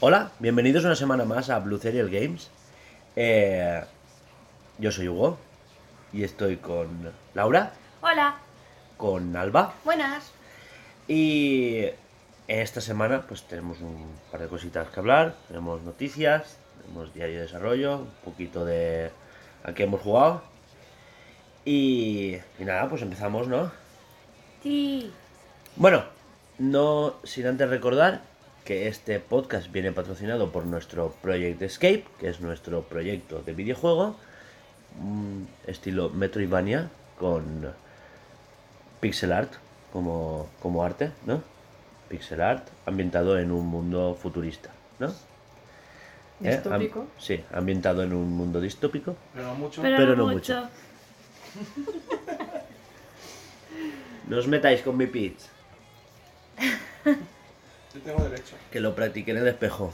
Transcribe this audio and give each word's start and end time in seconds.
Hola, 0.00 0.32
bienvenidos 0.38 0.84
una 0.84 0.96
semana 0.96 1.26
más 1.26 1.50
a 1.50 1.58
Blue 1.58 1.78
Serial 1.78 2.08
Games. 2.08 2.48
Eh, 3.16 3.84
yo 4.78 4.90
soy 4.90 5.08
Hugo 5.08 5.47
y 6.12 6.24
estoy 6.24 6.56
con 6.56 7.12
Laura, 7.34 7.72
Hola. 8.00 8.36
con 8.96 9.36
Alba 9.36 9.74
Buenas. 9.84 10.32
y 11.06 11.86
esta 12.46 12.80
semana 12.80 13.22
pues 13.26 13.42
tenemos 13.44 13.80
un 13.80 14.08
par 14.30 14.40
de 14.40 14.48
cositas 14.48 14.88
que 14.88 15.00
hablar, 15.00 15.34
tenemos 15.48 15.82
noticias, 15.82 16.56
tenemos 16.82 17.12
diario 17.12 17.36
de 17.36 17.42
desarrollo, 17.42 17.98
un 17.98 18.10
poquito 18.24 18.64
de 18.64 19.10
a 19.64 19.72
qué 19.74 19.84
hemos 19.84 20.00
jugado 20.00 20.42
y, 21.64 22.36
y 22.58 22.64
nada, 22.64 22.88
pues 22.88 23.02
empezamos, 23.02 23.48
¿no? 23.48 23.70
Sí. 24.62 25.12
Bueno, 25.76 26.04
no 26.58 27.14
sin 27.24 27.46
antes 27.46 27.68
recordar 27.68 28.22
que 28.64 28.88
este 28.88 29.20
podcast 29.20 29.70
viene 29.70 29.92
patrocinado 29.92 30.50
por 30.50 30.64
nuestro 30.66 31.12
Project 31.22 31.60
Escape, 31.62 32.04
que 32.18 32.28
es 32.28 32.40
nuestro 32.40 32.82
proyecto 32.82 33.42
de 33.42 33.52
videojuego, 33.52 34.16
mm, 35.00 35.42
estilo 35.66 36.10
Metroidvania, 36.10 36.90
con 37.18 37.72
pixel 39.00 39.32
art 39.32 39.52
como, 39.92 40.48
como 40.60 40.84
arte, 40.84 41.10
¿no? 41.26 41.42
Pixel 42.08 42.40
art 42.40 42.66
ambientado 42.86 43.38
en 43.38 43.50
un 43.52 43.66
mundo 43.66 44.16
futurista, 44.20 44.70
¿no? 44.98 45.08
¿Eh? 45.08 46.54
Am- 46.54 46.80
Distópico. 46.80 47.06
sí, 47.18 47.42
ambientado 47.52 48.02
en 48.02 48.12
un 48.12 48.30
mundo 48.30 48.60
distópico. 48.60 49.16
Pero 49.34 49.46
no 49.48 49.54
mucho. 49.56 49.82
Pero, 49.82 49.96
Pero 49.96 50.16
no 50.16 50.26
no 50.26 50.32
mucho. 50.32 50.68
No 54.28 54.36
os 54.38 54.46
metáis 54.46 54.82
con 54.82 54.96
mi 54.96 55.06
pitch, 55.06 55.40
Yo 57.94 58.00
tengo 58.04 58.22
derecho. 58.24 58.56
que 58.70 58.80
lo 58.80 58.94
practiqué 58.94 59.30
en 59.30 59.38
el 59.38 59.48
espejo. 59.48 59.92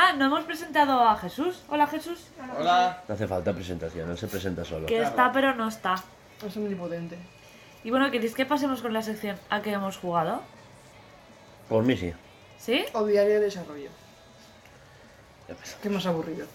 Ah, 0.00 0.12
no 0.16 0.26
hemos 0.26 0.44
presentado 0.44 1.02
a 1.02 1.16
Jesús. 1.16 1.64
Hola 1.68 1.84
Jesús. 1.88 2.28
Hola. 2.56 3.02
No 3.08 3.14
hace 3.16 3.26
falta 3.26 3.52
presentación, 3.52 4.08
él 4.08 4.16
se 4.16 4.28
presenta 4.28 4.64
solo. 4.64 4.86
Que 4.86 5.02
está 5.02 5.32
pero 5.32 5.56
no 5.56 5.66
está. 5.66 5.96
Es 6.46 6.56
omnipotente. 6.56 7.18
Y 7.82 7.90
bueno, 7.90 8.08
¿queréis 8.08 8.32
que 8.32 8.46
pasemos 8.46 8.80
con 8.80 8.92
la 8.92 9.02
sección 9.02 9.36
a 9.50 9.60
que 9.60 9.72
hemos 9.72 9.96
jugado? 9.96 10.40
Por 11.68 11.82
mí 11.82 11.96
sí. 11.96 12.12
¿Sí? 12.58 12.84
O 12.92 13.04
diario 13.06 13.34
de 13.34 13.40
desarrollo. 13.40 13.90
Ya 15.48 15.54
empezó. 15.54 15.76
Qué 15.82 15.90
más 15.90 16.06
aburrido. 16.06 16.46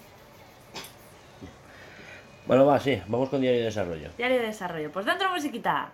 Bueno, 2.47 2.65
va, 2.65 2.79
sí, 2.79 3.01
vamos 3.07 3.27
con 3.27 3.41
diario 3.41 3.59
de 3.59 3.65
desarrollo. 3.65 4.09
Diario 4.15 4.39
de 4.39 4.47
desarrollo. 4.47 4.89
Pues 4.89 5.05
dentro 5.05 5.29
musiquita. 5.29 5.91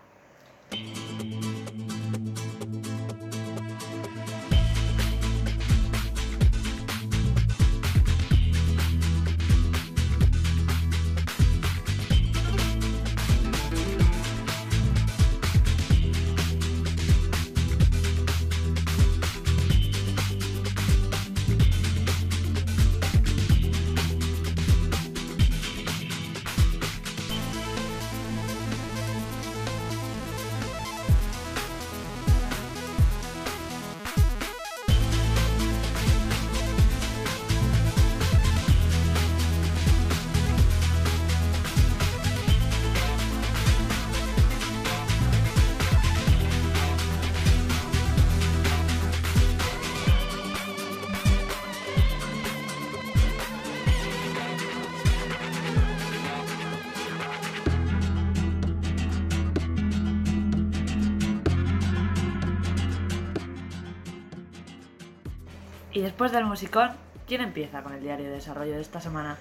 Y 65.91 66.01
después 66.01 66.31
del 66.31 66.45
musicón, 66.45 66.91
¿quién 67.27 67.41
empieza 67.41 67.81
con 67.81 67.93
el 67.93 68.01
diario 68.01 68.27
de 68.27 68.33
desarrollo 68.35 68.73
de 68.73 68.81
esta 68.81 69.01
semana? 69.01 69.37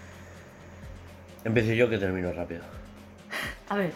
Empiezo 1.44 1.72
yo 1.72 1.88
que 1.88 1.98
termino 1.98 2.32
rápido. 2.32 2.62
A 3.68 3.76
ver. 3.76 3.92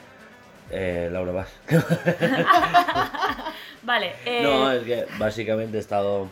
Eh, 0.70 1.08
Laura, 1.10 1.32
vas. 1.32 1.48
Vale. 3.82 4.14
Eh, 4.24 4.42
No, 4.42 4.70
es 4.72 4.84
que 4.84 5.06
básicamente 5.18 5.76
he 5.76 5.80
estado... 5.80 6.28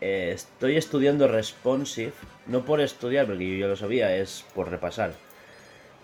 eh, 0.00 0.30
estoy 0.34 0.76
estudiando 0.76 1.28
Responsive, 1.28 2.12
no 2.46 2.64
por 2.64 2.80
estudiar, 2.80 3.26
porque 3.26 3.48
yo 3.48 3.56
ya 3.56 3.66
lo 3.66 3.76
sabía, 3.76 4.14
es 4.16 4.44
por 4.54 4.70
repasar. 4.70 5.12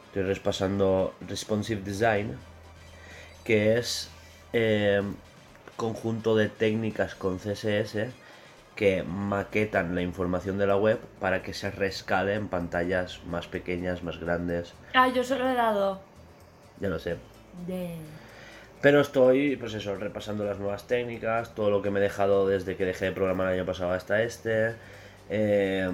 Estoy 0.08 0.22
repasando 0.24 1.14
Responsive 1.26 1.80
Design, 1.82 2.36
que 3.44 3.78
es 3.78 4.10
eh, 4.52 5.02
conjunto 5.76 6.36
de 6.36 6.48
técnicas 6.48 7.14
con 7.14 7.38
CSS 7.38 8.08
que 8.76 9.02
maquetan 9.04 9.94
la 9.94 10.02
información 10.02 10.58
de 10.58 10.66
la 10.66 10.76
web 10.76 10.98
para 11.20 11.42
que 11.42 11.54
se 11.54 11.70
rescale 11.70 12.34
en 12.34 12.48
pantallas 12.48 13.20
más 13.26 13.46
pequeñas, 13.46 14.02
más 14.02 14.18
grandes. 14.18 14.74
Ah, 14.94 15.08
yo 15.08 15.22
solo 15.22 15.48
he 15.48 15.54
dado. 15.54 16.00
Ya 16.80 16.88
lo 16.88 16.98
sé. 16.98 17.16
De... 17.66 17.94
Pero 18.80 19.00
estoy, 19.00 19.56
pues 19.56 19.74
eso, 19.74 19.94
repasando 19.94 20.44
las 20.44 20.58
nuevas 20.58 20.86
técnicas, 20.86 21.54
todo 21.54 21.70
lo 21.70 21.82
que 21.82 21.90
me 21.90 22.00
he 22.00 22.02
dejado 22.02 22.46
desde 22.48 22.76
que 22.76 22.84
dejé 22.84 23.06
de 23.06 23.12
programar 23.12 23.46
el 23.48 23.54
año 23.60 23.64
pasado 23.66 23.92
hasta 23.92 24.22
este. 24.22 24.74
Eh, 25.30 25.88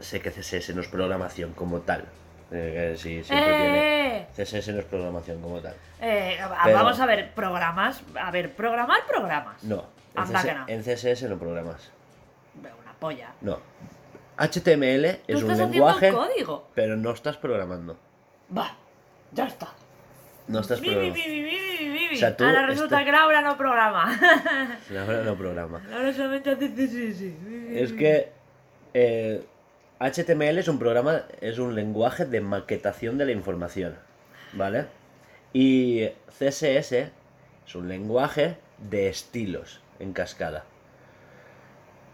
sé 0.00 0.20
que 0.20 0.30
CSS 0.30 0.74
no 0.74 0.80
es 0.80 0.88
programación 0.88 1.52
como 1.52 1.80
tal. 1.82 2.06
Eh, 2.50 2.94
sí, 2.98 3.22
siempre 3.22 3.46
tiene. 3.48 4.16
¡Eh! 4.18 4.26
CSS 4.36 4.68
no 4.72 4.78
es 4.80 4.84
programación 4.86 5.40
como 5.40 5.60
tal. 5.60 5.74
Eh, 6.00 6.38
Pero- 6.64 6.76
Vamos 6.76 6.98
a 6.98 7.06
ver, 7.06 7.32
programas. 7.34 8.02
A 8.20 8.30
ver, 8.30 8.54
programar 8.54 9.06
programas. 9.06 9.62
No. 9.62 9.93
En, 10.14 10.20
Anda 10.22 10.40
CS 10.40 10.44
que 10.46 10.54
no. 10.54 10.64
en 10.68 10.82
CSS 10.82 11.22
no 11.28 11.38
programas. 11.38 11.90
Una 12.58 12.92
polla. 12.98 13.32
No. 13.40 13.58
HTML 14.36 15.04
es 15.04 15.42
un 15.42 15.50
estás 15.50 15.50
haciendo 15.60 15.72
lenguaje, 15.72 16.10
código. 16.12 16.68
pero 16.74 16.96
no 16.96 17.12
estás 17.12 17.36
programando. 17.36 17.96
Va, 18.56 18.76
ya 19.32 19.46
está. 19.46 19.68
No 20.48 20.60
estás 20.60 20.80
programando. 20.80 21.18
O 22.12 22.16
sea, 22.16 22.36
tú 22.36 22.44
Ahora 22.44 22.66
resulta 22.66 22.96
este- 23.00 23.04
que 23.06 23.12
Laura 23.12 23.40
no 23.42 23.56
programa. 23.56 24.04
Ahora 24.90 25.22
no 25.22 25.34
programa. 25.36 25.82
Laura 25.88 26.12
solamente 26.12 26.50
hace 26.50 26.68
CSS. 26.68 27.22
Es 27.70 27.92
que 27.92 28.32
eh, 28.92 29.44
HTML 30.00 30.58
es 30.58 30.68
un 30.68 30.78
programa, 30.78 31.22
es 31.40 31.58
un 31.58 31.74
lenguaje 31.74 32.24
de 32.26 32.40
maquetación 32.40 33.18
de 33.18 33.26
la 33.26 33.32
información, 33.32 33.96
¿vale? 34.52 34.86
Y 35.52 36.08
CSS 36.28 36.92
es 37.66 37.74
un 37.74 37.88
lenguaje 37.88 38.56
de 38.78 39.08
estilos 39.08 39.80
en 40.04 40.12
cascada. 40.12 40.64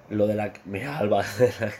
Lo 0.08 0.26
de 0.26 0.34
la... 0.34 0.52
Mira, 0.64 0.98
Alba. 0.98 1.24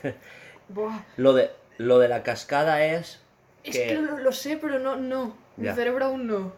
Buah. 0.69 1.01
lo, 1.17 1.33
de, 1.33 1.51
lo 1.79 1.99
de 1.99 2.09
la 2.09 2.23
cascada 2.23 2.85
es 2.85 3.21
Es 3.65 3.77
que... 3.77 3.87
que 3.89 3.95
lo, 3.97 4.19
lo 4.19 4.33
sé, 4.33 4.57
pero 4.57 4.79
no, 4.79 4.97
no. 4.97 5.37
Mi 5.57 5.69
cerebro 5.73 6.05
aún 6.07 6.27
no. 6.27 6.53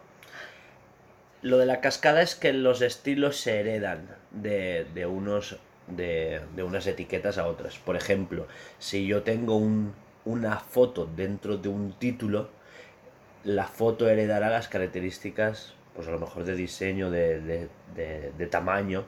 Lo 1.41 1.57
de 1.57 1.65
la 1.65 1.81
cascada 1.81 2.21
es 2.21 2.35
que 2.35 2.53
los 2.53 2.81
estilos 2.81 3.37
se 3.37 3.59
heredan 3.59 4.07
de, 4.31 4.85
de 4.93 5.05
unos 5.05 5.57
de, 5.87 6.39
de 6.55 6.63
unas 6.63 6.87
etiquetas 6.87 7.37
a 7.37 7.45
otras. 7.47 7.77
Por 7.79 7.97
ejemplo, 7.97 8.47
si 8.79 9.05
yo 9.05 9.23
tengo 9.23 9.57
un- 9.57 9.93
una 10.23 10.57
foto 10.59 11.05
dentro 11.05 11.57
de 11.57 11.67
un 11.67 11.91
título, 11.99 12.49
la 13.43 13.67
foto 13.67 14.07
heredará 14.07 14.49
las 14.49 14.69
características, 14.69 15.73
pues 15.95 16.07
a 16.07 16.11
lo 16.11 16.19
mejor 16.19 16.45
de 16.45 16.55
diseño, 16.55 17.11
de, 17.11 17.41
de- 17.41 17.69
de- 17.95 18.31
de 18.37 18.47
tamaño, 18.47 19.03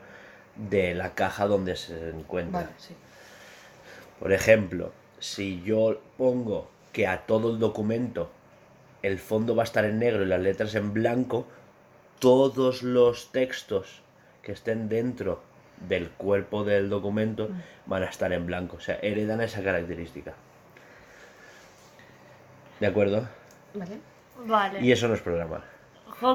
de 0.55 0.93
la 0.93 1.13
caja 1.13 1.47
donde 1.47 1.75
se 1.75 2.09
encuentra. 2.09 2.61
Vale, 2.61 2.71
sí. 2.77 2.95
Por 4.19 4.31
ejemplo, 4.31 4.91
si 5.19 5.61
yo 5.63 5.99
pongo 6.17 6.69
que 6.93 7.07
a 7.07 7.21
todo 7.25 7.51
el 7.51 7.59
documento 7.59 8.31
el 9.03 9.19
fondo 9.19 9.55
va 9.55 9.63
a 9.63 9.65
estar 9.65 9.85
en 9.85 9.99
negro 9.99 10.23
y 10.23 10.25
las 10.27 10.39
letras 10.41 10.73
en 10.75 10.93
blanco, 10.93 11.45
todos 12.19 12.81
los 12.83 13.31
textos 13.31 14.01
que 14.41 14.53
estén 14.53 14.89
dentro 14.89 15.41
del 15.87 16.09
cuerpo 16.09 16.63
del 16.63 16.89
documento 16.89 17.49
van 17.85 18.03
a 18.03 18.05
estar 18.07 18.31
en 18.31 18.45
blanco. 18.45 18.77
O 18.77 18.79
sea, 18.79 18.97
heredan 19.01 19.41
esa 19.41 19.61
característica. 19.61 20.33
¿De 22.79 22.87
acuerdo? 22.87 23.27
Vale. 23.73 23.97
Vale. 24.45 24.81
Y 24.81 24.91
eso 24.91 25.07
no 25.07 25.13
es 25.13 25.21
programar. 25.21 25.63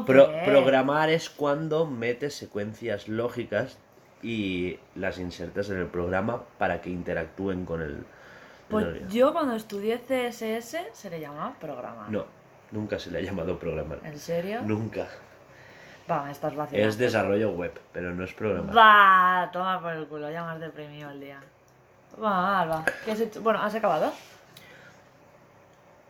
Pro- 0.07 0.31
programar 0.45 1.09
es 1.11 1.31
cuando 1.31 1.87
metes 1.87 2.35
secuencias 2.35 3.09
lógicas 3.09 3.79
y 4.23 4.79
las 4.97 5.19
insertas 5.19 5.71
en 5.71 5.79
el 5.79 5.87
programa 5.87 6.43
para 6.59 6.81
que 6.81 6.91
interactúen 6.91 7.65
con 7.65 7.81
el... 7.83 8.05
Pues 8.69 8.87
el- 8.87 9.09
yo 9.09 9.33
cuando 9.33 9.55
estudié 9.57 9.99
CSS 9.99 10.77
se 10.93 11.11
le 11.11 11.21
llamaba 11.21 11.55
programar. 11.59 12.11
No, 12.11 12.25
nunca 12.71 12.99
se 12.99 13.11
le 13.11 13.19
ha 13.19 13.23
llamado 13.23 13.59
programar. 13.59 13.99
¿En 14.05 14.19
serio? 14.19 14.61
Nunca. 14.63 15.07
Va, 16.11 16.31
estás 16.31 16.55
vacilando. 16.55 16.89
Es 16.89 16.99
desarrollo 16.99 17.51
web, 17.53 17.73
pero 17.93 18.13
no 18.15 18.25
es 18.25 18.33
programar. 18.35 18.77
Va, 18.77 19.51
toma 19.53 19.81
por 19.81 19.93
el 19.93 20.07
culo, 20.07 20.31
ya 20.31 20.45
me 20.45 20.53
has 20.53 20.61
deprimido 20.61 21.11
el 21.11 21.21
día. 21.21 21.41
Va, 22.23 22.61
Alba, 22.61 22.85
¿qué 23.05 23.13
has 23.13 23.21
hecho? 23.21 23.41
Bueno, 23.43 23.61
¿has 23.63 23.75
acabado? 23.75 24.13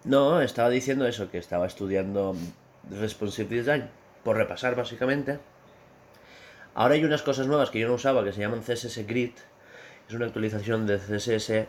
No, 0.04 0.40
estaba 0.40 0.70
diciendo 0.70 1.06
eso, 1.06 1.30
que 1.30 1.38
estaba 1.38 1.66
estudiando 1.66 2.34
Responsive 2.90 3.54
Design, 3.56 3.88
por 4.24 4.36
repasar 4.36 4.74
básicamente. 4.74 5.38
Ahora 6.80 6.94
hay 6.94 7.04
unas 7.04 7.20
cosas 7.20 7.46
nuevas 7.46 7.68
que 7.68 7.78
yo 7.78 7.88
no 7.88 7.92
usaba 7.92 8.24
que 8.24 8.32
se 8.32 8.40
llaman 8.40 8.62
CSS 8.62 9.06
Grid. 9.06 9.32
Es 10.08 10.14
una 10.14 10.24
actualización 10.24 10.86
de 10.86 10.96
CSS 10.98 11.66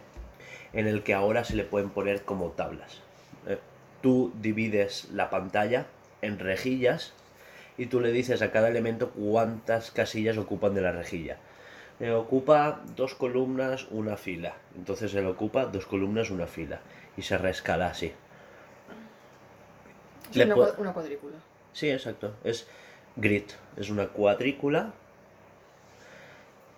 en 0.71 0.87
el 0.87 1.03
que 1.03 1.13
ahora 1.13 1.43
se 1.43 1.53
le 1.57 1.65
pueden 1.65 1.89
poner 1.89 2.23
como 2.23 2.51
tablas. 2.51 2.99
Eh, 3.45 3.57
Tú 4.01 4.31
divides 4.41 5.09
la 5.11 5.29
pantalla 5.29 5.85
en 6.21 6.39
rejillas 6.39 7.11
y 7.77 7.87
tú 7.87 7.99
le 7.99 8.13
dices 8.13 8.41
a 8.41 8.51
cada 8.51 8.69
elemento 8.69 9.09
cuántas 9.09 9.91
casillas 9.91 10.37
ocupan 10.37 10.73
de 10.75 10.81
la 10.81 10.93
rejilla. 10.93 11.35
Eh, 11.99 12.11
ocupa 12.11 12.79
dos 12.95 13.13
columnas, 13.13 13.87
una 13.91 14.15
fila. 14.15 14.53
Entonces 14.77 15.13
él 15.13 15.25
ocupa 15.27 15.65
dos 15.65 15.85
columnas, 15.87 16.29
una 16.29 16.47
fila. 16.47 16.79
Y 17.17 17.23
se 17.23 17.37
rescala 17.37 17.87
así. 17.87 18.13
Una, 20.45 20.55
cua- 20.55 20.75
una 20.77 20.93
cuadrícula. 20.93 21.35
Sí, 21.73 21.89
exacto. 21.91 22.33
Es 22.45 22.65
grid. 23.17 23.43
Es 23.75 23.89
una 23.89 24.07
cuadrícula. 24.07 24.93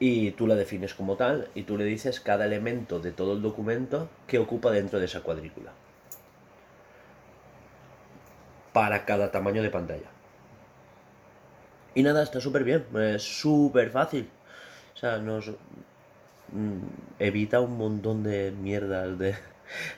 Y 0.06 0.32
tú 0.32 0.48
la 0.48 0.56
defines 0.56 0.94
como 0.94 1.16
tal. 1.16 1.48
Y 1.56 1.64
tú 1.64 1.78
le 1.78 1.86
dices 1.86 2.20
cada 2.20 2.44
elemento 2.46 3.00
de 3.00 3.14
todo 3.14 3.32
el 3.32 3.42
documento 3.42 4.10
que 4.28 4.38
ocupa 4.38 4.70
dentro 4.70 5.00
de 5.00 5.06
esa 5.06 5.22
cuadrícula. 5.22 5.72
Para 8.74 9.06
cada 9.06 9.32
tamaño 9.32 9.64
de 9.64 9.70
pantalla. 9.70 10.10
Y 11.96 12.04
nada, 12.04 12.22
está 12.22 12.42
súper 12.42 12.66
bien. 12.66 12.86
Es 12.98 13.24
súper 13.24 13.92
fácil. 13.92 14.30
O 14.94 14.98
sea, 14.98 15.20
nos 15.20 15.52
mm, 16.52 16.82
evita 17.20 17.62
un 17.62 17.78
montón 17.78 18.24
de 18.24 18.52
mierdas 18.52 19.18
de, 19.18 19.38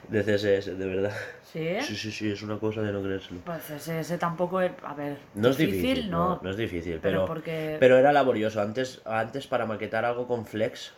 de 0.09 0.23
CSS, 0.23 0.75
de 0.75 0.85
verdad. 0.85 1.13
¿Sí? 1.51 1.81
Sí, 1.81 1.95
sí, 1.95 2.12
sí, 2.12 2.31
es 2.31 2.41
una 2.41 2.59
cosa 2.59 2.81
de 2.81 2.91
no 2.91 3.01
creérselo. 3.01 3.39
Pues 3.45 3.62
CSS 3.63 4.17
tampoco 4.17 4.62
es... 4.62 4.71
A 4.83 4.94
ver, 4.94 5.17
No 5.33 5.50
es 5.50 5.57
difícil, 5.57 6.09
no, 6.09 6.35
no. 6.35 6.39
no 6.44 6.50
es 6.50 6.57
difícil, 6.57 7.00
pero 7.01 7.19
pero, 7.19 7.25
porque- 7.25 7.77
pero 7.79 7.97
era 7.97 8.12
laborioso. 8.12 8.62
Antes, 8.62 9.01
antes 9.06 9.47
para 9.47 9.65
maquetar 9.65 10.03
algo 10.06 10.27
con 10.27 10.45
Flex, 10.45 10.94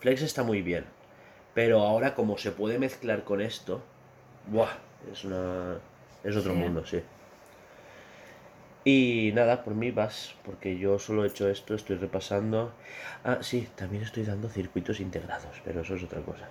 Flex 0.00 0.22
está 0.22 0.42
muy 0.42 0.62
bien, 0.62 0.84
pero 1.54 1.80
ahora 1.80 2.14
como 2.14 2.36
se 2.38 2.52
puede 2.52 2.78
mezclar 2.78 3.24
con 3.24 3.40
esto, 3.40 3.82
¡buah! 4.48 4.70
Es 5.12 5.24
una 5.24 5.78
es 6.24 6.36
otro 6.36 6.52
Sí. 6.52 6.58
mundo, 6.58 6.84
sí. 6.86 7.02
Y 8.84 9.30
nada, 9.34 9.62
por 9.62 9.74
mí 9.74 9.92
vas, 9.92 10.34
porque 10.44 10.76
yo 10.76 10.98
solo 10.98 11.24
he 11.24 11.28
hecho 11.28 11.48
esto, 11.48 11.74
estoy 11.74 11.96
repasando. 11.96 12.72
Ah, 13.24 13.38
sí, 13.40 13.68
también 13.76 14.02
estoy 14.02 14.24
dando 14.24 14.48
circuitos 14.48 14.98
integrados, 14.98 15.60
pero 15.64 15.82
eso 15.82 15.94
es 15.94 16.02
otra 16.02 16.20
cosa. 16.22 16.48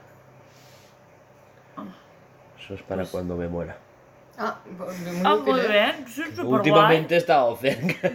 Eso 2.59 2.73
es 2.75 2.81
para 2.83 3.01
Pues- 3.01 3.11
cuando 3.11 3.35
me 3.35 3.47
muera. 3.47 3.77
Ah, 4.37 4.59
pues 4.77 4.97
muy 4.99 5.21
Ah, 5.25 5.35
muy 5.35 5.59
bien, 5.59 6.05
sí, 6.07 6.23
Últimamente 6.43 7.15
he 7.15 7.17
estado 7.17 7.55
cerca. 7.57 8.11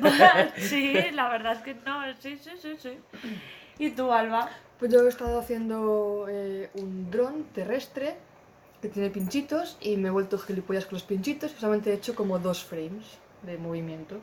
sí, 0.56 0.94
la 1.12 1.28
verdad 1.28 1.52
es 1.52 1.58
que 1.60 1.74
no, 1.74 2.00
sí, 2.18 2.36
sí, 2.38 2.50
sí, 2.60 2.76
sí. 2.78 2.98
¿Y 3.78 3.90
tú, 3.90 4.10
Alba? 4.12 4.48
Pues 4.78 4.90
yo 4.92 5.04
he 5.04 5.08
estado 5.08 5.38
haciendo 5.38 6.26
eh, 6.28 6.70
un 6.74 7.10
dron 7.10 7.44
terrestre 7.54 8.16
que 8.80 8.88
tiene 8.88 9.10
pinchitos 9.10 9.76
y 9.80 9.96
me 9.96 10.08
he 10.08 10.10
vuelto 10.10 10.38
gilipollas 10.38 10.86
con 10.86 10.94
los 10.94 11.02
pinchitos 11.02 11.52
y 11.52 11.60
solamente 11.60 11.90
he 11.90 11.94
hecho 11.94 12.14
como 12.14 12.38
dos 12.38 12.64
frames 12.64 13.04
de 13.42 13.58
movimiento. 13.58 14.16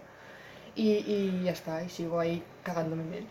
Y, 0.75 0.89
y 0.94 1.41
ya 1.45 1.51
está, 1.51 1.83
y 1.83 1.89
sigo 1.89 2.19
ahí 2.19 2.44
cagándome 2.63 3.03
en 3.03 3.13
él. 3.13 3.27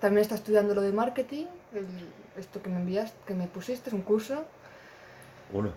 También 0.00 0.22
está 0.22 0.34
estudiando 0.34 0.74
lo 0.74 0.80
de 0.80 0.92
marketing, 0.92 1.44
el- 1.74 2.40
esto 2.40 2.62
que 2.62 2.70
me 2.70 2.76
enviaste, 2.76 3.16
que 3.26 3.34
me 3.34 3.46
pusiste, 3.46 3.90
es 3.90 3.94
un 3.94 4.02
curso. 4.02 4.44
Uno. 5.52 5.70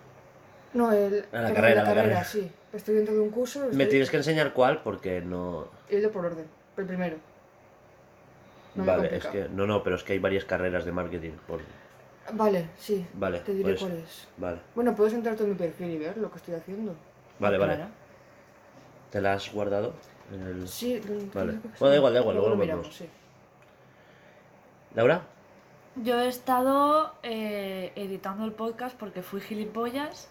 No, 0.74 0.92
el, 0.92 1.26
Ah, 1.34 1.42
la 1.42 1.54
carrera, 1.54 1.84
la 1.84 1.94
carrera. 1.94 2.24
sí. 2.24 2.52
Estoy 2.74 2.96
dentro 2.96 3.16
de 3.16 3.22
un 3.22 3.30
curso. 3.32 3.68
Me 3.72 3.86
tienes 3.88 4.10
que 4.12 4.18
enseñar 4.18 4.54
cuál 4.54 4.84
porque 4.84 5.22
no... 5.22 5.68
He 5.90 5.98
ido 5.98 6.12
por 6.12 6.26
orden, 6.26 6.46
el 6.78 6.86
primero. 6.86 7.18
No 8.76 8.84
me 8.84 8.92
vale, 8.92 9.16
es 9.18 9.26
que... 9.26 9.50
No, 9.50 9.66
no, 9.66 9.82
pero 9.82 9.96
es 9.96 10.04
que 10.04 10.14
hay 10.14 10.20
varias 10.20 10.46
carreras 10.46 10.86
de 10.86 10.92
marketing. 10.92 11.32
Por... 11.48 11.62
Vale, 12.34 12.68
sí. 12.78 13.06
Vale, 13.14 13.40
Te 13.40 13.54
diré 13.54 13.72
pues- 13.72 13.80
cuál 13.82 13.94
es. 13.94 14.28
Vale, 14.38 14.60
Bueno, 14.76 14.96
puedes 14.96 15.14
entrar 15.16 15.36
en 15.42 15.50
mi 15.50 15.56
perfil 15.56 15.90
y 15.90 15.98
ver 15.98 16.18
lo 16.18 16.30
que 16.32 16.38
estoy 16.38 16.54
haciendo. 16.54 16.96
vale, 17.40 17.58
vale. 17.58 17.80
¿Te 19.10 19.20
la 19.22 19.34
has 19.34 19.52
guardado? 19.52 19.94
En 20.32 20.42
el... 20.44 20.68
Sí, 20.68 21.02
Vale. 21.34 21.54
Bueno, 21.80 21.90
da 21.90 21.96
igual, 21.96 22.14
da 22.14 22.20
igual, 22.20 22.36
luego 22.36 22.50
lo 22.50 22.56
lo 22.56 22.62
miramos, 22.62 22.84
vemos. 22.86 22.96
sí. 22.98 23.10
¿Laura? 24.94 25.22
Yo 25.96 26.22
he 26.22 26.28
estado 26.28 27.14
eh, 27.24 27.92
editando 27.96 28.46
el 28.46 28.54
podcast 28.54 28.98
porque 28.98 29.22
fui 29.22 29.42
gilipollas. 29.42 30.30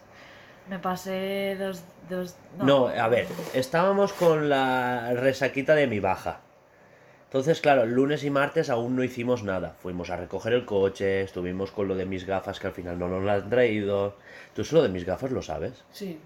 Me 0.69 0.79
pasé 0.79 1.55
dos... 1.59 1.83
dos 2.09 2.35
No, 2.57 2.87
a 2.87 3.07
ver, 3.07 3.27
estábamos 3.53 4.13
con 4.13 4.49
la 4.49 5.13
resaquita 5.13 5.75
de 5.75 5.87
mi 5.87 5.99
baja. 5.99 6.41
Entonces, 7.25 7.61
claro, 7.61 7.85
lunes 7.85 8.23
y 8.23 8.31
martes 8.31 8.71
aún 8.71 8.95
no 8.95 9.03
hicimos 9.03 9.43
nada. 9.43 9.75
Fuimos 9.79 10.09
a 10.09 10.17
recoger 10.17 10.53
el 10.53 10.65
coche, 10.65 11.21
estuvimos 11.21 11.71
con 11.71 11.87
lo 11.87 11.95
de 11.95 12.05
mis 12.05 12.25
gafas 12.25 12.59
que 12.59 12.67
al 12.67 12.73
final 12.73 12.97
no 12.97 13.07
nos 13.07 13.23
las 13.23 13.43
han 13.43 13.49
traído. 13.49 14.15
¿Tú 14.55 14.63
eso 14.63 14.77
lo 14.77 14.83
de 14.83 14.89
mis 14.89 15.05
gafas 15.05 15.31
lo 15.31 15.43
sabes? 15.43 15.83
Sí. 15.91 16.19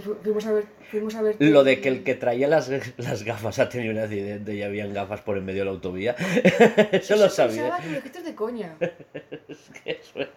Fu- 0.00 0.16
fuimos 0.22 0.46
a 0.46 0.52
ver, 0.52 0.64
fuimos 0.90 1.14
a 1.14 1.22
ver. 1.22 1.36
Lo 1.38 1.64
de 1.64 1.80
que 1.80 1.88
el 1.88 2.02
que 2.02 2.14
traía 2.14 2.48
las, 2.48 2.70
las 2.96 3.22
gafas 3.24 3.58
ha 3.58 3.68
tenido 3.68 3.92
un 3.92 3.98
accidente 3.98 4.54
y 4.54 4.62
habían 4.62 4.94
gafas 4.94 5.20
por 5.20 5.36
en 5.36 5.44
medio 5.44 5.60
de 5.60 5.64
la 5.66 5.70
autovía. 5.72 6.12
Eso 6.92 7.16
lo 7.16 7.28
sabía. 7.28 7.62
Pensaba 7.62 7.80
que 7.82 7.88
dijiste 7.88 8.22
de 8.22 8.34
coña. 8.34 8.76
Eso 9.84 10.12
es, 10.16 10.28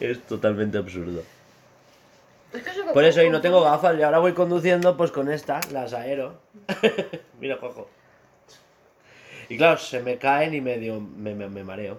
es 0.00 0.20
totalmente 0.26 0.76
absurdo. 0.78 1.22
Es 2.52 2.62
que 2.62 2.70
eso 2.70 2.84
Por 2.92 3.04
eso 3.04 3.20
hoy 3.20 3.30
no 3.30 3.40
tengo 3.40 3.62
gafas 3.62 3.98
y 3.98 4.02
ahora 4.02 4.18
voy 4.18 4.34
conduciendo 4.34 4.94
pues 4.96 5.10
con 5.10 5.30
esta, 5.32 5.58
las 5.70 5.94
aero. 5.94 6.38
Mira, 7.40 7.58
cojo. 7.58 7.88
Y 9.48 9.56
claro, 9.56 9.78
se 9.78 10.00
me 10.00 10.18
caen 10.18 10.52
y 10.52 10.60
medio 10.60 11.00
me, 11.00 11.34
me, 11.34 11.48
me 11.48 11.64
mareo. 11.64 11.98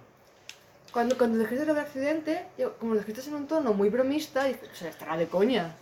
Cuando, 0.92 1.18
cuando 1.18 1.38
lo 1.42 1.44
del 1.48 1.78
accidente, 1.78 2.44
yo, 2.56 2.74
como 2.74 2.94
lo 2.94 3.00
dijiste 3.00 3.28
en 3.28 3.34
un 3.34 3.48
tono 3.48 3.74
muy 3.74 3.88
bromista, 3.88 4.44
dije, 4.44 4.60
o 4.72 4.76
sea, 4.76 4.90
estará 4.90 5.16
de 5.16 5.26
coña. 5.26 5.74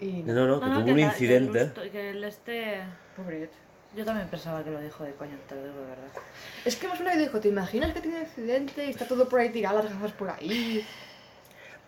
Y 0.00 0.22
no, 0.22 0.32
No, 0.34 0.46
no, 0.46 0.60
que 0.60 0.66
No, 0.66 0.74
no, 0.74 0.74
tuvo 0.80 0.84
que 0.86 0.92
un 0.92 1.00
la- 1.00 1.06
que 1.08 1.12
incidente. 1.12 1.70
Que 1.92 2.10
el 2.10 2.24
este... 2.24 2.80
pobret. 3.16 3.50
Yo 3.96 4.04
también 4.04 4.28
pensaba 4.28 4.62
que 4.62 4.70
lo 4.70 4.80
dijo 4.80 5.02
de 5.02 5.12
coña, 5.12 5.36
te 5.48 5.54
lo 5.54 5.62
digo 5.62 5.80
de 5.80 5.86
verdad. 5.86 6.04
Es 6.64 6.76
que 6.76 6.88
más 6.88 7.00
una 7.00 7.10
vez 7.10 7.20
dijo, 7.20 7.40
¿te 7.40 7.48
imaginas 7.48 7.92
que 7.94 8.00
tiene 8.02 8.18
un 8.18 8.22
accidente 8.24 8.84
y 8.86 8.90
está 8.90 9.06
todo 9.08 9.28
por 9.28 9.40
ahí 9.40 9.48
tirado, 9.48 9.82
las 9.82 9.92
gafas 9.92 10.12
por 10.12 10.28
ahí? 10.30 10.84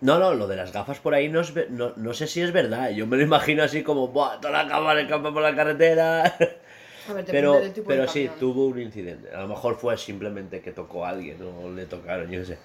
No, 0.00 0.18
no, 0.18 0.32
lo 0.32 0.48
de 0.48 0.56
las 0.56 0.72
gafas 0.72 0.98
por 0.98 1.12
ahí 1.12 1.28
no, 1.28 1.40
es 1.42 1.52
no, 1.70 1.92
no 1.96 2.14
sé 2.14 2.26
si 2.26 2.40
es 2.40 2.52
verdad. 2.52 2.88
Yo 2.90 3.06
me 3.06 3.18
lo 3.18 3.22
imagino 3.22 3.62
así 3.62 3.82
como, 3.82 4.08
¡buah! 4.08 4.40
Toda 4.40 4.62
la 4.64 4.68
cámara 4.68 5.00
escapa 5.02 5.30
por 5.32 5.42
la 5.42 5.54
carretera. 5.54 6.24
A 7.08 7.12
ver, 7.12 7.24
Pero, 7.26 7.60
del 7.60 7.72
tipo 7.72 7.88
pero 7.88 8.02
de 8.02 8.08
sí, 8.08 8.30
tuvo 8.38 8.66
un 8.66 8.80
incidente. 8.80 9.34
A 9.34 9.40
lo 9.42 9.48
mejor 9.48 9.76
fue 9.76 9.96
simplemente 9.98 10.60
que 10.60 10.70
tocó 10.72 11.04
a 11.04 11.10
alguien 11.10 11.38
o 11.42 11.68
le 11.70 11.86
tocaron, 11.86 12.30
yo 12.30 12.40
qué 12.40 12.46
sé. 12.46 12.58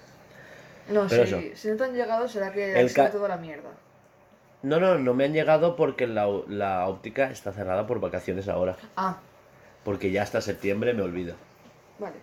No, 0.88 1.06
pero 1.08 1.26
si, 1.26 1.34
eso. 1.34 1.42
si 1.56 1.68
no 1.68 1.76
te 1.76 1.84
han 1.84 1.94
llegado 1.94 2.28
será 2.28 2.52
que 2.52 2.78
El 2.78 2.86
ha 2.86 2.88
sido 2.88 3.04
ca- 3.04 3.10
toda 3.10 3.28
la 3.28 3.36
mierda. 3.38 3.70
No, 4.62 4.80
no, 4.80 4.98
no 4.98 5.14
me 5.14 5.24
han 5.24 5.32
llegado 5.32 5.76
porque 5.76 6.06
la, 6.06 6.26
la 6.48 6.86
óptica 6.88 7.30
está 7.30 7.52
cerrada 7.52 7.86
por 7.86 8.00
vacaciones 8.00 8.48
ahora. 8.48 8.76
Ah, 8.96 9.22
Porque 9.84 10.10
ya 10.10 10.22
hasta 10.22 10.42
septiembre 10.42 10.92
me 10.92 11.00
olvido. 11.02 11.36
vale. 11.98 12.22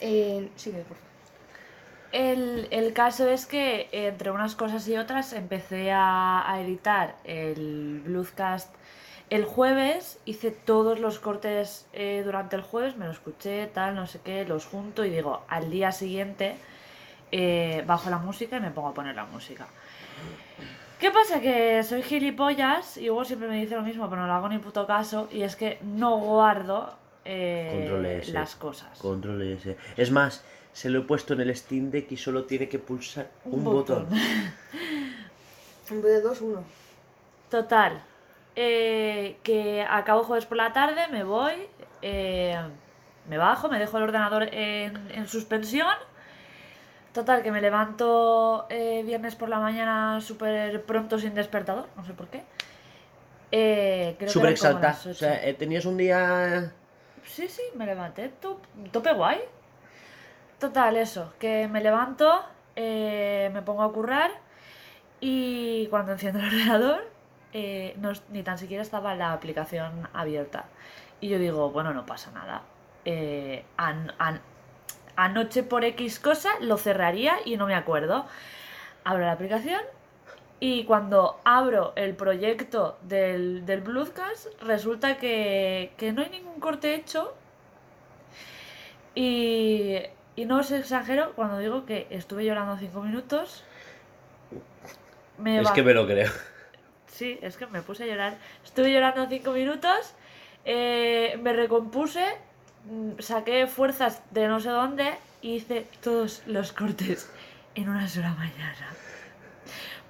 Eh, 0.00 0.52
sigue, 0.56 0.84
por 0.84 0.96
favor. 0.96 1.12
El, 2.12 2.68
el 2.70 2.92
caso 2.94 3.28
es 3.28 3.46
que 3.46 3.88
entre 3.92 4.30
unas 4.30 4.54
cosas 4.56 4.86
y 4.88 4.96
otras 4.96 5.32
empecé 5.32 5.92
a, 5.92 6.50
a 6.50 6.60
editar 6.60 7.16
el 7.24 8.00
Bluescast 8.04 8.74
el 9.28 9.44
jueves, 9.44 10.20
hice 10.24 10.52
todos 10.52 11.00
los 11.00 11.18
cortes 11.18 11.88
eh, 11.92 12.22
durante 12.24 12.54
el 12.56 12.62
jueves, 12.62 12.96
me 12.96 13.06
lo 13.06 13.10
escuché, 13.12 13.66
tal, 13.66 13.96
no 13.96 14.06
sé 14.06 14.20
qué, 14.24 14.44
los 14.44 14.66
junto 14.66 15.04
y 15.04 15.10
digo, 15.10 15.44
al 15.48 15.68
día 15.70 15.90
siguiente 15.92 16.58
eh, 17.32 17.84
bajo 17.86 18.10
la 18.10 18.18
música 18.18 18.56
y 18.58 18.60
me 18.60 18.70
pongo 18.70 18.88
a 18.88 18.94
poner 18.94 19.16
la 19.16 19.26
música. 19.26 19.68
¿Qué 20.98 21.10
pasa? 21.10 21.40
Que 21.40 21.82
soy 21.82 22.02
gilipollas 22.02 22.96
y 22.96 23.10
Hugo 23.10 23.24
siempre 23.24 23.48
me 23.48 23.56
dice 23.60 23.74
lo 23.74 23.82
mismo, 23.82 24.08
pero 24.08 24.22
no 24.22 24.26
le 24.28 24.32
hago 24.32 24.48
ni 24.48 24.58
puto 24.58 24.86
caso. 24.86 25.28
Y 25.30 25.42
es 25.42 25.54
que 25.56 25.78
no 25.82 26.16
guardo 26.18 26.94
eh, 27.24 28.18
S. 28.22 28.32
las 28.32 28.54
cosas. 28.56 28.98
Control 28.98 29.42
S. 29.42 29.76
Es 29.96 30.10
más, 30.10 30.42
se 30.72 30.88
lo 30.88 31.00
he 31.00 31.02
puesto 31.02 31.34
en 31.34 31.40
el 31.42 31.54
Steam 31.54 31.90
Deck 31.90 32.10
y 32.12 32.16
solo 32.16 32.44
tiene 32.44 32.68
que 32.68 32.78
pulsar 32.78 33.30
un, 33.44 33.62
botón. 33.64 34.08
En 35.90 36.02
vez 36.02 36.12
de 36.12 36.20
dos, 36.22 36.40
uno. 36.40 36.64
Total. 37.50 38.02
eh, 38.56 39.36
que 39.42 39.84
acabo 39.88 40.24
jueves 40.24 40.46
por 40.46 40.56
la 40.56 40.72
tarde, 40.72 41.08
me 41.12 41.24
voy, 41.24 41.52
eh, 42.00 42.56
me 43.28 43.36
bajo, 43.36 43.68
me 43.68 43.78
dejo 43.78 43.98
el 43.98 44.04
ordenador 44.04 44.44
en, 44.52 45.10
en 45.10 45.28
suspensión. 45.28 45.94
Total, 47.16 47.42
que 47.42 47.50
me 47.50 47.62
levanto 47.62 48.66
eh, 48.68 49.02
viernes 49.02 49.36
por 49.36 49.48
la 49.48 49.58
mañana 49.58 50.20
súper 50.20 50.84
pronto 50.84 51.18
sin 51.18 51.32
despertador, 51.34 51.86
no 51.96 52.04
sé 52.04 52.12
por 52.12 52.26
qué. 52.28 52.42
Eh, 53.50 54.16
creo 54.18 54.26
que 54.28 54.32
Súper 54.34 54.50
las 54.82 55.06
O 55.06 55.14
sea, 55.14 55.42
eh, 55.48 55.54
tenías 55.54 55.86
un 55.86 55.96
día. 55.96 56.72
Sí, 57.24 57.48
sí, 57.48 57.62
me 57.74 57.86
levanté, 57.86 58.28
to- 58.28 58.60
tope 58.92 59.14
guay. 59.14 59.38
Total, 60.58 60.94
eso, 60.98 61.32
que 61.38 61.68
me 61.68 61.80
levanto, 61.80 62.44
eh, 62.76 63.48
me 63.54 63.62
pongo 63.62 63.82
a 63.82 63.90
currar 63.94 64.30
y 65.18 65.86
cuando 65.86 66.12
enciendo 66.12 66.40
el 66.40 66.46
ordenador, 66.48 67.10
eh, 67.54 67.94
no 67.96 68.12
ni 68.28 68.42
tan 68.42 68.58
siquiera 68.58 68.82
estaba 68.82 69.14
la 69.14 69.32
aplicación 69.32 70.06
abierta. 70.12 70.66
Y 71.22 71.30
yo 71.30 71.38
digo, 71.38 71.70
bueno, 71.70 71.94
no 71.94 72.04
pasa 72.04 72.30
nada. 72.32 72.60
Eh, 73.06 73.64
an- 73.78 74.12
an- 74.18 74.42
anoche 75.16 75.62
por 75.62 75.84
X 75.84 76.20
cosa 76.20 76.50
lo 76.60 76.76
cerraría 76.76 77.36
y 77.44 77.56
no 77.56 77.66
me 77.66 77.74
acuerdo. 77.74 78.26
Abro 79.04 79.24
la 79.24 79.32
aplicación 79.32 79.80
y 80.60 80.84
cuando 80.84 81.40
abro 81.44 81.92
el 81.96 82.14
proyecto 82.14 82.98
del, 83.02 83.66
del 83.66 83.80
Bluescast, 83.80 84.46
resulta 84.62 85.18
que, 85.18 85.92
que 85.96 86.12
no 86.12 86.22
hay 86.22 86.30
ningún 86.30 86.60
corte 86.60 86.94
hecho. 86.94 87.34
Y, 89.14 89.98
y 90.34 90.44
no 90.44 90.58
os 90.58 90.70
exagero 90.70 91.32
cuando 91.34 91.58
digo 91.58 91.86
que 91.86 92.06
estuve 92.10 92.44
llorando 92.44 92.76
cinco 92.76 93.00
minutos. 93.00 93.64
Me 95.38 95.60
Es 95.60 95.70
que 95.70 95.82
me 95.82 95.94
lo 95.94 96.06
creo. 96.06 96.30
Sí, 97.06 97.38
es 97.40 97.56
que 97.56 97.66
me 97.66 97.80
puse 97.80 98.04
a 98.04 98.06
llorar. 98.06 98.36
Estuve 98.64 98.92
llorando 98.92 99.26
cinco 99.26 99.52
minutos, 99.52 100.14
eh, 100.66 101.38
me 101.42 101.54
recompuse, 101.54 102.26
saqué 103.18 103.66
fuerzas 103.66 104.22
de 104.30 104.48
no 104.48 104.60
sé 104.60 104.70
dónde 104.70 105.14
y 105.42 105.54
hice 105.56 105.86
todos 106.02 106.42
los 106.46 106.72
cortes 106.72 107.30
en 107.74 107.88
una 107.88 108.08
sola 108.08 108.30
mañana. 108.30 108.88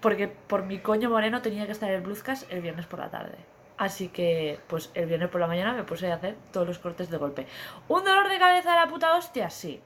Porque 0.00 0.28
por 0.28 0.64
mi 0.64 0.78
coño 0.78 1.10
moreno 1.10 1.42
tenía 1.42 1.66
que 1.66 1.72
estar 1.72 1.90
el 1.90 2.02
Bluescast 2.02 2.50
el 2.52 2.60
viernes 2.60 2.86
por 2.86 2.98
la 3.00 3.10
tarde. 3.10 3.36
Así 3.78 4.08
que, 4.08 4.58
pues 4.68 4.90
el 4.94 5.06
viernes 5.06 5.28
por 5.28 5.40
la 5.40 5.46
mañana 5.46 5.72
me 5.74 5.82
puse 5.84 6.10
a 6.10 6.14
hacer 6.14 6.34
todos 6.52 6.66
los 6.66 6.78
cortes 6.78 7.10
de 7.10 7.16
golpe. 7.18 7.46
¿Un 7.88 8.04
dolor 8.04 8.28
de 8.28 8.38
cabeza 8.38 8.70
de 8.70 8.76
la 8.76 8.86
puta 8.86 9.16
hostia? 9.16 9.50
Sí. 9.50 9.80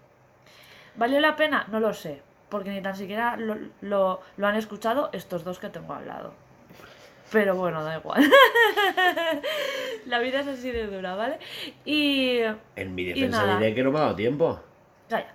¿Valió 0.96 1.18
la 1.20 1.36
pena? 1.36 1.66
No 1.70 1.80
lo 1.80 1.92
sé. 1.94 2.22
Porque 2.48 2.70
ni 2.70 2.82
tan 2.82 2.96
siquiera 2.96 3.36
lo, 3.36 3.56
lo- 3.80 4.20
lo 4.36 4.46
han 4.46 4.56
escuchado 4.56 5.10
estos 5.12 5.44
dos 5.44 5.58
que 5.58 5.70
tengo 5.70 5.94
al 5.94 6.06
lado. 6.06 6.34
Pero 7.32 7.54
bueno, 7.54 7.82
da 7.84 7.96
igual. 7.98 8.22
la 10.06 10.18
vida 10.18 10.40
es 10.40 10.46
así 10.48 10.70
de 10.70 10.86
dura, 10.86 11.14
¿vale? 11.14 11.38
Y. 11.84 12.40
En 12.76 12.94
mi 12.94 13.04
defensa 13.04 13.56
diré 13.58 13.74
que 13.74 13.82
no 13.82 13.92
me 13.92 13.98
ha 13.98 14.02
dado 14.02 14.16
tiempo. 14.16 14.60
Calla. 15.08 15.32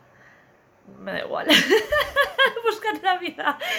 Me 1.00 1.14
da 1.14 1.20
igual. 1.20 1.48
Búscate 2.66 3.02
la 3.02 3.18
vida. 3.18 3.58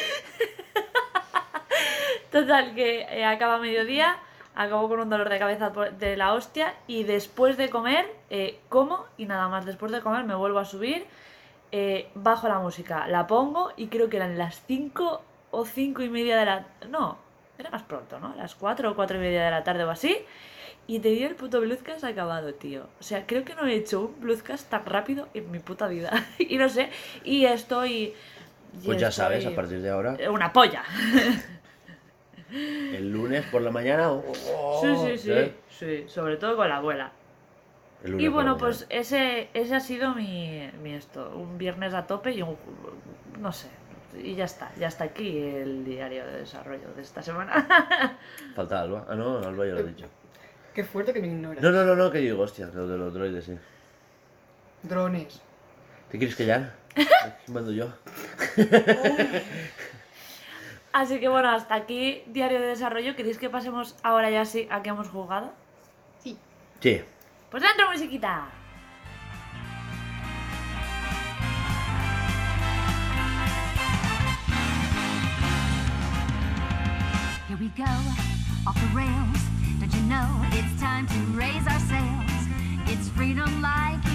Total, 2.33 2.75
que 2.75 3.01
eh, 3.03 3.25
acaba 3.25 3.59
mediodía, 3.59 4.17
acabo 4.55 4.89
con 4.89 5.01
un 5.01 5.11
dolor 5.11 5.29
de 5.29 5.39
cabeza 5.39 5.73
por- 5.73 5.93
de 5.93 6.17
la 6.17 6.35
hostia 6.35 6.75
y 6.87 7.05
después 7.05 7.57
de 7.57 7.71
comer, 7.71 8.07
eh, 8.31 8.61
como 8.69 9.07
y 9.17 9.27
nada 9.27 9.49
más. 9.49 9.65
Después 9.65 9.93
de 9.93 10.01
comer 10.01 10.25
me 10.25 10.35
vuelvo 10.35 10.59
a 10.59 10.65
subir, 10.65 11.07
eh, 11.73 12.09
bajo 12.15 12.49
la 12.49 12.59
música, 12.59 13.07
la 13.09 13.27
pongo 13.27 13.73
y 13.77 13.89
creo 13.89 14.09
que 14.09 14.17
eran 14.17 14.39
las 14.39 14.63
5 14.67 15.23
o 15.51 15.65
5 15.65 16.03
y 16.03 16.09
media 16.09 16.37
de 16.39 16.45
la... 16.47 16.67
No, 16.89 17.19
era 17.59 17.71
más 17.71 17.83
pronto, 17.83 18.19
¿no? 18.21 18.35
Las 18.37 18.55
4 18.55 18.91
o 18.91 18.95
4 18.95 19.17
y 19.17 19.21
media 19.21 19.45
de 19.45 19.51
la 19.51 19.65
tarde 19.65 19.85
o 19.85 19.91
así. 19.91 20.17
Y 20.89 21.01
te 21.01 21.09
dio 21.11 21.27
el 21.27 21.35
puto 21.35 21.61
bluescast 21.61 22.05
acabado, 22.05 22.55
tío. 22.55 22.87
O 23.01 23.03
sea, 23.03 23.27
creo 23.27 23.45
que 23.45 23.55
no 23.57 23.67
he 23.67 23.75
hecho 23.75 24.03
un 24.03 24.21
bluescast 24.21 24.71
tan 24.71 24.85
rápido 24.87 25.29
en 25.35 25.51
mi 25.51 25.59
puta 25.59 25.89
vida. 25.89 26.13
y 26.39 26.57
no 26.59 26.69
sé, 26.69 26.91
y 27.25 27.45
estoy... 27.45 28.15
y 28.83 28.87
Pues 28.87 29.01
ya 29.01 29.09
estoy- 29.09 29.25
sabes, 29.25 29.47
a 29.47 29.55
partir 29.55 29.81
de 29.83 29.91
ahora, 29.91 30.17
Una 30.31 30.53
polla. 30.53 30.85
el 32.51 33.11
lunes 33.11 33.45
por 33.47 33.63
la 33.63 33.71
mañana. 33.71 34.13
oh, 34.13 34.23
Sí, 34.81 34.95
sí, 34.97 35.19
sí. 35.19 35.33
¿eh? 35.33 35.55
Sí, 35.69 36.05
sobre 36.09 36.37
todo 36.37 36.57
con 36.57 36.69
la 36.69 36.77
abuela. 36.77 37.13
Y 38.19 38.29
bueno, 38.29 38.57
pues 38.57 38.87
ese, 38.89 39.49
ese 39.53 39.75
ha 39.75 39.81
sido 39.81 40.15
mi, 40.15 40.71
mi 40.83 40.93
esto. 40.95 41.33
Un 41.35 41.59
viernes 41.59 41.93
a 41.95 42.07
tope 42.07 42.31
y 42.33 42.43
un... 42.43 42.57
No 43.41 43.51
sé. 43.53 43.69
Y 44.23 44.35
ya 44.35 44.45
está. 44.45 44.73
Ya 44.79 44.89
está 44.89 45.05
aquí 45.05 45.39
el 45.39 45.85
diario 45.85 46.27
de 46.27 46.39
desarrollo 46.39 46.93
de 46.95 47.03
esta 47.03 47.23
semana. 47.23 48.19
Falta 48.55 48.81
Alba. 48.81 49.07
Ah, 49.09 49.15
no, 49.15 49.39
Alba 49.39 49.67
ya 49.67 49.73
lo 49.73 49.81
he 49.81 49.85
dicho. 49.85 50.07
Qué 50.75 50.85
fuerte 50.85 51.13
que 51.13 51.21
me 51.21 51.29
ignoras. 51.29 51.63
No, 51.63 51.71
no, 51.71 51.85
no, 51.85 51.97
no, 51.97 52.11
que 52.11 52.19
digo, 52.19 52.43
hostia, 52.43 52.67
lo 52.67 52.87
de 52.87 52.99
los 52.99 53.15
droides, 53.15 53.45
sí. 53.45 53.59
Drones. 54.83 55.41
¿Te 56.11 56.19
quieres 56.19 56.37
callar? 56.37 56.75
Aquí 56.95 57.07
mando 57.53 57.73
yo. 57.73 57.89
Así 60.93 61.21
que 61.21 61.29
bueno, 61.29 61.51
hasta 61.51 61.75
aquí 61.75 62.23
diario 62.27 62.61
de 62.61 62.69
desarrollo. 62.69 63.15
¿Queréis 63.17 63.37
que 63.39 63.51
pasemos 63.51 63.97
ahora 64.03 64.31
ya 64.31 64.47
sí 64.47 64.67
a 64.71 64.83
que 64.83 64.89
hemos 64.91 65.09
jugado? 65.09 65.53
Sí. 66.23 66.39
Sí. 66.81 67.03
Pues 67.51 67.63
dentro 67.63 67.91
musiquita. 67.91 68.49
We 77.67 77.85
go, 77.85 77.91
off 78.67 78.81
the 78.81 78.97
rails. 78.97 79.43
Don't 79.81 79.93
you 79.93 80.03
know 80.03 80.29
it's 80.53 80.81
time 80.81 81.07
to 81.09 81.19
raise 81.37 81.67
our 81.67 81.81
sails? 81.81 82.47
It's 82.87 83.09
freedom 83.09 83.61
like 83.61 84.06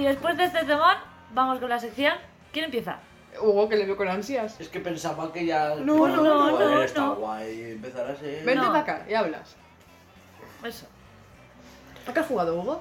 Y 0.00 0.04
después 0.04 0.34
de 0.38 0.44
este 0.44 0.64
temón, 0.64 0.96
vamos 1.34 1.58
con 1.58 1.68
la 1.68 1.78
sección. 1.78 2.14
¿Quién 2.52 2.64
empieza? 2.64 3.00
Hugo, 3.38 3.68
que 3.68 3.76
le 3.76 3.84
veo 3.84 3.98
con 3.98 4.08
ansias. 4.08 4.58
Es 4.58 4.70
que 4.70 4.80
pensaba 4.80 5.30
que 5.30 5.44
ya. 5.44 5.74
No, 5.74 6.08
no, 6.08 6.22
no, 6.22 6.50
Joder, 6.52 6.70
no, 6.70 6.82
está 6.82 7.00
no. 7.02 7.14
guay 7.16 7.72
empezar 7.72 8.10
así. 8.10 8.24
Vente 8.24 8.54
No. 8.54 8.68
para 8.68 8.78
acá 8.80 9.04
y 9.06 9.12
hablas. 9.12 9.56
Eso. 10.64 10.86
¿A 12.08 12.14
qué 12.14 12.20
has 12.20 12.26
jugado, 12.26 12.58
Hugo? 12.58 12.80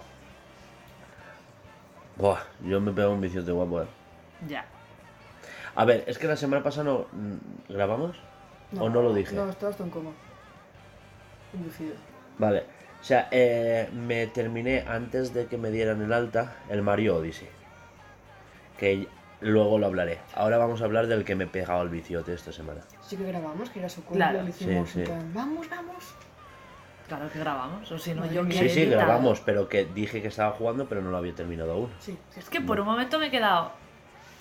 Buah, 2.16 2.40
yo 2.64 2.80
me 2.80 2.94
pego 2.94 3.12
un 3.12 3.20
viciote 3.20 3.52
guapo, 3.52 3.82
eh. 3.82 3.88
Ya. 4.48 4.66
A 5.76 5.84
ver, 5.84 6.06
es 6.08 6.18
que 6.18 6.28
la 6.28 6.38
semana 6.38 6.64
pasada 6.64 6.86
no. 6.86 7.06
mm, 7.12 7.74
¿Grabamos? 7.74 8.16
¿O 8.80 8.90
no 8.90 9.02
lo 9.02 9.14
dije? 9.14 9.36
No, 9.36 9.50
estabas 9.50 9.76
tú 9.76 9.84
en 9.84 9.90
coma. 9.90 10.12
Inducido. 11.54 11.96
Vale. 12.38 12.64
O 13.00 13.04
sea, 13.04 13.28
eh, 13.32 13.90
me 13.94 14.28
terminé 14.28 14.84
antes 14.88 15.34
de 15.34 15.46
que 15.48 15.58
me 15.58 15.72
dieran 15.72 16.02
el 16.02 16.12
alta 16.14 16.56
el 16.70 16.82
Mario 16.82 17.18
Odyssey. 17.18 17.48
Que 18.78 19.08
luego 19.42 19.80
lo 19.80 19.86
hablaré. 19.86 20.20
Ahora 20.36 20.58
vamos 20.58 20.82
a 20.82 20.86
hablar 20.86 21.08
del 21.08 21.24
que 21.24 21.36
me 21.36 21.46
he 21.46 21.48
pegado 21.48 21.82
el 21.82 21.90
viciote 21.90 22.34
esta 22.34 22.52
semana. 22.52 22.82
Sí 23.02 23.16
que 23.16 23.26
grabamos, 23.26 23.70
que 23.70 23.80
era 23.80 23.90
su 23.90 24.04
cumple, 24.04 24.18
Claro. 24.26 24.42
lo 24.44 24.50
hicimos 24.50 24.90
Sí, 24.90 25.00
sí. 25.00 25.06
plan, 25.06 25.32
vamos, 25.34 25.70
vamos. 25.70 26.04
Claro 27.08 27.30
que 27.32 27.40
grabamos. 27.40 27.92
O 27.92 27.98
si 27.98 28.14
no, 28.14 28.26
yo 28.32 28.44
Sí, 28.52 28.70
sí, 28.70 28.82
editado. 28.84 29.02
grabamos, 29.06 29.40
pero 29.42 29.68
que 29.68 29.86
dije 29.86 30.22
que 30.22 30.28
estaba 30.28 30.52
jugando, 30.52 30.88
pero 30.88 31.02
no 31.02 31.10
lo 31.10 31.18
había 31.18 31.34
terminado 31.34 31.72
aún. 31.74 31.90
Sí, 32.00 32.18
sí. 32.32 32.40
Es 32.40 32.50
que 32.50 32.62
por 32.62 32.80
un 32.80 32.86
momento 32.86 33.18
me 33.18 33.28
he 33.28 33.32
quedado 33.32 33.72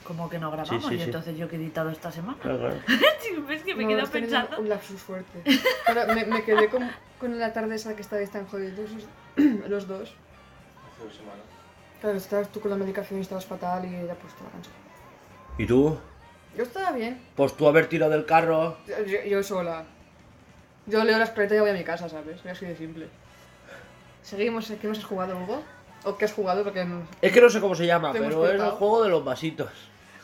como 0.09 0.29
que 0.29 0.38
no 0.41 0.50
grabamos 0.50 0.83
Sí, 0.83 0.88
sí, 0.88 0.95
y 0.95 0.99
sí. 0.99 1.05
entonces 1.05 1.37
yo 1.37 1.49
que 1.49 1.55
he 1.57 1.59
editado 1.61 1.91
esta 1.91 2.11
semana. 2.11 2.37
Claro, 2.43 2.71
es 3.50 3.62
que 3.62 3.75
me 3.77 3.85
No, 3.85 3.91
quedo 3.91 4.07
pensando. 4.11 4.59
Un 4.59 4.69
lapsus 4.69 5.00
fuerte. 5.00 5.43
Pero 5.87 6.07
me, 6.15 6.25
me 6.25 6.43
quedé 6.43 6.69
con, 6.69 6.91
con 7.21 7.38
la 7.38 7.53
tarde 7.53 7.77
esa 7.77 7.95
que 7.95 8.03
estabais 8.03 8.31
tan 8.31 8.47
jodidos 8.47 8.91
los 9.37 9.87
dos. 9.87 10.09
Hace 10.93 11.05
dos 11.05 11.15
semanas. 11.15 11.45
Claro, 12.00 12.17
estabas 12.17 12.49
tú 12.49 12.61
con 12.61 12.71
la 12.71 12.77
medicación 12.77 13.19
y 13.19 13.23
estabas 13.23 13.45
fatal 13.47 13.85
y 13.85 13.91
ya 14.07 14.15
pues 14.15 14.33
estaba 14.33 14.50
cansado. 14.50 14.75
¿Y 15.59 15.67
tú? 15.67 15.97
Yo 16.57 16.62
estaba 16.62 16.91
bien. 16.93 17.21
Pues 17.37 17.55
tú 17.57 17.69
haber 17.69 17.87
tirado 17.88 18.11
del 18.12 18.25
carro. 18.25 18.79
Yo, 18.87 19.23
yo- 19.25 19.43
sola. 19.43 19.85
Yo 20.87 21.05
leo 21.05 21.19
la 21.19 21.25
escaleta 21.25 21.55
y 21.55 21.61
voy 21.61 21.71
a 21.71 21.75
mi 21.75 21.85
casa, 21.85 22.09
¿sabes? 22.09 22.41
Es 22.41 22.47
así 22.47 22.65
de 22.65 22.75
simple. 22.75 23.09
Seguimos, 24.23 24.73
¿qué 24.81 24.88
nos 24.88 24.99
has 24.99 25.05
jugado, 25.05 25.37
Hugo? 25.37 25.62
¿O 26.05 26.17
qué 26.17 26.25
has 26.25 26.33
jugado? 26.33 26.62
Porque 26.65 26.85
no... 26.85 27.03
Es 27.21 27.33
que 27.33 27.41
no 27.41 27.50
sé 27.50 27.61
cómo 27.61 27.75
se 27.75 27.85
llama, 27.87 28.12
Te 28.12 28.21
pero 28.21 28.47
es 28.47 28.55
el 28.61 28.71
juego 28.71 29.03
de 29.03 29.09
los 29.11 29.25
vasitos. 29.25 29.69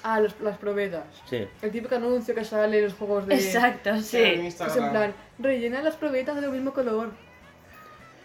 Ah, 0.06 0.20
los- 0.20 0.38
las 0.40 0.58
probetas. 0.58 1.04
Sí. 1.24 1.48
El 1.62 1.70
típico 1.72 1.94
anuncio 1.94 2.34
que 2.34 2.44
sale 2.44 2.76
en 2.78 2.84
los 2.84 2.92
juegos 2.94 3.26
de... 3.26 3.34
Exacto, 3.36 3.88
En 3.90 4.02
sí. 4.02 4.18
Es 4.18 4.60
en 4.60 4.90
plan, 4.90 5.14
rellena 5.38 5.80
las 5.82 5.96
probetas 5.96 6.38
del 6.40 6.50
mismo 6.50 6.72
color. 6.74 7.08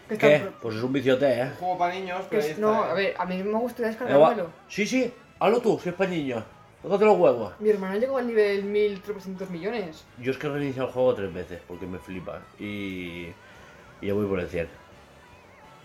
Que 0.08 0.18
¿Qué? 0.18 0.48
Pues 0.60 0.76
es 0.76 0.82
un 0.82 0.92
viciote, 0.92 1.26
¿eh? 1.40 1.44
Un 1.44 1.54
juego 1.54 1.78
para 1.78 1.94
niños, 1.94 2.22
pero 2.28 2.42
ahí 2.42 2.48
es- 2.50 2.54
está. 2.56 2.60
no, 2.66 2.84
¿eh? 2.84 2.90
a 2.90 2.94
ver, 2.94 3.14
a 3.18 3.24
mí 3.24 3.42
me 3.42 3.58
gustaría 3.58 3.88
descargármelo. 3.88 4.50
Sí, 4.68 4.86
sí, 4.86 5.10
hazlo 5.38 5.60
tú, 5.60 5.78
si 5.82 5.88
es 5.88 5.94
para 5.94 6.10
niños. 6.10 6.44
Tócate 6.82 7.04
los 7.04 7.16
huevos. 7.18 7.52
Mi 7.60 7.70
hermano 7.70 7.98
llegó 7.98 8.18
al 8.18 8.26
nivel 8.26 8.64
1300 8.64 9.48
millones. 9.50 10.04
Yo 10.18 10.32
es 10.32 10.38
que 10.38 10.46
he 10.48 10.50
reiniciado 10.50 10.88
el 10.88 10.94
juego 10.94 11.14
tres 11.14 11.32
veces 11.32 11.60
porque 11.66 11.86
me 11.86 11.98
flipa. 11.98 12.40
Y. 12.58 13.28
Y 14.02 14.06
ya 14.06 14.14
voy 14.14 14.26
por 14.26 14.40
el 14.40 14.48
100. 14.48 14.66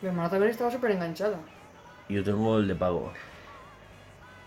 Mi 0.02 0.08
hermano 0.10 0.30
también 0.30 0.52
estaba 0.52 0.72
súper 0.72 0.92
enganchada. 0.92 1.38
Y 2.10 2.16
yo 2.16 2.24
tengo 2.24 2.58
el 2.60 2.68
de 2.68 2.76
pago. 2.76 3.12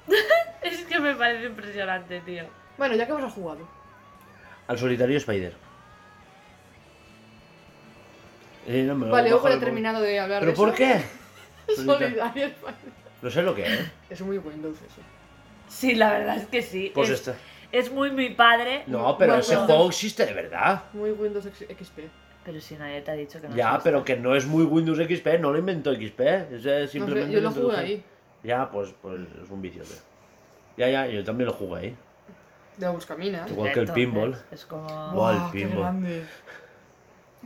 Es 0.62 0.84
que 0.84 0.98
me 0.98 1.14
parece 1.14 1.46
impresionante, 1.46 2.20
tío. 2.20 2.44
Bueno, 2.76 2.94
ya 2.94 3.06
que 3.06 3.12
hemos 3.12 3.32
jugado. 3.32 3.68
Al 4.66 4.78
solitario 4.78 5.16
Spider. 5.16 5.54
Eh, 8.66 8.82
no, 8.82 8.94
me 8.94 9.06
lo 9.06 9.12
Vale, 9.12 9.32
ojo, 9.32 9.48
he 9.48 9.56
terminado 9.56 10.00
de 10.00 10.18
hablar 10.18 10.40
¿Pero 10.40 10.52
de 10.52 10.56
por 10.56 10.68
eso. 10.68 10.76
qué? 10.76 11.74
Solitario. 11.74 12.08
Solidario. 12.08 12.50
No 13.22 13.30
sé 13.30 13.42
lo 13.42 13.54
que 13.54 13.66
es. 13.66 13.80
Es 14.10 14.20
muy 14.20 14.38
Windows 14.38 14.76
eso. 14.76 15.00
Sí, 15.68 15.94
la 15.94 16.10
verdad 16.10 16.36
es 16.36 16.46
que 16.46 16.62
sí. 16.62 16.92
Pues 16.94 17.08
es, 17.08 17.20
esta. 17.20 17.36
es 17.72 17.90
muy 17.90 18.10
mi 18.10 18.30
padre. 18.30 18.84
No, 18.86 19.16
pero 19.16 19.36
ese 19.36 19.56
juego 19.56 19.88
existe 19.88 20.26
de 20.26 20.34
verdad. 20.34 20.84
Muy 20.92 21.10
Windows 21.10 21.44
XP. 21.44 22.00
Pero 22.44 22.60
si 22.60 22.76
nadie 22.76 23.00
te 23.02 23.10
ha 23.10 23.14
dicho 23.14 23.40
que 23.40 23.48
no 23.48 23.56
Ya, 23.56 23.78
pero 23.82 24.04
que 24.04 24.16
no 24.16 24.34
es 24.34 24.46
muy 24.46 24.64
Windows 24.64 24.98
XP, 24.98 25.40
no 25.40 25.52
lo 25.52 25.58
inventó 25.58 25.92
XP. 25.94 26.20
Ese 26.20 26.48
No 26.50 26.60
sé, 26.60 26.88
simplemente 26.88 27.32
yo 27.32 27.40
lo 27.40 27.50
jugué 27.50 27.76
ahí. 27.76 28.04
Ya, 28.42 28.70
pues, 28.70 28.94
pues 29.02 29.20
es 29.42 29.50
un 29.50 29.60
vicio. 29.62 29.82
tío. 29.82 29.96
Ya, 30.76 30.88
ya, 30.88 31.06
yo 31.06 31.24
también 31.24 31.46
lo 31.48 31.52
jugué 31.54 31.80
ahí. 31.80 31.96
De 32.76 32.88
Buscamina. 32.88 33.44
Igual 33.48 33.72
que 33.72 33.80
el 33.80 33.88
Entonces, 33.88 33.94
pinball. 34.06 34.38
Es 34.52 34.64
como. 34.66 35.10
Buah, 35.12 35.46
el 35.46 35.52
qué 35.52 35.58
pinball. 35.66 35.80
grande. 35.80 36.26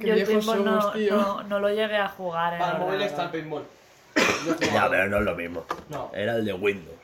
Qué 0.01 0.07
Yo 0.07 0.13
el 0.13 0.25
viejos 0.25 0.35
pinball 0.45 0.59
somos, 0.59 0.85
no, 0.87 0.93
tío. 0.93 1.17
no, 1.17 1.43
no 1.45 1.59
lo 1.61 1.69
llegué 1.71 1.97
a 1.97 2.09
jugar 2.09 2.53
en 2.55 2.59
Para 2.59 2.73
el 2.73 2.79
móvil 2.79 2.95
ordenador. 3.03 3.25
está 3.25 3.31
el. 3.39 3.65
Yo 4.47 4.55
he 4.55 4.65
Ya, 4.67 4.71
jugado. 4.73 4.91
pero 4.91 5.09
no 5.09 5.17
es 5.19 5.23
lo 5.25 5.35
mismo. 5.35 5.65
No. 5.89 6.11
Era 6.13 6.37
el 6.37 6.45
de 6.45 6.53
Windows. 6.53 6.97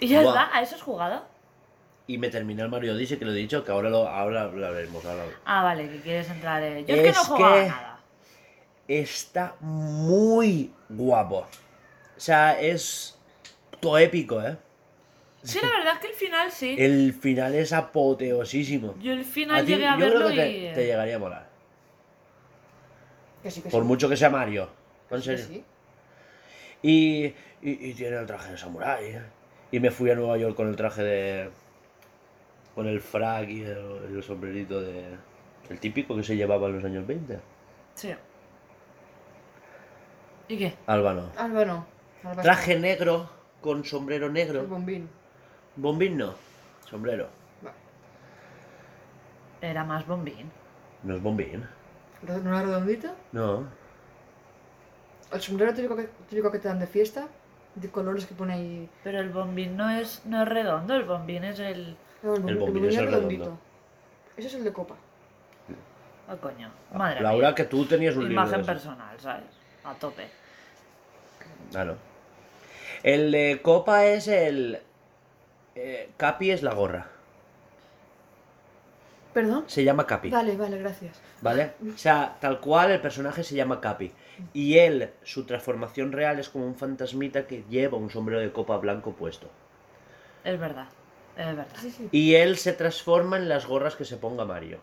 ¿Y 0.00 0.08
ya 0.08 0.22
Buah. 0.22 0.32
está? 0.44 0.56
¿A 0.56 0.62
eso 0.62 0.74
has 0.74 0.82
jugado? 0.82 1.22
Y 2.08 2.18
me 2.18 2.28
terminé 2.28 2.62
el 2.62 2.68
Mario 2.68 2.92
Odyssey, 2.94 3.18
que 3.18 3.24
lo 3.24 3.32
he 3.32 3.34
dicho, 3.34 3.64
que 3.64 3.72
ahora 3.72 3.88
lo, 3.90 4.08
ahora 4.08 4.44
lo 4.44 4.66
hablaremos. 4.66 5.04
ahora 5.04 5.24
lo- 5.26 5.32
Ah, 5.44 5.62
vale, 5.64 5.88
que 5.88 6.00
quieres 6.00 6.28
entrar 6.30 6.62
en. 6.62 6.86
Yo 6.86 6.94
es, 6.94 7.00
que 7.02 7.06
no 7.12 7.20
Es 7.22 7.26
jugaba 7.26 7.54
que- 7.56 7.68
nada. 7.68 7.95
Está 8.88 9.56
muy 9.60 10.72
guapo. 10.88 11.38
O 12.16 12.20
sea, 12.20 12.60
es 12.60 13.18
todo 13.80 13.98
épico, 13.98 14.40
¿eh? 14.42 14.56
Sí, 15.42 15.58
la 15.62 15.68
verdad 15.70 15.92
es 15.94 15.98
que 16.00 16.06
el 16.08 16.14
final 16.14 16.50
sí. 16.50 16.76
El 16.78 17.12
final 17.14 17.54
es 17.54 17.72
apoteosísimo. 17.72 18.94
Yo 19.00 19.12
el 19.12 19.20
A 19.20 19.24
final 19.24 19.64
ti- 19.66 19.72
llegué 19.72 19.86
a 19.86 19.94
yo 19.94 20.00
verlo 20.00 20.16
creo 20.26 20.28
que 20.30 20.34
te, 20.36 20.50
y. 20.70 20.74
te 20.74 20.86
llegaría 20.86 21.16
a 21.16 21.18
molar. 21.20 21.48
Que 23.42 23.50
sí, 23.50 23.60
que 23.60 23.68
Por 23.70 23.82
sí. 23.82 23.86
mucho 23.88 24.08
que 24.08 24.16
sea 24.16 24.30
Mario. 24.30 24.68
En 25.10 25.18
Que 25.18 25.22
serio. 25.22 25.44
sí. 25.46 25.64
Y, 26.82 27.24
y, 27.26 27.34
y 27.90 27.94
tiene 27.94 28.16
el 28.16 28.26
traje 28.26 28.52
de 28.52 28.58
samurái. 28.58 29.04
¿eh? 29.06 29.22
Y 29.70 29.78
me 29.80 29.90
fui 29.90 30.10
a 30.10 30.14
Nueva 30.14 30.36
York 30.36 30.56
con 30.56 30.68
el 30.68 30.76
traje 30.76 31.02
de. 31.02 31.50
con 32.74 32.86
el 32.88 33.00
frac 33.00 33.48
y 33.48 33.62
el, 33.62 33.78
el 34.16 34.22
sombrerito 34.24 34.80
de. 34.80 35.04
el 35.70 35.78
típico 35.80 36.16
que 36.16 36.22
se 36.24 36.36
llevaba 36.36 36.66
en 36.68 36.76
los 36.76 36.84
años 36.84 37.06
20. 37.06 37.38
Sí. 37.94 38.14
¿Y 40.48 40.58
qué? 40.58 40.74
No. 40.86 40.92
Alba 40.92 41.86
Traje 42.42 42.78
negro 42.78 43.28
con 43.60 43.84
sombrero 43.84 44.26
El 44.26 44.32
negro. 44.32 44.64
bombín. 44.66 45.08
Bombín 45.76 46.16
no. 46.16 46.34
Sombrero. 46.88 47.28
Vale. 47.62 47.76
Era 49.60 49.84
más 49.84 50.06
bombín. 50.06 50.50
No 51.02 51.16
es 51.16 51.22
bombín. 51.22 51.64
¿No 52.22 52.34
era 52.34 52.62
redondito? 52.62 53.08
No. 53.32 53.64
El 55.32 55.40
sombrero 55.40 55.74
típico 55.74 55.96
que, 55.96 56.08
típico 56.28 56.50
que 56.50 56.58
te 56.58 56.68
dan 56.68 56.78
de 56.78 56.86
fiesta. 56.86 57.26
De 57.74 57.90
colores 57.90 58.24
que 58.26 58.34
pone 58.34 58.54
ahí. 58.54 58.90
Pero 59.04 59.20
el 59.20 59.30
bombín 59.30 59.76
no 59.76 59.90
es, 59.90 60.24
no 60.24 60.42
es 60.42 60.48
redondo, 60.48 60.94
el 60.94 61.04
bombín 61.04 61.44
es 61.44 61.58
el. 61.58 61.96
No, 62.22 62.34
El 62.34 62.56
bombín 62.56 62.86
es 62.86 62.96
el 62.96 63.06
redondo. 63.06 63.58
Ese 64.36 64.48
es 64.48 64.54
el 64.54 64.64
de 64.64 64.72
copa. 64.72 64.94
Oh, 66.28 66.36
coño. 66.38 66.70
Madre 66.92 67.20
Laura, 67.20 67.48
mía. 67.48 67.54
que 67.54 67.64
tú 67.64 67.84
tenías 67.84 68.16
un 68.16 68.28
libro. 68.28 68.42
Imagen 68.42 68.64
personal, 68.64 69.18
¿sabes? 69.20 69.44
A 69.86 69.94
tope. 69.94 70.28
No. 71.72 71.96
El 73.02 73.30
de 73.32 73.60
copa 73.62 74.04
es 74.06 74.28
el. 74.28 74.80
eh, 75.74 76.10
Capi 76.16 76.50
es 76.50 76.62
la 76.62 76.74
gorra. 76.74 77.08
¿Perdón? 79.32 79.64
Se 79.66 79.84
llama 79.84 80.06
Capi. 80.06 80.30
Vale, 80.30 80.56
vale, 80.56 80.78
gracias. 80.78 81.20
¿Vale? 81.42 81.72
O 81.94 81.98
sea, 81.98 82.36
tal 82.40 82.58
cual 82.58 82.90
el 82.90 83.00
personaje 83.00 83.44
se 83.44 83.54
llama 83.54 83.80
Capi. 83.80 84.12
Y 84.54 84.78
él, 84.78 85.10
su 85.22 85.44
transformación 85.44 86.12
real 86.12 86.38
es 86.38 86.48
como 86.48 86.66
un 86.66 86.74
fantasmita 86.74 87.46
que 87.46 87.62
lleva 87.68 87.98
un 87.98 88.10
sombrero 88.10 88.40
de 88.40 88.50
copa 88.50 88.78
blanco 88.78 89.12
puesto. 89.12 89.50
Es 90.42 90.58
verdad. 90.58 90.88
Es 91.36 91.46
verdad. 91.46 91.66
Sí, 91.78 91.90
sí. 91.90 92.08
Y 92.12 92.34
él 92.36 92.56
se 92.56 92.72
transforma 92.72 93.36
en 93.36 93.48
las 93.50 93.66
gorras 93.66 93.94
que 93.94 94.06
se 94.06 94.16
ponga 94.16 94.46
Mario. 94.46 94.80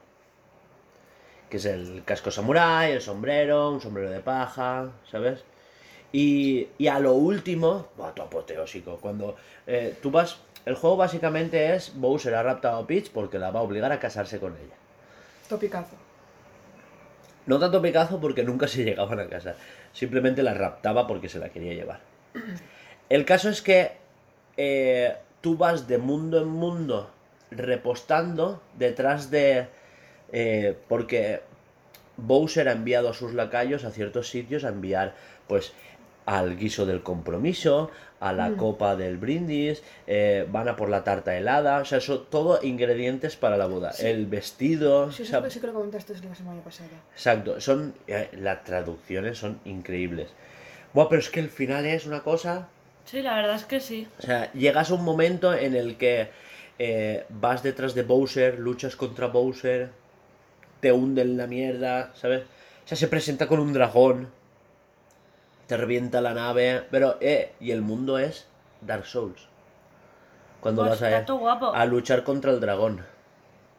Que 1.53 1.57
es 1.57 1.65
el 1.65 2.01
casco 2.03 2.31
samurái, 2.31 2.93
el 2.93 3.01
sombrero, 3.03 3.69
un 3.69 3.79
sombrero 3.79 4.09
de 4.09 4.21
paja, 4.21 4.89
¿sabes? 5.11 5.43
Y, 6.11 6.67
y 6.79 6.87
a 6.87 6.97
lo 6.97 7.13
último, 7.13 7.89
buah, 7.95 8.11
todo 8.15 8.25
apoteósico. 8.25 8.97
Cuando 8.97 9.35
eh, 9.67 9.95
tú 10.01 10.09
vas. 10.09 10.39
El 10.65 10.73
juego 10.73 10.97
básicamente 10.97 11.75
es 11.75 11.93
Bowser 11.93 12.33
ha 12.33 12.41
raptado 12.41 12.79
a 12.79 12.87
Peach 12.87 13.11
porque 13.11 13.37
la 13.37 13.51
va 13.51 13.59
a 13.59 13.61
obligar 13.61 13.91
a 13.91 13.99
casarse 13.99 14.39
con 14.39 14.53
ella. 14.53 14.73
Topicazo. 15.47 15.95
No 17.45 17.59
tanto 17.59 17.83
Picazo 17.83 18.19
porque 18.19 18.41
nunca 18.41 18.67
se 18.67 18.83
llegaban 18.83 19.19
a 19.19 19.27
casar. 19.27 19.55
Simplemente 19.93 20.41
la 20.41 20.55
raptaba 20.55 21.05
porque 21.05 21.29
se 21.29 21.37
la 21.37 21.49
quería 21.49 21.75
llevar. 21.75 21.99
El 23.09 23.25
caso 23.25 23.49
es 23.49 23.61
que 23.61 23.91
eh, 24.57 25.17
tú 25.41 25.55
vas 25.55 25.87
de 25.87 25.99
mundo 25.99 26.41
en 26.41 26.47
mundo 26.47 27.11
repostando 27.51 28.59
detrás 28.75 29.29
de... 29.29 29.67
eh, 30.33 30.75
porque 30.89 31.39
Bowser 32.17 32.67
ha 32.67 32.73
enviado 32.73 33.09
a 33.09 33.13
sus 33.13 33.33
lacayos 33.33 33.85
a 33.85 33.91
ciertos 33.91 34.27
sitios 34.29 34.65
a 34.65 34.69
enviar 34.69 35.15
pues 35.47 35.71
al 36.25 36.55
guiso 36.57 36.85
del 36.85 37.01
compromiso, 37.03 37.91
a 38.21 38.31
la 38.31 38.49
Mm. 38.49 38.55
copa 38.55 38.95
del 38.95 39.17
brindis, 39.17 39.83
eh, 40.07 40.47
van 40.49 40.69
a 40.69 40.75
por 40.77 40.89
la 40.89 41.03
tarta 41.03 41.35
helada, 41.37 41.79
o 41.79 41.85
sea, 41.85 41.97
eso 41.97 42.19
todo 42.21 42.59
ingredientes 42.63 43.35
para 43.35 43.57
la 43.57 43.65
boda. 43.65 43.91
Sí. 43.91 44.07
El 44.07 44.25
vestido, 44.27 45.11
Sí, 45.11 45.23
o 45.23 45.25
eso 45.25 45.29
sea, 45.31 45.39
es 45.39 45.45
que 45.45 45.49
sí 45.51 45.59
que 45.59 45.67
lo 45.67 45.73
comentaste 45.73 46.13
la 46.25 46.33
semana 46.35 46.61
pasada. 46.61 46.89
Exacto, 47.13 47.59
son 47.59 47.93
eh, 48.07 48.29
las 48.39 48.63
traducciones 48.63 49.37
son 49.37 49.59
increíbles. 49.65 50.29
Buah, 50.93 51.09
pero 51.09 51.19
es 51.19 51.29
que 51.29 51.41
el 51.41 51.49
final 51.49 51.85
es 51.85 52.05
una 52.05 52.21
cosa. 52.21 52.69
Sí, 53.05 53.21
la 53.21 53.35
verdad 53.35 53.55
es 53.55 53.65
que 53.65 53.81
sí. 53.81 54.07
O 54.19 54.21
sea, 54.21 54.49
llegas 54.53 54.91
a 54.91 54.93
un 54.93 55.03
momento 55.03 55.53
en 55.53 55.75
el 55.75 55.97
que 55.97 56.29
eh, 56.79 57.25
vas 57.29 57.63
detrás 57.63 57.93
de 57.95 58.03
Bowser, 58.03 58.59
luchas 58.59 58.95
contra 58.95 59.27
Bowser, 59.27 59.89
te 60.83 60.91
hunde 60.91 61.21
en 61.21 61.37
la 61.37 61.47
mierda, 61.47 62.11
¿sabes? 62.13 62.43
O 62.43 62.87
sea, 62.89 62.97
se 62.97 63.07
presenta 63.07 63.47
con 63.47 63.61
un 63.61 63.71
dragón, 63.71 64.29
te 65.65 65.77
revienta 65.77 66.19
la 66.19 66.33
nave, 66.33 66.85
pero, 66.91 67.15
eh, 67.21 67.53
y 67.61 67.71
el 67.71 67.81
mundo 67.81 68.17
es 68.19 68.47
Dark 68.81 69.05
Souls. 69.05 69.47
Cuando 70.59 70.81
Pues 70.85 70.99
vas 70.99 71.29
a, 71.29 71.31
guapo. 71.31 71.73
a 71.73 71.85
luchar 71.85 72.25
contra 72.25 72.51
el 72.51 72.59
dragón. 72.59 73.01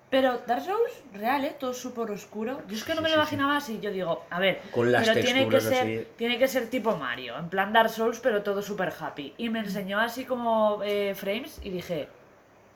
Pero 0.09 0.41
Dark 0.47 0.63
Souls, 0.63 1.03
real, 1.13 1.45
¿eh? 1.45 1.55
Todo 1.61 1.75
súper 1.75 2.11
oscuro. 2.11 2.63
Yo 2.69 2.75
es 2.75 2.85
que 2.85 2.95
no 2.95 3.03
me 3.03 3.09
sí, 3.11 3.15
lo 3.15 3.21
imaginaba 3.21 3.59
así. 3.59 3.81
Yo 3.83 3.91
digo, 3.91 4.25
a 4.31 4.39
ver, 4.41 4.63
Con 4.71 4.91
las 4.91 5.07
pero 5.07 5.21
tiene 5.21 5.47
que, 5.47 5.61
ser, 5.61 5.83
así. 5.83 6.07
tiene 6.17 6.39
que 6.39 6.49
ser 6.49 6.71
tipo 6.71 6.97
Mario, 6.97 7.37
en 7.37 7.51
plan 7.51 7.71
Dark 7.71 7.91
Souls, 7.91 8.19
pero 8.21 8.43
todo 8.43 8.63
súper 8.63 8.95
happy. 8.99 9.35
Y 9.37 9.51
me 9.51 9.59
enseñó 9.59 10.01
así 10.01 10.25
como 10.25 10.81
eh, 10.83 11.15
frames 11.15 11.61
y 11.63 11.69
dije, 11.69 12.09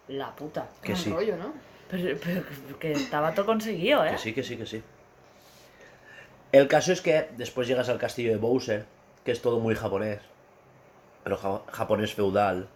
la 0.08 0.36
puta. 0.36 0.66
Que 0.82 0.94
sí. 0.94 1.10
rollo, 1.10 1.38
¿no? 1.38 1.54
Pero, 1.90 2.18
pero 2.22 2.42
que 2.79 2.92
estaba 2.92 3.35
todo 3.35 3.46
conseguido, 3.46 4.05
¿eh? 4.05 4.11
Que 4.12 4.18
sí, 4.18 4.33
que 4.35 4.42
sí, 4.42 4.57
que 4.57 4.66
sí. 4.66 4.83
El 6.53 6.68
caso 6.68 6.92
es 6.92 7.01
que 7.01 7.29
después 7.37 7.68
llegas 7.68 7.88
al 7.88 7.98
castillo 7.98 8.31
de 8.31 8.37
Bowser, 8.38 8.85
que 9.24 9.33
es 9.33 9.40
todo 9.42 9.61
muy 9.61 9.74
japonés, 9.74 10.20
pero 11.24 11.37
ja- 11.37 11.62
japonés 11.70 12.14
feudal. 12.14 12.68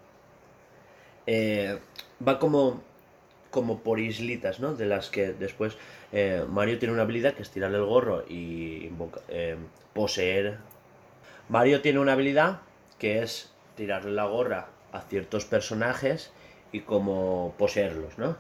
Eh, 1.27 1.79
va 2.27 2.39
como, 2.39 2.83
como 3.51 3.81
por 3.81 4.01
islitas, 4.01 4.61
¿no? 4.61 4.75
De 4.75 4.87
las 4.87 5.09
que 5.11 5.33
después 5.33 5.77
eh, 6.13 6.45
Mario 6.49 6.79
tiene 6.79 6.93
una 6.95 7.03
habilidad 7.03 7.35
que 7.35 7.43
es 7.43 7.51
tirarle 7.51 7.79
el 7.79 7.85
gorro 7.85 8.25
y 8.29 8.87
invoca- 8.91 9.21
eh, 9.29 9.57
poseer. 9.95 10.59
Mario 11.49 11.81
tiene 11.81 11.99
una 11.99 12.13
habilidad 12.13 12.61
que 12.99 13.23
es 13.23 13.51
tirarle 13.77 14.13
la 14.13 14.25
gorra 14.25 14.69
a 14.93 15.01
ciertos 15.03 15.45
personajes 15.47 16.31
y 16.73 16.81
como 16.81 17.55
poseerlos, 17.59 18.19
¿no? 18.19 18.37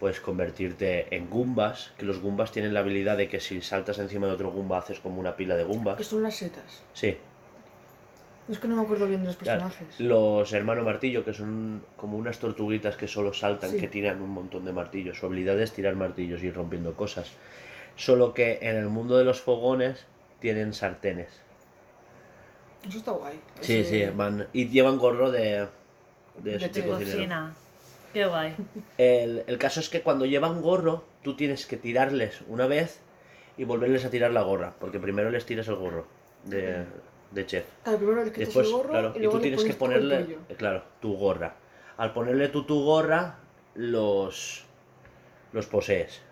Puedes 0.00 0.20
convertirte 0.20 1.14
en 1.14 1.30
Goombas, 1.30 1.92
que 1.96 2.04
los 2.04 2.20
Goombas 2.20 2.50
tienen 2.52 2.74
la 2.74 2.80
habilidad 2.80 3.16
de 3.16 3.28
que 3.28 3.40
si 3.40 3.60
saltas 3.62 3.98
encima 3.98 4.26
de 4.26 4.32
otro 4.34 4.50
Goomba 4.50 4.78
haces 4.78 5.00
como 5.00 5.20
una 5.20 5.36
pila 5.36 5.56
de 5.56 5.64
Goombas. 5.64 5.96
Que 5.96 6.04
son 6.04 6.22
las 6.22 6.34
setas. 6.36 6.82
Sí, 6.92 7.16
Es 8.46 8.58
que 8.58 8.68
no 8.68 8.76
me 8.76 8.82
acuerdo 8.82 9.06
bien 9.06 9.20
de 9.22 9.28
los 9.28 9.36
claro. 9.36 9.62
personajes. 9.62 9.98
Los 10.00 10.52
hermanos 10.52 10.84
martillo, 10.84 11.24
que 11.24 11.32
son 11.32 11.82
como 11.96 12.18
unas 12.18 12.38
tortuguitas 12.38 12.94
que 12.96 13.08
solo 13.08 13.32
saltan, 13.32 13.70
Sí. 13.70 13.78
que 13.78 13.88
tiran 13.88 14.20
un 14.20 14.28
montón 14.30 14.66
de 14.66 14.72
martillos. 14.72 15.16
Su 15.18 15.24
habilidad 15.26 15.58
es 15.60 15.72
tirar 15.72 15.94
martillos 15.96 16.42
y 16.42 16.48
ir 16.48 16.54
rompiendo 16.54 16.92
cosas. 16.94 17.30
Solo 17.96 18.34
que 18.34 18.58
en 18.60 18.76
el 18.76 18.88
mundo 18.90 19.16
de 19.16 19.24
los 19.24 19.40
fogones 19.40 20.04
tienen 20.40 20.74
sartenes. 20.74 21.28
Eso 22.86 22.98
está 22.98 23.12
guay. 23.12 23.40
Sí, 23.62 23.78
Ese- 23.78 24.06
sí, 24.08 24.12
van 24.14 24.46
y 24.52 24.68
llevan 24.68 24.98
gorro 24.98 25.30
de, 25.30 25.40
de, 25.40 25.66
De 26.42 26.58
de 26.58 26.70
chef. 26.70 26.84
cocinero. 26.84 27.16
Cocina. 27.16 27.54
Qué 28.14 28.24
guay. 28.24 28.54
El, 28.96 29.42
el 29.46 29.58
caso 29.58 29.80
es 29.80 29.90
que 29.90 30.00
cuando 30.00 30.24
llevan 30.24 30.62
gorro, 30.62 31.04
tú 31.22 31.34
tienes 31.34 31.66
que 31.66 31.76
tirarles 31.76 32.42
una 32.48 32.66
vez 32.66 33.00
y 33.58 33.64
volverles 33.64 34.04
a 34.04 34.10
tirar 34.10 34.30
la 34.30 34.42
gorra, 34.42 34.74
porque 34.78 35.00
primero 35.00 35.30
les 35.30 35.44
tiras 35.44 35.68
el 35.68 35.74
gorro 35.74 36.06
de, 36.44 36.84
de 37.32 37.46
chef. 37.46 37.64
Claro, 37.82 37.98
primero 37.98 38.24
le 38.24 38.30
quitas 38.30 38.46
Después, 38.46 38.66
el 38.66 38.72
gorro 38.72 38.90
claro, 38.90 39.12
y 39.16 39.24
y, 39.24 39.28
tú 39.28 39.40
tienes 39.40 39.64
que 39.64 39.74
ponerle, 39.74 40.38
eh, 40.48 40.54
claro, 40.56 40.84
tu 41.00 41.16
gorra. 41.16 41.56
Al 41.96 42.12
ponerle 42.12 42.48
tú 42.48 42.64
tu 42.64 42.84
gorra, 42.84 43.38
los, 43.74 44.64
los 45.52 45.66
posees. 45.66 46.22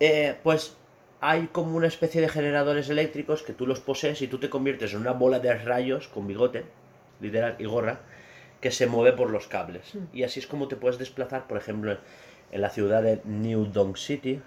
Eh, 0.00 0.36
pues 0.42 0.76
hay 1.20 1.46
como 1.46 1.76
una 1.76 1.86
especie 1.86 2.20
de 2.20 2.28
generadores 2.28 2.90
eléctricos 2.90 3.42
que 3.42 3.54
tú 3.54 3.66
los 3.66 3.80
posees 3.80 4.20
y 4.20 4.28
tú 4.28 4.38
te 4.38 4.50
conviertes 4.50 4.92
en 4.92 5.00
una 5.00 5.12
bola 5.12 5.38
de 5.38 5.54
rayos 5.54 6.08
con 6.08 6.26
bigote, 6.26 6.64
literal, 7.20 7.56
y 7.58 7.64
gorra, 7.64 8.00
que 8.64 8.70
se 8.70 8.86
mueve 8.86 9.12
por 9.12 9.28
los 9.28 9.46
cables. 9.46 9.94
Hmm. 9.94 10.04
Y 10.14 10.22
así 10.22 10.40
es 10.40 10.46
como 10.46 10.68
te 10.68 10.76
puedes 10.76 10.96
desplazar, 10.96 11.46
por 11.46 11.58
ejemplo, 11.58 11.98
en 12.50 12.60
la 12.62 12.70
ciudad 12.70 13.02
de 13.02 13.20
New 13.26 13.66
Donk 13.66 13.98
City, 13.98 14.40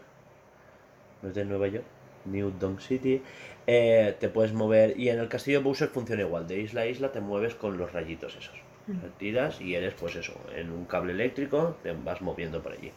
no 1.21 1.29
es 1.29 1.35
de 1.35 1.45
Nueva 1.45 1.67
York, 1.67 1.85
New 2.25 2.51
Donk 2.59 2.79
City, 2.79 3.21
eh, 3.67 4.15
te 4.19 4.27
puedes 4.29 4.53
mover, 4.53 4.99
y 4.99 5.09
en 5.09 5.19
el 5.19 5.29
castillo 5.29 5.59
de 5.59 5.65
Bowser 5.65 5.89
funciona 5.89 6.23
igual, 6.23 6.47
de 6.47 6.59
isla 6.61 6.81
a 6.81 6.87
isla 6.87 7.11
te 7.11 7.21
mueves 7.21 7.53
con 7.53 7.77
los 7.77 7.93
rayitos 7.93 8.35
esos. 8.35 8.55
Hmm. 8.87 8.97
Tiras 9.19 9.61
y 9.61 9.75
eres 9.75 9.93
pues 9.93 10.15
eso, 10.15 10.33
en 10.55 10.71
un 10.71 10.85
cable 10.85 11.13
eléctrico 11.13 11.77
te 11.83 11.91
vas 11.91 12.19
moviendo 12.19 12.63
por 12.63 12.71
allí. 12.71 12.91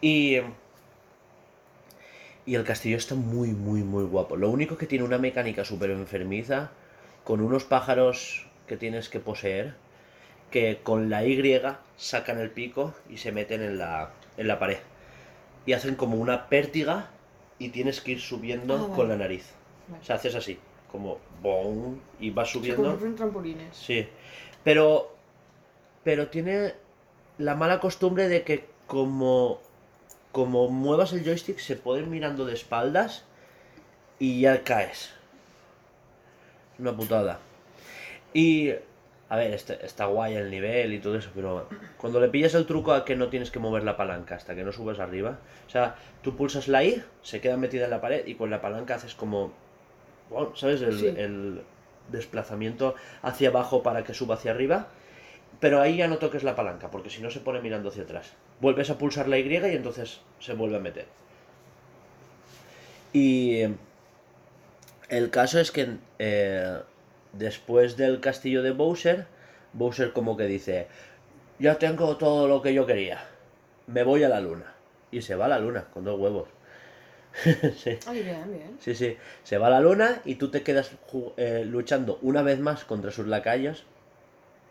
Y... 0.00 0.38
Y 2.46 2.54
el 2.54 2.64
castillo 2.64 2.96
está 2.96 3.14
muy, 3.14 3.48
muy, 3.48 3.82
muy 3.82 4.04
guapo. 4.04 4.34
Lo 4.34 4.48
único 4.48 4.78
que 4.78 4.86
tiene 4.86 5.04
una 5.04 5.18
mecánica 5.18 5.66
súper 5.66 5.90
enfermiza, 5.90 6.70
con 7.22 7.42
unos 7.42 7.64
pájaros 7.64 8.46
que 8.66 8.78
tienes 8.78 9.10
que 9.10 9.20
poseer, 9.20 9.74
que 10.50 10.80
con 10.82 11.10
la 11.10 11.24
Y 11.24 11.62
sacan 11.96 12.38
el 12.38 12.50
pico 12.50 12.94
y 13.10 13.18
se 13.18 13.32
meten 13.32 13.62
en 13.62 13.78
la, 13.78 14.10
en 14.36 14.48
la 14.48 14.58
pared. 14.58 14.78
Y 15.66 15.72
hacen 15.72 15.94
como 15.96 16.16
una 16.16 16.48
pértiga 16.48 17.10
y 17.58 17.70
tienes 17.70 18.00
que 18.00 18.12
ir 18.12 18.20
subiendo 18.20 18.74
Ah, 18.74 18.82
vale. 18.82 18.94
con 18.94 19.08
la 19.08 19.16
nariz. 19.16 19.46
Vale. 19.88 20.02
O 20.02 20.04
sea, 20.04 20.16
haces 20.16 20.34
así, 20.34 20.58
como 20.90 21.18
boom, 21.42 22.00
y 22.20 22.30
vas 22.30 22.48
Sí, 22.50 22.54
como 22.58 22.64
subiendo. 22.64 22.96
fueran 22.98 23.16
trampolines. 23.16 23.76
Sí, 23.76 24.06
pero, 24.64 25.14
pero 26.04 26.28
tiene 26.28 26.74
la 27.38 27.54
mala 27.54 27.80
costumbre 27.80 28.28
de 28.28 28.42
que 28.44 28.64
como, 28.86 29.60
como 30.32 30.68
muevas 30.68 31.12
el 31.12 31.24
joystick 31.24 31.58
se 31.58 31.76
puede 31.76 32.02
ir 32.02 32.06
mirando 32.06 32.44
de 32.46 32.54
espaldas 32.54 33.24
y 34.18 34.40
ya 34.42 34.62
caes. 34.64 35.10
Una 36.78 36.96
putada. 36.96 37.38
Y, 38.32 38.72
a 39.30 39.36
ver, 39.36 39.52
está, 39.52 39.74
está 39.74 40.06
guay 40.06 40.34
el 40.34 40.50
nivel 40.50 40.94
y 40.94 41.00
todo 41.00 41.16
eso, 41.16 41.30
pero 41.34 41.68
cuando 41.98 42.20
le 42.20 42.28
pillas 42.28 42.54
el 42.54 42.66
truco 42.66 42.92
a 42.92 43.04
que 43.04 43.14
no 43.16 43.28
tienes 43.28 43.50
que 43.50 43.58
mover 43.58 43.84
la 43.84 43.96
palanca 43.96 44.34
hasta 44.36 44.54
que 44.54 44.64
no 44.64 44.72
subes 44.72 44.98
arriba, 45.00 45.38
o 45.66 45.70
sea, 45.70 45.96
tú 46.22 46.34
pulsas 46.36 46.68
la 46.68 46.82
I, 46.84 47.02
se 47.22 47.40
queda 47.40 47.56
metida 47.56 47.84
en 47.84 47.90
la 47.90 48.00
pared 48.00 48.26
y 48.26 48.34
con 48.36 48.50
la 48.50 48.60
palanca 48.60 48.94
haces 48.94 49.14
como, 49.14 49.52
bueno, 50.30 50.56
¿sabes? 50.56 50.80
El, 50.82 50.98
Sí. 50.98 51.06
el 51.06 51.62
desplazamiento 52.10 52.94
hacia 53.22 53.50
abajo 53.50 53.82
para 53.82 54.02
que 54.04 54.14
suba 54.14 54.36
hacia 54.36 54.50
arriba. 54.50 54.88
Pero 55.60 55.80
ahí 55.80 55.96
ya 55.96 56.06
no 56.06 56.18
toques 56.18 56.44
la 56.44 56.54
palanca, 56.54 56.90
porque 56.90 57.10
si 57.10 57.20
no 57.20 57.30
se 57.30 57.40
pone 57.40 57.60
mirando 57.60 57.88
hacia 57.88 58.04
atrás. 58.04 58.32
Vuelves 58.60 58.90
a 58.90 58.98
pulsar 58.98 59.28
la 59.28 59.38
Y 59.38 59.48
y 59.50 59.56
entonces 59.56 60.20
se 60.38 60.54
vuelve 60.54 60.76
a 60.76 60.80
meter. 60.80 61.06
Y 63.12 63.62
el 65.08 65.30
caso 65.30 65.58
es 65.58 65.72
que 65.72 65.96
eh, 66.18 66.78
después 67.38 67.96
del 67.96 68.20
castillo 68.20 68.62
de 68.62 68.72
Bowser, 68.72 69.26
Bowser 69.72 70.12
como 70.12 70.36
que 70.36 70.44
dice, 70.46 70.86
ya 71.58 71.78
tengo 71.78 72.16
todo 72.16 72.48
lo 72.48 72.62
que 72.62 72.74
yo 72.74 72.86
quería, 72.86 73.20
me 73.86 74.02
voy 74.02 74.24
a 74.24 74.28
la 74.28 74.40
luna. 74.40 74.74
Y 75.10 75.22
se 75.22 75.34
va 75.36 75.46
a 75.46 75.48
la 75.48 75.58
luna 75.58 75.86
con 75.94 76.04
dos 76.04 76.18
huevos. 76.20 76.48
sí. 77.76 77.98
Ay, 78.06 78.22
bien, 78.22 78.44
bien. 78.52 78.76
Sí, 78.80 78.94
sí. 78.94 79.16
Se 79.42 79.58
va 79.58 79.68
a 79.68 79.70
la 79.70 79.80
luna 79.80 80.20
y 80.24 80.34
tú 80.36 80.50
te 80.50 80.62
quedas 80.62 80.90
eh, 81.36 81.64
luchando 81.64 82.18
una 82.22 82.42
vez 82.42 82.58
más 82.60 82.84
contra 82.84 83.10
sus 83.10 83.26
lacayos 83.26 83.84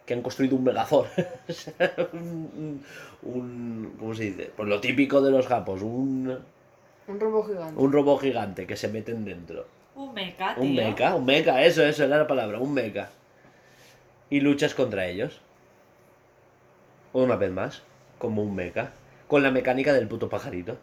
que 0.06 0.13
han 0.13 0.21
construido 0.21 0.56
un 0.56 0.63
megazord. 0.63 1.08
Un, 2.13 2.84
un- 3.23 3.95
¿Cómo 3.99 4.13
se 4.15 4.23
dice? 4.23 4.51
Pues 4.56 4.69
lo 4.69 4.80
típico 4.80 5.21
de 5.21 5.32
los 5.32 5.47
japos, 5.47 5.82
un, 5.82 6.38
Un 7.08 7.19
robot 7.19 7.47
gigante. 7.47 7.82
un 7.82 7.91
robot 7.91 8.21
gigante 8.21 8.67
que 8.67 8.77
se 8.77 8.88
meten 8.88 9.25
dentro. 9.25 9.65
Un 9.97 10.13
meca, 10.13 10.53
tío. 10.53 10.63
Un 10.63 10.75
mecha, 10.75 11.15
un 11.15 11.25
mecha, 11.25 11.63
eso, 11.63 11.83
eso 11.83 12.03
era 12.03 12.19
la 12.19 12.27
palabra, 12.27 12.60
un 12.60 12.71
mecha. 12.71 13.10
Y 14.29 14.41
luchas 14.41 14.75
contra 14.75 15.07
ellos. 15.07 15.41
Una 17.13 17.36
vez 17.36 17.49
más, 17.49 17.81
como 18.19 18.43
un 18.43 18.55
mecha. 18.55 18.91
Con 19.27 19.41
la 19.41 19.49
mecánica 19.49 19.93
del 19.93 20.07
puto 20.07 20.29
pajarito. 20.29 20.77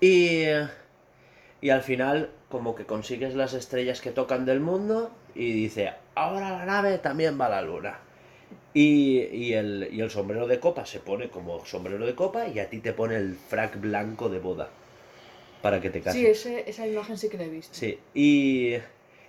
Y. 0.00 0.44
Y 1.60 1.68
al 1.68 1.82
final, 1.82 2.30
como 2.48 2.74
que 2.74 2.86
consigues 2.86 3.34
las 3.34 3.52
estrellas 3.52 4.00
que 4.00 4.12
tocan 4.12 4.46
del 4.46 4.60
mundo. 4.60 5.10
Y 5.34 5.52
dice: 5.52 5.92
Ahora 6.14 6.50
la 6.50 6.64
nave 6.64 6.96
también 6.96 7.38
va 7.38 7.46
a 7.46 7.50
la 7.50 7.60
luna. 7.60 7.98
Y, 8.72 9.18
y 9.26 9.52
el, 9.52 9.90
y 9.92 10.00
el 10.00 10.10
sombrero 10.10 10.46
de 10.46 10.58
copa 10.58 10.86
se 10.86 11.00
pone 11.00 11.28
como 11.28 11.66
sombrero 11.66 12.06
de 12.06 12.14
copa. 12.14 12.48
Y 12.48 12.60
a 12.60 12.70
ti 12.70 12.78
te 12.78 12.94
pone 12.94 13.16
el 13.16 13.34
frac 13.34 13.78
blanco 13.78 14.30
de 14.30 14.38
boda. 14.38 14.70
Para 15.62 15.80
que 15.80 15.90
te 15.90 16.00
cases. 16.00 16.20
Sí, 16.20 16.26
ese, 16.26 16.68
esa 16.70 16.86
imagen 16.86 17.18
sí 17.18 17.28
que 17.28 17.36
la 17.38 17.44
he 17.44 17.48
visto. 17.50 17.74
Sí, 17.74 17.98
y, 18.14 18.76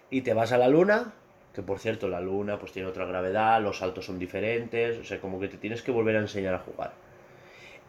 y 0.10 0.22
te 0.22 0.34
vas 0.34 0.52
a 0.54 0.58
la 0.58 0.68
luna, 0.70 1.14
que 1.54 1.62
por 1.62 1.80
cierto 1.80 2.08
la 2.08 2.22
luna 2.22 2.58
pues 2.60 2.72
tiene 2.72 2.88
otra 2.88 3.06
gravedad, 3.06 3.62
los 3.62 3.80
saltos 3.80 4.06
son 4.06 4.18
diferentes, 4.20 4.98
o 4.98 5.04
sea, 5.04 5.20
como 5.20 5.40
que 5.40 5.48
te 5.50 5.58
tienes 5.58 5.82
que 5.82 5.92
volver 5.92 6.16
a 6.16 6.20
enseñar 6.20 6.54
a 6.54 6.60
jugar. 6.60 6.94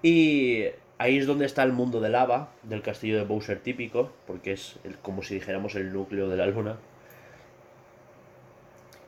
Y 0.03 0.65
ahí 0.99 1.19
es 1.19 1.27
donde 1.29 1.47
está 1.47 1.63
el 1.63 1.73
mundo 1.73 2.01
de 2.01 2.09
lava, 2.09 2.51
del 2.65 2.83
castillo 2.83 3.17
de 3.19 3.25
Bowser 3.25 3.61
típico, 3.61 4.11
porque 4.27 4.53
es 4.53 4.77
el- 4.83 4.99
como 4.99 5.23
si 5.23 5.35
dijéramos 5.35 5.77
el 5.77 5.93
núcleo 5.93 6.29
de 6.29 6.37
la 6.37 6.47
luna. 6.47 6.77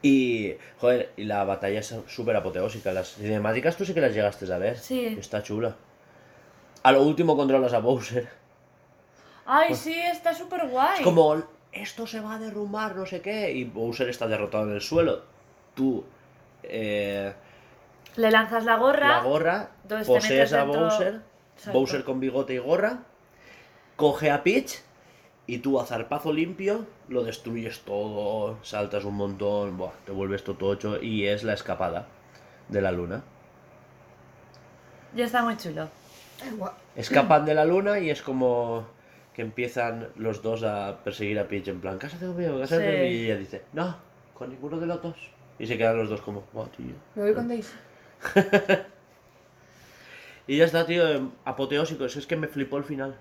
Y, 0.02 0.54
joder, 0.80 1.10
y 1.16 1.24
la 1.24 1.44
batalla 1.44 1.80
es 1.80 1.94
súper 2.08 2.36
apoteósica. 2.36 2.92
Las 2.92 3.14
cinemáticas 3.14 3.76
tú 3.76 3.84
sí 3.86 3.94
que 3.94 4.00
las 4.02 4.12
llegaste 4.12 4.52
a 4.52 4.58
ver. 4.58 4.78
Sí. 4.78 5.16
Está 5.18 5.42
chula. 5.42 5.76
A 6.82 6.92
lo 6.92 7.02
último 7.02 7.36
controlas 7.36 7.72
a 7.72 7.78
Bowser. 7.78 8.28
Ay, 9.46 9.74
sí, 9.74 9.94
está 9.94 10.34
súper 10.34 10.68
guay. 10.68 10.98
Es 10.98 11.04
como 11.04 11.42
esto 11.72 12.06
se 12.06 12.20
va 12.20 12.34
a 12.34 12.38
derrumbar, 12.38 12.94
no 12.96 13.04
sé 13.04 13.20
qué, 13.20 13.50
y 13.52 13.64
Bowser 13.64 14.08
está 14.08 14.26
derrotado 14.26 14.64
en 14.68 14.74
el 14.74 14.80
suelo. 14.80 15.22
Tú 15.74 16.04
eh, 16.62 17.32
Le 18.16 18.30
lanzas 18.30 18.64
la 18.64 18.76
gorra. 18.76 19.08
la 19.08 19.22
gorra, 19.22 19.70
posees 20.06 20.52
a 20.52 20.58
dentro- 20.64 20.82
Bowser, 20.82 21.20
Exacto. 21.56 21.78
Bowser 21.78 22.04
con 22.04 22.20
bigote 22.20 22.54
y 22.54 22.58
gorra, 22.58 23.00
coge 23.96 24.30
a 24.30 24.42
Peach 24.42 24.80
y 25.46 25.58
tú 25.58 25.78
a 25.80 25.84
zarpazo 25.84 26.32
limpio 26.32 26.86
lo 27.08 27.22
destruyes 27.22 27.80
todo, 27.80 28.58
saltas 28.62 29.04
un 29.04 29.14
montón, 29.16 29.76
buah, 29.76 29.92
te 30.06 30.12
vuelves 30.12 30.42
totocho 30.42 31.02
y 31.02 31.26
es 31.26 31.42
la 31.44 31.52
escapada 31.54 32.06
de 32.68 32.80
la 32.80 32.92
luna. 32.92 33.22
Ya 35.14 35.26
está 35.26 35.42
muy 35.42 35.56
chulo. 35.56 35.88
Escapan 36.96 37.44
de 37.44 37.54
la 37.54 37.64
luna 37.64 37.98
y 37.98 38.10
es 38.10 38.22
como 38.22 38.86
que 39.34 39.42
empiezan 39.42 40.08
los 40.16 40.42
dos 40.42 40.62
a 40.62 40.98
perseguir 41.04 41.38
a 41.38 41.48
Peach 41.48 41.68
en 41.68 41.80
plan, 41.80 41.98
cásate 41.98 42.26
conmigo, 42.26 42.58
cásate 42.60 42.82
Sí. 42.82 42.86
conmigo", 42.86 43.04
y 43.12 43.24
ella 43.26 43.36
dice, 43.36 43.62
no, 43.72 43.96
con 44.32 44.50
ninguno 44.50 44.78
de 44.78 44.86
los 44.86 45.02
dos. 45.02 45.16
Y 45.58 45.66
se 45.66 45.76
quedan 45.76 45.96
los 45.98 46.08
dos 46.08 46.20
como, 46.20 46.44
"Buah, 46.52 46.66
tío". 46.68 46.94
Me 47.14 47.22
voy 47.22 47.34
con 47.34 47.48
Daisy. 47.48 47.72
Y 50.46 50.58
ya 50.58 50.64
está, 50.66 50.84
tío, 50.84 51.08
em, 51.08 51.30
apoteósico, 51.44 52.04
es 52.04 52.26
que 52.26 52.36
me 52.36 52.48
flipó 52.48 52.76
el 52.76 52.84
final. 52.84 53.14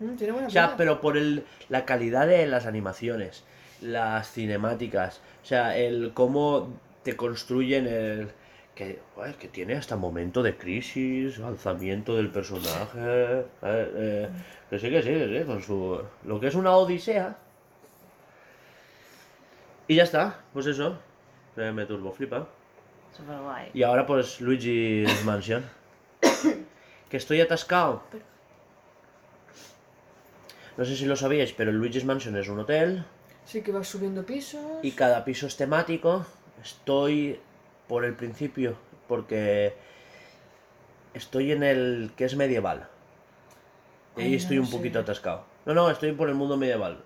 Mm, 0.00 0.16
tiene 0.16 0.32
buena 0.32 0.48
O 0.48 0.50
sea, 0.50 0.76
pero 0.76 1.00
por 1.00 1.16
el, 1.16 1.44
la 1.68 1.84
calidad 1.84 2.26
de 2.26 2.44
las 2.46 2.66
animaciones, 2.66 3.44
las 3.80 4.32
cinemáticas, 4.32 5.20
o 5.42 5.46
sea, 5.46 5.76
el 5.76 6.10
cómo 6.12 6.74
te 7.04 7.14
construyen 7.16 7.86
el... 7.86 8.30
Que, 8.76 9.00
joder, 9.14 9.36
que 9.36 9.48
tiene 9.48 9.74
hasta 9.74 9.96
momento 9.96 10.42
de 10.42 10.56
crisis, 10.56 11.40
alzamiento 11.40 12.14
del 12.14 12.30
personaje, 12.30 13.40
eh, 13.40 13.44
eh, 13.62 14.28
que 14.68 14.78
sí, 14.78 14.90
que 14.90 15.02
sí, 15.02 15.08
que 15.08 15.38
sí, 15.40 15.46
con 15.46 15.62
su... 15.62 15.98
Lo 16.24 16.38
que 16.38 16.48
es 16.48 16.54
una 16.54 16.76
odisea. 16.76 17.38
Y 19.88 19.94
ya 19.94 20.02
está, 20.02 20.44
pues 20.52 20.66
eso, 20.66 20.98
eh, 21.56 21.72
me 21.72 21.86
turbo 21.86 22.12
flipa. 22.12 22.46
Super 23.16 23.38
guay. 23.38 23.70
Y 23.72 23.82
ahora 23.82 24.04
pues 24.04 24.42
Luigi's 24.42 25.24
Mansion. 25.24 25.64
que 27.08 27.16
estoy 27.16 27.40
atascado. 27.40 28.02
No 30.76 30.84
sé 30.84 30.96
si 30.96 31.06
lo 31.06 31.16
sabíais, 31.16 31.54
pero 31.54 31.70
el 31.70 31.78
Luigi's 31.78 32.04
Mansion 32.04 32.36
es 32.36 32.48
un 32.48 32.58
hotel 32.58 33.06
Sí 33.46 33.62
que 33.62 33.72
vas 33.72 33.88
subiendo 33.88 34.26
pisos. 34.26 34.60
y 34.82 34.90
cada 34.90 35.24
piso 35.24 35.46
es 35.46 35.56
temático. 35.56 36.26
Estoy 36.62 37.40
por 37.88 38.04
el 38.04 38.14
principio 38.14 38.76
porque 39.08 39.74
estoy 41.14 41.52
en 41.52 41.62
el 41.62 42.12
que 42.16 42.24
es 42.24 42.36
medieval. 42.36 42.88
Y 44.16 44.20
ahí 44.20 44.26
Ay, 44.26 44.30
no 44.32 44.36
estoy 44.38 44.56
lo 44.56 44.62
un 44.62 44.68
sé. 44.68 44.76
poquito 44.76 44.98
atascado. 45.00 45.44
No, 45.64 45.74
no, 45.74 45.90
estoy 45.90 46.12
por 46.12 46.28
el 46.28 46.34
mundo 46.34 46.56
medieval. 46.56 46.98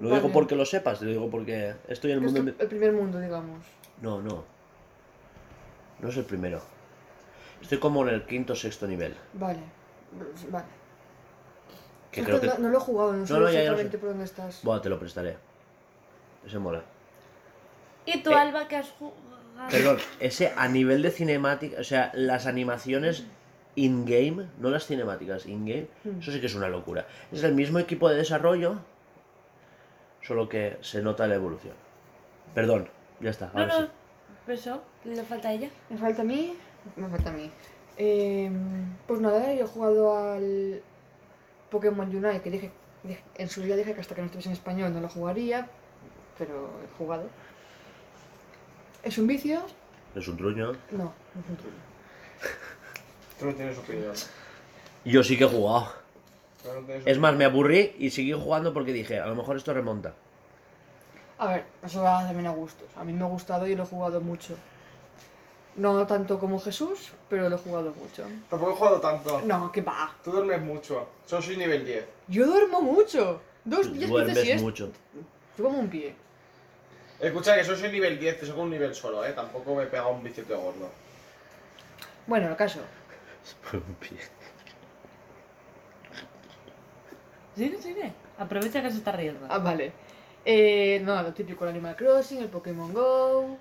Lo 0.00 0.08
Vale. 0.08 0.20
digo 0.22 0.32
porque 0.32 0.56
lo 0.56 0.64
sepas, 0.64 0.98
te 0.98 1.06
digo 1.06 1.30
porque 1.30 1.74
estoy 1.88 2.12
en 2.12 2.18
el 2.18 2.24
es 2.24 2.32
mundo... 2.32 2.52
me- 2.52 2.62
el 2.62 2.68
primer 2.68 2.92
mundo, 2.92 3.20
digamos. 3.20 3.64
No, 4.00 4.20
no. 4.20 4.44
No 6.00 6.08
es 6.08 6.16
el 6.16 6.24
primero. 6.24 6.60
Estoy 7.62 7.78
como 7.78 8.02
en 8.06 8.14
el 8.14 8.26
quinto 8.26 8.52
o 8.54 8.56
sexto 8.56 8.86
nivel. 8.86 9.14
Vale. 9.34 9.60
Vale. 10.50 10.64
Que 12.10 12.20
Es 12.20 12.26
creo 12.26 12.40
que 12.40 12.48
que... 12.48 12.54
no, 12.54 12.58
no 12.60 12.68
lo 12.70 12.78
he 12.78 12.80
jugado, 12.80 13.12
no 13.12 13.26
sé 13.26 13.32
no, 13.32 13.40
lo 13.40 13.48
exactamente 13.48 13.98
por 13.98 14.08
dónde 14.10 14.24
estás. 14.24 14.60
Buah, 14.62 14.80
te 14.80 14.88
lo 14.88 14.98
prestaré. 14.98 15.36
Ese 16.46 16.58
mola. 16.58 16.82
¿Y 18.06 18.22
tú, 18.22 18.30
Eh, 18.32 18.34
Alba, 18.34 18.68
que 18.68 18.76
has 18.76 18.90
jugado? 18.90 19.16
Perdón, 19.70 19.98
ese 20.20 20.52
a 20.56 20.68
nivel 20.68 21.02
de 21.02 21.10
cinemática, 21.10 21.80
o 21.80 21.84
sea, 21.84 22.10
las 22.14 22.46
animaciones 22.46 23.24
in-game, 23.76 24.46
no 24.58 24.70
las 24.70 24.86
cinemáticas, 24.86 25.46
in-game, 25.46 25.88
Mm. 26.04 26.18
eso 26.20 26.30
sí 26.32 26.40
que 26.40 26.46
es 26.46 26.54
una 26.54 26.68
locura. 26.68 27.06
Es 27.32 27.42
el 27.44 27.54
mismo 27.54 27.78
equipo 27.78 28.08
de 28.08 28.16
desarrollo, 28.16 28.78
solo 30.22 30.48
que 30.48 30.78
se 30.80 31.02
nota 31.02 31.26
la 31.26 31.34
evolución. 31.34 31.74
Perdón, 32.54 32.88
ya 33.20 33.30
está. 33.30 33.50
No, 33.54 33.66
no. 33.66 33.80
sí. 33.80 33.88
Eso, 34.48 34.82
le 35.04 35.22
falta 35.22 35.48
a 35.48 35.52
ella. 35.52 35.70
Me 35.88 35.96
falta 35.98 36.22
a 36.22 36.24
mí. 36.24 36.54
Me 36.96 37.08
falta 37.08 37.30
a 37.30 37.32
mí. 37.32 37.50
Eh, 37.96 38.50
pues 39.06 39.20
nada, 39.20 39.54
yo 39.54 39.64
he 39.64 39.66
jugado 39.66 40.18
al 40.32 40.82
Pokémon 41.70 42.08
Unite, 42.14 42.42
que 42.42 42.50
dije, 42.50 42.70
dije- 43.02 43.22
en 43.36 43.48
su 43.48 43.62
día 43.62 43.74
dije 43.76 43.94
que 43.94 44.00
hasta 44.00 44.14
que 44.14 44.20
no 44.20 44.26
estuviese 44.26 44.50
en 44.50 44.54
español 44.54 44.92
no 44.92 45.00
lo 45.00 45.08
jugaría, 45.08 45.66
pero 46.38 46.70
he 46.84 46.96
jugado. 46.98 47.24
¿Es 49.04 49.18
un 49.18 49.26
vicio? 49.26 49.60
Es 50.14 50.26
un 50.28 50.36
truño. 50.38 50.72
No, 50.90 51.04
no 51.04 51.12
es 51.40 51.48
un 51.50 51.56
truco. 51.56 51.76
Tú 53.38 53.46
no 53.46 53.54
tienes 53.54 53.78
opinión. 53.78 54.14
Yo 55.04 55.22
sí 55.22 55.36
que 55.36 55.44
he 55.44 55.48
jugado. 55.48 55.92
Tú 56.62 56.70
no 56.72 56.86
tienes 56.86 57.06
Es 57.06 57.18
más, 57.18 57.36
me 57.36 57.44
aburrí 57.44 57.94
y 57.98 58.10
seguí 58.10 58.32
jugando 58.32 58.72
porque 58.72 58.94
dije, 58.94 59.20
a 59.20 59.26
lo 59.26 59.34
mejor 59.34 59.56
esto 59.56 59.74
remonta. 59.74 60.14
A 61.36 61.48
ver, 61.48 61.64
eso 61.82 62.02
va 62.02 62.24
también 62.26 62.46
a 62.46 62.52
gustos. 62.52 62.88
A 62.96 63.04
mí 63.04 63.12
me 63.12 63.24
ha 63.24 63.28
gustado 63.28 63.66
y 63.66 63.74
lo 63.74 63.82
he 63.82 63.86
jugado 63.86 64.22
mucho. 64.22 64.56
No 65.76 66.06
tanto 66.06 66.38
como 66.38 66.58
Jesús, 66.58 67.12
pero 67.28 67.50
lo 67.50 67.56
he 67.56 67.58
jugado 67.58 67.92
mucho. 67.92 68.24
Tampoco 68.48 68.72
he 68.72 68.76
jugado 68.76 69.00
tanto. 69.00 69.42
No, 69.44 69.70
que 69.70 69.82
va. 69.82 70.14
Tú 70.24 70.30
duermes 70.30 70.62
mucho. 70.62 71.08
Solo 71.26 71.42
soy 71.42 71.58
nivel 71.58 71.84
10. 71.84 72.06
Yo 72.28 72.46
duermo 72.46 72.80
mucho. 72.80 73.42
Dos 73.64 73.92
días 73.92 74.10
que 74.10 74.16
Duermes 74.16 74.62
mucho. 74.62 74.92
Yo 75.58 75.64
como 75.64 75.80
un 75.80 75.88
pie. 75.88 76.14
Escucha 77.24 77.56
que 77.56 77.64
solo 77.64 77.78
soy 77.78 77.90
nivel 77.90 78.18
10, 78.18 78.36
que 78.36 78.44
soy 78.44 78.54
con 78.54 78.64
un 78.64 78.70
nivel 78.70 78.94
solo, 78.94 79.24
eh. 79.24 79.32
Tampoco 79.32 79.74
me 79.74 79.84
he 79.84 79.86
pegado 79.86 80.10
un 80.10 80.22
que 80.22 80.42
gordo. 80.42 80.90
Bueno, 82.26 82.50
el 82.50 82.56
caso. 82.56 82.80
Sigue, 87.56 87.80
sigue. 87.80 88.12
Aprovecha 88.38 88.82
que 88.82 88.90
se 88.90 88.98
está 88.98 89.12
riendo. 89.12 89.46
Ah, 89.48 89.56
vale. 89.56 89.92
Eh, 90.44 91.00
no, 91.02 91.22
lo 91.22 91.32
típico, 91.32 91.64
el 91.64 91.70
Animal 91.70 91.96
Crossing, 91.96 92.40
el 92.40 92.48
Pokémon 92.48 92.92
Go, 92.92 93.56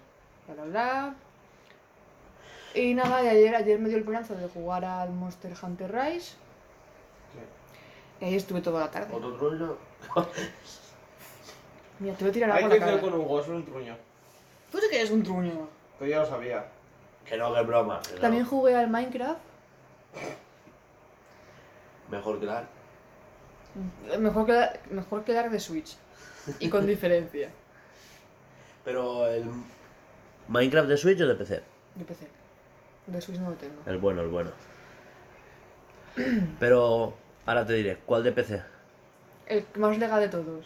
bla 0.48 0.56
bla 0.56 0.66
bla. 0.66 1.16
Y 2.74 2.94
nada, 2.94 3.24
y 3.24 3.28
ayer, 3.30 3.56
ayer 3.56 3.80
me 3.80 3.88
dio 3.88 3.98
el 3.98 4.04
pedazo 4.04 4.36
de 4.36 4.50
jugar 4.50 4.84
al 4.84 5.12
Monster 5.12 5.54
Hunter 5.62 5.90
Rise. 5.90 6.36
Y 8.20 8.26
ahí 8.26 8.36
estuve 8.36 8.60
toda 8.60 8.82
la 8.82 8.92
tarde. 8.92 9.14
Otro. 9.14 9.78
Mira, 12.00 12.16
te 12.16 12.24
voy 12.24 12.30
a 12.30 12.34
tirar 12.34 12.52
Hay 12.52 12.64
agua 12.64 12.68
a 12.68 12.74
que 12.74 12.80
la 12.80 12.86
hacer 12.86 13.00
cara. 13.00 13.12
con 13.12 13.22
Hugo, 13.22 13.42
es 13.42 13.48
un 13.48 13.66
truño. 13.66 13.98
Tú 14.72 14.78
sí 14.80 14.88
que 14.90 14.98
eres 15.00 15.12
un 15.12 15.24
truño. 15.24 15.68
Tú 16.00 16.06
ya 16.06 16.20
lo 16.20 16.26
sabía. 16.26 16.66
Que 17.26 17.38
no, 17.38 17.54
que 17.54 17.62
broma. 17.62 18.02
que 18.02 18.16
no. 18.16 18.22
También 18.22 18.46
jugué 18.46 18.76
al 18.76 18.90
Minecraft. 18.90 19.40
Mejor 22.10 22.40
que 22.40 22.46
dar. 22.46 22.68
Mejor 24.20 24.46
que, 24.46 24.80
mejor 24.92 25.24
que 25.24 25.34
Dark 25.34 25.50
de 25.52 25.60
Switch. 25.60 25.96
Y 26.60 26.70
con 26.70 26.86
diferencia. 26.88 27.50
Pero 28.84 29.28
el 29.28 29.46
Minecraft 30.48 30.90
de 30.90 30.98
Switch 30.98 31.22
o 31.22 31.28
de 31.28 31.36
PC. 31.36 31.64
De 31.96 32.06
PC. 32.06 32.28
De 33.08 33.22
Switch 33.22 33.40
no 33.40 33.52
lo 33.52 33.56
tengo. 33.56 33.82
El 33.86 33.98
bueno, 33.98 34.22
el 34.22 34.28
bueno. 34.28 34.52
Pero 36.60 37.14
ahora 37.46 37.66
te 37.66 37.74
diré, 37.74 37.98
¿cuál 38.06 38.24
de 38.24 38.32
PC? 38.32 38.62
El 39.48 39.66
más 39.76 39.98
legal 39.98 40.20
de 40.22 40.30
todos. 40.30 40.66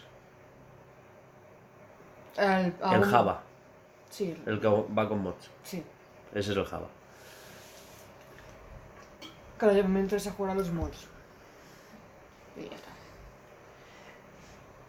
El, 2.38 2.74
Java, 3.06 3.42
Sí, 4.10 4.36
el 4.46 4.60
que 4.60 4.68
va 4.68 5.10
con 5.10 5.24
mods. 5.24 5.50
sí. 5.64 5.84
Ese 6.34 6.52
es 6.52 6.58
el 6.58 6.66
Java. 6.66 6.88
Claro, 9.58 9.74
yo 9.74 9.88
me 9.88 10.02
interesa 10.02 10.32
jugar 10.32 10.52
a 10.52 10.56
los 10.56 10.72
mods. 10.72 11.08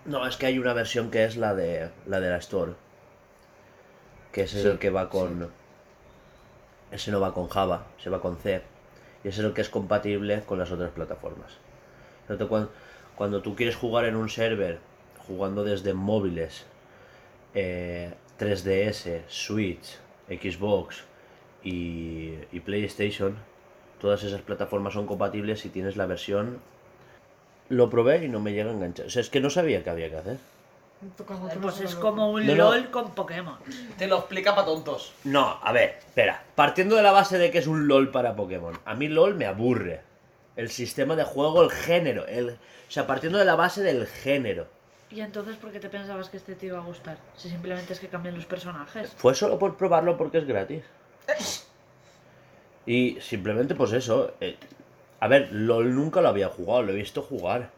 No, 0.04 0.26
es 0.26 0.36
que 0.36 0.46
hay 0.46 0.58
una 0.58 0.72
versión 0.72 1.10
que 1.10 1.24
es 1.24 1.36
la 1.36 1.54
de 1.54 1.90
la 2.06 2.20
de 2.20 2.30
la 2.30 2.36
Store. 2.38 2.72
Que 4.32 4.42
ese 4.42 4.60
es 4.60 4.64
el 4.66 4.78
que 4.78 4.90
va 4.90 5.08
con. 5.08 5.50
Ese 6.90 7.10
no 7.10 7.20
va 7.20 7.34
con 7.34 7.48
Java, 7.48 7.86
se 8.02 8.10
va 8.10 8.20
con 8.20 8.36
C. 8.38 8.62
Y 9.24 9.28
ese 9.28 9.40
es 9.40 9.46
el 9.46 9.52
que 9.52 9.60
es 9.60 9.68
compatible 9.68 10.42
con 10.44 10.58
las 10.58 10.70
otras 10.70 10.90
plataformas. 10.92 11.52
Cuando, 12.26 12.70
cuando 13.16 13.42
tú 13.42 13.54
quieres 13.54 13.76
jugar 13.76 14.04
en 14.04 14.16
un 14.16 14.28
server, 14.28 14.78
jugando 15.26 15.64
desde 15.64 15.92
móviles, 15.92 16.64
eh, 17.58 18.14
3DS, 18.38 19.22
Switch, 19.28 19.98
Xbox 20.28 21.04
y, 21.62 22.34
y 22.52 22.60
PlayStation, 22.60 23.36
todas 24.00 24.22
esas 24.22 24.42
plataformas 24.42 24.94
son 24.94 25.06
compatibles 25.06 25.60
si 25.60 25.68
tienes 25.68 25.96
la 25.96 26.06
versión. 26.06 26.60
Lo 27.68 27.90
probé 27.90 28.24
y 28.24 28.28
no 28.28 28.40
me 28.40 28.52
llega 28.52 28.70
a 28.70 28.74
enganchar. 28.74 29.06
O 29.06 29.10
sea, 29.10 29.20
es 29.20 29.28
que 29.28 29.40
no 29.40 29.50
sabía 29.50 29.84
qué 29.84 29.90
había 29.90 30.08
que 30.08 30.16
hacer. 30.16 30.38
Pues 31.60 31.80
es 31.80 31.94
como 31.94 32.32
un 32.32 32.44
No, 32.44 32.54
no. 32.56 32.70
LOL 32.70 32.90
con 32.90 33.14
Pokémon. 33.14 33.56
Te 33.96 34.08
lo 34.08 34.18
explica 34.18 34.54
para 34.54 34.66
tontos. 34.66 35.12
No, 35.24 35.58
a 35.62 35.72
ver, 35.72 35.96
espera. 35.98 36.42
Partiendo 36.54 36.96
de 36.96 37.02
la 37.02 37.12
base 37.12 37.38
de 37.38 37.50
que 37.50 37.58
es 37.58 37.66
un 37.66 37.86
LOL 37.86 38.10
para 38.10 38.34
Pokémon. 38.34 38.78
A 38.84 38.94
mí 38.94 39.08
LOL 39.08 39.34
me 39.34 39.46
aburre. 39.46 40.00
El 40.56 40.70
sistema 40.70 41.14
de 41.14 41.22
juego, 41.24 41.62
el 41.62 41.70
género. 41.70 42.26
El... 42.26 42.50
O 42.50 42.90
sea, 42.90 43.06
partiendo 43.06 43.38
de 43.38 43.44
la 43.44 43.54
base 43.54 43.82
del 43.82 44.06
género. 44.06 44.66
¿Y 45.10 45.20
entonces 45.20 45.56
por 45.56 45.72
qué 45.72 45.80
te 45.80 45.88
pensabas 45.88 46.28
que 46.28 46.36
este 46.36 46.54
te 46.54 46.66
iba 46.66 46.78
a 46.78 46.82
gustar? 46.82 47.16
Si 47.36 47.48
simplemente 47.48 47.92
es 47.94 48.00
que 48.00 48.08
cambian 48.08 48.34
los 48.34 48.44
personajes. 48.46 49.10
Fue 49.16 49.34
solo 49.34 49.58
por 49.58 49.76
probarlo 49.76 50.16
porque 50.18 50.38
es 50.38 50.46
gratis. 50.46 50.84
Y 52.86 53.18
simplemente 53.20 53.74
pues 53.74 53.92
eso. 53.92 54.34
eh, 54.40 54.56
A 55.20 55.28
ver, 55.28 55.48
LOL 55.52 55.94
nunca 55.94 56.20
lo 56.20 56.28
había 56.28 56.48
jugado, 56.48 56.82
lo 56.82 56.92
he 56.92 56.96
visto 56.96 57.22
jugar. 57.22 57.70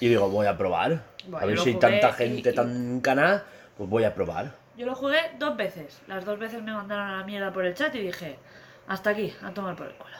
Y 0.00 0.08
digo, 0.08 0.28
voy 0.28 0.46
a 0.46 0.56
probar. 0.56 1.02
A 1.38 1.44
ver 1.44 1.58
si 1.58 1.70
hay 1.70 1.74
tanta 1.76 2.10
y- 2.10 2.12
gente 2.12 2.50
y- 2.50 2.54
tan 2.54 3.00
cana, 3.00 3.42
pues 3.76 3.88
voy 3.90 4.04
a 4.04 4.14
probar. 4.14 4.54
Yo 4.76 4.86
lo 4.86 4.94
jugué 4.94 5.18
dos 5.38 5.56
veces. 5.56 6.00
Las 6.06 6.24
dos 6.24 6.38
veces 6.38 6.62
me 6.62 6.72
mandaron 6.72 7.08
a 7.08 7.16
la 7.18 7.24
mierda 7.24 7.52
por 7.52 7.64
el 7.64 7.74
chat 7.74 7.92
y 7.96 8.00
dije, 8.00 8.38
hasta 8.86 9.10
aquí, 9.10 9.34
a 9.42 9.50
tomar 9.52 9.74
por 9.74 9.86
el 9.88 9.94
culo. 9.94 10.16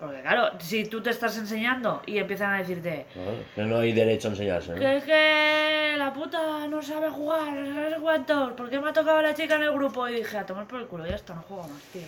Porque 0.00 0.22
claro, 0.22 0.50
si 0.58 0.86
tú 0.86 1.02
te 1.02 1.10
estás 1.10 1.36
enseñando 1.36 2.00
y 2.06 2.16
empiezan 2.16 2.54
a 2.54 2.58
decirte 2.58 3.04
¿no? 3.14 3.32
Que 3.54 3.62
no 3.62 3.78
hay 3.80 3.92
derecho 3.92 4.28
a 4.28 4.30
enseñarse. 4.30 4.72
¿no? 4.72 4.78
que 4.80 4.96
es 4.96 5.04
que 5.04 5.94
la 5.98 6.10
puta 6.12 6.66
no 6.68 6.80
sabe 6.82 7.10
jugar, 7.10 7.52
no 7.52 7.74
sabe 7.74 7.96
cuántos, 8.00 8.52
¿por 8.54 8.70
qué 8.70 8.80
me 8.80 8.88
ha 8.88 8.92
tocado 8.94 9.20
la 9.20 9.34
chica 9.34 9.56
en 9.56 9.64
el 9.64 9.72
grupo? 9.72 10.08
Y 10.08 10.14
dije, 10.14 10.38
a 10.38 10.46
tomar 10.46 10.66
por 10.66 10.80
el 10.80 10.86
culo, 10.86 11.06
ya 11.06 11.16
está, 11.16 11.34
no 11.34 11.42
juego 11.42 11.64
más, 11.64 11.82
tío. 11.92 12.00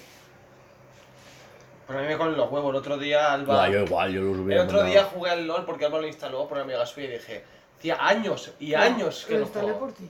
Pues 1.87 1.99
a 1.99 2.03
mí 2.03 2.09
me 2.09 2.17
con 2.17 2.37
los 2.37 2.51
huevos. 2.51 2.71
El 2.71 2.77
otro 2.77 2.97
día 2.97 3.23
No, 3.37 3.53
Alba. 3.53 3.69
yo 3.69 3.81
igual, 3.85 4.13
yo 4.13 4.21
los 4.23 4.37
el 4.37 4.41
otro 4.59 4.79
mandado. 4.79 4.85
día 4.87 5.05
jugué 5.05 5.31
al 5.31 5.47
LOL 5.47 5.65
porque 5.67 5.85
Alba 5.85 6.01
lo 6.01 6.07
instaló 6.07 6.49
por 6.49 6.53
una 6.59 6.63
amiga 6.65 6.87
suya 6.87 7.09
y 7.09 7.11
dije, 7.13 7.45
tía, 7.79 7.97
años 8.01 8.53
y 8.59 8.73
años 8.75 9.25
que 9.27 9.35
Lo 9.35 9.41
no 9.41 9.45
instalé 9.47 9.65
juego. 9.67 9.79
por 9.81 9.93
ti. 9.93 10.09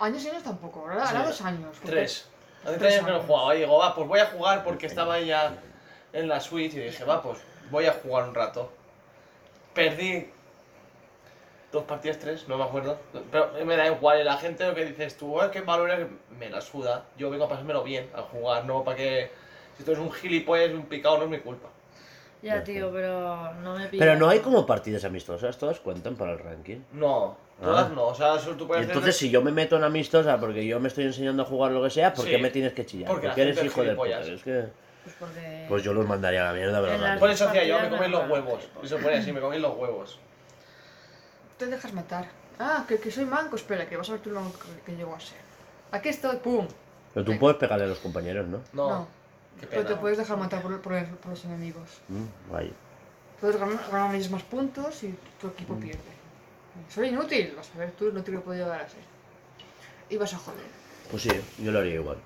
Años 0.00 0.24
y 0.24 0.28
años 0.30 0.42
tampoco, 0.44 0.84
¿verdad? 0.86 1.04
Ahora 1.06 1.20
Sí. 1.20 1.26
dos 1.26 1.40
años. 1.42 1.68
porque- 1.74 1.88
Tres. 1.90 2.28
Hace 2.62 2.66
Tres 2.70 2.78
tres 2.78 2.92
años 2.94 3.04
que 3.04 3.10
no 3.10 3.16
años. 3.18 3.26
jugaba. 3.28 3.54
Y 3.54 3.58
digo, 3.60 3.78
va, 3.78 3.94
pues 3.94 4.08
voy 4.08 4.20
a 4.20 4.26
jugar 4.26 4.64
porque 4.64 4.86
estaba 4.86 5.20
ya 5.20 5.52
en 6.12 6.28
la 6.28 6.40
Switch 6.40 6.74
y 6.74 6.80
dije, 6.80 7.04
va, 7.04 7.22
pues 7.22 7.38
voy 7.70 7.86
a 7.86 7.92
jugar 7.92 8.28
un 8.28 8.34
rato. 8.34 8.70
Perdí 9.74 10.28
dos 11.70 11.84
partidas, 11.84 12.18
tres, 12.18 12.48
no 12.48 12.56
me 12.58 12.64
acuerdo. 12.64 12.98
Pero 13.30 13.50
me 13.64 13.76
da 13.76 13.86
igual, 13.86 14.20
y 14.20 14.24
la 14.24 14.36
gente 14.38 14.66
lo 14.66 14.74
que 14.74 14.86
dices 14.86 15.16
tú, 15.16 15.40
"Ay, 15.40 15.50
qué 15.52 15.60
valores, 15.60 16.06
me 16.38 16.48
la 16.48 16.60
suda. 16.60 17.04
Yo 17.16 17.30
vengo 17.30 17.44
a 17.44 17.48
pasármelo 17.48 17.82
bien, 17.84 18.08
a 18.14 18.22
jugar, 18.22 18.64
no 18.64 18.82
para 18.84 18.96
que. 18.96 19.30
Si 19.76 19.84
tú 19.84 19.92
eres 19.92 20.02
un 20.02 20.10
gilipollas, 20.10 20.70
un 20.72 20.86
picado, 20.86 21.18
no 21.18 21.24
es 21.24 21.30
mi 21.30 21.38
culpa. 21.38 21.68
Ya, 22.42 22.62
tío, 22.64 22.90
pero 22.92 23.52
no 23.62 23.74
me 23.74 23.86
pillas. 23.88 24.06
Pero 24.06 24.16
no 24.18 24.28
hay 24.28 24.38
como 24.40 24.64
partidas 24.64 25.04
amistosas, 25.04 25.58
todas 25.58 25.78
cuentan 25.80 26.16
para 26.16 26.32
el 26.32 26.38
ranking. 26.38 26.78
No, 26.92 27.36
todas 27.60 27.86
Ah. 27.86 27.92
no. 27.94 28.06
O 28.06 28.14
sea, 28.14 28.38
solo 28.38 28.56
tú 28.56 28.64
Y 28.64 28.66
puedes 28.68 28.86
entonces, 28.86 29.10
hacer- 29.14 29.26
si 29.28 29.30
yo 29.30 29.42
me 29.42 29.50
meto 29.52 29.76
en 29.76 29.84
amistosa 29.84 30.38
porque 30.40 30.64
yo 30.66 30.80
me 30.80 30.88
estoy 30.88 31.04
enseñando 31.04 31.42
a 31.42 31.46
jugar 31.46 31.72
lo 31.72 31.82
que 31.82 31.90
sea, 31.90 32.14
¿por 32.14 32.24
Sí. 32.24 32.30
qué 32.30 32.38
me 32.38 32.50
tienes 32.50 32.72
que 32.72 32.86
chillar? 32.86 33.08
Porque 33.08 33.26
Porque, 33.26 33.42
eres 33.42 33.62
hijo 33.62 33.82
de 33.82 33.94
puta. 33.94 34.20
Es 34.20 34.42
que... 34.42 34.64
Pues 35.08 35.30
porque... 35.32 35.64
Pues 35.68 35.82
yo 35.82 35.94
los 35.94 36.06
mandaría 36.06 36.42
a 36.42 36.52
la 36.52 36.58
mierda, 36.58 36.82
pero 36.82 37.18
Por 37.18 37.30
eso 37.30 37.46
decía 37.46 37.64
yo, 37.64 37.80
me 37.80 37.88
comen 37.88 38.10
los 38.10 38.28
huevos. 38.30 38.68
pues. 38.74 38.88
Se 38.90 38.96
pone 38.96 39.16
así, 39.16 39.32
me 39.32 39.40
comen 39.40 39.62
los 39.62 39.76
huevos. 39.76 40.18
Te 41.56 41.66
dejas 41.66 41.92
matar. 41.94 42.26
Ah, 42.58 42.84
que, 42.86 42.98
que 42.98 43.10
soy 43.10 43.24
manco, 43.24 43.56
espera, 43.56 43.88
que 43.88 43.96
vas 43.96 44.08
a 44.08 44.12
ver 44.12 44.20
tú 44.20 44.30
lo 44.30 44.42
que, 44.84 44.94
llego 44.96 45.14
a 45.14 45.20
ser. 45.20 45.38
Aquí 45.92 46.08
estoy, 46.10 46.36
pum. 46.38 46.66
Pero 47.14 47.24
tú 47.24 47.38
puedes 47.38 47.56
pegarle 47.56 47.84
a 47.84 47.88
los 47.88 47.98
compañeros, 47.98 48.46
¿no? 48.48 48.60
No, 48.72 49.08
Pero 49.70 49.84
te 49.86 49.96
puedes 49.96 50.18
dejar 50.18 50.36
matar 50.36 50.60
por, 50.60 50.80
por, 50.82 50.92
el- 50.92 51.06
por 51.06 51.30
los 51.30 51.44
enemigos. 51.44 51.88
Mm, 52.08 52.52
vaya. 52.52 52.70
Puedes 53.40 53.56
ganar, 53.56 53.78
más 54.30 54.42
puntos 54.42 55.02
y 55.04 55.14
tu 55.40 55.48
equipo 55.48 55.74
Mm. 55.74 55.80
pierde. 55.80 56.18
Soy 56.90 57.08
inútil, 57.08 57.54
vas 57.56 57.70
a 57.74 57.78
ver 57.78 57.92
tú, 57.92 58.12
no 58.12 58.22
te 58.22 58.30
lo 58.32 58.42
puedo 58.42 58.58
llegar 58.58 58.80
a 58.82 58.88
ser. 58.88 59.00
Y 60.10 60.16
vas 60.16 60.34
a 60.34 60.38
joder. 60.38 60.64
Pues 61.10 61.22
sí, 61.22 61.30
yo 61.58 61.72
lo 61.72 61.78
haría 61.78 61.94
igual. 61.94 62.18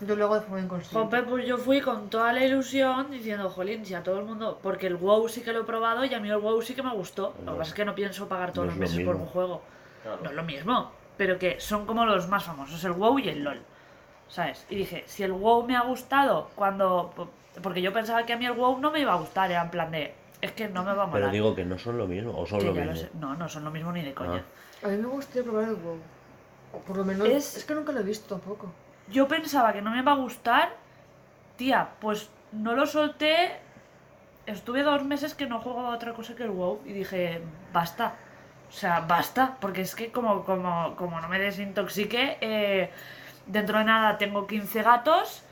Yo 0.00 0.16
lo 0.16 0.24
hago 0.24 0.34
de 0.36 0.40
forma 0.40 0.60
inconsciente. 0.60 0.98
Jope, 0.98 1.22
pues 1.28 1.46
yo 1.46 1.58
fui 1.58 1.80
con 1.80 2.08
toda 2.08 2.32
la 2.32 2.44
ilusión 2.44 3.10
diciendo, 3.10 3.50
jolín, 3.50 3.84
si 3.84 3.94
a 3.94 4.02
todo 4.02 4.18
el 4.18 4.24
mundo. 4.24 4.58
Porque 4.62 4.86
el 4.86 4.96
WoW 4.96 5.28
sí 5.28 5.42
que 5.42 5.52
lo 5.52 5.60
he 5.60 5.64
probado 5.64 6.04
y 6.04 6.14
a 6.14 6.20
mí 6.20 6.30
el 6.30 6.38
WoW 6.38 6.62
sí 6.62 6.74
que 6.74 6.82
me 6.82 6.92
gustó. 6.94 7.34
Lo 7.44 7.52
que 7.52 7.58
pasa 7.58 7.70
es 7.70 7.74
que 7.74 7.84
no 7.84 7.94
pienso 7.94 8.26
pagar 8.28 8.52
todos 8.52 8.68
No 8.68 8.80
los 8.80 8.82
es 8.90 8.90
lo 8.92 8.96
meses 8.98 9.06
por 9.06 9.16
un 9.20 9.26
juego. 9.26 9.62
Claro. 10.02 10.18
No 10.22 10.30
es 10.30 10.36
lo 10.36 10.42
mismo. 10.42 10.90
Pero 11.18 11.38
que 11.38 11.60
son 11.60 11.84
como 11.84 12.06
los 12.06 12.28
más 12.28 12.44
famosos, 12.44 12.82
el 12.84 12.92
WoW 12.92 13.18
y 13.18 13.28
el 13.28 13.44
LOL. 13.44 13.60
¿Sabes? 14.28 14.64
Y 14.70 14.76
dije, 14.76 15.04
si 15.06 15.22
el 15.22 15.32
WoW 15.32 15.64
me 15.66 15.76
ha 15.76 15.82
gustado 15.82 16.48
cuando. 16.54 17.12
Porque 17.62 17.82
yo 17.82 17.92
pensaba 17.92 18.22
que 18.24 18.32
a 18.32 18.36
mí 18.38 18.46
el 18.46 18.52
WoW 18.52 18.78
no 18.78 18.90
me 18.90 19.00
iba 19.00 19.12
a 19.12 19.16
gustar, 19.16 19.50
era 19.50 19.62
en 19.62 19.70
plan 19.70 19.90
de. 19.90 20.14
Es 20.40 20.52
que 20.52 20.68
no 20.68 20.82
me 20.84 20.94
va 20.94 21.02
a 21.02 21.06
molar. 21.06 21.20
Pero 21.20 21.32
digo 21.32 21.54
que 21.54 21.64
no 21.66 21.76
son 21.76 21.98
lo 21.98 22.06
mismo, 22.06 22.32
o 22.38 22.46
son 22.46 22.60
Que 22.60 22.66
lo 22.66 22.74
mismo. 22.74 23.08
No, 23.20 23.34
no 23.34 23.48
son 23.48 23.64
lo 23.64 23.70
mismo 23.70 23.92
ni 23.92 24.02
de 24.02 24.14
coña. 24.14 24.42
Ah. 24.82 24.86
A 24.86 24.88
mí 24.88 24.96
me 24.96 25.08
gustaría 25.08 25.42
probar 25.42 25.64
el 25.64 25.74
WoW. 25.74 25.98
O 26.72 26.78
por 26.78 26.96
lo 26.96 27.04
menos. 27.04 27.28
Es- 27.28 27.56
Es, 27.58 27.64
que 27.64 27.74
nunca 27.74 27.92
lo 27.92 28.00
he 28.00 28.04
visto 28.04 28.34
tampoco. 28.34 28.72
Yo 29.10 29.28
pensaba 29.28 29.72
que 29.72 29.82
no 29.82 29.90
me 29.90 29.98
iba 29.98 30.12
a 30.12 30.16
gustar. 30.16 30.70
Tía, 31.56 31.88
pues 32.00 32.28
no 32.52 32.74
lo 32.74 32.86
solté. 32.86 33.52
Estuve 34.46 34.82
dos 34.82 35.04
meses 35.04 35.34
que 35.34 35.46
no 35.46 35.60
jugaba 35.60 35.92
a 35.92 35.96
otra 35.96 36.12
cosa 36.14 36.34
que 36.34 36.44
el 36.44 36.50
WoW 36.50 36.80
y 36.86 36.92
dije, 36.92 37.40
basta. 37.72 38.14
O 38.68 38.72
sea, 38.72 39.00
basta. 39.00 39.56
Porque 39.60 39.82
es 39.82 39.94
que 39.94 40.10
como, 40.10 40.44
como, 40.44 40.94
como 40.96 41.20
no 41.20 41.28
me 41.28 41.38
desintoxique, 41.38 42.38
eh, 42.40 42.90
dentro 43.46 43.78
de 43.78 43.84
nada 43.84 44.16
tengo 44.18 44.46
15 44.46 44.82
gatos. 44.82 45.42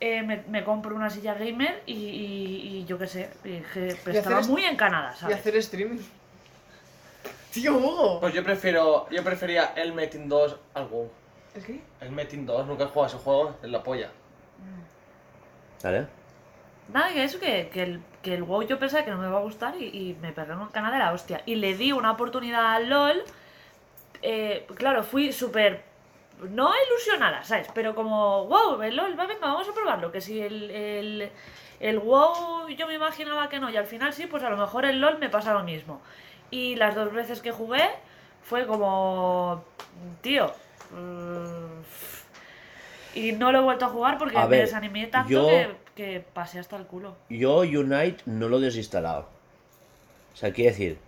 eh, 0.00 0.22
me, 0.22 0.44
me 0.48 0.62
compro 0.62 0.94
una 0.94 1.10
silla 1.10 1.34
gamer 1.34 1.82
y, 1.86 1.92
y- 1.94 2.78
y 2.78 2.84
yo 2.84 2.98
qué 2.98 3.08
sé, 3.08 3.30
y 3.44 3.58
que 3.72 3.88
hacer 3.90 4.14
estaba 4.16 4.38
est- 4.40 4.48
muy 4.48 4.64
encanada, 4.64 5.12
Y 5.12 5.18
¿sabes? 5.18 5.38
hacer 5.38 5.56
streaming. 5.56 5.98
Tío 7.52 7.76
Hugo. 7.76 8.20
Pues 8.20 8.32
yo 8.32 8.44
prefiero, 8.44 9.08
yo 9.10 9.24
prefería 9.24 9.72
el 9.74 9.92
Metin 9.92 10.28
2 10.28 10.56
al 10.74 10.86
WoW. 10.86 11.10
¿El 11.58 11.64
qué? 11.64 11.80
El 12.00 12.12
Metin 12.12 12.46
2, 12.46 12.66
nunca 12.66 12.84
he 12.84 12.86
jugado 12.86 13.04
a 13.04 13.06
ese 13.08 13.18
juego, 13.18 13.56
es 13.62 13.68
la 13.70 13.82
polla. 13.82 14.10
¿Vale? 15.82 16.06
Nada, 16.92 17.12
que 17.12 17.24
eso, 17.24 17.38
que, 17.38 17.68
que 17.68 17.82
el, 17.82 18.00
que 18.22 18.34
el 18.34 18.42
WoW 18.44 18.62
yo 18.62 18.78
pensaba 18.78 19.04
que 19.04 19.10
no 19.10 19.18
me 19.18 19.26
iba 19.28 19.38
a 19.38 19.42
gustar 19.42 19.76
y, 19.76 19.84
y 19.86 20.16
me 20.20 20.32
pegué 20.32 20.52
en 20.52 20.58
un 20.58 20.68
canal 20.68 20.92
de 20.92 20.98
la 20.98 21.12
hostia. 21.12 21.42
Y 21.46 21.56
le 21.56 21.74
di 21.76 21.92
una 21.92 22.12
oportunidad 22.12 22.74
al 22.74 22.88
LOL. 22.88 23.22
eh, 24.22 24.66
claro, 24.74 25.02
fui 25.02 25.32
súper. 25.32 25.84
No 26.50 26.70
ilusionada, 26.86 27.42
¿sabes? 27.42 27.68
Pero 27.74 27.94
como, 27.94 28.46
wow, 28.46 28.80
el 28.82 28.96
LOL, 28.96 29.18
va, 29.18 29.26
venga, 29.26 29.46
vamos 29.48 29.68
a 29.68 29.74
probarlo. 29.74 30.12
Que 30.12 30.20
si 30.20 30.40
el, 30.40 30.70
el, 30.70 31.30
el 31.80 31.98
WoW 31.98 32.68
yo 32.68 32.86
me 32.86 32.94
imaginaba 32.94 33.48
que 33.48 33.58
no, 33.60 33.68
y 33.70 33.76
al 33.76 33.86
final 33.86 34.12
sí, 34.12 34.26
pues 34.26 34.42
a 34.44 34.50
lo 34.50 34.56
mejor 34.56 34.84
el 34.84 35.00
LOL 35.00 35.18
me 35.18 35.28
pasa 35.28 35.52
lo 35.52 35.64
mismo. 35.64 36.00
Y 36.50 36.76
las 36.76 36.94
dos 36.94 37.12
veces 37.12 37.42
que 37.42 37.50
jugué 37.52 37.88
fue 38.42 38.66
como. 38.66 39.64
Tío. 40.22 40.52
Mm, 40.90 41.82
y 43.14 43.32
no 43.32 43.52
lo 43.52 43.58
he 43.58 43.62
vuelto 43.62 43.86
a 43.86 43.88
jugar 43.88 44.18
porque 44.18 44.36
A 44.36 44.46
me 44.46 44.56
ver, 44.56 44.64
desanimé 44.66 45.06
tanto 45.08 45.30
yo- 45.30 45.46
que, 45.48 45.74
que 45.94 46.20
pasé 46.20 46.58
hasta 46.58 46.76
el 46.76 46.86
culo. 46.86 47.16
Yo 47.28 47.58
Unite 47.60 48.22
no 48.26 48.48
lo 48.48 48.58
he 48.58 48.62
desinstalado. 48.62 49.28
O 50.34 50.36
sea, 50.36 50.52
quiere 50.52 50.70
decir 50.70 50.98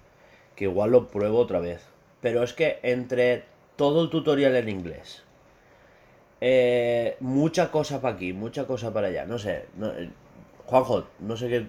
que 0.57 0.65
igual 0.65 0.91
lo 0.91 1.07
pruebo 1.09 1.39
otra 1.39 1.61
vez. 1.61 1.85
Pero 2.21 2.43
es 2.43 2.53
que 2.53 2.81
entre 2.83 3.45
todo 3.77 4.03
el 4.03 4.11
tutorial 4.11 4.57
en 4.57 4.69
inglés, 4.69 5.23
eh, 6.41 7.17
mucha 7.21 7.71
cosa 7.71 8.01
para 8.01 8.15
aquí, 8.15 8.33
mucha 8.33 8.67
cosa 8.67 8.93
para 8.93 9.09
allá, 9.09 9.25
no 9.27 9.39
sé. 9.39 9.67
no- 9.77 9.91
eh, 9.93 10.11
Juanjo, 10.67 11.07
no 11.21 11.37
sé 11.37 11.49
qué... 11.49 11.67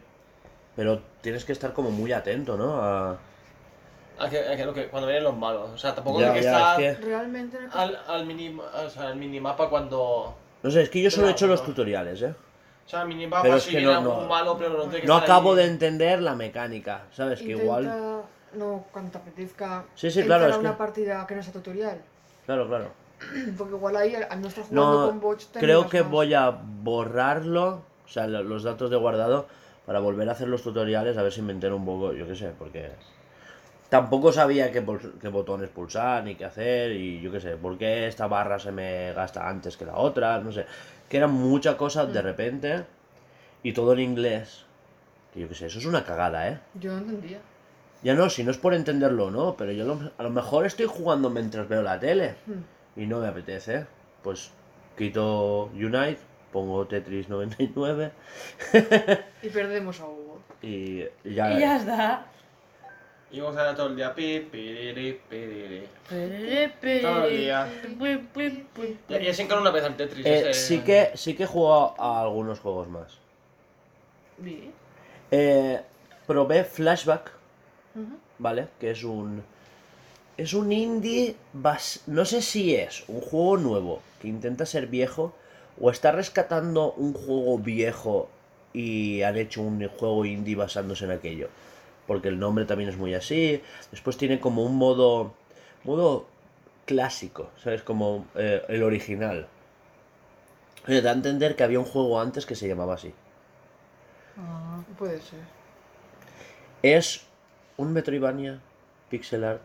Pero 0.76 1.02
tienes 1.22 1.44
que 1.46 1.52
estar 1.52 1.74
como 1.74 1.92
muy 1.92 2.12
atento, 2.14 2.58
¿no? 2.58 2.76
A... 2.82 3.20
A 4.24 4.30
que, 4.30 4.40
a 4.40 4.56
que 4.56 4.66
lo 4.66 4.74
que- 4.74 4.88
cuando 4.88 5.08
vienen 5.08 5.24
los 5.24 5.36
malos. 5.38 5.70
O 5.72 5.78
sea, 5.78 5.96
tampoco 5.96 6.20
Ya, 6.20 6.28
hay 6.32 6.40
que 6.40 6.44
ya, 6.44 6.52
estar 6.52 6.82
es 6.82 6.98
que- 7.00 7.06
Realmente. 7.06 7.58
no- 7.60 7.74
al, 7.80 8.00
al, 8.08 8.26
mini, 8.26 8.58
o 8.60 8.90
sea, 8.90 9.08
al 9.08 9.16
minimapa 9.16 9.70
cuando. 9.70 10.36
No 10.64 10.70
sé, 10.72 10.84
es 10.84 10.90
que 10.90 11.02
yo 11.02 11.10
solo 11.10 11.28
he 11.28 11.32
hecho 11.32 11.48
los 11.48 11.64
tutoriales, 11.66 12.22
¿eh? 12.22 12.34
O 12.86 12.90
sea, 12.92 13.02
el 13.04 13.08
minimapa 13.08 13.44
Pero 13.44 13.56
es 13.56 13.64
si 13.64 13.72
que 13.72 13.78
viene 13.78 13.92
no- 13.94 14.00
algún 14.00 14.24
no- 14.24 14.30
malo, 14.30 14.58
pero 14.58 14.70
no 14.72 14.84
tiene 14.84 15.02
que 15.02 15.08
No 15.08 15.16
acabo 15.16 15.52
ahí. 15.52 15.58
de 15.58 15.66
entender 15.68 16.22
la 16.22 16.36
mecánica, 16.36 17.04
¿sabes? 17.12 17.40
Que 17.40 17.52
igual... 17.52 17.86
No, 18.54 18.84
cuando 18.92 19.12
te 19.12 19.18
apetezca. 19.18 19.86
Sí, 19.96 20.12
sí, 20.12 20.24
claro, 20.24 20.48
es 20.48 20.58
una 20.58 20.72
que- 20.72 20.78
partida 20.78 21.26
que 21.26 21.36
no 21.36 21.42
sea 21.44 21.54
tutorial. 21.54 22.02
Claro, 22.46 22.68
claro. 22.68 22.92
Porque 23.58 23.76
igual 23.76 23.96
ahí, 23.96 24.14
al 24.16 24.42
no 24.42 24.48
estar 24.50 24.66
jugando 24.66 25.02
No, 25.02 25.08
con 25.08 25.20
bots, 25.22 25.50
creo 25.54 25.88
que 25.88 26.02
más. 26.02 26.12
voy 26.12 26.34
a 26.34 26.50
borrarlo, 26.50 27.82
o 28.06 28.08
sea, 28.10 28.28
lo- 28.28 28.44
los 28.44 28.64
datos 28.64 28.90
de 28.90 28.98
guardado, 28.98 29.48
para 29.86 30.00
volver 30.00 30.28
a 30.28 30.34
hacer 30.34 30.48
los 30.50 30.62
tutoriales, 30.64 31.18
a 31.18 31.24
ver 31.24 31.32
si 31.32 31.42
me 31.42 31.54
entero 31.54 31.78
un 31.78 31.86
poco, 31.86 32.12
yo 32.14 32.28
qué 32.28 32.36
sé, 32.36 32.52
porque 32.60 32.92
tampoco 33.92 34.32
sabía 34.32 34.72
qué, 34.72 34.82
qué 35.20 35.28
botones 35.28 35.70
pulsar 35.70 36.24
ni 36.24 36.36
qué 36.36 36.46
hacer, 36.46 36.94
y 36.94 37.20
yo 37.20 37.30
qué 37.30 37.42
sé, 37.42 37.58
por 37.58 37.78
qué 37.78 38.08
esta 38.08 38.26
barra 38.26 38.58
se 38.58 38.72
me 38.72 39.12
gasta 39.12 39.50
antes 39.50 39.76
que 39.76 39.84
la 39.86 39.98
otra, 39.98 40.40
no 40.40 40.54
sé, 40.54 40.66
que 41.10 41.18
eran 41.18 41.34
muchas 41.34 41.76
cosas 41.76 42.12
de 42.14 42.22
repente, 42.22 42.86
y 43.64 43.74
todo 43.74 43.92
en 43.92 44.00
inglés, 44.00 44.64
que 45.34 45.42
yo 45.42 45.50
qué 45.50 45.56
sé, 45.56 45.66
eso 45.66 45.80
es 45.80 45.86
una 45.86 46.06
cagada, 46.06 46.48
¿eh? 46.48 46.60
Yo 46.76 46.94
no 46.94 47.00
entendía. 47.00 47.40
Ya 48.02 48.14
no, 48.16 48.30
si 48.30 48.46
no 48.46 48.52
es 48.52 48.58
por 48.58 48.74
entenderlo, 48.74 49.30
no, 49.30 49.56
pero 49.58 49.74
yo 49.74 49.84
lo- 49.84 50.12
a 50.18 50.24
lo 50.24 50.30
mejor 50.30 50.66
estoy 50.66 50.86
jugando 50.86 51.30
mientras 51.30 51.68
veo 51.68 51.84
la 51.84 52.00
tele 52.00 52.36
Hmm. 52.46 53.00
y 53.02 53.08
no 53.08 53.20
me 53.20 53.28
apetece, 53.28 53.88
pues 54.24 54.52
quito 54.98 55.66
Unite, 55.74 56.20
pongo 56.54 56.88
Tetris 56.88 57.28
99 57.28 58.14
Y 59.44 59.50
perdemos 59.50 60.00
a 60.00 60.06
Hugo. 60.06 60.40
y 60.62 61.00
ya... 61.26 61.52
Y 61.52 61.60
ya 61.60 61.76
está. 61.76 62.26
Y 63.32 63.40
vamos 63.40 63.58
a 63.58 63.64
dar 63.64 63.76
todo 63.76 63.88
el 63.88 63.96
día. 63.96 64.14
Pi, 64.14 64.40
piriri, 64.52 65.20
piriri. 65.30 65.84
Todo 67.02 67.02
Todo 67.02 67.26
el 67.28 67.38
día. 67.38 67.68
Y, 69.10 69.28
así 69.28 69.46
con 69.46 69.60
una 69.60 69.72
vez 69.72 69.84
al 69.86 69.96
Tetris. 69.96 70.26
Eh, 70.26 70.50
ese- 70.50 70.54
sí, 70.54 70.80
que, 70.82 71.12
sí 71.16 71.34
que 71.36 71.44
he 71.44 71.48
jugado 71.48 71.96
a 71.98 72.22
algunos 72.22 72.60
juegos 72.60 72.88
más. 72.90 73.18
Bien. 74.38 74.72
Eh, 75.32 75.80
probé 76.28 76.64
Flashback. 76.66 77.32
¿vale? 78.38 78.68
Que 78.80 78.92
es 78.92 79.04
un... 79.04 79.44
Es 80.38 80.54
un 80.54 80.72
indie... 80.72 81.36
bas- 81.54 82.02
No 82.08 82.26
sé 82.26 82.42
si 82.42 82.76
es 82.76 83.04
un 83.08 83.22
juego 83.22 83.58
nuevo 83.58 84.02
que 84.22 84.28
intenta 84.28 84.66
ser 84.66 84.88
viejo 84.88 85.34
o 85.80 85.92
está 85.92 86.12
rescatando 86.12 86.94
un 86.94 87.14
juego 87.14 87.58
viejo 87.60 88.30
y 88.74 89.22
han 89.22 89.38
hecho 89.38 89.62
un 89.62 89.88
juego 89.88 90.26
indie 90.26 90.56
basándose 90.56 91.06
en 91.06 91.12
aquello. 91.12 91.50
Porque 92.08 92.28
el 92.28 92.40
nombre 92.40 92.66
también 92.66 92.90
es 92.90 92.98
muy 92.98 93.14
así. 93.14 93.62
Después 93.92 94.18
tiene 94.18 94.40
como 94.40 94.64
un 94.64 94.76
modo. 94.76 95.34
modo 95.84 96.28
clásico, 96.86 97.52
¿sabes? 97.64 97.84
Como 97.84 98.26
eh, 98.36 98.64
el 98.68 98.84
original. 98.84 99.48
Oye, 100.88 101.02
da 101.02 101.12
a 101.12 101.14
entender 101.14 101.56
que 101.56 101.64
había 101.64 101.80
un 101.80 101.86
juego 101.86 102.20
antes 102.20 102.46
que 102.46 102.56
se 102.56 102.68
llamaba 102.68 102.96
así. 102.96 103.14
Ah, 104.38 104.82
puede 104.98 105.22
ser. 105.22 105.40
Es 106.82 107.22
un 107.78 107.94
Metroidvania, 107.94 108.60
pixel 109.10 109.44
art, 109.44 109.62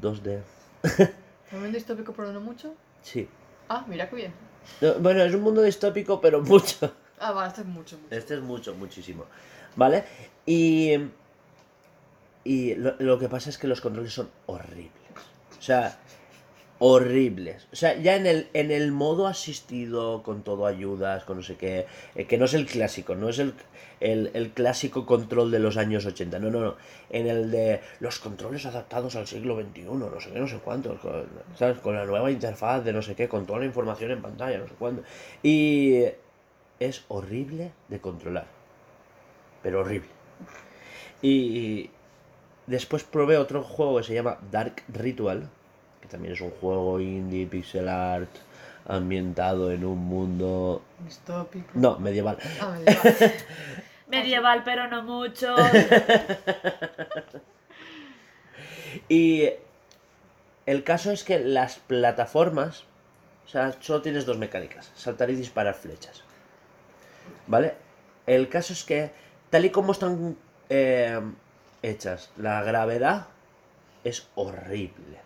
2D. 0.00 0.42
¿También 1.50 1.72
distópico 1.72 2.12
pero 2.12 2.32
no 2.32 2.40
mucho? 2.40 2.74
Sí. 3.02 3.28
Ah, 3.68 3.84
mira 3.88 4.08
qué 4.08 4.16
bien. 4.16 4.32
No, 4.80 4.94
bueno, 4.94 5.22
es 5.22 5.34
un 5.34 5.42
mundo 5.42 5.62
distópico, 5.62 6.20
pero 6.20 6.40
mucho. 6.42 6.94
Ah, 7.18 7.32
va, 7.32 7.46
esto 7.46 7.62
es 7.62 7.66
mucho, 7.66 7.98
mucho. 7.98 8.14
Este 8.14 8.34
es 8.34 8.40
mucho, 8.40 8.74
muchísimo. 8.74 9.24
¿Vale? 9.76 10.04
Y. 10.46 10.96
Y 12.44 12.74
lo, 12.74 12.94
lo 12.98 13.18
que 13.18 13.28
pasa 13.28 13.50
es 13.50 13.58
que 13.58 13.66
los 13.66 13.80
controles 13.80 14.12
son 14.12 14.30
horribles. 14.46 14.92
O 15.58 15.62
sea, 15.62 15.98
horribles. 16.78 17.66
O 17.72 17.76
sea, 17.76 17.96
ya 17.96 18.16
en 18.16 18.26
el, 18.26 18.48
en 18.52 18.70
el 18.70 18.92
modo 18.92 19.26
asistido, 19.26 20.22
con 20.22 20.42
todo 20.42 20.66
ayudas, 20.66 21.24
con 21.24 21.38
no 21.38 21.42
sé 21.42 21.56
qué, 21.56 21.86
eh, 22.14 22.26
que 22.26 22.36
no 22.36 22.44
es 22.44 22.54
el 22.54 22.66
clásico, 22.66 23.14
no 23.14 23.28
es 23.28 23.38
el, 23.38 23.54
el, 24.00 24.30
el 24.34 24.50
clásico 24.50 25.06
control 25.06 25.50
de 25.50 25.60
los 25.60 25.76
años 25.76 26.04
80, 26.04 26.38
no, 26.40 26.50
no, 26.50 26.60
no. 26.60 26.76
En 27.10 27.26
el 27.26 27.50
de 27.50 27.80
los 28.00 28.18
controles 28.18 28.66
adaptados 28.66 29.16
al 29.16 29.26
siglo 29.26 29.56
XXI, 29.56 29.84
no 29.84 30.20
sé 30.20 30.30
qué, 30.30 30.38
no 30.38 30.48
sé 30.48 30.58
cuántos, 30.58 31.00
con, 31.00 31.26
¿sabes? 31.56 31.78
Con 31.78 31.94
la 31.94 32.04
nueva 32.04 32.30
interfaz 32.30 32.84
de 32.84 32.92
no 32.92 33.02
sé 33.02 33.14
qué, 33.14 33.28
con 33.28 33.46
toda 33.46 33.60
la 33.60 33.66
información 33.66 34.10
en 34.10 34.20
pantalla, 34.20 34.58
no 34.58 34.68
sé 34.68 34.74
cuándo. 34.74 35.02
Y 35.42 36.04
es 36.80 37.04
horrible 37.08 37.72
de 37.88 38.00
controlar. 38.00 38.46
Pero 39.62 39.80
horrible. 39.80 40.10
Y 41.22 41.88
después 42.66 43.04
probé 43.04 43.36
otro 43.36 43.62
juego 43.62 43.98
que 43.98 44.04
se 44.04 44.14
llama 44.14 44.38
Dark 44.50 44.82
Ritual, 44.88 45.48
que 46.00 46.08
también 46.08 46.34
es 46.34 46.40
un 46.40 46.50
juego 46.50 47.00
indie, 47.00 47.46
pixel 47.46 47.88
art, 47.88 48.30
ambientado 48.86 49.72
en 49.72 49.84
un 49.84 49.98
mundo... 49.98 50.82
Distópico. 51.04 51.70
No, 51.74 51.98
medieval. 51.98 52.38
Ah, 52.60 52.76
me 52.78 52.84
lleva. 52.84 53.02
Medieval, 54.06 54.62
pero 54.64 54.86
no 54.88 55.02
mucho. 55.02 55.56
Y 59.08 59.50
el 60.66 60.84
caso 60.84 61.10
es 61.10 61.24
que 61.24 61.38
las 61.38 61.76
plataformas, 61.76 62.84
o 63.46 63.48
sea, 63.48 63.74
solo 63.80 64.02
tienes 64.02 64.26
dos 64.26 64.38
mecánicas, 64.38 64.90
saltar 64.94 65.30
y 65.30 65.36
disparar 65.36 65.74
flechas. 65.74 66.22
¿Vale? 67.46 67.74
El 68.26 68.48
caso 68.48 68.72
es 68.72 68.84
que, 68.84 69.10
tal 69.50 69.64
y 69.64 69.70
como 69.70 69.92
están 69.92 70.36
eh, 70.68 71.20
hechas, 71.84 72.30
la 72.36 72.62
gravedad 72.62 73.28
es 74.02 74.28
horrible. 74.34 75.18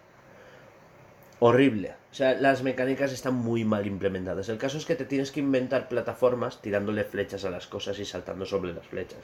Horrible. 1.40 1.94
O 2.10 2.14
sea, 2.14 2.34
las 2.34 2.62
mecánicas 2.62 3.12
están 3.12 3.34
muy 3.34 3.64
mal 3.64 3.86
implementadas. 3.86 4.48
El 4.48 4.58
caso 4.58 4.76
es 4.76 4.84
que 4.84 4.96
te 4.96 5.04
tienes 5.04 5.30
que 5.30 5.40
inventar 5.40 5.88
plataformas 5.88 6.60
tirándole 6.60 7.04
flechas 7.04 7.44
a 7.44 7.50
las 7.50 7.66
cosas 7.66 7.98
y 7.98 8.04
saltando 8.04 8.44
sobre 8.44 8.72
las 8.72 8.86
flechas. 8.86 9.20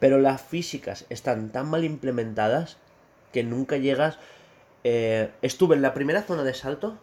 Pero 0.00 0.18
las 0.18 0.42
físicas 0.42 1.06
están 1.10 1.50
tan 1.50 1.68
mal 1.70 1.84
implementadas 1.84 2.76
que 3.32 3.44
nunca 3.44 3.76
llegas... 3.76 4.18
eh, 4.84 5.30
estuve 5.42 5.76
en 5.76 5.82
la 5.82 5.94
primera 5.94 6.22
zona 6.22 6.42
de 6.42 6.54
salto 6.54 6.98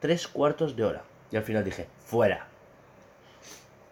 tres 0.00 0.28
cuartos 0.28 0.76
de 0.76 0.84
hora. 0.84 1.02
Y 1.30 1.36
al 1.36 1.42
final 1.42 1.64
dije, 1.64 1.86
fuera. 2.04 2.48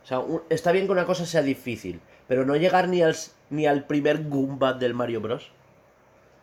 O 0.05 0.07
sea, 0.07 0.23
está 0.51 0.73
bien 0.73 0.87
que 0.87 0.93
una 0.93 1.07
cosa 1.07 1.27
sea 1.27 1.43
difícil, 1.43 2.01
pero 2.29 2.45
no 2.45 2.57
llegar 2.57 2.89
ni 2.89 3.03
al, 3.03 3.17
ni 3.51 3.67
al 3.67 3.85
primer 3.87 4.25
Goomba 4.29 4.73
del 4.75 4.95
Mario 4.95 5.21
Bros. 5.21 5.51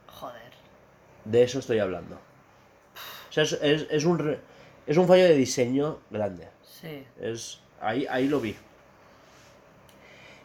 Joder. 0.07 0.41
De 1.25 1.43
eso 1.43 1.59
estoy 1.59 1.79
hablando. 1.79 2.15
O 3.29 3.31
sea, 3.33 3.43
es, 3.43 3.53
es- 3.61 3.87
es 3.89 4.05
un, 4.05 4.19
re- 4.19 4.39
es 4.85 4.97
un 4.97 5.07
fallo 5.07 5.23
de 5.23 5.35
diseño 5.35 5.99
grande. 6.09 6.47
Sí. 6.63 7.05
Es, 7.19 7.59
ahí, 7.81 8.05
ahí 8.09 8.27
lo 8.27 8.39
vi. 8.39 8.55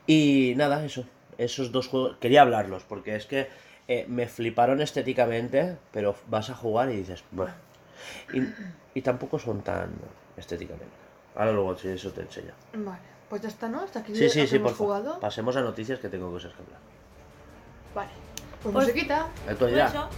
Y 0.07 0.55
nada, 0.57 0.85
eso. 0.85 1.05
Esos 1.37 1.71
dos 1.71 1.89
juegos. 1.89 2.17
Quería 2.19 2.43
hablarlos, 2.43 2.83
porque 2.85 3.15
es 3.15 3.27
que 3.27 3.49
eh, 3.87 4.07
me 4.09 4.27
fliparon 4.27 4.81
estéticamente, 4.81 5.77
pero 5.93 6.17
vas 6.29 6.51
a 6.51 6.55
jugar 6.55 6.91
y 6.91 6.97
dices. 6.97 7.23
"Buah". 7.31 7.53
Y, 8.33 8.43
y 8.99 9.03
tampoco 9.03 9.39
son 9.39 9.63
tan 9.63 9.91
estéticamente. 10.37 10.87
Ahora 11.37 11.53
luego 11.53 11.77
sí, 11.77 11.89
eso 11.89 12.11
te 12.13 12.23
enseño. 12.23 12.53
Vale, 12.75 12.99
pues 13.29 13.43
ya 13.43 13.49
está, 13.49 13.69
¿no? 13.69 13.81
Hasta 13.83 14.01
aquí 14.01 14.15
Sí, 14.15 14.29
sí, 14.31 14.47
sí, 14.47 14.57
hemos 14.57 14.73
por 14.73 14.79
favor. 14.79 14.97
jugado. 15.03 15.21
Pasemos 15.21 15.57
a 15.57 15.61
noticias 15.63 15.99
que 15.99 16.09
tengo 16.09 16.31
cosas 16.31 16.53
que 16.55 16.63
hablar. 16.63 16.81
Vale. 17.95 18.11
Pues, 18.63 18.73
Pues- 18.75 18.87
musiquita. 18.89 19.29
Actualidad. 19.49 20.09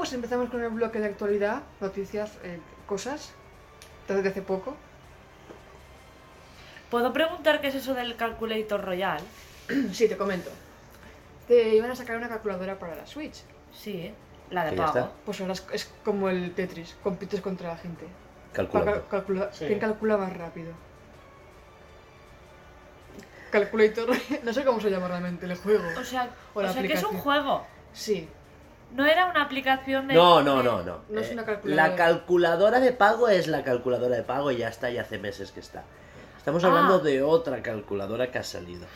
Pues 0.00 0.14
empezamos 0.14 0.48
con 0.48 0.62
el 0.64 0.70
bloque 0.70 0.98
de 0.98 1.04
actualidad, 1.08 1.60
noticias, 1.78 2.38
eh, 2.42 2.58
cosas, 2.86 3.32
desde 4.08 4.30
hace 4.30 4.40
poco. 4.40 4.74
¿Puedo 6.90 7.12
preguntar 7.12 7.60
qué 7.60 7.66
es 7.68 7.74
eso 7.74 7.92
del 7.92 8.16
Calculator 8.16 8.82
Royal? 8.82 9.20
Sí, 9.92 10.08
te 10.08 10.16
comento. 10.16 10.48
Te 11.46 11.74
iban 11.74 11.90
a 11.90 11.94
sacar 11.96 12.16
una 12.16 12.30
calculadora 12.30 12.78
para 12.78 12.96
la 12.96 13.06
Switch. 13.06 13.42
Sí, 13.74 14.10
la 14.48 14.64
de 14.64 14.72
pago. 14.74 15.10
Pues 15.26 15.38
ahora 15.42 15.52
es, 15.52 15.66
es 15.70 15.92
como 16.02 16.30
el 16.30 16.54
Tetris, 16.54 16.96
compites 17.02 17.42
contra 17.42 17.68
la 17.68 17.76
gente. 17.76 18.06
Calcula- 18.54 19.50
Sí. 19.52 19.66
¿Quién 19.66 19.78
calcula 19.80 20.16
más 20.16 20.34
rápido? 20.34 20.72
Calculator, 23.52 24.08
no 24.44 24.52
sé 24.54 24.64
cómo 24.64 24.80
se 24.80 24.88
llama 24.90 25.08
realmente 25.08 25.44
el 25.44 25.56
juego. 25.56 25.84
O 26.00 26.04
sea, 26.04 26.30
O 26.54 26.60
o 26.60 26.72
sea 26.72 26.82
que 26.82 26.94
es 26.94 27.04
un 27.04 27.18
juego. 27.18 27.66
Sí, 27.92 28.26
No 28.94 29.06
era 29.06 29.26
una 29.26 29.42
aplicación 29.42 30.08
de. 30.08 30.14
No, 30.14 30.42
no, 30.42 30.62
no, 30.62 30.82
no. 30.82 30.98
No 31.08 31.20
es 31.20 31.30
Eh, 31.30 31.32
una 31.34 31.44
calculadora. 31.44 31.88
La 31.88 31.96
calculadora 31.96 32.80
de 32.80 32.92
pago 32.92 33.28
es 33.28 33.46
la 33.46 33.62
calculadora 33.62 34.16
de 34.16 34.22
pago 34.22 34.50
y 34.50 34.56
ya 34.58 34.68
está, 34.68 34.90
y 34.90 34.98
hace 34.98 35.18
meses 35.18 35.52
que 35.52 35.60
está. 35.60 35.84
Estamos 36.38 36.64
hablando 36.64 36.96
Ah. 36.96 36.98
de 36.98 37.22
otra 37.22 37.62
calculadora 37.62 38.30
que 38.30 38.38
ha 38.38 38.42
salido. 38.44 38.86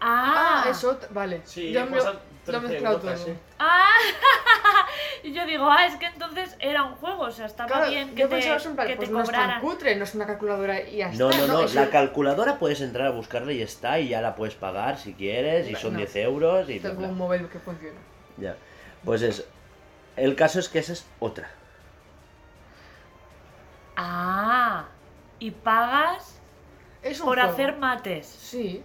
Ah, 0.00 0.62
Ah, 0.66 0.70
eso, 0.70 0.98
vale. 1.10 1.40
Sí, 1.44 1.72
Yo 1.72 1.84
me 1.84 1.90
cuesta 1.92 2.12
lo, 2.12 2.18
lo 2.18 2.20
he 2.20 2.60
13 2.60 2.68
mezclado 2.68 2.98
todo. 2.98 3.10
casi. 3.10 3.34
Ah, 3.58 3.88
y 5.24 5.32
yo 5.32 5.44
digo, 5.46 5.68
ah, 5.68 5.86
es 5.86 5.96
que 5.96 6.06
entonces 6.06 6.54
era 6.60 6.84
un 6.84 6.94
juego, 6.96 7.22
o 7.24 7.30
sea, 7.30 7.46
estaba 7.46 7.68
Claro, 7.68 7.90
bien 7.90 8.10
que 8.14 8.22
yo 8.22 8.28
te, 8.28 8.34
pensaba 8.36 8.56
eso 8.56 8.68
en 8.70 8.76
plan, 8.76 8.86
que 8.88 8.96
pues 8.96 9.08
te 9.08 9.14
no 9.14 9.22
es 9.22 9.30
tan 9.30 9.60
cutre, 9.60 9.96
no 9.96 10.04
es 10.04 10.14
una 10.14 10.26
calculadora 10.26 10.80
y 10.82 10.98
ya 10.98 11.08
No, 11.12 11.30
está. 11.30 11.46
no, 11.46 11.62
no. 11.62 11.66
La 11.68 11.82
el- 11.84 11.90
calculadora 11.90 12.58
puedes 12.58 12.80
entrar 12.80 13.06
a 13.08 13.10
buscarla 13.10 13.52
y 13.52 13.62
está, 13.62 13.98
y 13.98 14.08
ya 14.08 14.20
la 14.20 14.34
puedes 14.36 14.54
pagar 14.54 14.98
si 14.98 15.14
quieres, 15.14 15.68
y 15.68 15.74
son 15.74 15.94
No. 15.94 15.98
10 15.98 16.14
euros 16.16 16.68
y 16.70 16.78
bla, 16.78 16.90
Tengo 16.90 17.00
bla. 17.00 17.08
un 17.08 17.18
móvil 17.18 17.48
que 17.48 17.58
funciona. 17.58 17.98
Ya. 18.36 18.54
Pues 19.04 19.22
es. 19.22 19.44
El 20.16 20.34
caso 20.36 20.58
es 20.58 20.68
que 20.68 20.78
esa 20.80 20.92
es 20.92 21.06
otra. 21.20 21.48
Ah, 23.96 24.86
y 25.38 25.50
pagas 25.50 26.40
Es 27.02 27.20
un 27.20 27.26
por 27.26 27.38
juego. 27.38 27.52
hacer 27.52 27.76
mates. 27.78 28.26
Sí. 28.26 28.82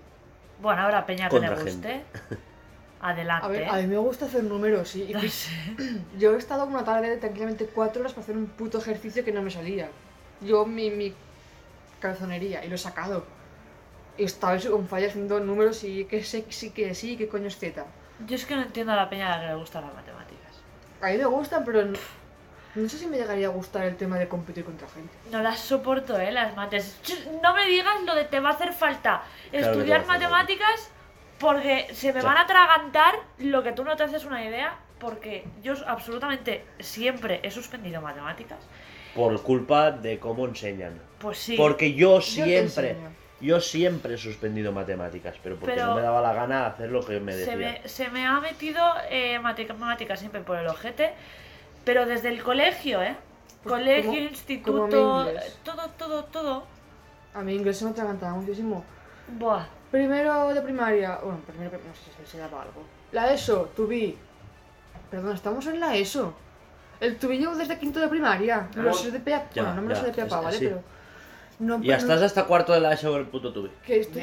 Bueno, 0.62 0.84
ahora 0.84 1.06
Peña 1.06 1.30
que 1.30 1.40
le 1.40 1.50
guste. 1.50 2.04
A 3.02 3.10
Adelante. 3.10 3.48
ver, 3.50 3.68
a 3.70 3.76
mí 3.78 3.88
me 3.88 3.98
gusta 3.98 4.26
hacer 4.28 4.44
números 4.46 4.96
y, 4.96 5.12
y 5.12 5.14
No 5.14 5.22
sé. 5.24 5.50
yo 6.18 6.34
he 6.36 6.38
estado 6.38 6.66
una 6.66 6.86
tarde 6.86 7.18
tranquilamente 7.18 7.66
cuatro 7.68 8.00
horas 8.02 8.14
para 8.14 8.24
hacer 8.24 8.38
un 8.38 8.48
puto 8.48 8.78
ejercicio 8.78 9.26
que 9.26 9.34
no 9.34 9.42
me 9.42 9.52
salía. 9.52 9.90
Yo 10.40 10.66
mi, 10.66 10.90
mi 10.90 11.14
cabezonería 12.00 12.64
y 12.64 12.70
lo 12.70 12.76
he 12.76 12.78
sacado. 12.78 13.26
Y 14.18 14.24
estaba 14.24 14.58
con 14.60 14.88
falla 14.88 15.08
haciendo 15.08 15.40
números 15.42 15.84
y 15.84 16.06
que 16.06 16.24
sé 16.24 16.46
sí 16.50 16.72
que 16.72 16.96
sí, 16.96 17.18
que 17.18 17.28
coño 17.28 17.48
es 17.48 17.58
Z. 17.58 17.86
Yo 18.28 18.36
es 18.36 18.46
que 18.46 18.56
no 18.56 18.62
entiendo 18.62 18.94
a 18.94 18.96
la 18.96 19.10
Peña 19.10 19.34
a 19.34 19.38
la 19.38 19.42
que 19.44 19.48
le 19.50 19.56
gustan 19.56 19.84
las 19.86 19.94
matemáticas. 19.94 20.62
A 21.02 21.08
mí 21.08 21.18
me 21.18 21.26
gustan, 21.26 21.66
pero 21.66 21.84
no, 21.86 21.98
no 22.76 22.90
sé 22.90 22.98
si 22.98 23.08
me 23.08 23.18
llegaría 23.18 23.48
a 23.48 23.50
gustar 23.52 23.86
el 23.86 23.96
tema 23.98 24.18
de 24.18 24.28
competir 24.28 24.64
contra 24.64 24.88
gente. 24.90 25.12
No 25.32 25.42
las 25.42 25.60
soporto, 25.60 26.18
¿eh? 26.20 26.32
Las 26.32 26.56
mates. 26.56 26.98
Ch, 27.04 27.28
No 27.42 27.54
me 27.54 27.66
digas 27.66 28.02
lo 28.06 28.16
de 28.16 28.26
te 28.26 28.40
va 28.40 28.50
a 28.50 28.54
hacer 28.54 28.72
falta 28.74 29.24
que 29.52 29.58
te 29.60 29.64
va 29.64 29.72
estudiar 29.72 30.00
a 30.00 30.04
hacer 30.04 30.08
falta. 30.08 30.30
matemáticas 30.30 30.90
porque 31.40 31.88
se 31.94 32.14
me 32.14 32.22
Ya. 32.22 32.28
van 32.28 32.38
a 32.38 32.42
atragantar 32.42 33.16
lo 33.40 33.64
que 33.64 33.74
tú 33.74 33.84
no 33.84 33.96
te 33.98 34.04
haces 34.04 34.24
una 34.26 34.44
idea 34.46 34.78
porque 35.00 35.46
yo 35.62 35.74
absolutamente 35.88 36.64
siempre 36.80 37.42
he 37.44 37.52
suspendido 37.52 38.02
matemáticas. 38.02 38.60
Por 39.14 39.42
culpa 39.44 39.92
de 39.92 40.18
cómo 40.20 40.46
enseñan. 40.46 41.00
Pues 41.20 41.38
sí. 41.38 41.56
Porque 41.58 41.94
yo 41.94 42.16
te 42.20 42.22
siempre. 42.26 42.92
enseño. 42.92 43.10
Yo 43.44 43.60
siempre 43.60 44.14
he 44.14 44.18
suspendido 44.18 44.72
matemáticas, 44.72 45.36
pero 45.44 45.58
porque 45.58 45.76
Pero 45.76 45.88
no 45.88 45.96
me 45.96 46.02
daba 46.02 46.22
la 46.22 46.34
gana 46.34 46.66
hacer 46.66 46.90
lo 46.90 47.06
que 47.06 47.20
me 47.20 47.34
se 47.34 47.40
decían. 47.40 47.60
me, 47.60 47.88
se 47.90 48.10
me 48.10 48.26
ha 48.26 48.40
metido 48.40 48.82
eh, 49.10 49.38
matemáticas 49.40 50.18
siempre 50.20 50.42
por 50.42 50.58
el 50.58 50.66
ojete, 50.68 51.14
pero 51.84 52.06
desde 52.06 52.30
el 52.30 52.42
colegio, 52.42 53.02
¿eh? 53.04 53.16
Pues 53.62 53.76
colegio, 53.76 54.12
como- 54.12 54.18
instituto, 54.24 54.72
como 54.90 55.22
inglés. 55.28 55.58
todo, 55.64 55.90
todo, 55.98 56.24
todo. 56.26 56.64
A 57.34 57.42
mí 57.42 57.54
inglés 57.54 57.78
se 57.78 57.86
me 57.86 57.92
atragantaba 57.92 58.34
muchísimo. 58.34 58.84
Buah. 59.28 59.66
Primero 59.92 60.54
de 60.54 60.62
primaria, 60.62 61.20
bueno, 61.22 61.40
primero 61.46 61.72
no 61.86 61.94
sé 61.94 62.12
si 62.26 62.32
se 62.32 62.38
llama 62.38 62.62
algo. 62.62 62.82
La 63.12 63.32
ESO, 63.34 63.72
to 63.76 63.88
be. 63.88 64.16
Perdón, 65.12 65.36
estamos 65.36 65.68
en 65.68 65.80
la 65.82 65.96
ESO. 65.96 66.34
El 67.00 67.18
to 67.18 67.28
be 67.28 67.38
llevo 67.38 67.56
desde 67.56 67.78
quinto 67.78 68.00
de 68.00 68.08
primaria. 68.08 68.68
Me 68.76 68.84
lo 68.84 68.90
No. 68.90 68.96
sé 68.96 69.12
de 69.12 69.20
pe 69.20 69.34
a 69.34 69.50
Ya, 69.52 69.64
Bueno, 69.64 69.76
no 69.76 69.82
me 69.84 69.90
lo 69.90 69.96
sé 70.00 70.06
de 70.08 70.12
pe 70.14 70.22
a 70.22 70.28
pa, 70.28 70.38
es 70.40 70.44
¿vale? 70.46 70.56
así. 70.56 70.66
Pero. 70.68 70.82
No, 71.60 71.80
Y 71.84 71.92
estás 71.92 72.20
no- 72.20 72.26
hasta 72.26 72.46
cuarto 72.46 72.74
de 72.74 72.80
la 72.80 72.94
ESO 72.94 73.12
con 73.12 73.20
el 73.22 73.28
puto 73.28 73.54
tubi. 73.54 73.70
que, 73.86 74.00
estoy- 74.02 74.22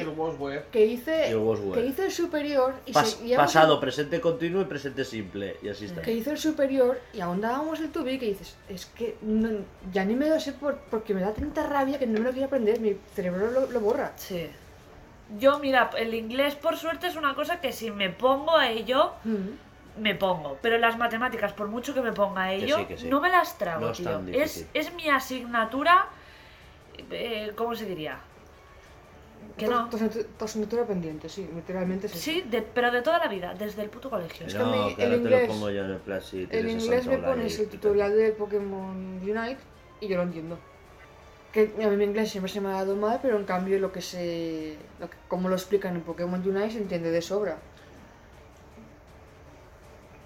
que 0.71 0.85
hice. 0.85 1.33
Que 1.73 1.85
hice 1.85 2.05
el 2.05 2.11
superior 2.11 2.73
y 2.85 2.91
Pas- 2.91 3.05
seguíamos- 3.05 3.45
pasado, 3.45 3.79
presente 3.79 4.19
continuo 4.19 4.61
y 4.61 4.65
presente 4.65 5.05
simple. 5.05 5.57
Y 5.61 5.69
así 5.69 5.85
está. 5.85 6.01
Que 6.01 6.13
hice 6.13 6.31
el 6.31 6.37
superior 6.37 6.99
y 7.13 7.21
aún 7.21 7.41
dábamos 7.41 7.79
el 7.79 7.89
to 7.91 8.03
be 8.03 8.19
que 8.19 8.27
dices, 8.27 8.55
es 8.69 8.85
que 8.87 9.17
no- 9.21 9.49
ya 9.93 10.03
ni 10.05 10.15
me 10.15 10.27
lo 10.29 10.39
sé 10.39 10.51
por- 10.53 10.77
porque 10.89 11.13
me 11.13 11.21
da 11.21 11.33
tanta 11.33 11.65
rabia 11.65 11.97
que 11.97 12.05
no 12.07 12.19
me 12.19 12.25
lo 12.25 12.31
quiero 12.31 12.47
aprender, 12.47 12.79
mi 12.79 12.97
cerebro 13.15 13.49
lo, 13.51 13.71
lo 13.71 13.79
borra. 13.79 14.11
Sí. 14.17 14.47
Yo, 15.39 15.59
mira, 15.59 15.89
el 15.97 16.13
inglés 16.13 16.55
por 16.55 16.75
suerte 16.77 17.07
es 17.07 17.15
una 17.15 17.33
cosa 17.35 17.61
que 17.61 17.71
si 17.71 17.89
me 17.91 18.09
pongo 18.09 18.57
a 18.57 18.69
ello, 18.69 19.13
Mm. 19.23 20.01
me 20.01 20.15
pongo. 20.15 20.57
Pero 20.61 20.77
las 20.77 20.97
matemáticas, 20.97 21.53
por 21.53 21.67
mucho 21.69 21.93
que 21.93 22.01
me 22.01 22.11
ponga 22.11 22.45
a 22.45 22.49
Que 22.49 22.55
ello, 22.65 22.77
sí, 22.79 22.85
que 22.85 22.97
sí. 22.97 23.07
no 23.07 23.21
me 23.21 23.29
las 23.29 23.57
trago, 23.57 23.85
No 23.85 23.91
es 23.91 23.97
tío. 23.97 24.21
Es, 24.33 24.65
es 24.73 24.93
mi 24.93 25.07
asignatura. 25.09 26.07
Eh, 27.11 27.51
¿Cómo 27.55 27.75
se 27.75 27.85
diría? 27.85 28.19
Que 29.57 29.67
no. 29.67 29.89
Tu, 29.89 29.97
asignatura- 29.97 30.25
tu 30.37 30.45
asignatura 30.45 30.85
pendiente, 30.85 31.27
sí, 31.29 31.49
literalmente 31.53 32.07
es 32.07 32.13
eso. 32.13 32.21
Sí, 32.21 32.41
de- 32.49 32.61
pero 32.61 32.91
de 32.91 33.01
toda 33.01 33.19
la 33.19 33.27
vida, 33.27 33.53
desde 33.53 33.81
el 33.81 33.89
puto 33.89 34.09
colegio. 34.09 34.47
Es 34.47 34.53
que 34.53 34.59
a 34.59 34.63
no, 34.63 34.71
mí 34.87 34.95
que 34.95 35.03
el 35.03 35.11
ahora 35.11 35.21
te 35.23 35.29
inglés- 35.29 35.47
lo 35.47 35.53
pongo 35.53 35.69
yo 35.71 35.85
en 35.85 35.91
el 35.91 36.21
si 36.21 36.47
En 36.49 36.69
inglés 36.69 37.05
me 37.07 37.17
pones 37.17 37.59
el 37.59 37.67
tutorial 37.67 38.15
de 38.15 38.31
Pokémon 38.31 39.19
Unite 39.21 39.57
y 39.99 40.07
yo 40.07 40.17
lo 40.17 40.23
entiendo. 40.23 40.57
Que 41.51 41.73
a 41.83 41.87
mí 41.89 41.97
mi 41.97 42.05
inglés 42.05 42.31
siempre 42.31 42.49
se 42.51 42.61
me 42.61 42.69
ha 42.69 42.73
dado 42.73 42.95
mal, 42.95 43.19
pero 43.21 43.37
en 43.37 43.43
cambio 43.43 43.77
lo 43.79 43.91
que 43.91 44.01
se. 44.01 44.77
Lo 45.01 45.09
que, 45.09 45.17
como 45.27 45.49
lo 45.49 45.55
explican 45.55 45.95
en 45.95 46.01
Pokémon 46.01 46.39
Unite 46.47 46.71
se 46.71 46.77
entiende 46.77 47.11
de 47.11 47.21
sobra. 47.21 47.57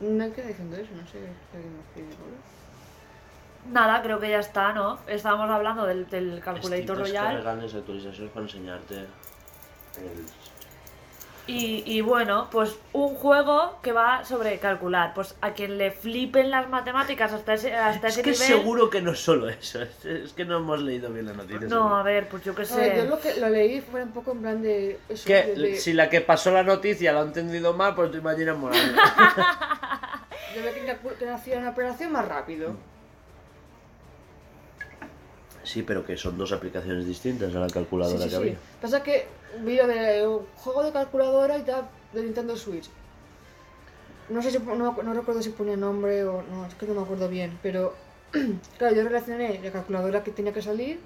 No 0.01 0.31
queda 0.33 0.47
diciendo 0.47 0.75
eso, 0.75 0.91
no 0.93 1.07
sé 1.07 1.17
alguien 1.53 1.73
decir, 1.95 2.15
Nada, 3.71 4.01
creo 4.01 4.19
que 4.19 4.29
ya 4.29 4.39
está, 4.39 4.73
¿no? 4.73 4.99
Estábamos 5.07 5.49
hablando 5.49 5.85
del, 5.85 6.07
del 6.09 6.39
Calculator 6.41 6.97
Royal. 6.99 7.35
cargan 7.43 7.61
actualizaciones 7.61 8.31
para 8.31 8.45
enseñarte 8.45 8.95
el- 8.95 10.25
Y, 11.47 11.83
y 11.85 12.01
bueno, 12.01 12.47
pues 12.51 12.75
un 12.93 13.13
juego 13.15 13.77
que 13.83 13.91
va 13.91 14.25
sobre 14.25 14.57
calcular. 14.57 15.13
Pues 15.13 15.35
a 15.41 15.51
quien 15.51 15.77
le 15.77 15.91
flipen 15.91 16.49
las 16.49 16.67
matemáticas 16.69 17.33
hasta 17.33 17.53
ese, 17.53 17.73
hasta 17.75 18.07
Es 18.07 18.13
ese 18.15 18.23
que 18.23 18.31
nivel. 18.31 18.47
seguro 18.47 18.89
que 18.89 19.01
no 19.01 19.11
es 19.11 19.19
solo 19.23 19.47
eso. 19.49 19.81
Es, 19.83 20.05
es 20.05 20.33
que 20.33 20.43
no 20.43 20.57
hemos 20.57 20.81
leído 20.81 21.11
bien 21.11 21.27
la 21.27 21.33
noticia. 21.33 21.59
No, 21.61 21.67
seguro. 21.69 21.95
a 21.97 22.03
ver, 22.03 22.27
pues 22.29 22.43
yo 22.43 22.55
qué 22.55 22.63
ver, 22.63 22.95
yo 22.95 23.01
sé. 23.03 23.07
lo 23.07 23.19
que 23.19 23.35
lo 23.39 23.49
leí 23.49 23.79
fue 23.81 24.01
un 24.03 24.11
poco 24.11 24.31
en 24.31 24.41
plan 24.41 24.61
de. 24.63 24.99
Eso, 25.07 25.25
Que 25.27 25.43
de, 25.43 25.55
de- 25.55 25.75
si 25.75 25.93
la 25.93 26.09
que 26.09 26.21
pasó 26.21 26.49
la 26.51 26.63
noticia 26.63 27.13
lo 27.13 27.19
ha 27.19 27.23
entendido 27.23 27.73
mal, 27.73 27.93
pues 27.93 28.09
te 28.11 28.17
imaginas 28.17 28.57
morando. 28.57 28.99
de 30.55 30.61
ver 30.61 30.73
que, 30.73 30.97
que 31.19 31.29
hacía 31.29 31.59
una 31.59 31.69
operación 31.69 32.11
más 32.11 32.27
rápido. 32.27 32.75
Sí, 35.65 35.83
pero 35.83 36.05
que 36.05 36.15
son 36.17 36.37
dos 36.37 36.51
aplicaciones 36.51 37.05
distintas 37.05 37.53
a 37.55 37.59
la 37.59 37.67
calculadora 37.67 38.17
Sí, 38.17 38.23
sí, 38.23 38.29
que 38.29 38.35
sí. 38.35 38.41
había. 38.41 38.57
Pasa 38.81 39.03
que 39.03 39.27
vídeo 39.61 39.87
de 39.87 40.27
un 40.27 40.45
juego 40.55 40.83
de 40.83 40.91
calculadora 40.91 41.57
y 41.57 41.63
tal 41.63 41.89
de 42.13 42.23
Nintendo 42.23 42.55
Switch. 42.55 42.89
No 44.29 44.41
sé 44.41 44.51
si 44.51 44.59
no, 44.59 44.75
no 44.75 45.13
recuerdo 45.13 45.41
si 45.41 45.49
ponía 45.49 45.75
nombre 45.77 46.23
o 46.23 46.41
no, 46.43 46.65
es 46.65 46.73
que 46.75 46.85
no 46.87 46.93
me 46.95 47.01
acuerdo 47.01 47.27
bien, 47.29 47.59
pero 47.61 47.93
claro, 48.77 48.95
yo 48.95 49.03
relacioné 49.03 49.59
la 49.61 49.71
calculadora 49.71 50.23
que 50.23 50.31
tenía 50.31 50.53
que 50.53 50.61
salir 50.61 50.99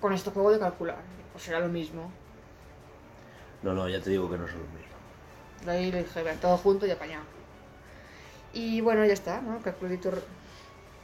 con 0.00 0.12
este 0.12 0.30
juego 0.30 0.50
de 0.52 0.58
calcular. 0.58 0.98
Pues 1.32 1.48
era 1.48 1.60
lo 1.60 1.68
mismo. 1.68 2.10
No, 3.62 3.72
no, 3.74 3.88
ya 3.88 4.00
te 4.00 4.10
digo 4.10 4.30
que 4.30 4.36
no 4.38 4.46
son 4.46 4.58
lo 4.58 4.66
mismo. 4.66 4.90
De 5.64 5.70
ahí 5.70 5.92
le 5.92 6.02
dije, 6.04 6.22
"Ven, 6.22 6.38
todo 6.38 6.56
junto 6.56 6.86
y 6.86 6.90
apañado. 6.90 7.24
Y 8.52 8.80
bueno, 8.80 9.04
ya 9.04 9.12
está, 9.12 9.40
¿no? 9.40 9.60
Calculator. 9.62 10.22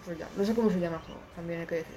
Pues 0.04 0.18
ya, 0.18 0.28
no 0.36 0.44
sé 0.44 0.54
cómo 0.54 0.70
se 0.70 0.80
llama 0.80 0.96
el 0.96 1.02
juego, 1.02 1.20
también 1.34 1.60
hay 1.60 1.66
que 1.66 1.74
decir. 1.76 1.96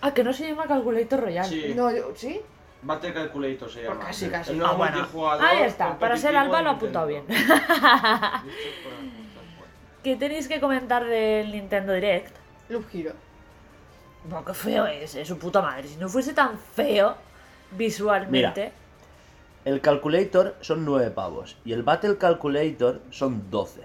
Ah, 0.00 0.14
que 0.14 0.24
no 0.24 0.32
se 0.32 0.48
llama 0.48 0.66
Calculator 0.66 1.20
Royal. 1.20 1.44
Sí. 1.46 1.72
No, 1.74 1.90
yo, 1.94 2.12
¿sí? 2.14 2.40
Battle 2.82 3.12
Calculator 3.12 3.70
se 3.70 3.82
llama. 3.82 4.00
casi, 4.06 4.28
casi. 4.28 4.52
El 4.52 4.58
nuevo 4.58 4.72
Ah, 4.72 4.76
bueno. 4.76 5.30
Ahí 5.40 5.62
está, 5.62 5.98
para 5.98 6.16
ser 6.16 6.36
Alba 6.36 6.62
lo 6.62 6.70
ha 6.70 6.72
apuntado 6.74 7.06
bien. 7.06 7.24
¿Qué 10.02 10.16
tenéis 10.16 10.46
que 10.46 10.60
comentar 10.60 11.04
del 11.04 11.50
Nintendo 11.50 11.92
Direct? 11.92 12.36
Loop 12.68 12.84
Hero. 12.92 13.12
No, 14.28 14.44
qué 14.44 14.54
feo 14.54 14.86
es, 14.86 15.14
es 15.14 15.26
su 15.26 15.38
puta 15.38 15.60
madre. 15.62 15.88
Si 15.88 15.96
no 15.96 16.08
fuese 16.08 16.32
tan 16.32 16.58
feo 16.58 17.16
visualmente. 17.72 18.72
El 19.64 19.80
calculator 19.80 20.54
son 20.60 20.84
9 20.84 21.10
pavos 21.10 21.56
y 21.64 21.72
el 21.72 21.82
Battle 21.82 22.18
Calculator 22.18 23.00
son 23.10 23.50
12. 23.50 23.80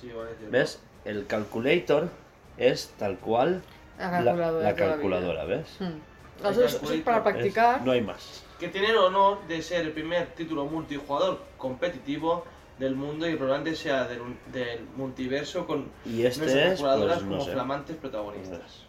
Sí, 0.00 0.10
vale, 0.10 0.30
cierto. 0.38 0.50
¿Ves? 0.50 0.80
El 1.04 1.26
calculator 1.26 2.08
es 2.56 2.88
tal 2.98 3.18
cual 3.18 3.62
La 4.10 4.20
la, 4.20 4.74
calculadora. 4.74 5.34
la 5.34 5.44
la 5.44 5.56
¿ves? 5.56 5.76
Hmm. 5.78 6.46
Eso 6.46 6.64
es, 6.64 6.74
eso 6.74 6.92
es 6.92 7.00
para 7.02 7.22
practicar. 7.22 7.82
No 7.82 7.92
hay 7.92 8.00
más. 8.00 8.42
Que 8.58 8.68
tiene 8.68 8.88
el 8.90 8.96
honor 8.96 9.46
de 9.48 9.62
ser 9.62 9.82
el 9.82 9.92
primer 9.92 10.26
título 10.34 10.64
multijugador 10.64 11.40
competitivo 11.58 12.44
del 12.78 12.96
mundo 12.96 13.28
y 13.28 13.36
probablemente 13.36 13.76
sea 13.76 14.04
del, 14.04 14.80
multiverso 14.96 15.66
con 15.66 15.88
Y 16.04 16.24
este 16.24 16.40
nuestras 16.42 16.64
es, 16.64 16.68
calculadoras 16.80 17.16
pues, 17.18 17.24
no 17.26 17.30
como 17.32 17.44
sé. 17.44 17.52
flamantes 17.52 17.96
protagonistas. 17.96 18.86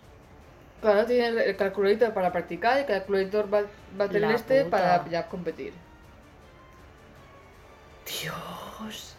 Claro, 0.81 1.05
tiene 1.05 1.43
el, 1.43 1.55
calculator 1.55 2.13
para 2.13 2.31
practicar 2.31 2.77
y 2.77 2.81
el 2.81 2.85
calculator 2.87 3.53
va, 3.53 3.61
va 3.99 4.05
a 4.05 4.09
tener 4.09 4.29
La 4.29 4.35
este 4.35 4.63
puta. 4.65 4.77
para 4.77 5.09
ya 5.09 5.27
competir. 5.29 5.73
Dios. 8.05 9.15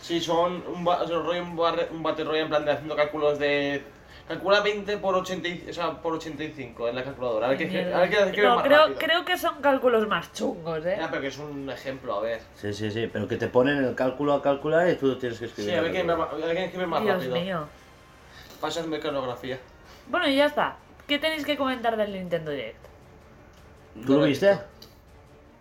Sí, 0.00 0.20
son 0.20 0.62
un, 0.68 0.84
ba- 0.84 1.02
un, 1.04 1.12
un 1.12 2.02
battle 2.02 2.24
royale 2.24 2.42
en 2.42 2.48
plan 2.48 2.64
de 2.64 2.72
haciendo 2.72 2.96
cálculos 2.96 3.38
de... 3.38 3.82
Calcula 4.28 4.60
20 4.60 4.96
por, 4.98 5.14
80, 5.14 5.46
y- 5.48 5.66
o 5.70 5.72
sea, 5.72 5.92
por 6.02 6.14
85 6.14 6.88
en 6.88 6.96
la 6.96 7.04
calculadora. 7.04 7.46
A 7.46 7.50
ver 7.50 7.58
qué, 7.58 7.94
a 7.94 7.98
ver 8.00 8.10
qué, 8.10 8.32
qué 8.32 8.42
no, 8.42 8.56
más 8.56 8.64
creo, 8.64 8.78
rápido. 8.80 8.98
creo 8.98 9.24
que 9.24 9.38
son 9.38 9.60
cálculos 9.60 10.08
más 10.08 10.32
chungos, 10.32 10.84
¿eh? 10.84 10.96
Ya, 10.98 11.08
pero 11.08 11.22
que 11.22 11.28
es 11.28 11.38
un 11.38 11.70
ejemplo, 11.70 12.14
a 12.16 12.20
ver. 12.22 12.40
Sí, 12.56 12.72
sí, 12.74 12.90
sí, 12.90 13.08
pero 13.12 13.28
que 13.28 13.36
te 13.36 13.46
ponen 13.46 13.78
el 13.84 13.94
cálculo 13.94 14.32
a 14.34 14.42
calcular 14.42 14.88
y 14.88 14.96
tú 14.96 15.16
tienes 15.16 15.38
que 15.38 15.44
escribir. 15.44 15.70
Sí, 15.72 15.76
a 15.78 15.80
ver 15.82 15.92
quién, 15.92 16.10
escribe 16.10 16.86
más 16.86 17.02
Dios 17.02 17.14
rápido. 17.18 17.36
mío. 17.36 17.68
Pasas 18.60 18.86
mecanografía. 18.88 19.60
Bueno, 20.08 20.28
y 20.28 20.36
ya 20.36 20.46
está. 20.46 20.76
¿Qué 21.06 21.20
tenéis 21.20 21.44
que 21.44 21.56
comentar 21.56 21.96
del 21.96 22.12
Nintendo 22.12 22.50
Direct? 22.50 22.84
¿Tú 24.04 24.18
lo 24.18 24.24
viste? 24.24 24.58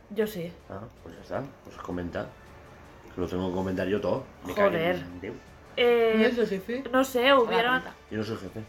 Yo 0.09 0.25
sí. 0.25 0.51
Ah, 0.69 0.79
pues 1.03 1.15
ya 1.15 1.21
está, 1.21 1.43
pues 1.63 1.77
comenta. 1.77 2.27
Que 3.13 3.21
lo 3.21 3.27
tengo 3.27 3.47
que 3.49 3.55
comentar 3.55 3.87
yo 3.87 4.01
todo. 4.01 4.23
Me 4.43 4.53
Joder. 4.53 4.95
cago 5.01 5.35
Eh, 5.77 6.15
¿Y 6.19 6.23
eso, 6.23 6.45
jefe? 6.47 6.83
no 6.91 7.03
sé, 7.03 7.33
hubieron... 7.33 7.81
Yo 8.11 8.17
no 8.19 8.23
soy 8.23 8.37
jefe. 8.37 8.61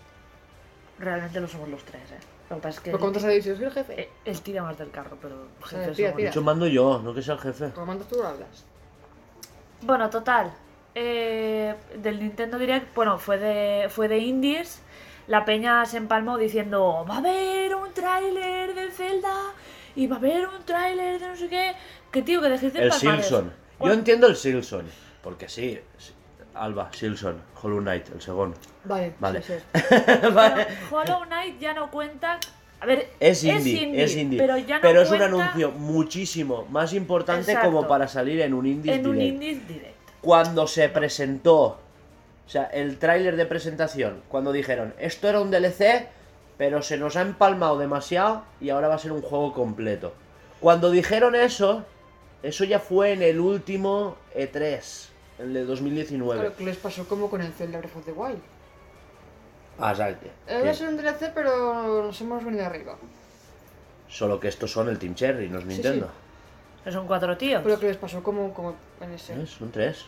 Realmente 0.99 1.41
lo 1.41 1.49
somos 1.49 1.69
los 1.69 1.83
tres, 1.85 2.03
¿eh? 2.11 2.19
Lo 2.49 2.57
que 2.57 2.63
pasa 2.63 2.77
es 2.79 2.81
que 2.81 2.91
¿Pero 2.91 3.01
cuántos 3.01 3.25
habéis 3.25 3.45
sido? 3.45 3.57
¿Soy 3.57 3.65
el 3.67 3.73
jefe? 3.73 4.01
eh, 4.01 4.09
él 4.25 4.41
tira 4.41 4.63
más 4.63 4.79
del 4.79 4.91
carro, 4.91 5.17
pero 5.21 5.49
jefe 5.65 5.77
tira, 5.77 5.85
somos 5.85 5.97
tira. 5.97 6.13
De 6.17 6.29
hecho, 6.29 6.43
mando 6.43 6.67
yo, 6.67 7.01
no 7.03 7.13
que 7.15 7.23
sea 7.23 7.35
el 7.35 7.41
jefe. 7.41 7.71
¿Cómo 7.75 7.87
mandas 7.87 8.09
tú 8.09 8.23
hablas? 8.23 8.65
Bueno, 9.83 10.09
total. 10.11 10.53
eh, 10.95 11.75
del 11.97 12.19
Nintendo 12.21 12.59
Direct, 12.59 12.95
bueno, 12.95 13.19
fue 13.19 13.39
de, 13.39 13.89
fue 13.91 14.09
de 14.09 14.19
indies. 14.19 14.81
La 15.27 15.45
peña 15.45 15.85
se 15.87 15.97
empalmó 15.99 16.39
diciendo, 16.39 17.05
va 17.09 17.17
a 17.17 17.19
haber 17.19 17.75
un 17.75 17.93
tráiler 17.93 18.75
de 18.75 18.91
Zelda 18.93 19.53
y 19.97 20.07
va 20.07 20.17
a 20.17 20.19
haber 20.19 20.47
un 20.47 20.63
tráiler 20.65 21.21
de 21.21 21.27
no 21.27 21.37
sé 21.37 21.49
qué. 21.49 21.73
Que 22.13 22.23
tío, 22.23 22.41
que 22.41 22.49
dejéis 22.49 22.73
de 22.73 22.79
El 22.79 22.85
empalmar. 22.93 23.23
Silson. 23.23 23.53
Yo 23.81 23.93
entiendo 23.93 24.27
el 24.29 24.37
Silson. 24.37 24.87
Porque 25.23 25.49
sí, 25.49 25.79
sí, 25.99 26.13
Alba, 26.59 26.89
Silson, 26.93 27.41
Hollow 27.63 27.81
Knight, 27.81 28.09
el 28.15 28.21
segundo. 28.21 28.57
Vale, 28.85 29.15
Vale. 29.19 29.43
sí, 29.43 29.55
sí. 29.55 29.81
Vale. 30.33 30.67
Pero 30.67 30.97
Hollow 30.97 31.25
Knight 31.27 31.59
ya 31.59 31.75
no 31.75 31.91
cuenta. 31.91 32.39
A 32.81 32.87
ver, 32.87 33.09
Es 33.21 33.43
indie, 33.43 34.03
es 34.03 34.15
indie, 34.17 34.39
pero 34.39 34.59
ya 34.59 34.79
no 34.79 34.89
es 34.89 35.11
un 35.11 35.23
anuncio 35.23 35.71
muchísimo 35.73 36.67
más 36.71 36.93
importante 36.93 37.53
Exacto. 37.53 37.71
como 37.73 37.89
para 37.89 38.07
salir 38.07 38.41
en 38.43 38.53
un 38.53 38.67
indie 38.67 38.95
en 38.95 39.07
un 39.07 39.17
direct. 39.17 39.33
Indies 39.33 39.69
Direct. 39.69 39.97
Cuando 40.21 40.67
se 40.67 40.89
presentó, 40.91 41.63
o 41.65 42.49
sea, 42.49 42.65
el 42.65 42.99
tráiler 42.99 43.37
de 43.37 43.47
presentación, 43.47 44.23
cuando 44.29 44.53
dijeron, 44.53 44.93
esto 44.99 45.27
era 45.29 45.41
un 45.41 45.51
DLC, 45.51 46.07
pero 46.59 46.83
se 46.83 46.99
nos 46.99 47.17
ha 47.17 47.23
empalmado 47.23 47.79
demasiado 47.79 48.45
y 48.61 48.69
ahora 48.71 48.89
va 48.89 48.97
a 48.97 48.99
ser 48.99 49.13
un 49.13 49.23
juego 49.23 49.53
completo. 49.55 50.13
Cuando 50.61 50.91
dijeron 50.91 51.35
eso, 51.35 51.85
eso 52.43 52.65
ya 52.65 52.79
fue 52.79 53.13
en 53.13 53.23
el 53.23 53.41
último 53.41 54.17
E3, 54.35 55.09
el 55.39 55.53
de 55.55 55.64
2019. 55.64 56.41
Claro, 56.41 56.57
que 56.57 56.64
les 56.64 56.76
pasó 56.76 57.07
como 57.09 57.28
con 57.30 57.41
el 57.43 57.53
Zelda 57.53 57.78
Breath 57.78 57.97
of 57.97 58.05
the 58.05 58.12
Wild. 58.12 58.39
Ah, 59.78 59.91
exacto. 59.93 60.26
Eh, 60.47 60.62
Va 60.64 60.70
a 60.70 60.74
ser 60.74 60.89
un 60.89 60.97
DLC, 60.97 61.32
pero 61.34 62.03
nos 62.05 62.20
hemos 62.20 62.43
venido 62.45 62.64
arriba. 62.64 62.97
Solo 64.09 64.41
que 64.41 64.49
estos 64.49 64.70
son 64.72 64.89
el 64.89 64.99
Team 64.99 65.14
Cherry, 65.14 65.49
no 65.49 65.59
es 65.59 65.66
Nintendo. 65.66 66.09
Son 66.91 67.07
cuatro 67.07 67.37
tíos. 67.37 67.61
Pero 67.64 67.78
que 67.80 67.87
les 67.89 67.97
pasó 67.97 68.22
como, 68.22 68.55
como 68.55 68.76
en 69.01 69.12
ese. 69.12 69.34
¿Eh? 69.34 69.47
Son 69.47 69.70
tres. 69.70 70.05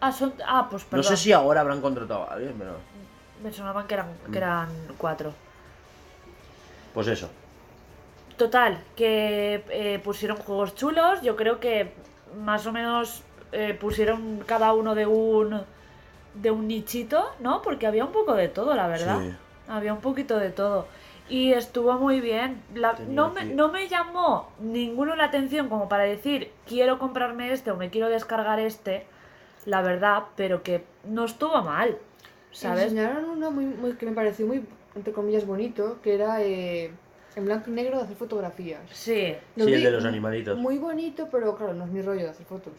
Ah, 0.00 0.10
son. 0.10 0.32
Ah, 0.46 0.66
pues 0.70 0.82
perdón. 0.84 1.04
No 1.04 1.08
sé 1.10 1.16
si 1.22 1.32
ahora 1.32 1.60
habrán 1.60 1.80
contratado 1.80 2.22
a 2.28 2.32
alguien, 2.34 2.54
pero... 2.58 2.76
Me 3.42 3.52
sonaban 3.52 3.86
que 3.86 3.94
eran, 3.94 4.06
Mm. 4.26 4.32
que 4.32 4.38
eran 4.38 4.68
cuatro. 4.98 5.32
Pues 6.94 7.06
eso. 7.08 7.28
Total, 8.36 8.82
que 8.96 9.62
eh, 9.68 10.00
pusieron 10.02 10.36
juegos 10.38 10.74
chulos. 10.74 11.20
Yo 11.22 11.36
creo 11.36 11.60
que 11.60 11.92
más 12.42 12.66
o 12.66 12.72
menos 12.72 13.22
eh, 13.52 13.74
pusieron 13.78 14.40
cada 14.46 14.72
uno 14.72 14.94
de 14.94 15.06
un 15.06 15.60
de 16.34 16.50
un 16.50 16.66
nichito, 16.66 17.22
¿no? 17.40 17.60
Porque 17.60 17.86
había 17.86 18.04
un 18.06 18.12
poco 18.12 18.32
de 18.34 18.48
todo, 18.48 18.74
la 18.74 18.86
verdad. 18.88 19.20
Sí. 19.20 19.32
Había 19.68 19.92
un 19.92 20.00
poquito 20.00 20.38
de 20.38 20.50
todo. 20.50 20.86
Y 21.28 21.52
estuvo 21.52 21.92
muy 21.98 22.20
bien. 22.20 22.62
La- 22.74 22.96
no, 23.06 23.30
me, 23.30 23.44
no 23.44 23.68
me 23.68 23.88
llamó 23.88 24.48
ninguno 24.58 25.14
la 25.14 25.24
atención 25.24 25.68
como 25.68 25.88
para 25.88 26.04
decir 26.04 26.50
quiero 26.66 26.98
comprarme 26.98 27.52
este 27.52 27.70
o 27.70 27.76
me 27.76 27.90
quiero 27.90 28.08
descargar 28.08 28.58
este, 28.60 29.06
la 29.66 29.82
verdad, 29.82 30.24
pero 30.36 30.62
que 30.62 30.84
no 31.04 31.24
estuvo 31.26 31.60
mal. 31.62 31.98
¿Sabes? 32.50 32.84
Enseñaron 32.84 33.24
uno 33.26 33.50
muy, 33.50 33.66
muy- 33.66 33.92
que 33.94 34.06
me 34.06 34.12
pareció 34.12 34.46
muy, 34.46 34.64
entre 34.94 35.12
comillas, 35.12 35.46
bonito, 35.46 35.98
que 36.02 36.14
era 36.14 36.42
eh, 36.42 36.90
en 37.36 37.44
blanco 37.44 37.70
y 37.70 37.74
negro 37.74 37.98
de 37.98 38.04
hacer 38.04 38.16
fotografías. 38.16 38.80
Sí. 38.90 39.34
Lo 39.56 39.64
Sí, 39.66 39.74
el 39.74 39.82
de 39.84 39.90
los 39.90 40.04
animalitos. 40.04 40.58
Muy 40.58 40.78
bonito, 40.78 41.28
pero 41.30 41.54
claro, 41.56 41.72
no 41.74 41.84
es 41.84 41.90
mi 41.90 42.02
rollo 42.02 42.22
de 42.24 42.30
hacer 42.30 42.44
fotos. 42.46 42.72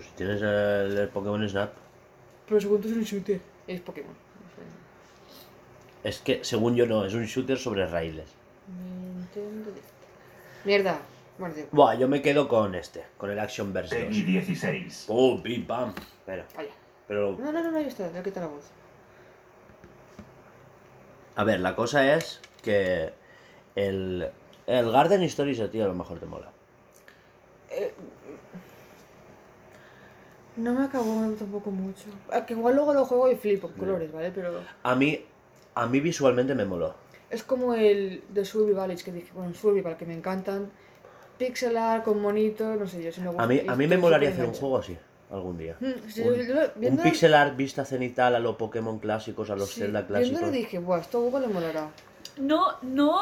Pues 0.00 0.08
si 0.08 0.16
tienes 0.16 0.40
el, 0.40 0.96
el 0.96 1.08
Pokémon 1.08 1.46
Snap. 1.46 1.72
Pero 2.48 2.58
según 2.58 2.80
tú 2.80 2.88
es 2.88 2.94
un 2.96 3.02
shooter. 3.02 3.38
Es 3.66 3.82
Pokémon. 3.82 4.12
no. 4.12 6.08
Es 6.08 6.20
que, 6.20 6.42
según 6.42 6.74
yo, 6.74 6.86
no, 6.86 7.04
es 7.04 7.12
un 7.12 7.26
shooter 7.26 7.58
sobre 7.58 7.86
raíles. 7.86 8.30
Nintendo. 8.66 9.70
Mierda. 10.64 10.98
Bueno, 11.38 11.54
Buah, 11.70 11.96
yo 11.96 12.08
me 12.08 12.22
quedo 12.22 12.48
con 12.48 12.74
este, 12.74 13.04
con 13.18 13.30
el 13.30 13.38
Action 13.38 13.74
Verse 13.74 13.94
2. 13.94 14.04
Tenis 14.08 14.26
16. 14.26 15.04
¡Oh, 15.08 15.38
pim, 15.42 15.66
pam! 15.66 15.90
Espera, 15.90 16.46
vaya. 16.56 16.70
pero, 17.06 17.36
No, 17.38 17.52
no, 17.52 17.62
no, 17.62 17.70
no, 17.70 17.76
ahí 17.76 17.84
está, 17.86 18.10
ya 18.10 18.22
quita 18.22 18.40
la 18.40 18.46
voz. 18.46 18.64
a 21.36 21.44
ver, 21.44 21.60
la 21.60 21.76
cosa 21.76 22.14
es 22.14 22.40
que 22.62 23.12
el, 23.74 24.30
el 24.66 24.90
Garden 24.92 25.22
Stories 25.24 25.60
a 25.60 25.70
ti 25.70 25.78
a 25.82 25.86
lo 25.86 25.94
mejor 25.94 26.18
te 26.18 26.24
mola. 26.26 26.50
No 30.60 30.74
me 30.74 30.84
acabó 30.84 31.26
tampoco 31.38 31.70
mucho. 31.70 32.04
Ah, 32.32 32.44
Que 32.44 32.54
igual 32.54 32.74
luego 32.76 32.92
lo 32.94 33.04
juego 33.04 33.30
y 33.30 33.36
flipo 33.36 33.68
en 33.68 33.74
colores, 33.74 34.12
¿vale? 34.12 34.30
Pero 34.34 34.60
A 34.82 34.94
mí, 34.94 35.20
a 35.74 35.86
mí 35.86 36.00
visualmente 36.00 36.54
me 36.54 36.64
moló. 36.64 36.94
es 37.30 37.42
como 37.44 37.74
el 37.74 38.22
de 38.28 38.44
Survival 38.44 38.94
que 39.02 39.12
dije, 39.12 39.30
bueno, 39.34 39.54
Survival, 39.54 39.96
que 39.96 40.04
me 40.06 40.14
encantan. 40.14 40.70
Pixel 41.38 41.76
art 41.76 42.04
con 42.04 42.20
monitos, 42.20 42.78
no 42.78 42.86
sé 42.86 43.02
yo, 43.02 43.10
si 43.12 43.20
me 43.22 43.28
gusta. 43.28 43.42
A 43.44 43.46
mí, 43.46 43.62
a 43.66 43.74
mí 43.74 43.86
me 43.86 43.96
molaría 43.96 44.28
hacer 44.30 44.44
un 44.44 44.52
juego 44.52 44.76
así, 44.78 44.98
algún 45.30 45.56
día. 45.56 45.76
Mm, 45.80 46.08
sí, 46.08 46.20
Un, 46.22 46.34
yo- 46.34 46.42
yo- 46.42 46.90
un 46.90 46.98
pixel 46.98 47.32
art 47.32 47.56
vista 47.56 47.84
cenital 47.86 48.34
a 48.34 48.40
los 48.40 48.56
Pokémon 48.56 48.98
clásicos, 48.98 49.48
a 49.48 49.56
los 49.56 49.70
sí, 49.70 49.80
Zelda 49.80 50.06
clásicos. 50.06 50.52
dije, 50.52 50.78
buah, 50.78 50.98
esto 51.00 51.16
a 51.18 51.20
Hugo 51.22 51.40
le 51.40 51.46
molará. 51.48 51.88
No, 52.36 52.72
no. 52.82 53.20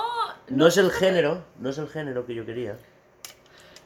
No 0.48 0.66
es 0.66 0.76
el 0.78 0.90
género, 0.90 1.42
no 1.60 1.70
es 1.70 1.78
el 1.78 1.86
género 1.88 2.26
que 2.26 2.34
yo 2.34 2.44
quería. 2.44 2.76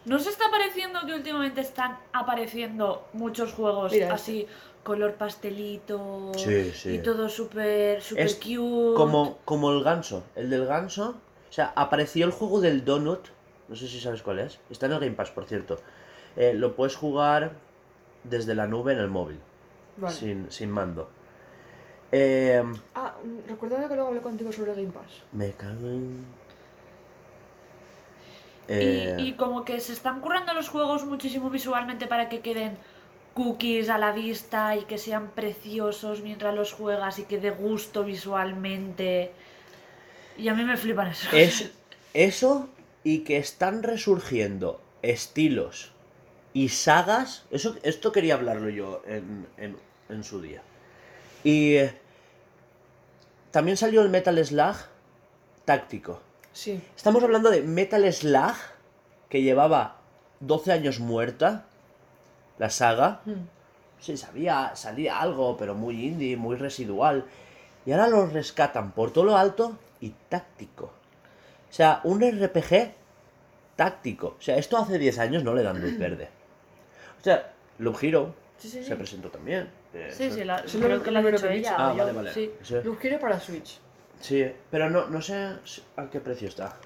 ¿No 0.05 0.19
se 0.19 0.31
está 0.31 0.45
pareciendo 0.51 1.01
que 1.07 1.15
últimamente 1.15 1.61
están 1.61 1.99
apareciendo 2.13 3.07
muchos 3.13 3.53
juegos 3.53 3.93
Mira, 3.93 4.05
este. 4.07 4.15
así, 4.15 4.47
color 4.83 5.15
pastelito 5.15 6.33
Sí, 6.37 6.73
sí. 6.73 6.95
y 6.95 6.99
todo 6.99 7.29
súper 7.29 8.03
súper 8.03 8.27
Es 8.27 8.35
cute? 8.35 8.97
Como, 8.97 9.39
como 9.45 9.71
el 9.73 9.83
ganso. 9.85 10.25
El 10.35 10.51
del 10.51 10.67
ganso. 10.67 11.17
O 11.49 11.53
sea, 11.53 11.73
apareció 11.77 12.25
el 12.27 12.33
juego 12.33 12.61
del 12.61 12.85
Donut. 12.85 13.29
No 13.69 13.77
sé 13.77 13.87
si 13.87 14.01
sabes 14.01 14.23
cuál 14.23 14.41
es. 14.41 14.59
Está 14.71 14.87
en 14.87 14.93
el 14.93 15.01
Game 15.01 15.13
Pass, 15.13 15.31
por 15.31 15.45
cierto. 15.45 15.79
Eh, 16.37 16.53
lo 16.55 16.75
puedes 16.75 16.97
jugar 16.97 17.53
desde 18.25 18.55
la 18.55 18.67
nube 18.67 18.93
en 18.95 18.99
el 18.99 19.09
móvil. 19.09 19.39
Vale. 19.99 20.15
Sin, 20.15 20.51
sin 20.51 20.71
mando. 20.71 21.09
Eh, 22.11 22.63
Ah, 22.95 23.15
mm, 23.25 23.49
recuerda 23.49 23.89
que 23.89 23.95
luego 23.95 24.09
hablé 24.09 24.21
contigo 24.21 24.51
sobre 24.53 24.75
Game 24.75 24.91
Pass. 24.91 25.23
me 25.33 25.53
cago 25.53 25.87
en... 25.89 26.25
Y, 28.79 28.85
Eh, 28.85 29.17
y 29.19 29.33
como 29.35 29.65
que 29.65 29.81
se 29.81 29.93
están 29.93 30.21
currando 30.21 30.55
los 30.55 30.69
juegos 30.69 31.05
muchísimo 31.05 31.51
visualmente 31.51 32.07
para 32.07 32.29
que 32.29 32.41
queden 32.41 32.79
cookies 33.35 33.89
a 33.89 33.99
la 33.99 34.13
vista 34.13 34.77
y 34.77 34.85
que 34.85 34.99
sean 34.99 35.31
preciosos 35.31 36.21
mientras 36.23 36.55
los 36.55 36.73
juegas 36.73 37.19
y 37.19 37.25
que 37.25 37.39
dé 37.39 37.51
gusto 37.51 38.05
visualmente. 38.05 39.33
Y 40.37 40.49
a 40.49 40.55
mí 40.55 40.65
me 40.65 40.77
flipan 40.77 41.09
eso. 41.09 41.29
Es 41.33 41.71
eso 42.15 42.69
y 43.05 43.21
que 43.21 43.37
están 43.39 43.83
resurgiendo 43.83 44.81
estilos 45.03 45.93
y 46.53 46.69
sagas. 46.71 47.47
Eso, 47.51 47.77
esto 47.83 48.13
quería 48.13 48.35
hablarlo 48.35 48.69
yo 48.71 49.03
en, 49.07 49.47
en- 49.57 49.77
en 50.09 50.25
su 50.25 50.41
día. 50.41 50.63
Y 51.45 51.75
eh, 51.77 51.95
también 53.51 53.77
salió 53.77 54.03
el 54.03 54.09
Metal 54.09 54.45
Slug 54.45 54.77
táctico. 55.65 56.21
Sí. 56.53 56.81
Estamos 56.97 57.23
hablando 57.23 57.51
de 57.51 57.63
Metal 57.63 58.11
Slug, 58.13 58.55
que 59.29 59.43
llevaba 59.43 59.97
12 60.41 60.73
años 60.73 61.01
muerta, 61.01 61.65
la 62.59 62.71
saga. 62.71 63.21
Mm. 63.25 63.33
Sí, 64.01 64.17
sabía, 64.17 64.73
salía 64.75 65.21
algo, 65.21 65.57
pero 65.57 65.75
muy 65.75 66.05
indie, 66.07 66.37
muy 66.37 66.57
residual. 66.57 67.25
Y 67.87 67.93
ahora 67.93 68.09
lo 68.09 68.27
rescatan 68.27 68.93
por 68.93 69.13
todo 69.13 69.25
lo 69.25 69.37
alto 69.37 69.79
y 70.01 70.11
táctico. 70.29 70.87
O 70.87 71.73
sea, 71.73 72.01
un 72.05 72.21
RPG 72.21 72.93
táctico. 73.77 74.37
O 74.39 74.43
sea, 74.43 74.57
esto 74.57 74.77
hace 74.77 74.99
10 74.99 75.19
años 75.19 75.45
no 75.45 75.55
le 75.55 75.63
dan 75.63 75.81
luz 75.81 75.97
verde. 75.99 76.29
O 77.21 77.25
sea, 77.25 77.53
Loop 77.79 77.97
Hero 78.03 78.35
Sí, 78.59 78.69
sí, 78.69 78.79
sí. 78.83 78.89
se 78.89 78.97
presentó 78.97 79.29
también. 79.31 79.69
Eh, 79.95 80.11
Sí, 80.17 80.25
eso- 80.25 80.35
sí, 80.37 80.45
la, 80.45 80.63
creo 80.63 81.03
que 81.03 81.11
he 81.11 81.57
ella. 81.57 81.75
Ah, 81.77 81.93
vale, 81.95 82.13
vale. 82.13 82.51
Loop 82.85 82.99
Hero 83.03 83.19
para 83.19 83.41
Switch. 83.41 83.79
Sí, 84.23 84.51
pero 84.71 84.89
no, 84.89 85.09
no 85.09 85.21
sé 85.21 85.59
a 85.97 86.07
qué 86.11 86.21
precio 86.21 86.49
está. 86.49 86.77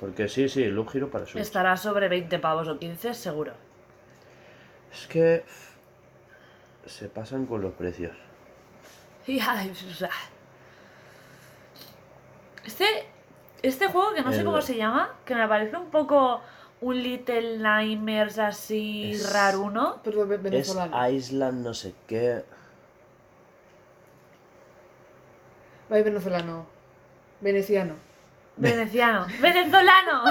Porque 0.00 0.28
sí, 0.28 0.48
sí, 0.48 0.64
Loop 0.66 0.88
Hero 0.94 1.10
para 1.10 1.26
Switch. 1.26 1.42
Estará 1.42 1.76
sobre 1.76 2.08
20 2.08 2.38
pavos 2.38 2.68
o 2.68 2.78
15, 2.78 3.12
seguro. 3.14 3.52
Es 4.92 5.06
que 5.08 5.44
se 6.86 7.08
pasan 7.08 7.44
con 7.46 7.60
los 7.60 7.74
precios. 7.74 8.16
Y, 9.26 9.38
ay, 9.40 9.70
o 9.70 9.94
sea, 9.94 10.08
Este, 12.64 12.86
este 13.62 13.88
juego, 13.88 14.14
que 14.14 14.22
no 14.22 14.32
sé 14.32 14.44
cómo 14.44 14.60
se 14.62 14.76
llama, 14.76 15.16
que 15.24 15.34
me 15.34 15.46
parece 15.48 15.76
un 15.76 15.90
poco 15.90 16.40
un 16.80 17.02
Little 17.02 17.58
Nightmares 17.58 18.38
así 18.38 19.10
Es- 19.12 19.32
raruno. 19.32 20.00
Pero 20.04 20.26
ve- 20.26 20.36
Es 20.36 20.42
venezolano. 20.42 21.08
Island 21.10 21.64
no 21.64 21.74
sé 21.74 21.94
qué. 22.06 22.44
Vaya 25.88 26.04
venezolano. 26.04 26.66
Veneciano. 27.40 27.94
Veneciano. 28.56 29.26
¡Venezolano! 29.40 30.24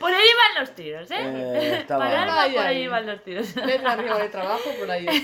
por 0.00 0.12
ahí 0.12 0.28
van 0.36 0.60
los 0.60 0.74
tiros, 0.74 1.10
¿eh? 1.10 1.16
Eh, 1.18 1.86
Ay, 1.90 2.52
por 2.54 2.66
ahí 2.66 2.86
van 2.86 3.06
los 3.06 3.24
tiros. 3.24 3.56
Letra 3.56 3.92
arriba 3.92 4.18
de 4.18 4.28
trabajo, 4.28 4.70
por 4.78 4.90
ahí. 4.90 5.06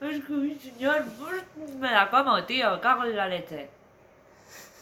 Es 0.00 0.24
que, 0.24 0.56
señor, 0.60 1.04
pues, 1.18 1.42
me 1.76 1.90
la 1.90 2.08
como, 2.08 2.44
tío. 2.44 2.80
Cago 2.80 3.04
en 3.04 3.16
la 3.16 3.26
leche. 3.26 3.68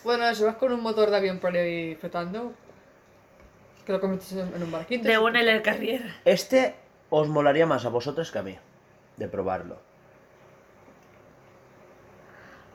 Bueno, 0.04 0.32
si 0.34 0.44
vas 0.44 0.56
con 0.56 0.72
un 0.72 0.82
motor 0.82 1.10
de 1.10 1.16
avión 1.16 1.38
por 1.38 1.56
ahí 1.56 1.94
flotando, 1.94 2.52
que 3.86 3.92
lo 3.92 4.00
conviertes 4.00 4.32
en, 4.32 4.54
en 4.54 4.62
un 4.62 4.70
barquito. 4.70 5.04
De 5.04 5.14
sí. 5.14 5.16
un 5.16 5.34
el 5.34 5.62
Carrier. 5.62 6.14
Este 6.26 6.74
os 7.08 7.28
molaría 7.28 7.64
más 7.64 7.86
a 7.86 7.88
vosotros 7.88 8.30
que 8.30 8.38
a 8.38 8.42
mí. 8.42 8.58
De 9.16 9.26
probarlo. 9.26 9.80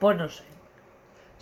Pues 0.02 0.16
no 0.18 0.28
sé. 0.28 0.42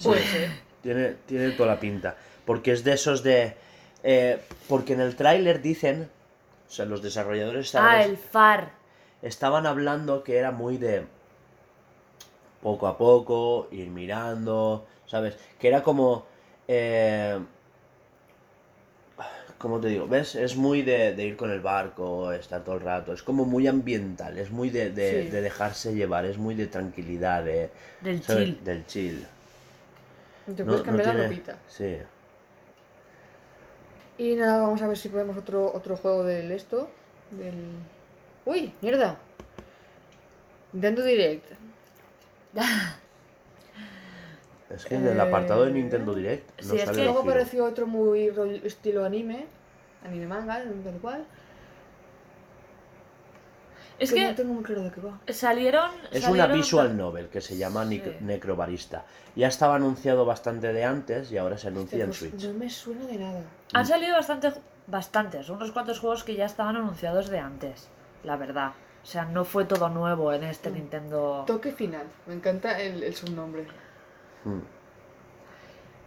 Puede 0.05 0.23
ser. 0.23 0.51
Tiene, 0.83 1.15
tiene 1.27 1.51
toda 1.53 1.71
la 1.75 1.81
pinta. 1.81 2.15
Porque 2.45 2.73
es 2.73 2.85
de 2.85 2.93
esos 2.93 3.23
de. 3.23 3.57
eh, 4.03 4.39
porque 4.69 4.93
en 4.93 5.01
el 5.01 5.17
tráiler 5.17 5.63
dicen. 5.63 6.11
O 6.69 6.71
sea, 6.71 6.85
los 6.85 7.03
desarrolladores 7.03 7.67
estaban, 7.67 7.91
Ah, 7.91 8.05
el 8.05 8.17
FAR. 8.17 8.71
estaban 9.23 9.67
hablando 9.67 10.23
que 10.23 10.37
era 10.37 10.51
muy 10.53 10.77
de. 10.77 11.07
Poco 12.63 12.87
a 12.87 12.99
poco, 12.99 13.69
ir 13.71 13.89
mirando. 13.89 14.87
¿Sabes? 15.07 15.37
Que 15.59 15.69
era 15.69 15.83
como. 15.83 16.27
Eh, 16.69 17.41
¿Cómo 19.61 19.79
te 19.79 19.89
digo? 19.89 20.09
¿Ves? 20.09 20.35
Es 20.37 20.57
muy 20.57 20.81
de, 20.83 21.15
de 21.15 21.23
ir 21.27 21.37
con 21.37 21.51
el 21.51 21.61
barco, 21.61 22.33
estar 22.33 22.65
todo 22.65 22.77
el 22.77 22.81
rato. 22.81 23.13
Es 23.13 23.23
como 23.23 23.45
muy 23.45 23.67
ambiental, 23.69 24.39
es 24.39 24.51
muy 24.51 24.71
de, 24.71 24.91
de- 24.91 25.25
Sí. 25.25 25.29
de 25.29 25.43
dejarse 25.43 25.95
llevar, 25.95 26.25
es 26.25 26.39
muy 26.39 26.55
de 26.55 26.67
tranquilidad, 26.67 27.45
de, 27.45 27.69
Del 28.01 28.23
¿sabes? 28.23 28.45
chill. 28.47 28.65
Del 28.65 28.87
chill. 28.87 29.27
Te 30.47 30.65
No- 30.65 30.65
puedes 30.65 30.81
no 30.81 30.85
cambiar 30.87 31.07
la 31.09 31.13
tiene- 31.13 31.29
ropita. 31.29 31.59
Sí. 31.69 31.97
Y 34.17 34.35
nada, 34.37 34.63
vamos 34.63 34.81
a 34.81 34.89
ver 34.89 34.97
si 34.97 35.11
podemos 35.11 35.37
otro, 35.37 35.71
otro 35.75 35.97
juego 35.97 36.25
del 36.25 36.51
esto. 36.53 36.91
Del. 37.31 37.55
¡Uy! 38.47 38.73
¡Mierda! 38.81 39.19
Nintendo 40.73 41.03
Direct. 41.05 41.45
Es 44.75 44.85
que 44.85 44.95
en 44.95 45.07
el 45.07 45.21
apartado 45.21 45.65
de 45.65 45.71
Eh, 45.71 45.75
Nintendo 45.75 46.15
Direct 46.15 46.63
no 46.63 46.71
sí, 46.71 46.77
es 46.77 46.85
sale 46.85 46.99
que- 46.99 47.05
Loop 47.05 47.15
Luego 47.15 47.31
apareció 47.31 47.65
otro 47.65 47.87
muy 47.87 48.31
rollo- 48.31 48.65
estilo 48.65 49.05
anime. 49.05 49.47
Anime 50.05 50.27
manga, 50.27 50.63
tal 50.85 50.99
cual. 51.01 51.25
Es 53.99 54.13
que 54.15 54.23
no 54.23 54.29
que 54.31 54.35
tengo 54.35 54.55
muy 54.55 54.63
claro 54.65 54.83
de 54.85 54.91
qué 54.93 55.01
va. 55.03 55.19
salieron. 55.29 55.91
Es 56.11 56.23
una 56.25 56.45
salieron- 56.47 56.57
visual 56.57 56.97
novel 56.97 57.29
que 57.29 57.41
se 57.43 57.57
llama 57.59 57.87
Sí. 57.87 58.03
Necrobarista. 58.21 59.05
Ya 59.37 59.49
estaba 59.49 59.75
anunciado 59.75 60.25
bastante 60.25 60.73
de 60.73 60.85
antes 60.85 61.31
y 61.33 61.37
ahora 61.37 61.59
se 61.59 61.69
anuncia 61.69 61.99
en 62.03 62.07
Pues 62.07 62.19
Switch. 62.19 62.45
no 62.45 62.55
me 62.55 62.71
suena 62.71 63.05
de 63.07 63.19
nada. 63.19 63.43
Han 63.75 63.85
salido 63.87 64.15
bastante, 64.15 64.53
bastantes, 64.87 65.51
unos 65.51 65.71
cuantos 65.73 65.99
juegos 66.01 66.25
que 66.25 66.35
ya 66.35 66.47
estaban 66.47 66.77
anunciados 66.77 67.29
de 67.29 67.41
antes, 67.41 67.89
la 68.25 68.37
verdad. 68.37 68.73
O 69.03 69.07
sea, 69.07 69.27
no 69.27 69.45
fue 69.45 69.67
todo 69.67 69.89
nuevo 69.91 70.33
en 70.33 70.45
este 70.45 70.71
Mm. 70.71 70.75
Nintendo. 70.75 71.45
Toque 71.47 71.73
final. 71.73 72.07
Me 72.27 72.35
encanta 72.35 72.81
el, 72.81 73.03
el 73.03 73.15
subnombre. 73.15 73.67
Mm. 74.45 74.61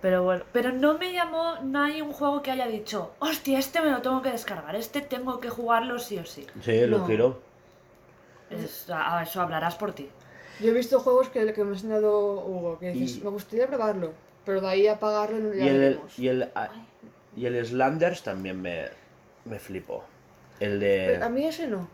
Pero 0.01 0.23
bueno, 0.23 0.43
pero 0.51 0.71
no 0.73 0.97
me 0.97 1.13
llamó, 1.13 1.55
no 1.63 1.81
hay 1.83 2.01
un 2.01 2.11
juego 2.11 2.41
que 2.41 2.51
haya 2.51 2.67
dicho, 2.67 3.13
hostia, 3.19 3.57
este 3.57 3.79
me 3.81 3.89
lo 3.89 4.01
tengo 4.01 4.21
que 4.21 4.31
descargar, 4.31 4.75
este 4.75 4.99
tengo 5.01 5.39
que 5.39 5.49
jugarlo 5.49 5.97
sí 5.97 6.17
o 6.17 6.25
sí. 6.25 6.45
Sí, 6.61 6.81
No. 6.87 7.37
Es- 8.49 8.89
a- 8.89 9.23
eso 9.23 9.41
hablarás 9.41 9.75
por 9.75 9.93
ti. 9.93 10.09
Yo 10.59 10.69
he 10.69 10.73
visto 10.73 10.99
juegos 10.99 11.29
que, 11.29 11.53
que 11.53 11.63
me 11.63 11.71
ha 11.71 11.73
enseñado 11.73 12.33
Hugo, 12.45 12.77
que 12.79 12.91
dices, 12.91 13.17
Y- 13.17 13.21
me 13.23 13.29
gustaría 13.29 13.65
probarlo. 13.67 14.11
Pero 14.45 14.59
de 14.59 14.67
ahí 14.67 14.87
a 14.87 14.99
pagarlo 14.99 15.39
no 15.39 15.53
Y 15.55 15.67
el, 15.67 15.99
y 16.17 16.27
el, 16.27 16.43
a- 16.53 16.69
y 17.35 17.45
el 17.45 17.65
Slanders 17.65 18.23
también 18.23 18.61
me, 18.61 18.89
me 19.45 19.57
flipó. 19.57 20.03
El 20.59 20.79
Pero 20.79 21.23
a 21.25 21.29
de... 21.29 21.33
mí 21.33 21.45
ese 21.45 21.67
no. 21.67 21.87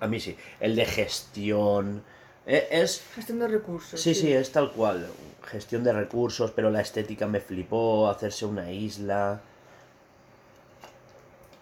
A 0.00 0.06
mí 0.08 0.18
sí. 0.20 0.36
El 0.60 0.74
de 0.76 0.84
gestión. 0.84 2.02
Eh, 2.48 2.66
Es... 2.70 3.02
Gestión 3.14 3.38
de 3.38 3.46
recursos. 3.48 4.00
Sí, 4.00 4.14
sí, 4.14 4.32
es 4.32 4.50
tal 4.50 4.72
cual. 4.72 5.06
Gestión 5.44 5.84
de 5.84 5.92
recursos, 5.92 6.50
pero 6.50 6.70
la 6.70 6.80
estética 6.80 7.26
me 7.26 7.40
flipó. 7.40 8.08
Hacerse 8.08 8.46
una 8.46 8.72
isla. 8.72 9.40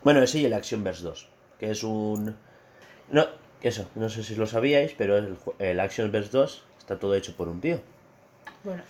Bueno, 0.03 0.23
ese 0.23 0.39
y 0.39 0.45
el 0.45 0.55
Actionverse 0.55 1.03
2. 1.03 1.29
Que 1.59 1.71
es 1.73 1.83
un. 1.83 2.37
No, 3.11 3.27
eso, 3.61 3.89
no 3.97 4.09
sé 4.09 4.23
si 4.23 4.35
lo 4.37 4.47
sabíais, 4.47 4.95
pero 4.97 5.17
el, 5.19 5.37
el 5.59 5.81
Actionverse 5.81 6.31
2 6.31 6.63
está 6.79 6.99
todo 6.99 7.15
hecho 7.15 7.37
por 7.37 7.49
un 7.49 7.61
tío. 7.61 7.81
Bueno, 8.65 8.83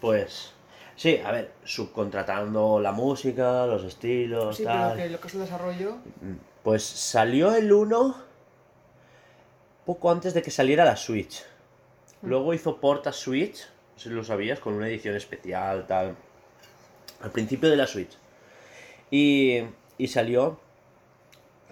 Pues. 0.00 0.52
Sí, 0.94 1.20
a 1.22 1.30
ver, 1.30 1.52
subcontratando 1.64 2.80
la 2.80 2.90
música, 2.92 3.66
los 3.66 3.84
estilos, 3.84 4.56
sí, 4.56 4.62
pero 4.64 4.74
tal. 4.78 4.96
que 4.96 5.10
lo 5.10 5.20
que 5.20 5.28
es 5.28 5.34
el 5.34 5.40
desarrollo. 5.40 5.96
Pues 6.62 6.82
salió 6.84 7.54
el 7.54 7.70
1 7.70 8.16
poco 9.86 10.10
antes 10.10 10.34
de 10.34 10.42
que 10.42 10.50
saliera 10.50 10.84
la 10.84 10.96
Switch. 10.96 11.44
Luego 12.22 12.52
hizo 12.52 12.80
porta 12.80 13.12
Switch, 13.12 13.60
no 13.94 13.98
sé 13.98 14.08
si 14.08 14.14
lo 14.14 14.24
sabías, 14.24 14.58
con 14.58 14.74
una 14.74 14.88
edición 14.88 15.14
especial, 15.14 15.86
tal. 15.86 16.16
Al 17.22 17.30
principio 17.30 17.70
de 17.70 17.76
la 17.76 17.86
Switch. 17.86 18.18
Y, 19.10 19.62
y 19.96 20.08
salió 20.08 20.58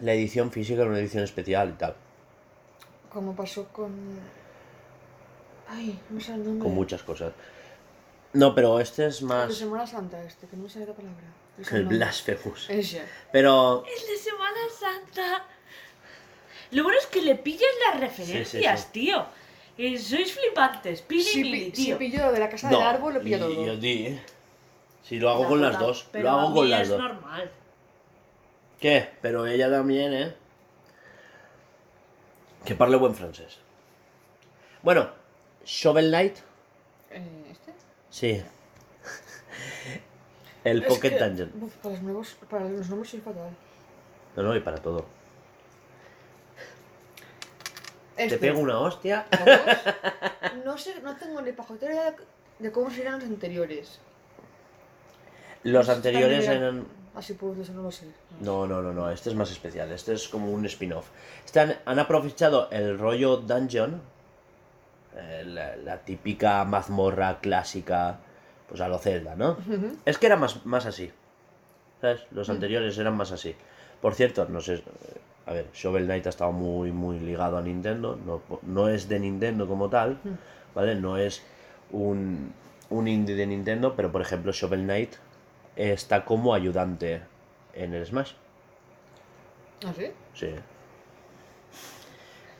la 0.00 0.12
edición 0.12 0.52
física 0.52 0.82
en 0.82 0.88
una 0.88 1.00
edición 1.00 1.24
especial 1.24 1.70
y 1.70 1.72
tal. 1.72 1.96
Como 3.10 3.34
pasó 3.34 3.66
con. 3.68 3.92
Ay, 5.68 5.98
no 6.10 6.20
sé 6.20 6.34
el 6.34 6.44
nombre. 6.44 6.64
Con 6.64 6.74
muchas 6.74 7.02
cosas. 7.02 7.32
No, 8.32 8.54
pero 8.54 8.80
este 8.80 9.06
es 9.06 9.20
El 9.20 9.28
de 9.28 9.34
más 9.34 9.54
Semana 9.54 9.86
Santa, 9.86 10.22
este, 10.24 10.46
que 10.46 10.56
no 10.56 10.64
me 10.64 10.68
sale 10.68 10.86
la 10.86 10.92
palabra. 10.92 11.24
Es 11.58 11.72
el 11.72 11.82
nombre. 11.82 11.98
Blasphemous. 11.98 12.70
Ese. 12.70 13.02
Pero 13.32 13.84
El 13.84 14.06
de 14.06 14.16
Semana 14.16 14.60
Santa. 14.78 15.46
Lo 16.74 16.82
bueno 16.84 16.98
es 16.98 17.06
que 17.06 17.22
le 17.22 17.34
pillas 17.36 17.70
las 17.90 18.00
referencias, 18.00 18.80
sí. 18.82 18.88
tío. 18.92 19.24
Eh, 19.76 19.98
sois 19.98 20.32
flipantes, 20.32 21.02
Pili 21.02 21.20
y 21.22 21.24
Si, 21.24 21.42
Mili, 21.42 21.64
pi- 21.70 21.76
si 21.76 21.84
tío. 21.86 21.98
pillo 21.98 22.26
lo 22.26 22.32
de 22.32 22.38
la 22.40 22.48
casa 22.48 22.70
no, 22.70 22.78
del 22.78 22.86
árbol, 22.86 23.14
lo 23.14 23.20
pillo 23.20 23.36
y- 23.36 23.40
todo. 23.40 23.64
yo 23.66 23.76
di- 23.76 24.20
Si 25.02 25.18
lo 25.18 25.30
hago 25.30 25.42
La 25.42 25.48
con 25.48 25.60
las 25.62 25.78
dos, 25.78 26.06
pero 26.12 26.24
lo 26.24 26.30
a 26.30 26.40
hago 26.40 26.48
mí 26.50 26.54
con 26.56 26.70
las 26.70 26.82
es 26.82 26.88
dos. 26.88 26.98
normal. 26.98 27.50
¿Qué? 28.80 29.10
Pero 29.20 29.46
ella 29.46 29.68
también, 29.70 30.12
¿eh? 30.14 30.34
Que 32.64 32.74
parle 32.74 32.96
buen 32.96 33.14
francés. 33.14 33.58
Bueno, 34.82 35.10
Shovel 35.64 36.08
Knight, 36.08 36.36
Eh, 37.10 37.44
¿Este? 37.50 37.72
sí. 38.10 38.42
El 40.64 40.82
Es 40.82 40.88
Pocket 40.88 41.10
que, 41.10 41.18
Dungeon. 41.18 41.50
para, 41.82 41.94
los 41.94 42.02
nuevos, 42.02 42.36
para 42.48 42.64
los 42.68 42.88
nombres 42.88 43.10
soy 43.10 43.20
fatal. 43.20 43.50
No, 44.36 44.42
no, 44.42 44.56
y 44.56 44.60
para 44.60 44.78
todo. 44.78 45.04
Este. 48.16 48.36
Te 48.36 48.38
pego 48.38 48.60
una 48.60 48.78
hostia. 48.78 49.26
No 50.64 50.78
sé, 50.78 51.00
no 51.02 51.16
tengo 51.16 51.42
ni 51.42 51.52
pajotera 51.52 52.14
de, 52.58 52.72
cómo 52.72 52.90
serían 52.90 53.14
los 53.14 53.24
anteriores. 53.24 53.98
Los 55.64 55.88
anteriores 55.88 56.46
eran... 56.48 56.86
Así 57.14 57.34
pues, 57.34 57.58
eso 57.58 57.72
no 57.72 57.82
lo 57.82 57.90
sé. 57.90 58.06
No, 58.40 58.66
no, 58.66 58.82
no, 58.82 58.92
no, 58.92 59.10
este 59.10 59.30
es 59.30 59.36
más 59.36 59.50
especial, 59.50 59.90
este 59.92 60.14
es 60.14 60.28
como 60.28 60.50
un 60.50 60.64
spin-off. 60.66 61.06
Este 61.44 61.60
han, 61.60 61.98
aprovechado 61.98 62.68
el 62.70 62.98
rollo 62.98 63.36
dungeon, 63.36 64.00
eh, 65.16 65.44
la, 65.46 65.76
la 65.76 65.98
típica 65.98 66.64
mazmorra 66.64 67.38
clásica, 67.40 68.18
pues 68.68 68.80
a 68.80 68.88
lo 68.88 68.98
Zelda, 68.98 69.36
¿no? 69.36 69.56
Es 70.04 70.18
que 70.18 70.26
era 70.26 70.36
más, 70.36 70.66
más 70.66 70.86
así, 70.86 71.12
¿sabes? 72.00 72.22
Los 72.32 72.50
anteriores 72.50 72.98
eran 72.98 73.16
más 73.16 73.30
así. 73.30 73.54
Por 74.00 74.14
cierto, 74.14 74.46
no 74.48 74.60
sé, 74.60 74.82
a 75.46 75.52
ver, 75.52 75.68
Shovel 75.72 76.06
Knight 76.06 76.26
ha 76.26 76.30
estado 76.30 76.52
muy, 76.52 76.90
muy 76.92 77.18
ligado 77.20 77.58
a 77.58 77.62
Nintendo, 77.62 78.16
no, 78.24 78.42
no 78.62 78.88
es 78.88 79.08
de 79.08 79.20
Nintendo 79.20 79.66
como 79.66 79.90
tal, 79.90 80.18
¿vale? 80.74 80.94
No 80.94 81.18
es 81.18 81.42
un, 81.90 82.52
un 82.90 83.08
indie 83.08 83.34
de 83.34 83.46
Nintendo, 83.46 83.94
pero 83.94 84.10
por 84.10 84.22
ejemplo 84.22 84.52
Shovel 84.52 84.84
Knight 84.84 85.14
está 85.76 86.24
como 86.24 86.54
ayudante 86.54 87.22
en 87.74 87.94
el 87.94 88.06
Smash. 88.06 88.32
¿Ah, 89.84 89.92
sí? 89.94 90.06
Sí. 90.34 90.48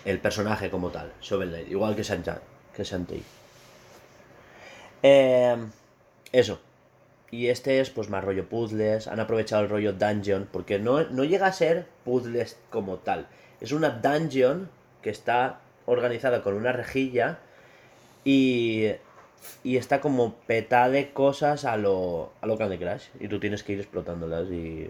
El 0.05 0.19
personaje 0.19 0.69
como 0.69 0.91
tal, 0.91 1.13
Shovel 1.23 1.49
Knight, 1.49 1.71
igual 1.71 1.97
que 1.97 2.03
Shantae. 2.03 2.41
Que 2.75 2.85
Shantae. 2.85 3.23
Eh, 5.03 5.57
eso. 6.33 6.61
Y 7.35 7.49
este 7.49 7.81
es 7.81 7.91
pues 7.91 8.09
más 8.11 8.23
rollo 8.23 8.49
puzzles. 8.49 9.09
Han 9.09 9.19
aprovechado 9.19 9.63
el 9.65 9.69
rollo 9.69 9.93
dungeon. 9.93 10.49
Porque 10.53 10.79
no, 10.79 11.03
no 11.05 11.25
llega 11.25 11.47
a 11.49 11.53
ser 11.53 11.87
puzzles 12.05 12.57
como 12.71 12.99
tal. 12.99 13.27
Es 13.61 13.73
una 13.73 13.91
dungeon 13.91 14.69
que 15.03 15.11
está 15.11 15.61
organizada 15.87 16.43
con 16.43 16.55
una 16.55 16.73
rejilla. 16.73 17.39
Y, 18.25 18.91
y 19.63 19.77
está 19.77 20.01
como 20.01 20.35
petada 20.47 20.89
de 20.91 21.13
cosas 21.13 21.65
a 21.65 21.77
lo, 21.77 22.33
a 22.41 22.47
lo 22.47 22.57
Candy 22.57 22.79
Crush. 22.79 23.05
Y 23.21 23.29
tú 23.29 23.41
tienes 23.41 23.63
que 23.63 23.73
ir 23.73 23.81
explotándolas 23.81 24.49
y... 24.51 24.89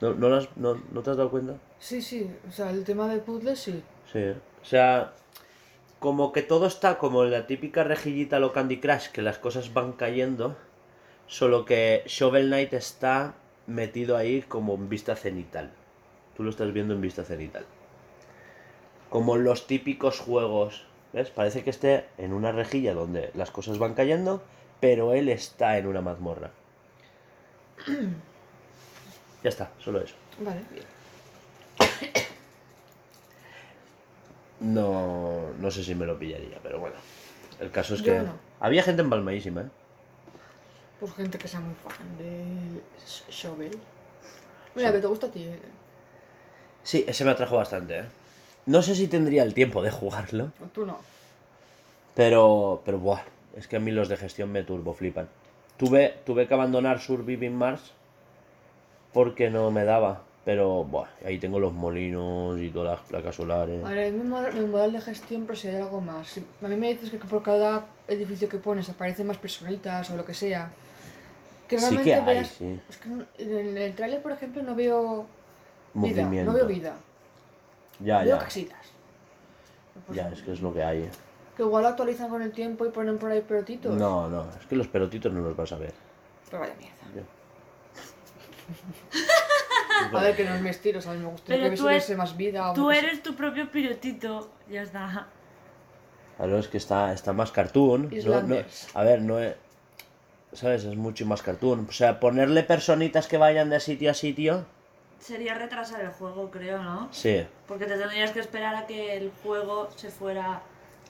¿No, 0.00 0.14
no, 0.14 0.30
las- 0.30 0.48
no, 0.56 0.80
¿no 0.92 1.02
te 1.02 1.10
has 1.10 1.16
dado 1.18 1.30
cuenta? 1.30 1.54
Sí, 1.78 2.00
sí. 2.00 2.30
O 2.48 2.52
sea, 2.52 2.70
el 2.70 2.84
tema 2.84 3.06
de 3.06 3.18
puzzles 3.18 3.58
sí. 3.58 3.82
Sí. 4.10 4.24
O 4.62 4.64
sea, 4.64 5.12
como 5.98 6.32
que 6.32 6.40
todo 6.42 6.66
está 6.66 6.96
como 6.96 7.22
en 7.24 7.30
la 7.32 7.46
típica 7.46 7.84
rejillita 7.84 8.36
a 8.36 8.40
lo 8.40 8.52
Candy 8.54 8.80
Crush, 8.80 9.08
que 9.08 9.20
las 9.22 9.38
cosas 9.38 9.74
van 9.74 9.92
cayendo. 9.92 10.56
Solo 11.30 11.64
que 11.64 12.02
Shovel 12.06 12.48
Knight 12.48 12.72
está 12.72 13.34
metido 13.68 14.16
ahí 14.16 14.42
como 14.42 14.74
en 14.74 14.88
vista 14.88 15.14
cenital. 15.14 15.70
Tú 16.36 16.42
lo 16.42 16.50
estás 16.50 16.72
viendo 16.72 16.92
en 16.92 17.00
vista 17.00 17.22
cenital. 17.22 17.64
Como 19.10 19.36
los 19.36 19.68
típicos 19.68 20.18
juegos. 20.18 20.86
¿Ves? 21.12 21.30
Parece 21.30 21.62
que 21.62 21.70
esté 21.70 22.06
en 22.18 22.32
una 22.32 22.50
rejilla 22.50 22.94
donde 22.94 23.30
las 23.34 23.52
cosas 23.52 23.78
van 23.78 23.94
cayendo, 23.94 24.42
pero 24.80 25.14
él 25.14 25.28
está 25.28 25.78
en 25.78 25.86
una 25.86 26.00
mazmorra. 26.00 26.50
ya 29.44 29.48
está, 29.48 29.70
solo 29.78 30.00
eso. 30.00 30.16
Vale, 30.40 30.62
bien. 30.72 30.84
No, 34.58 35.52
no 35.60 35.70
sé 35.70 35.84
si 35.84 35.94
me 35.94 36.06
lo 36.06 36.18
pillaría, 36.18 36.58
pero 36.60 36.80
bueno. 36.80 36.96
El 37.60 37.70
caso 37.70 37.94
es 37.94 38.02
que 38.02 38.18
no. 38.18 38.32
había 38.58 38.82
gente 38.82 39.02
empalmadísima, 39.02 39.60
¿eh? 39.62 39.79
Pues 41.00 41.12
gente 41.14 41.38
que 41.38 41.48
sea 41.48 41.60
muy 41.60 41.74
fan 41.74 42.18
de 42.18 42.44
Sh- 43.04 43.30
Shovel. 43.30 43.78
Mira, 44.74 44.92
que 44.92 44.98
te 44.98 45.06
gusta 45.06 45.26
a 45.26 45.30
ti. 45.30 45.44
eh. 45.44 45.58
Sí, 46.82 47.04
ese 47.08 47.24
me 47.24 47.30
atrajo 47.30 47.56
bastante, 47.56 48.00
¿eh? 48.00 48.04
No 48.66 48.82
sé 48.82 48.94
si 48.94 49.08
tendría 49.08 49.42
el 49.42 49.54
tiempo 49.54 49.82
de 49.82 49.90
jugarlo, 49.90 50.52
Tú 50.74 50.84
no. 50.86 50.98
pero, 52.14 52.82
pero 52.84 52.98
buah, 52.98 53.22
es 53.56 53.66
que 53.66 53.76
a 53.76 53.80
mí 53.80 53.90
los 53.90 54.08
de 54.08 54.16
gestión 54.16 54.52
me 54.52 54.62
turbo 54.62 54.92
flipan. 54.94 55.28
Tuve, 55.78 56.14
tuve 56.26 56.46
que 56.46 56.54
abandonar 56.54 57.00
Surviving 57.00 57.54
Mars 57.56 57.92
porque 59.12 59.50
no 59.50 59.70
me 59.70 59.84
daba, 59.84 60.22
pero 60.44 60.84
buah, 60.84 61.08
ahí 61.24 61.38
tengo 61.38 61.58
los 61.58 61.72
molinos 61.72 62.60
y 62.60 62.68
todas 62.70 62.98
las 63.00 63.08
placas 63.08 63.34
solares. 63.36 63.82
A 63.84 63.88
ver, 63.90 64.12
mi 64.12 64.22
modal, 64.28 64.52
mi 64.54 64.66
modal 64.66 64.92
de 64.92 65.00
gestión, 65.00 65.46
pero 65.46 65.58
si 65.58 65.68
hay 65.68 65.76
algo 65.76 66.00
más. 66.00 66.28
Si 66.28 66.44
a 66.62 66.68
mí 66.68 66.76
me 66.76 66.88
dices 66.92 67.10
que 67.10 67.18
por 67.18 67.42
cada 67.42 67.86
edificio 68.08 68.48
que 68.48 68.58
pones 68.58 68.88
aparecen 68.90 69.26
más 69.26 69.38
personitas 69.38 70.10
o 70.10 70.16
lo 70.16 70.24
que 70.24 70.34
sea. 70.34 70.70
Que 71.70 71.78
Sí 71.78 71.84
realmente 71.84 72.10
que 72.10 72.14
hay, 72.16 72.24
veas. 72.34 72.48
sí. 72.48 72.80
Es 72.88 72.96
que 72.96 73.08
en 73.38 73.78
el 73.78 73.94
trailer, 73.94 74.20
por 74.20 74.32
ejemplo, 74.32 74.60
no 74.62 74.74
veo 74.74 75.24
vida. 75.94 76.22
Movimiento. 76.22 76.50
No 76.50 76.56
veo 76.58 76.66
vida. 76.66 76.94
Ya, 78.00 78.18
veo 78.24 78.36
ya. 78.36 78.42
casitas. 78.44 78.86
Pues, 80.06 80.16
Ya, 80.18 80.28
es 80.30 80.42
que 80.42 80.52
es 80.52 80.60
lo 80.60 80.74
que 80.74 80.82
hay. 80.82 81.02
¿eh? 81.04 81.10
Que 81.56 81.62
igual 81.62 81.86
actualizan 81.86 82.28
con 82.28 82.42
el 82.42 82.50
tiempo 82.50 82.84
y 82.86 82.90
ponen 82.90 83.18
por 83.18 83.30
ahí 83.30 83.40
pelotitos. 83.42 83.96
No, 83.96 84.28
no, 84.28 84.46
es 84.60 84.66
que 84.66 84.74
los 84.74 84.88
pelotitos 84.88 85.32
no 85.32 85.40
los 85.42 85.54
vas 85.56 85.70
a 85.70 85.76
ver. 85.76 85.92
Pero 86.50 86.60
vaya 86.60 86.74
mierda. 86.78 86.96
A 90.12 90.22
ver, 90.22 90.36
que 90.36 90.44
no 90.44 90.54
es 90.54 90.62
mi 90.62 90.70
estilo, 90.70 91.00
¿sabes? 91.00 91.20
Me 91.20 91.28
gustaría 91.28 91.64
Pero 91.64 91.76
que 91.76 91.82
hubiese 91.82 92.16
más 92.16 92.36
vida. 92.36 92.70
o 92.70 92.74
Tú 92.74 92.90
eres 92.90 93.22
tu 93.22 93.34
propio 93.34 93.70
pilotito. 93.70 94.50
Ya 94.68 94.82
está. 94.82 95.26
Claro, 96.36 96.58
es 96.58 96.68
que 96.68 96.78
está, 96.78 97.12
está 97.12 97.32
más 97.32 97.52
cartoon. 97.52 98.04
No, 98.04 98.08
no- 98.10 98.16
Islanders. 98.16 98.88
a 98.94 99.02
ver, 99.04 99.22
no 99.22 99.38
es. 99.38 99.54
¿Sabes? 100.52 100.84
Es 100.84 100.96
mucho 100.96 101.24
más 101.26 101.42
cartoon. 101.42 101.86
O 101.88 101.92
sea, 101.92 102.18
ponerle 102.20 102.62
personitas 102.64 103.26
que 103.28 103.36
vayan 103.38 103.70
de 103.70 103.78
sitio 103.80 104.10
a 104.10 104.14
sitio. 104.14 104.64
Sería 105.20 105.54
retrasar 105.54 106.00
el 106.00 106.10
juego, 106.10 106.50
creo, 106.50 106.82
¿no? 106.82 107.08
Sí. 107.12 107.46
Porque 107.68 107.84
te 107.86 107.96
tendrías 107.96 108.30
que 108.32 108.40
esperar 108.40 108.74
a 108.74 108.86
que 108.86 109.16
el 109.16 109.30
juego 109.42 109.88
se 109.96 110.10
fuera. 110.10 110.62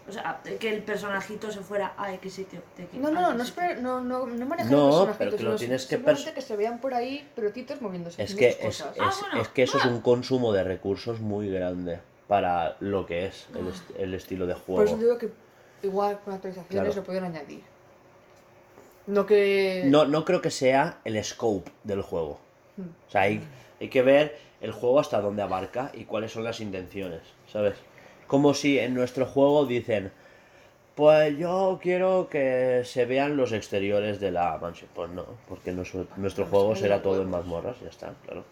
O 0.09 0.13
sea, 0.13 0.41
que 0.59 0.75
el 0.75 0.83
personajito 0.83 1.53
se 1.53 1.61
fuera 1.61 1.93
a 1.97 2.13
X 2.15 2.35
sitio. 2.35 2.61
de 2.77 2.89
No, 2.99 3.11
no, 3.11 3.21
no, 3.21 3.29
sitio. 3.31 3.43
espera, 3.45 3.81
no, 3.81 4.01
no, 4.01 4.27
no 4.27 4.47
manejar 4.47 4.73
No, 4.73 4.87
personajitos, 4.87 5.17
pero 5.19 5.37
que 5.37 5.43
lo 5.45 5.57
tienes 5.57 5.87
que 5.87 5.97
simplemente 5.97 6.31
pers- 6.31 6.35
que 6.35 6.41
se 6.43 6.57
vean 6.57 6.79
por 6.81 6.95
ahí 6.95 7.29
pelotitos 7.37 7.81
moviéndose. 7.81 8.21
Es 8.23 8.35
que 8.35 8.49
es, 8.49 8.59
es- 8.61 8.81
Ah, 8.99 9.13
bueno. 9.21 9.43
es 9.43 9.49
que 9.49 9.63
eso 9.63 9.79
es 9.79 9.85
un 9.85 10.01
consumo 10.01 10.53
de 10.53 10.65
recursos 10.65 11.21
muy 11.21 11.49
grande 11.51 12.01
para 12.27 12.77
lo 12.81 13.07
que 13.07 13.27
es 13.27 13.47
el, 13.55 13.69
est- 13.69 13.91
el 13.99 14.15
estilo 14.15 14.47
de 14.47 14.55
Por 14.55 14.85
eso 14.85 14.97
juego. 14.97 14.97
digo 14.97 15.19
que 15.19 15.31
igual 15.87 16.19
con 16.25 16.35
actualizaciones 16.35 16.71
Claro. 16.95 16.95
lo 16.97 17.05
pueden 17.05 17.25
añadir. 17.25 17.63
No 19.07 19.27
que... 19.27 19.83
No, 19.87 20.05
no 20.05 20.25
creo 20.25 20.41
que 20.41 20.51
sea 20.51 20.99
el 21.05 21.23
scope 21.25 21.71
del 21.85 22.03
juego. 22.03 22.39
Hmm. 22.77 22.89
O 23.09 23.11
sea, 23.11 23.23
hay, 23.23 23.41
hay 23.81 23.89
que 23.89 24.03
ver 24.03 24.37
el 24.61 24.73
juego 24.73 25.01
hasta 25.01 25.21
dónde 25.21 25.43
abarca 25.43 25.91
y 25.95 26.05
cuáles 26.05 26.33
son 26.33 26.45
las 26.45 26.61
intenciones, 26.61 27.23
¿sabes? 27.51 27.75
Como 28.27 28.55
si 28.55 28.79
en 28.79 28.95
nuestro 28.95 29.27
juego 29.27 29.67
dicen, 29.67 30.13
pues 30.95 31.37
yo 31.39 31.79
quiero 31.83 32.29
que 32.31 32.83
se 32.85 33.07
vean 33.07 33.37
los 33.37 33.53
exteriores 33.53 34.21
de 34.21 34.31
la 34.33 34.59
mansión. 34.59 34.91
Pues 34.95 35.11
no, 35.11 35.25
porque 35.49 35.73
nuestro, 35.73 36.07
nuestro 36.17 36.45
Pues 36.45 36.51
juego 36.51 36.77
será 36.77 37.03
todo 37.03 37.23
en 37.23 37.31
mazmorras, 37.31 37.81
ya 37.81 37.89
está, 37.89 38.13
claro. 38.25 38.45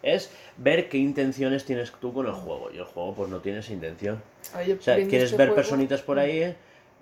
Es 0.00 0.30
ver 0.56 0.88
qué 0.88 0.96
intenciones 0.98 1.64
tienes 1.64 1.90
tú 2.00 2.12
con 2.14 2.26
el 2.26 2.32
juego 2.32 2.70
y 2.72 2.76
el 2.78 2.84
juego 2.84 3.14
pues 3.14 3.28
no 3.30 3.40
tiene 3.40 3.58
esa 3.58 3.72
intención. 3.72 4.22
A 4.54 4.58
ver, 4.58 4.66
yo 4.68 4.74
O 4.76 4.80
sea, 4.80 4.94
quieres 4.94 5.24
este 5.24 5.36
ver 5.36 5.48
juego- 5.48 5.56
personitas 5.56 6.02
por 6.02 6.20
ahí, 6.20 6.54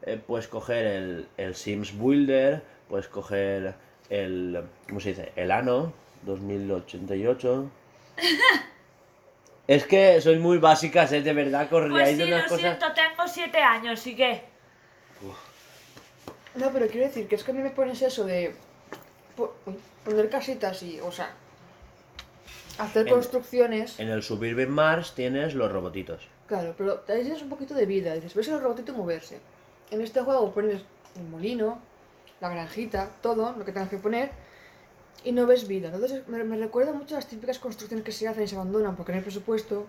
eh, 0.02 0.20
puedes 0.26 0.48
coger 0.48 0.86
el, 0.86 1.26
el 1.36 1.54
Sims 1.54 1.96
Builder, 1.96 2.62
puedes 2.88 3.08
coger 3.08 3.74
el, 4.10 4.62
¿cómo 4.88 5.00
se 5.00 5.10
dice? 5.10 5.32
El 5.36 5.50
Ano 5.50 5.92
2088. 6.22 7.70
es 9.68 9.84
que 9.86 10.20
sois 10.20 10.38
muy 10.40 10.58
básicas, 10.58 11.12
es 11.12 11.24
de 11.24 11.32
verdad, 11.32 11.68
Pues 11.68 11.82
correáis 11.82 12.16
sí, 12.16 12.22
de 12.22 12.28
unas 12.28 12.42
lo 12.44 12.48
cosas... 12.48 12.60
siento, 12.60 12.86
tengo 12.94 13.28
siete 13.28 13.58
años, 13.58 14.06
¿y 14.06 14.16
qué? 14.16 14.42
No, 16.54 16.70
pero 16.72 16.86
quiero 16.88 17.06
decir 17.06 17.28
que 17.28 17.34
es 17.34 17.44
que 17.44 17.50
a 17.50 17.54
mí 17.54 17.60
me 17.62 17.70
pones 17.70 18.00
eso 18.00 18.24
de 18.24 18.54
poner 20.04 20.30
casitas 20.30 20.82
y, 20.82 21.00
o 21.00 21.12
sea, 21.12 21.30
hacer 22.78 23.06
En- 23.06 23.12
construcciones. 23.12 24.00
En 24.00 24.08
el 24.08 24.22
Suburban 24.22 24.70
Mars 24.70 25.14
tienes 25.14 25.54
los 25.54 25.70
robotitos. 25.70 26.26
Claro, 26.46 26.74
pero 26.78 27.02
ahí 27.08 27.22
tienes 27.22 27.42
un 27.42 27.48
poquito 27.50 27.74
de 27.74 27.84
vida. 27.86 28.14
Dices, 28.14 28.34
ves 28.34 28.48
el 28.48 28.60
robotito 28.60 28.92
moverse. 28.94 29.40
En 29.90 30.00
este 30.00 30.20
juego 30.22 30.52
pones 30.52 30.80
el 31.16 31.24
molino, 31.24 31.80
la 32.40 32.48
granjita, 32.50 33.10
todo 33.22 33.52
lo 33.56 33.64
que 33.64 33.72
tengas 33.72 33.88
que 33.88 33.96
poner 33.98 34.30
y 35.24 35.32
no 35.32 35.46
ves 35.46 35.66
vida. 35.66 35.88
Entonces 35.92 36.26
me, 36.28 36.44
me 36.44 36.56
recuerda 36.56 36.92
mucho 36.92 37.14
a 37.14 37.18
las 37.18 37.26
típicas 37.28 37.58
construcciones 37.58 38.04
que 38.04 38.12
se 38.12 38.28
hacen 38.28 38.44
y 38.44 38.48
se 38.48 38.54
abandonan 38.56 38.94
porque 38.96 39.12
no 39.12 39.18
hay 39.18 39.24
presupuesto 39.24 39.86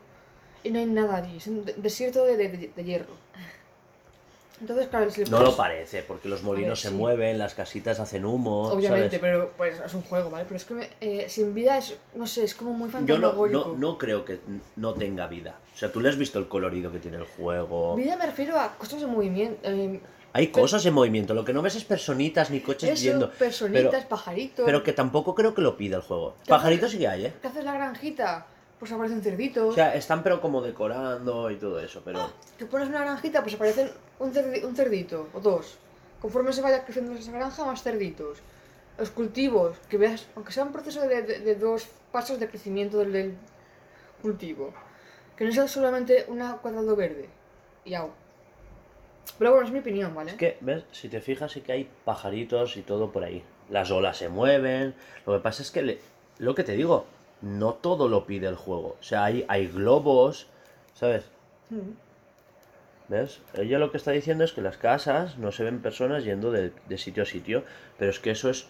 y 0.64 0.72
no 0.72 0.80
hay 0.80 0.86
nada 0.86 1.18
allí. 1.18 1.38
Es 1.38 1.48
un 1.48 1.66
de- 1.66 1.74
desierto 1.74 2.24
de, 2.26 2.38
de- 2.38 2.72
de 2.76 2.84
hierro. 2.84 3.14
Entonces, 4.60 4.88
claro, 4.88 5.12
si 5.12 5.24
le 5.24 5.30
No 5.30 5.38
pones- 5.38 5.52
lo 5.52 5.56
parece, 5.58 6.02
porque 6.02 6.28
los 6.28 6.42
molinos 6.42 6.82
se 6.82 6.90
sí. 6.90 6.96
mueven, 6.96 7.38
las 7.38 7.54
casitas 7.54 8.00
hacen 8.00 8.26
humo, 8.26 8.70
Obviamente, 8.70 9.18
¿sabes? 9.18 9.20
pero 9.20 9.52
pues 9.56 9.80
es 9.80 9.94
un 9.94 10.02
juego, 10.02 10.32
¿vale? 10.32 10.46
Pero 10.46 10.56
es 10.56 10.66
que 10.66 10.74
me- 10.74 10.90
eh, 11.00 11.30
sin 11.30 11.54
vida 11.54 11.78
es, 11.78 11.96
no 12.16 12.26
sé, 12.26 12.44
es 12.44 12.56
como 12.56 12.74
muy 12.74 12.90
Yo 12.90 13.20
no, 13.20 13.28
fantasmagórico. 13.28 13.66
no, 13.74 13.78
no 13.78 13.98
creo 14.00 14.26
que 14.26 14.40
no 14.76 14.96
tenga 14.96 15.28
vida. 15.28 15.60
O 15.76 15.78
sea, 15.78 15.92
tú 15.92 16.00
le 16.02 16.10
has 16.10 16.18
visto 16.18 16.40
el 16.40 16.48
colorido 16.48 16.92
que 16.92 16.98
tiene 16.98 17.18
el 17.18 17.26
juego. 17.26 17.96
Vida 17.96 18.16
me 18.18 18.26
refiero 18.26 18.60
a 18.60 18.76
cosas 18.78 19.02
de 19.02 19.06
movimiento. 19.06 19.60
eh, 19.70 20.02
Hay 20.34 20.48
cosas 20.50 20.86
en 20.86 20.94
movimiento, 20.94 21.34
lo 21.34 21.44
que 21.46 21.54
no 21.54 21.62
ves 21.62 21.76
es 21.76 21.84
personitas 21.84 22.50
ni 22.52 22.60
coches 22.62 22.92
eso, 22.92 23.04
yendo. 23.04 23.32
personitas, 23.32 23.92
pero, 23.92 24.08
pajaritos. 24.10 24.66
pero 24.66 24.84
que 24.84 24.94
tampoco 24.94 25.34
creo 25.34 25.54
que 25.56 25.62
lo 25.62 25.76
pida 25.78 25.96
el 25.98 26.04
juego. 26.04 26.36
Pajaritos 26.48 26.92
sí 26.92 27.00
que 27.00 27.08
hay, 27.08 27.26
¿eh? 27.26 27.34
¿Qué 27.42 27.48
haces 27.48 27.64
la 27.64 27.74
granjita? 27.74 28.46
Pues 28.78 28.92
aparecen 28.92 29.24
cerditos. 29.24 29.70
O 29.72 29.74
sea, 29.74 29.96
están 29.96 30.22
pero 30.22 30.40
como 30.40 30.62
decorando 30.62 31.50
y 31.50 31.56
todo 31.56 31.80
eso, 31.80 32.02
pero... 32.06 32.32
que 32.58 32.66
pones 32.68 32.90
una 32.90 33.00
granjita, 33.02 33.42
pues 33.42 33.56
aparecen 33.56 33.90
un, 34.20 34.32
cerdi- 34.34 34.64
un 34.64 34.76
cerdito 34.76 35.28
o 35.34 35.40
dos. 35.40 35.78
Conforme 36.22 36.54
se 36.54 36.62
vaya 36.62 36.84
creciendo 36.84 37.14
esa 37.14 37.32
granja, 37.32 37.66
más 37.66 37.82
cerditos. 37.82 38.38
Los 39.00 39.10
cultivos, 39.10 39.78
que 39.90 39.98
veas, 39.98 40.28
aunque 40.36 40.52
sea 40.52 40.64
un 40.64 40.72
proceso 40.72 41.02
de, 41.02 41.22
de- 41.24 41.40
de 41.40 41.56
dos 41.56 41.88
pasos 42.12 42.40
de 42.40 42.48
crecimiento 42.48 43.00
del, 43.00 43.12
del 43.14 43.34
cultivo. 44.22 44.74
Que 45.36 45.46
no 45.46 45.52
sea 45.52 45.68
solamente 45.68 46.26
un 46.28 46.40
cuadrado 46.62 46.96
verde. 46.96 47.30
Y 47.86 47.94
au. 47.96 48.10
Pero 49.38 49.52
bueno, 49.52 49.68
es 49.68 49.72
mi 49.74 49.80
opinión, 49.80 50.14
¿vale? 50.16 50.32
Es 50.32 50.38
que, 50.38 50.58
¿ves? 50.62 50.84
Si 50.92 51.10
te 51.10 51.22
fijas, 51.22 51.52
sí 51.52 51.62
que 51.62 51.72
hay 51.74 51.90
pajaritos 52.06 52.78
y 52.78 52.82
todo 52.82 53.12
por 53.12 53.24
ahí. 53.24 53.44
Las 53.70 53.92
olas 53.92 54.18
se 54.18 54.30
mueven. 54.30 54.96
Lo 55.26 55.34
que 55.34 55.40
pasa 55.40 55.62
es 55.62 55.72
que, 55.72 55.82
le- 55.82 56.00
lo 56.40 56.56
que 56.56 56.64
te 56.64 56.74
digo, 56.74 57.06
no 57.42 57.74
todo 57.76 58.08
lo 58.08 58.26
pide 58.26 58.48
el 58.48 58.56
juego. 58.56 58.96
O 59.00 59.04
sea, 59.04 59.26
hay, 59.26 59.46
hay 59.48 59.68
globos, 59.68 60.48
¿sabes? 60.94 61.26
Mm. 61.70 61.92
¿Ves? 63.10 63.40
Ella 63.54 63.80
lo 63.80 63.92
que 63.92 63.98
está 63.98 64.12
diciendo 64.12 64.44
es 64.44 64.52
que 64.52 64.62
las 64.62 64.78
casas 64.78 65.38
no 65.38 65.52
se 65.52 65.64
ven 65.64 65.82
personas 65.82 66.24
yendo 66.26 66.52
de, 66.52 66.72
de 66.90 66.98
sitio 66.98 67.24
a 67.24 67.26
sitio, 67.26 67.64
pero 67.98 68.12
es 68.12 68.20
que 68.20 68.32
eso 68.32 68.50
es 68.50 68.68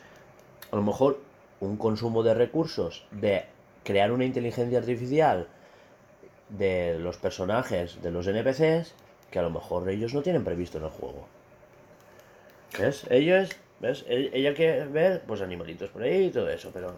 a 0.72 0.76
lo 0.76 0.84
mejor 0.84 1.20
un 1.60 1.78
consumo 1.78 2.22
de 2.22 2.34
recursos, 2.36 3.06
de 3.12 3.46
crear 3.84 4.12
una 4.12 4.26
inteligencia 4.26 4.78
artificial 4.78 5.48
de 6.50 7.00
los 7.00 7.18
personajes, 7.18 8.02
de 8.04 8.12
los 8.12 8.28
NPCs, 8.28 8.94
que 9.32 9.40
a 9.40 9.42
lo 9.42 9.50
mejor 9.50 9.90
ellos 9.90 10.14
no 10.14 10.22
tienen 10.22 10.44
previsto 10.44 10.78
en 10.78 10.86
el 10.86 10.90
juego. 10.90 11.28
¿Ves? 12.80 13.06
Ellos, 13.10 13.50
¿ves? 13.80 14.06
E- 14.08 14.30
Ella 14.34 14.54
quiere 14.54 14.86
ver, 14.86 15.22
pues 15.26 15.42
animalitos 15.42 15.90
por 15.90 16.04
ahí 16.04 16.26
y 16.26 16.30
todo 16.32 16.50
eso, 16.50 16.72
pero. 16.74 16.96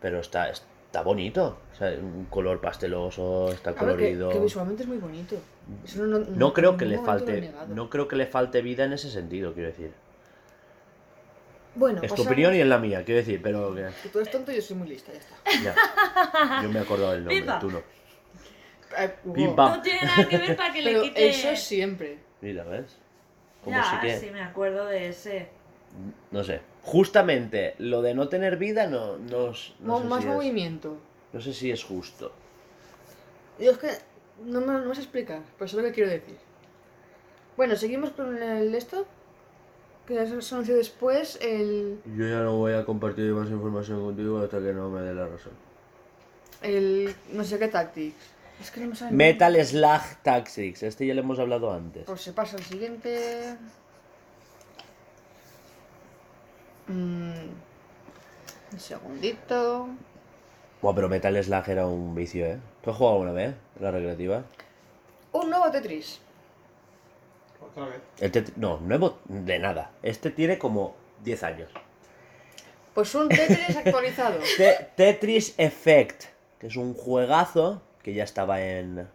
Pero 0.00 0.20
está, 0.20 0.50
está 0.50 1.02
bonito. 1.02 1.58
O 1.72 1.76
sea, 1.76 1.90
un 1.90 2.26
color 2.26 2.60
pasteloso, 2.60 3.50
está 3.52 3.70
ver, 3.70 3.78
que, 3.78 3.84
colorido. 3.84 4.28
que 4.30 4.40
visualmente 4.40 4.82
es 4.82 4.88
muy 4.88 4.98
bonito. 4.98 5.36
Eso 5.84 6.04
no, 6.04 6.18
no- 6.18 6.26
No 6.36 6.52
creo 6.52 6.76
que 6.76 6.86
le 6.86 6.98
falte. 6.98 7.52
No 7.68 7.88
creo 7.90 8.06
que 8.08 8.16
le 8.16 8.26
falte 8.26 8.62
vida 8.62 8.84
en 8.84 8.92
ese 8.92 9.10
sentido, 9.10 9.52
quiero 9.54 9.68
decir. 9.70 9.92
Bueno, 11.74 12.00
Es 12.02 12.14
tu 12.14 12.22
opinión 12.22 12.54
y 12.54 12.60
es 12.60 12.66
la 12.66 12.78
mía, 12.78 13.04
quiero 13.04 13.18
decir, 13.18 13.40
pero 13.42 13.74
que. 13.74 13.90
Tú 14.10 14.18
eres 14.20 14.30
tonto 14.30 14.50
y 14.50 14.56
yo 14.56 14.62
soy 14.62 14.76
muy 14.76 14.88
lista, 14.88 15.12
ya 15.12 15.18
está. 15.18 15.34
Ya. 15.62 16.62
Yo 16.62 16.70
me 16.70 16.78
he 16.78 16.82
acordado 16.82 17.12
del 17.12 17.20
nombre, 17.24 17.36
Pimpa. 17.38 17.58
tú 17.58 17.70
no. 17.70 17.82
Eh, 18.98 19.14
pam. 19.56 19.76
No 19.76 19.82
tiene 19.82 20.00
nada 20.02 20.28
que 20.28 20.38
ver 20.38 20.56
para 20.56 20.72
que 20.72 20.82
Pero 20.82 21.02
le 21.02 21.08
quite. 21.08 21.28
eso 21.28 21.56
siempre. 21.56 22.18
Mira, 22.40 22.64
¿ves? 22.64 22.96
Como 23.64 23.76
Ya, 23.76 23.84
sí 23.84 23.96
que. 24.06 24.16
sí, 24.18 24.30
me 24.30 24.42
acuerdo 24.42 24.86
de 24.86 25.08
ese. 25.08 25.48
No 26.30 26.44
sé. 26.44 26.60
Justamente 26.82 27.74
lo 27.78 28.00
de 28.02 28.14
no 28.14 28.28
tener 28.28 28.56
vida 28.58 28.86
no, 28.86 29.16
no, 29.18 29.50
es- 29.50 29.74
no 29.80 29.98
sé 29.98 30.04
más 30.04 30.22
si 30.22 30.28
es, 30.28 30.34
movimiento. 30.34 30.96
no 31.32 31.40
sé 31.40 31.52
si 31.52 31.70
es 31.70 31.82
justo. 31.82 32.32
Yo 33.58 33.72
es 33.72 33.78
que 33.78 33.88
no 34.44 34.60
me, 34.60 34.66
no 34.74 34.84
me 34.84 34.94
sé 34.94 35.00
explicar, 35.00 35.40
pero 35.56 35.64
eso 35.66 35.78
es 35.78 35.82
lo 35.82 35.88
que 35.88 35.94
quiero 35.94 36.10
decir. 36.10 36.36
Bueno, 37.56 37.74
seguimos 37.76 38.10
con 38.10 38.36
el 38.40 38.74
esto. 38.74 39.06
Que 40.06 40.20
anunció 40.20 40.76
después 40.76 41.36
el, 41.42 41.98
Yo 42.16 42.28
ya 42.28 42.38
no 42.40 42.56
voy 42.58 42.74
a 42.74 42.84
compartir 42.84 43.32
más 43.32 43.50
información 43.50 44.00
contigo 44.04 44.38
hasta 44.38 44.58
que 44.60 44.72
no 44.72 44.88
me 44.88 45.00
dé 45.00 45.12
la 45.12 45.26
razón. 45.26 45.50
el 46.62 47.12
no 47.32 47.42
sé 47.42 47.58
qué 47.58 47.66
Tactics. 47.66 48.14
Es 48.60 48.70
que 48.70 48.80
no 48.80 48.88
me 48.88 48.96
sale. 48.96 49.10
el 49.10 49.16
Metal 49.16 49.52
nombre. 49.52 49.64
Slug 49.66 50.22
Tactics, 50.22 50.82
este 50.82 51.06
ya 51.06 51.14
lo 51.14 51.20
hemos 51.20 51.38
hablado 51.38 51.72
antes. 51.72 52.04
Pues 52.04 52.20
se 52.22 52.32
pasa 52.32 52.56
al 52.56 52.62
siguiente. 52.64 53.56
Mm, 56.88 57.48
un 58.72 58.78
segundito. 58.78 59.88
Buah, 60.82 60.94
pero 60.94 61.08
Metal 61.08 61.42
Slug 61.44 61.68
era 61.68 61.86
un 61.86 62.14
vicio, 62.14 62.46
¿eh? 62.46 62.58
¿Tú 62.82 62.90
has 62.90 62.96
jugado 62.96 63.16
alguna 63.16 63.32
vez 63.32 63.54
en 63.78 63.82
la 63.84 63.90
recreativa? 63.90 64.44
Un 65.32 65.50
nuevo 65.50 65.70
Tetris. 65.70 66.20
Otra 67.60 67.86
vez. 67.86 68.00
El 68.20 68.52
No, 68.56 68.78
nuevo 68.78 69.18
de 69.24 69.58
nada. 69.58 69.90
Este 70.02 70.30
tiene 70.30 70.58
como 70.58 70.94
10 71.24 71.42
años. 71.42 71.70
Pues 72.94 73.14
un 73.14 73.28
Tetris 73.28 73.76
actualizado. 73.76 74.38
Te- 74.56 74.88
Tetris 74.96 75.54
Effect, 75.58 76.24
que 76.60 76.68
es 76.68 76.76
un 76.76 76.94
juegazo 76.94 77.82
que 78.06 78.14
ya 78.14 78.22
estaba 78.22 78.62
en... 78.62 79.08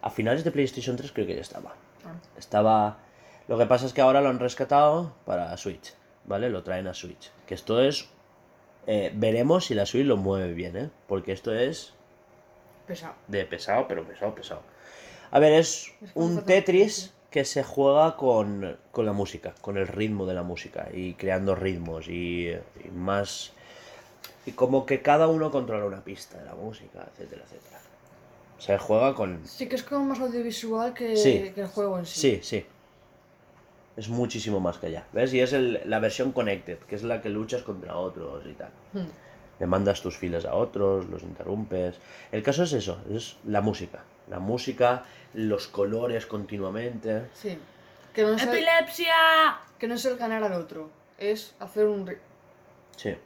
A 0.00 0.08
finales 0.08 0.42
de 0.44 0.50
PlayStation 0.50 0.96
3 0.96 1.12
creo 1.12 1.26
que 1.26 1.34
ya 1.34 1.42
estaba. 1.42 1.74
Ah. 2.06 2.14
Estaba... 2.38 2.96
Lo 3.48 3.58
que 3.58 3.66
pasa 3.66 3.84
es 3.84 3.92
que 3.92 4.00
ahora 4.00 4.22
lo 4.22 4.30
han 4.30 4.38
rescatado 4.38 5.12
para 5.26 5.54
Switch, 5.58 5.92
¿vale? 6.24 6.48
Lo 6.48 6.62
traen 6.62 6.86
a 6.86 6.94
Switch. 6.94 7.30
Que 7.46 7.52
esto 7.54 7.82
es... 7.82 8.08
eh, 8.86 9.12
veremos 9.14 9.66
si 9.66 9.74
la 9.74 9.84
Switch 9.84 10.06
lo 10.06 10.16
mueve 10.16 10.54
bien, 10.54 10.74
¿eh? 10.78 10.90
Porque 11.06 11.32
esto 11.32 11.54
es 11.54 11.92
Pesado. 12.86 13.12
de 13.26 13.44
pesado, 13.44 13.86
pero 13.86 14.06
pesado, 14.06 14.34
pesado. 14.34 14.62
A 15.30 15.38
ver, 15.38 15.52
es 15.52 15.92
un 16.14 16.46
Tetris 16.46 17.12
que 17.30 17.44
se 17.44 17.62
juega 17.62 18.16
con, 18.16 18.78
con 18.90 19.04
la 19.04 19.12
música, 19.12 19.54
con 19.60 19.76
el 19.76 19.86
ritmo 19.86 20.24
de 20.24 20.32
la 20.32 20.42
música 20.42 20.88
y 20.94 21.12
creando 21.12 21.54
ritmos 21.54 22.08
y, 22.08 22.48
y 22.48 22.90
más... 22.94 23.52
Y 24.46 24.52
como 24.52 24.86
que 24.86 25.02
cada 25.02 25.26
uno 25.28 25.50
controla 25.50 25.84
una 25.84 26.02
pista 26.02 26.38
de 26.38 26.46
la 26.46 26.54
música, 26.54 27.06
etcétera, 27.12 27.42
etcétera. 27.44 27.80
Se 28.58 28.76
juega 28.78 29.14
con... 29.14 29.40
Sí 29.46 29.68
que 29.68 29.76
es 29.76 29.82
como 29.84 30.04
más 30.06 30.20
audiovisual 30.20 30.92
que, 30.94 31.16
Sí. 31.16 31.52
que 31.54 31.60
el 31.62 31.68
juego 31.68 31.98
en 31.98 32.06
sí. 32.06 32.20
Sí, 32.20 32.40
sí. 32.42 32.66
Es 33.96 34.08
muchísimo 34.08 34.60
más 34.60 34.78
que 34.78 34.86
allá. 34.88 35.06
¿Ves? 35.12 35.32
Y 35.34 35.40
es 35.40 35.52
el- 35.52 35.80
la 35.84 35.98
versión 36.00 36.32
Connected, 36.32 36.78
que 36.80 36.94
es 36.96 37.02
la 37.02 37.20
que 37.22 37.28
luchas 37.28 37.62
contra 37.62 37.96
otros 37.96 38.44
y 38.46 38.52
tal. 38.54 38.70
Hmm. 38.92 39.06
Le 39.60 39.66
mandas 39.66 40.00
tus 40.02 40.16
filas 40.16 40.44
a 40.44 40.54
otros, 40.54 41.06
los 41.08 41.22
interrumpes. 41.22 41.96
El 42.30 42.42
caso 42.42 42.62
es 42.64 42.72
eso, 42.72 43.00
es 43.10 43.36
la 43.44 43.60
música. 43.60 44.04
La 44.28 44.38
música, 44.38 45.04
los 45.34 45.66
colores 45.68 46.26
continuamente. 46.26 47.28
Sí. 47.34 47.58
Que 48.14 48.22
no, 48.22 48.34
es 48.34 48.42
el, 48.42 48.48
¡Epilepsia! 48.50 49.58
que 49.78 49.86
no 49.88 49.94
es 49.94 50.04
el 50.04 50.16
ganar 50.16 50.42
al 50.44 50.52
otro. 50.52 50.90
Es 51.18 51.54
hacer 51.60 51.86
un... 51.86 52.08
Sí. 52.96 53.16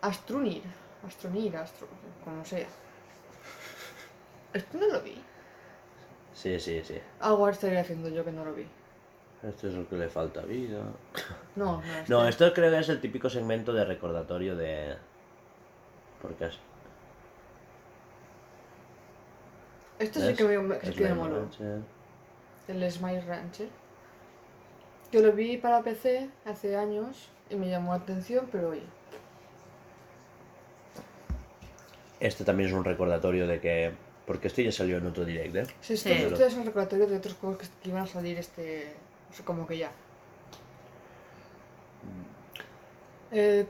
Astrunir. 0.00 0.62
Astronir, 1.06 1.56
astro... 1.56 1.86
Como 2.24 2.44
sea. 2.44 2.66
Esto 4.52 4.78
no 4.78 4.86
lo 4.88 5.00
vi. 5.00 5.16
Sí, 6.34 6.58
sí, 6.60 6.82
sí. 6.84 6.98
Algo 7.20 7.48
estaría 7.48 7.80
haciendo 7.80 8.08
yo 8.08 8.24
que 8.24 8.32
no 8.32 8.44
lo 8.44 8.54
vi. 8.54 8.66
Esto 9.42 9.68
es 9.68 9.74
lo 9.74 9.88
que 9.88 9.96
le 9.96 10.08
falta 10.08 10.42
vida. 10.42 10.82
No, 11.56 11.76
no. 11.76 11.82
No, 12.08 12.28
este- 12.28 12.44
esto 12.44 12.54
creo 12.54 12.70
que 12.70 12.78
es 12.78 12.88
el 12.88 13.00
típico 13.00 13.28
segmento 13.28 13.72
de 13.72 13.84
recordatorio 13.84 14.56
de... 14.56 14.96
Porque 16.20 16.46
es... 16.46 16.58
Esto 19.98 20.20
sí 20.20 20.26
¿ves? 20.26 20.36
que 20.36 20.58
me, 20.58 20.80
sí 20.80 20.90
que 20.92 21.02
me 21.02 21.08
la 21.10 21.14
moló. 21.14 21.48
El 22.68 22.90
Smile 22.90 23.20
Rancher. 23.22 23.68
Yo 25.12 25.20
lo 25.20 25.32
vi 25.32 25.56
para 25.58 25.82
PC 25.82 26.30
hace 26.46 26.76
años 26.76 27.28
y 27.50 27.56
me 27.56 27.68
llamó 27.68 27.92
la 27.92 27.98
atención, 27.98 28.48
pero 28.50 28.70
oye. 28.70 28.82
Este 32.18 32.44
también 32.44 32.68
es 32.70 32.74
un 32.74 32.84
recordatorio 32.84 33.46
de 33.46 33.60
que... 33.60 33.92
Porque 34.26 34.48
esto 34.48 34.62
ya 34.62 34.70
salió 34.72 34.98
en 34.98 35.06
otro 35.06 35.24
direct, 35.24 35.56
¿eh? 35.56 35.66
Sí, 35.80 35.96
Sí. 35.96 36.12
esto 36.12 36.44
es 36.46 36.54
un 36.54 36.64
recordatorio 36.64 37.06
de 37.06 37.16
otros 37.16 37.34
juegos 37.34 37.58
que, 37.58 37.66
que 37.82 37.88
iban 37.88 38.02
a 38.02 38.06
salir 38.06 38.38
este. 38.38 38.94
o 39.30 39.34
sea, 39.34 39.44
como 39.44 39.66
que 39.66 39.78
ya. 39.78 39.90
Eh, 43.32 43.66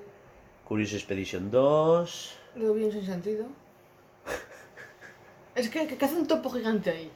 Curious 0.66 0.92
Expedition 0.94 1.50
2... 1.50 2.38
lo 2.56 2.74
vi 2.74 2.84
en 2.84 2.92
sin 2.92 3.06
sentido. 3.06 3.46
Es 5.54 5.68
que, 5.68 5.86
¿qué 5.86 6.04
hace 6.04 6.16
un 6.16 6.26
topo 6.26 6.50
gigante 6.50 6.90
ahí? 6.90 7.10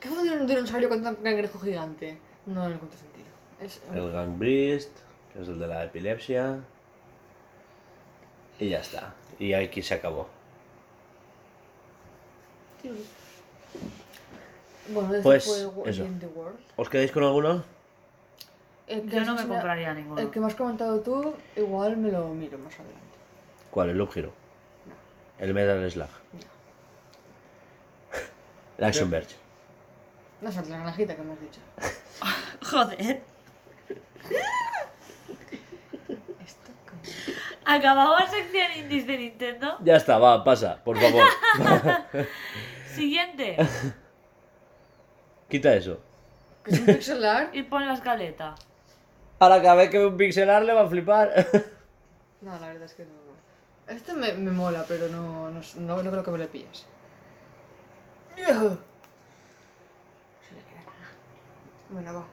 ¿Qué 0.00 0.08
hace 0.08 0.18
un 0.32 0.46
dinosaurio 0.46 0.88
con 0.88 1.06
un 1.06 1.14
cangrejo 1.16 1.58
gigante? 1.58 2.18
No 2.46 2.66
le 2.68 2.74
encuentro 2.74 2.98
sentido. 2.98 3.26
Es, 3.60 3.80
El 3.94 4.10
Gang 4.10 4.38
Beast, 4.38 4.90
que 5.32 5.42
es 5.42 5.48
el 5.48 5.58
de 5.58 5.66
la 5.66 5.84
epilepsia. 5.84 6.60
Y 8.58 8.70
ya 8.70 8.80
está. 8.80 9.14
Y 9.38 9.52
aquí 9.52 9.82
se 9.82 9.94
acabó. 9.94 10.28
Bueno, 14.88 15.08
Pues, 15.22 15.44
fue 15.44 15.90
eso. 15.90 16.04
In 16.04 16.18
the 16.18 16.26
World. 16.26 16.58
¿Os 16.76 16.88
quedáis 16.88 17.12
con 17.12 17.22
alguno? 17.22 17.62
El 18.86 19.08
que 19.08 19.16
Yo 19.16 19.24
no 19.24 19.34
me 19.36 19.46
compraría 19.46 19.94
ninguno. 19.94 20.20
El 20.20 20.30
que 20.30 20.40
me 20.40 20.46
has 20.46 20.54
comentado 20.54 21.00
tú, 21.00 21.34
igual 21.56 21.96
me 21.96 22.10
lo 22.10 22.28
miro 22.28 22.58
más 22.58 22.74
adelante. 22.74 22.98
¿Cuál? 23.70 23.90
¿El 23.90 23.98
Loop 23.98 24.10
Hero? 24.16 24.32
El 25.38 25.54
Metal 25.54 25.90
Slug. 25.90 26.08
El 28.78 28.84
Action 28.84 29.10
Verge. 29.10 29.36
No 30.40 30.50
sé, 30.50 30.64
la 30.68 30.78
granjita 30.78 31.14
que 31.14 31.22
me 31.22 31.32
has 31.34 31.40
dicho. 31.40 31.60
Joder. 32.70 33.22
Esto 36.44 36.70
como... 36.88 37.02
Acabamos 37.70 38.28
sección 38.28 38.66
indies 38.78 39.06
de 39.06 39.16
Nintendo. 39.16 39.78
Ya 39.80 39.94
está, 39.94 40.18
va, 40.18 40.42
pasa, 40.42 40.82
por 40.82 40.98
favor. 40.98 41.24
Siguiente. 42.94 43.56
Quita 45.48 45.74
eso. 45.74 46.00
Que 46.64 46.72
es 46.72 46.80
un 46.80 46.86
pixel 46.86 47.24
art. 47.24 47.54
Y 47.54 47.62
pon 47.62 47.86
la 47.86 47.94
escaleta. 47.94 48.56
Ahora 49.38 49.62
cada 49.62 49.76
vez 49.76 49.90
que 49.90 49.98
ve 49.98 50.06
un 50.06 50.16
pixelar 50.16 50.64
le 50.64 50.72
va 50.72 50.82
a 50.82 50.88
flipar. 50.88 51.30
No, 52.42 52.58
la 52.58 52.68
verdad 52.68 52.84
es 52.84 52.94
que 52.94 53.04
no. 53.04 53.10
Este 53.86 54.14
me, 54.14 54.32
me 54.32 54.50
mola, 54.50 54.82
pero 54.88 55.08
no, 55.08 55.50
no, 55.50 55.60
no, 55.76 56.02
no 56.02 56.10
creo 56.10 56.24
que 56.24 56.30
me 56.30 56.38
lo 56.38 56.48
pillas. 56.48 56.86
Se 58.34 58.42
le 58.42 58.48
queda 58.48 58.78
nada. 60.86 61.10
Bueno, 61.90 62.14
va. 62.14 62.24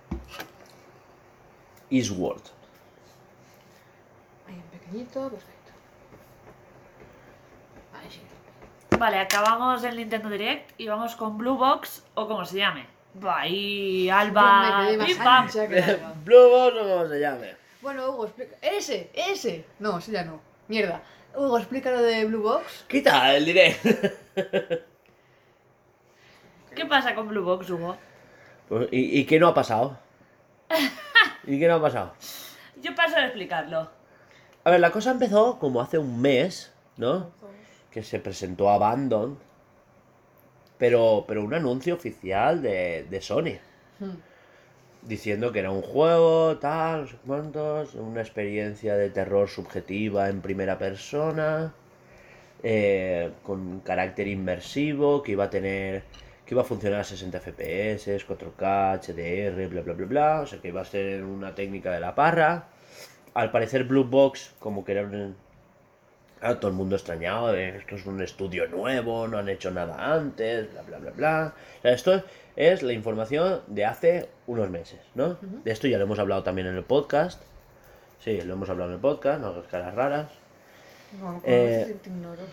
Eastward. 1.89 2.56
Ahí 4.87 4.91
pequeñito, 4.91 5.29
perfecto. 5.29 5.71
Ahí 7.93 8.09
sí. 8.09 8.21
Vale, 8.97 9.19
acabamos 9.19 9.83
el 9.83 9.97
Nintendo 9.97 10.29
Direct 10.29 10.71
y 10.79 10.87
vamos 10.87 11.15
con 11.15 11.37
Blue 11.37 11.57
Box 11.57 12.05
o 12.15 12.27
como 12.27 12.45
se 12.45 12.59
llame. 12.59 12.87
Y 13.49 14.09
Alba. 14.09 14.81
me 14.81 14.87
quedé 14.87 14.97
más 14.97 15.07
pim, 15.07 15.17
pam. 15.17 15.43
ancha 15.43 15.67
que 15.67 15.79
larga. 15.79 16.13
Blue 16.23 16.49
Box 16.49 16.77
o 16.77 16.83
como 16.87 17.07
se 17.07 17.19
llame. 17.19 17.55
Bueno, 17.81 18.09
Hugo, 18.09 18.25
explica. 18.25 18.55
¡Ese! 18.61 19.11
¡Ese! 19.13 19.65
No, 19.79 19.97
ese 19.97 20.11
ya 20.11 20.23
no. 20.23 20.39
Mierda. 20.67 21.01
Hugo, 21.35 21.57
explica 21.57 21.91
lo 21.91 22.01
de 22.01 22.25
Blue 22.25 22.41
Box. 22.41 22.85
Quita 22.87 23.35
el 23.35 23.45
direct. 23.45 23.85
¿Qué 26.75 26.85
pasa 26.85 27.13
con 27.15 27.27
Blue 27.27 27.43
Box, 27.43 27.69
Hugo? 27.69 27.97
Pues, 28.69 28.87
¿y, 28.91 29.19
¿Y 29.19 29.25
qué 29.25 29.39
no 29.39 29.47
ha 29.47 29.53
pasado? 29.53 29.97
¿Y 31.45 31.59
qué 31.59 31.67
no 31.67 31.75
ha 31.75 31.81
pasado? 31.81 32.13
Yo 32.81 32.93
paso 32.95 33.17
a 33.17 33.25
explicarlo. 33.25 33.89
A 34.67 34.69
ver, 34.69 34.81
la 34.81 34.91
cosa 34.91 35.11
empezó 35.11 35.59
como 35.59 35.79
hace 35.79 35.97
un 35.97 36.21
mes, 36.21 36.73
¿no? 36.97 37.31
que 37.89 38.03
se 38.03 38.19
presentó 38.19 38.69
Abandon, 38.69 39.37
pero, 40.77 41.23
pero 41.25 41.41
un 41.41 41.53
anuncio 41.53 41.95
oficial 41.95 42.61
de, 42.61 43.05
de 43.09 43.21
Sony. 43.21 43.59
Hmm. 43.97 44.17
Diciendo 45.03 45.53
que 45.53 45.59
era 45.59 45.71
un 45.71 45.81
juego, 45.81 46.57
tal, 46.57 47.03
no 47.03 47.07
sé 47.07 47.17
cuántos, 47.25 47.95
una 47.95 48.19
experiencia 48.19 48.97
de 48.97 49.09
terror 49.09 49.47
subjetiva 49.47 50.27
en 50.27 50.41
primera 50.41 50.77
persona, 50.77 51.73
eh, 52.61 53.31
con 53.43 53.79
carácter 53.79 54.27
inmersivo, 54.27 55.23
que 55.23 55.31
iba 55.31 55.45
a 55.45 55.49
tener, 55.49 56.03
que 56.45 56.55
iba 56.55 56.63
a 56.63 56.65
funcionar 56.65 56.99
a 56.99 57.03
60 57.05 57.39
FPS, 57.39 58.27
4K, 58.27 58.99
HDR, 58.99 59.69
bla 59.69 59.81
bla 59.81 59.93
bla 59.93 60.05
bla, 60.05 60.41
o 60.41 60.45
sea 60.45 60.59
que 60.59 60.67
iba 60.67 60.81
a 60.81 60.85
ser 60.85 61.23
una 61.23 61.55
técnica 61.55 61.93
de 61.93 62.01
la 62.01 62.13
parra. 62.13 62.67
Al 63.37 63.51
parecer 63.51 63.83
Blue 63.83 64.03
Box, 64.03 64.53
como 64.59 64.83
que 64.83 64.93
era 64.93 65.03
un, 65.03 65.35
Ah, 66.39 66.59
todo 66.59 66.69
el 66.69 66.77
mundo 66.77 66.95
extrañado, 66.95 67.51
de, 67.51 67.77
esto 67.77 67.95
es 67.95 68.05
un 68.05 68.21
estudio 68.21 68.67
nuevo, 68.67 69.27
no 69.27 69.39
han 69.39 69.49
hecho 69.49 69.71
nada 69.71 70.13
antes, 70.13 70.71
bla, 70.71 70.83
bla, 70.83 70.97
bla, 70.99 71.11
bla. 71.11 71.53
O 71.79 71.81
sea, 71.81 71.93
esto 71.93 72.23
es 72.55 72.83
la 72.83 72.93
información 72.93 73.61
de 73.65 73.85
hace 73.85 74.29
unos 74.45 74.69
meses, 74.69 74.99
¿no? 75.15 75.37
De 75.41 75.71
esto 75.71 75.87
ya 75.87 75.97
lo 75.97 76.03
hemos 76.03 76.19
hablado 76.19 76.43
también 76.43 76.67
en 76.67 76.75
el 76.75 76.83
podcast. 76.83 77.41
Sí, 78.19 78.39
lo 78.41 78.53
hemos 78.53 78.69
hablado 78.69 78.91
en 78.91 78.95
el 78.95 79.01
podcast, 79.01 79.41
no 79.41 79.47
hagas 79.47 79.65
caras 79.67 79.95
raras. 79.95 80.31
No, 81.19 81.41
Eh, 81.43 81.95
te 82.03 82.09
ignoro. 82.09 82.43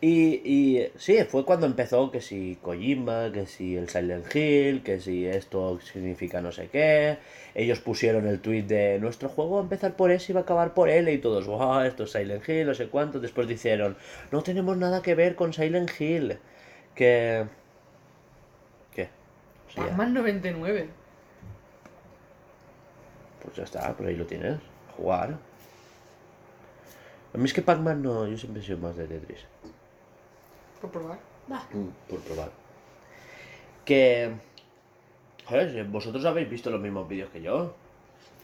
Y, 0.00 0.40
y 0.44 0.92
sí, 0.96 1.18
fue 1.24 1.44
cuando 1.44 1.66
empezó 1.66 2.12
que 2.12 2.20
si 2.20 2.56
Kojima, 2.62 3.32
que 3.32 3.46
si 3.46 3.76
el 3.76 3.88
Silent 3.88 4.32
Hill, 4.32 4.84
que 4.84 5.00
si 5.00 5.26
esto 5.26 5.80
significa 5.80 6.40
no 6.40 6.52
sé 6.52 6.68
qué. 6.68 7.18
Ellos 7.56 7.80
pusieron 7.80 8.28
el 8.28 8.40
tweet 8.40 8.62
de 8.62 9.00
nuestro 9.00 9.28
juego 9.28 9.56
va 9.56 9.60
a 9.60 9.62
empezar 9.64 9.96
por 9.96 10.12
S 10.12 10.30
y 10.30 10.34
va 10.34 10.40
a 10.40 10.42
acabar 10.44 10.72
por 10.72 10.88
L 10.88 11.12
y 11.12 11.18
todos, 11.18 11.46
wow, 11.46 11.80
esto 11.80 12.04
es 12.04 12.12
Silent 12.12 12.48
Hill, 12.48 12.66
no 12.66 12.74
sé 12.74 12.86
cuánto. 12.88 13.18
Después 13.18 13.48
dijeron, 13.48 13.96
no 14.30 14.42
tenemos 14.42 14.76
nada 14.76 15.02
que 15.02 15.16
ver 15.16 15.34
con 15.34 15.52
Silent 15.52 15.90
Hill. 15.98 16.38
Que... 16.94 17.46
¿Qué? 18.94 19.08
Sí, 19.68 19.78
ya. 19.78 19.86
Pac-Man 19.86 20.14
99. 20.14 20.88
Pues 23.42 23.56
ya 23.56 23.64
está, 23.64 23.96
por 23.96 24.06
ahí 24.06 24.14
lo 24.14 24.26
tienes. 24.26 24.58
Jugar. 24.96 25.38
A 27.34 27.38
mí 27.38 27.44
es 27.44 27.52
que 27.52 27.62
Pac-Man 27.62 28.00
no, 28.00 28.28
yo 28.28 28.38
siempre 28.38 28.62
he 28.62 28.64
sido 28.64 28.78
más 28.78 28.96
de 28.96 29.08
Tetris. 29.08 29.40
Por 30.80 30.90
probar. 30.90 31.18
Mm, 31.72 31.88
por 32.10 32.20
probar. 32.20 32.50
Que. 33.84 34.32
Joder, 35.46 35.72
si 35.72 35.82
vosotros 35.82 36.24
habéis 36.24 36.48
visto 36.50 36.70
los 36.70 36.80
mismos 36.80 37.08
vídeos 37.08 37.30
que 37.30 37.40
yo. 37.40 37.74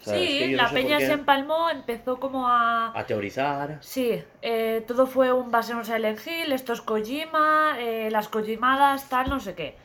O 0.01 0.05
sea, 0.05 0.17
es 0.17 0.21
Sí, 0.31 0.39
que 0.39 0.51
yo 0.51 0.57
no 0.57 0.63
la 0.63 0.69
sé 0.69 0.75
peña 0.75 0.99
qué 0.99 1.07
se 1.07 1.13
empalmó, 1.13 1.71
empezó 1.71 2.21
como 2.21 2.47
a... 2.47 2.99
A 2.99 3.07
teorizar. 3.07 3.79
Sí, 3.81 4.23
eh, 4.43 4.85
todo 4.87 5.07
fue 5.07 5.33
un 5.33 5.51
base 5.51 5.73
en 5.73 5.79
un 5.79 5.85
Silent 5.85 6.19
Hill, 6.27 6.53
esto 6.53 6.75
es 6.75 6.83
Kojima, 6.83 7.77
eh, 7.79 8.11
las 8.11 8.29
Kojimadas, 8.29 9.09
tal, 9.09 9.31
no 9.31 9.41
sé 9.41 9.55
qué. 9.55 9.77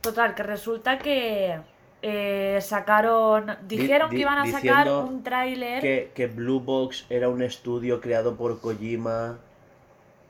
Total, 0.00 0.34
que 0.34 0.42
resulta 0.42 0.98
que 0.98 1.60
eh, 2.02 2.58
sacaron... 2.60 3.56
Dijeron 3.68 4.10
di- 4.10 4.16
que 4.16 4.22
iban 4.22 4.38
a 4.38 4.46
sacar 4.50 4.88
un 4.90 5.22
tráiler... 5.22 5.80
Que, 5.80 6.10
que 6.12 6.26
Blue 6.26 6.58
Box 6.60 7.06
era 7.08 7.28
un 7.28 7.42
estudio 7.42 8.00
creado 8.00 8.34
por 8.34 8.60
Kojima 8.60 9.38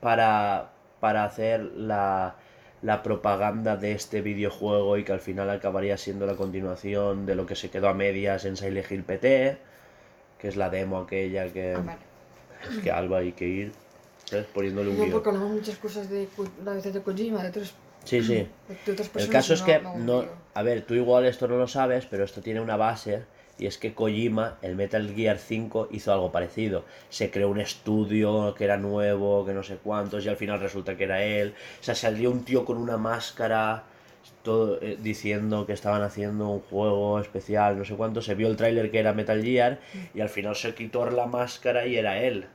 para, 0.00 0.72
para 1.00 1.24
hacer 1.24 1.60
la, 1.62 2.34
la 2.82 3.02
propaganda 3.02 3.76
de 3.76 3.92
este 3.92 4.20
videojuego 4.20 4.96
y 4.98 5.04
que 5.04 5.12
al 5.12 5.20
final 5.20 5.50
acabaría 5.50 5.96
siendo 5.96 6.26
la 6.26 6.34
continuación 6.34 7.26
de 7.26 7.34
lo 7.34 7.46
que 7.46 7.56
se 7.56 7.70
quedó 7.70 7.88
a 7.88 7.94
medias 7.94 8.44
en 8.44 8.56
Silent 8.56 8.90
Hill 8.90 9.02
PT, 9.04 9.58
que 10.38 10.48
es 10.48 10.56
la 10.56 10.70
demo 10.70 10.98
aquella 10.98 11.46
que, 11.52 11.74
Ah, 11.74 11.82
vale. 11.84 11.98
es 12.70 12.78
que 12.82 12.90
Alba 12.90 13.18
hay 13.18 13.32
que 13.32 13.46
ir 13.46 13.72
¿sabes? 14.24 14.46
poniéndole 14.46 14.90
un 14.90 14.96
No, 14.96 15.02
guion. 15.02 15.12
porque 15.12 15.28
hablamos 15.30 15.50
muchas 15.52 15.76
cosas 15.78 16.08
de, 16.10 16.28
la 16.64 16.74
de 16.74 16.92
de 16.92 17.00
Kojima, 17.00 17.42
de 17.42 17.48
otros, 17.48 17.74
Sí, 18.04 18.22
sí. 18.22 18.46
de 18.86 18.92
otras 18.92 19.10
El 19.16 19.28
caso 19.28 19.54
es 19.54 19.62
que 19.62 19.80
no, 19.80 19.94
no, 19.96 20.24
a 20.54 20.62
ver, 20.62 20.82
tú 20.82 20.94
igual 20.94 21.26
esto 21.26 21.48
no 21.48 21.56
lo 21.56 21.66
sabes, 21.68 22.06
pero 22.06 22.24
esto 22.24 22.40
tiene 22.40 22.60
una 22.60 22.76
base 22.76 23.22
y 23.58 23.66
es 23.66 23.76
que 23.78 23.92
Kojima, 23.92 24.56
el 24.62 24.76
Metal 24.76 25.12
Gear 25.14 25.38
5 25.38 25.88
hizo 25.90 26.12
algo 26.12 26.30
parecido. 26.30 26.84
Se 27.10 27.30
creó 27.30 27.48
un 27.48 27.60
estudio 27.60 28.54
que 28.54 28.64
era 28.64 28.76
nuevo, 28.76 29.44
que 29.44 29.52
no 29.52 29.62
sé 29.62 29.76
cuántos 29.76 30.24
y 30.24 30.28
al 30.28 30.36
final 30.36 30.60
resulta 30.60 30.96
que 30.96 31.04
era 31.04 31.22
él. 31.22 31.54
O 31.80 31.82
sea, 31.84 31.94
salió 31.94 32.30
un 32.30 32.44
tío 32.44 32.64
con 32.64 32.76
una 32.78 32.96
máscara 32.96 33.82
todo 34.42 34.78
eh, 34.82 34.96
diciendo 35.00 35.66
que 35.66 35.72
estaban 35.72 36.02
haciendo 36.02 36.48
un 36.48 36.60
juego 36.60 37.18
especial, 37.18 37.76
no 37.78 37.84
sé 37.84 37.94
cuánto. 37.94 38.22
Se 38.22 38.34
vio 38.34 38.46
el 38.48 38.56
tráiler 38.56 38.90
que 38.90 39.00
era 39.00 39.12
Metal 39.12 39.42
Gear 39.42 39.78
y 40.14 40.20
al 40.20 40.28
final 40.28 40.54
se 40.54 40.74
quitó 40.74 41.08
la 41.10 41.26
máscara 41.26 41.86
y 41.86 41.96
era 41.96 42.18
él. 42.22 42.46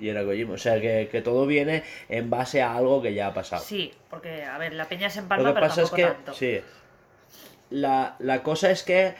Y 0.00 0.08
era 0.08 0.24
Kojima. 0.24 0.54
O 0.54 0.58
sea, 0.58 0.80
que, 0.80 1.08
que 1.10 1.22
todo 1.22 1.46
viene 1.46 1.84
en 2.08 2.30
base 2.30 2.62
a 2.62 2.74
algo 2.76 3.00
que 3.00 3.14
ya 3.14 3.28
ha 3.28 3.34
pasado. 3.34 3.62
Sí, 3.64 3.92
porque, 4.10 4.42
a 4.44 4.58
ver, 4.58 4.72
la 4.74 4.86
peña 4.88 5.08
se 5.10 5.18
Lo 5.20 5.22
empalma, 5.24 5.48
que 5.50 5.54
pero 5.54 5.66
pasa 5.68 5.82
es 5.82 5.90
que, 5.90 6.02
tanto. 6.04 6.34
sí. 6.34 6.60
La, 7.70 8.16
la 8.18 8.42
cosa 8.42 8.70
es 8.70 8.82
que 8.82 9.14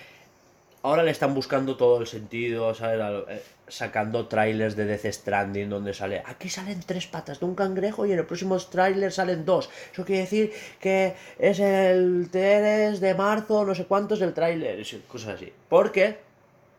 ahora 0.83 1.03
le 1.03 1.11
están 1.11 1.35
buscando 1.35 1.77
todo 1.77 2.01
el 2.01 2.07
sentido, 2.07 2.75
¿sabes? 2.75 3.01
Eh, 3.29 3.43
Sacando 3.71 4.27
trailers 4.29 4.77
de 4.77 4.87
Death 4.87 5.13
Stranding 5.13 5.69
donde 5.69 5.93
sale, 5.93 6.23
aquí 6.25 6.49
salen 6.49 6.81
tres 6.87 7.07
patas 7.07 7.39
de 7.39 7.45
un 7.45 7.55
cangrejo 7.55 8.07
y 8.07 8.13
en 8.13 8.19
el 8.19 8.25
próximo 8.25 8.57
trailer 8.59 9.13
salen 9.13 9.45
dos. 9.45 9.69
Eso 9.93 10.07
quiere 10.07 10.23
decir 10.23 10.53
que 10.81 11.15
es 11.39 11.61
el 11.61 12.29
3 12.33 12.99
de 12.99 13.15
marzo, 13.15 13.67
no 13.67 13.75
sé 13.75 13.85
cuántos 13.85 14.21
del 14.21 14.33
trailer, 14.33 14.83
cosas 15.07 15.35
así. 15.35 15.53
Porque 15.69 16.17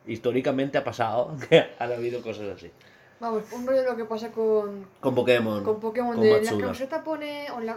históricamente 0.08 0.80
ha 0.80 0.84
pasado 0.84 1.36
que 1.50 1.68
han 1.78 1.92
habido 1.92 2.24
cosas 2.24 2.56
así. 2.56 2.72
Vamos, 3.20 3.44
un 3.52 3.68
rollo 3.68 3.82
de 3.84 3.90
lo 3.90 3.96
que 3.98 4.06
pasa 4.06 4.32
con, 4.32 4.88
Con 5.00 5.14
Pokémon. 5.14 5.64
con 5.64 5.80
Pokémon. 5.80 6.16
con 6.16 6.24
de 6.24 6.42
la 6.42 6.58
camiseta 6.58 7.04
pone, 7.04 7.52
o 7.52 7.60
la, 7.60 7.76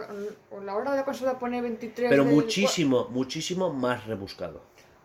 o 0.49 0.61
la 0.61 0.73
hora 0.75 0.89
de 0.91 0.97
la 0.97 1.05
consola 1.05 1.37
pone 1.37 1.61
23 1.61 2.09
Pero 2.09 2.23
del- 2.23 2.33
muchísimo, 2.33 3.09
muchísimo 3.11 3.71
más 3.71 4.07
rebuscado. 4.07 4.61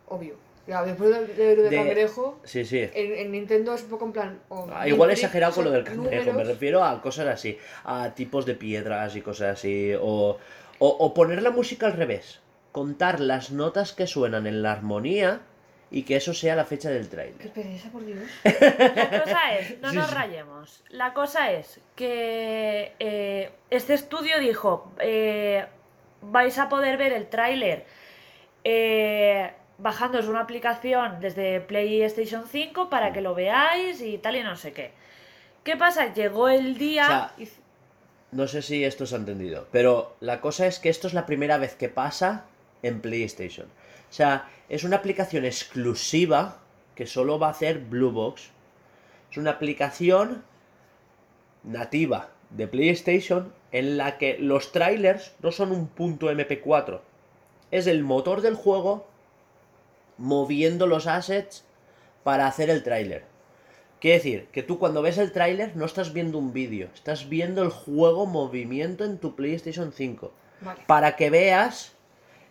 Obvio. 0.07 0.33
Ya, 0.69 0.83
después 0.83 1.09
del 1.09 1.35
de, 1.35 1.55
de 1.55 1.69
De- 1.69 1.75
cangrejo, 1.75 2.39
Sí, 2.43 2.63
sí. 2.63 2.79
en, 2.93 3.13
en 3.13 3.31
Nintendo 3.31 3.73
es 3.73 3.81
un 3.83 3.89
poco 3.89 4.05
en 4.05 4.11
plan... 4.13 4.39
o 4.49 4.67
Ah, 4.71 4.87
igual 4.87 5.09
he 5.09 5.13
exagerado 5.13 5.53
con 5.55 5.65
lo 5.65 5.71
del 5.71 5.83
cangrejo, 5.83 6.31
me 6.33 6.43
refiero 6.43 6.83
a 6.83 7.01
cosas 7.01 7.27
así, 7.27 7.57
a 7.83 8.13
tipos 8.13 8.45
de 8.45 8.53
piedras 8.55 9.15
y 9.15 9.21
cosas 9.21 9.57
así, 9.57 9.93
o, 9.99 10.37
o, 10.79 10.87
o 10.87 11.13
poner 11.13 11.41
la 11.41 11.49
música 11.49 11.87
al 11.87 11.93
revés, 11.93 12.39
contar 12.71 13.19
las 13.19 13.51
notas 13.51 13.93
que 13.93 14.05
suenan 14.05 14.45
en 14.47 14.61
la 14.61 14.71
armonía 14.73 15.41
y 15.91 16.03
que 16.03 16.17
eso 16.17 16.35
sea 16.35 16.55
la 16.55 16.65
fecha 16.65 16.91
del 16.91 17.05
Qué 17.05 17.15
trailer. 17.15 17.49
pereza, 17.51 17.89
por 17.89 18.05
Dios. 18.05 18.19
La 18.43 19.23
cosa 19.23 19.57
es, 19.57 19.79
no 19.81 19.89
Sí, 19.89 19.95
nos 19.95 20.07
sí. 20.09 20.13
rayemos. 20.13 20.83
La 20.89 21.13
cosa 21.15 21.51
es 21.51 21.79
que 21.95 22.93
eh, 22.99 23.49
este 23.71 23.95
estudio 23.95 24.39
dijo, 24.39 24.91
eh, 24.99 25.65
vais 26.21 26.59
a 26.59 26.69
poder 26.69 26.97
ver 26.97 27.11
el 27.13 27.27
tráiler 27.27 27.85
eh, 28.63 29.51
bajándoos 29.79 30.27
una 30.27 30.41
aplicación 30.41 31.19
desde 31.19 31.61
PlayStation 31.61 32.45
5 32.47 32.89
para 32.89 33.13
que 33.13 33.21
lo 33.21 33.33
veáis 33.35 34.01
y 34.01 34.17
tal 34.17 34.35
y 34.35 34.43
no 34.43 34.55
sé 34.55 34.73
qué. 34.73 34.91
¿Qué 35.63 35.75
pasa? 35.77 36.13
Llegó 36.13 36.49
el 36.49 36.77
día... 36.77 37.03
O 37.03 37.07
sea, 37.07 37.33
y- 37.37 37.49
No 38.31 38.47
sé 38.47 38.61
si 38.61 38.83
esto 38.83 39.05
se 39.05 39.15
ha 39.15 39.19
entendido, 39.19 39.67
pero 39.71 40.15
la 40.19 40.41
cosa 40.41 40.67
es 40.67 40.79
que 40.79 40.89
esto 40.89 41.07
es 41.07 41.13
la 41.13 41.25
primera 41.25 41.57
vez 41.57 41.75
que 41.75 41.89
pasa 41.89 42.45
en 42.83 43.01
PlayStation. 43.01 43.67
O 43.67 44.13
sea, 44.13 44.47
es 44.69 44.83
una 44.83 44.97
aplicación 44.97 45.45
exclusiva 45.45 46.57
que 46.95 47.05
solo 47.07 47.39
va 47.39 47.47
a 47.47 47.51
hacer 47.51 47.79
Blue 47.79 48.11
Box. 48.11 48.49
Es 49.31 49.37
una 49.37 49.51
aplicación 49.51 50.43
nativa 51.63 52.29
de 52.49 52.67
PlayStation 52.67 53.53
en 53.71 53.97
la 53.97 54.17
que 54.17 54.37
los 54.39 54.71
trailers 54.71 55.33
no 55.41 55.51
son 55.51 55.71
un 55.71 55.87
punto 55.87 56.31
MP4. 56.31 56.99
Es 57.71 57.85
el 57.87 58.03
motor 58.03 58.41
del 58.41 58.55
juego 58.55 59.07
moviendo 60.19 60.85
los 60.85 61.07
assets 61.07 61.65
para 62.23 62.45
hacer 62.45 62.69
el 62.69 62.83
tráiler. 62.83 63.23
Quiere 63.99 64.17
decir 64.17 64.47
que 64.51 64.63
tú 64.63 64.77
cuando 64.79 65.01
ves 65.01 65.17
el 65.17 65.31
tráiler 65.31 65.75
no 65.75 65.85
estás 65.85 66.13
viendo 66.13 66.37
un 66.37 66.53
vídeo, 66.53 66.87
estás 66.93 67.27
viendo 67.27 67.63
el 67.63 67.69
juego 67.69 68.25
movimiento 68.25 69.03
en 69.03 69.17
tu 69.17 69.35
PlayStation 69.35 69.91
5. 69.91 70.31
Vale. 70.61 70.81
Para 70.87 71.15
que 71.15 71.29
veas, 71.29 71.93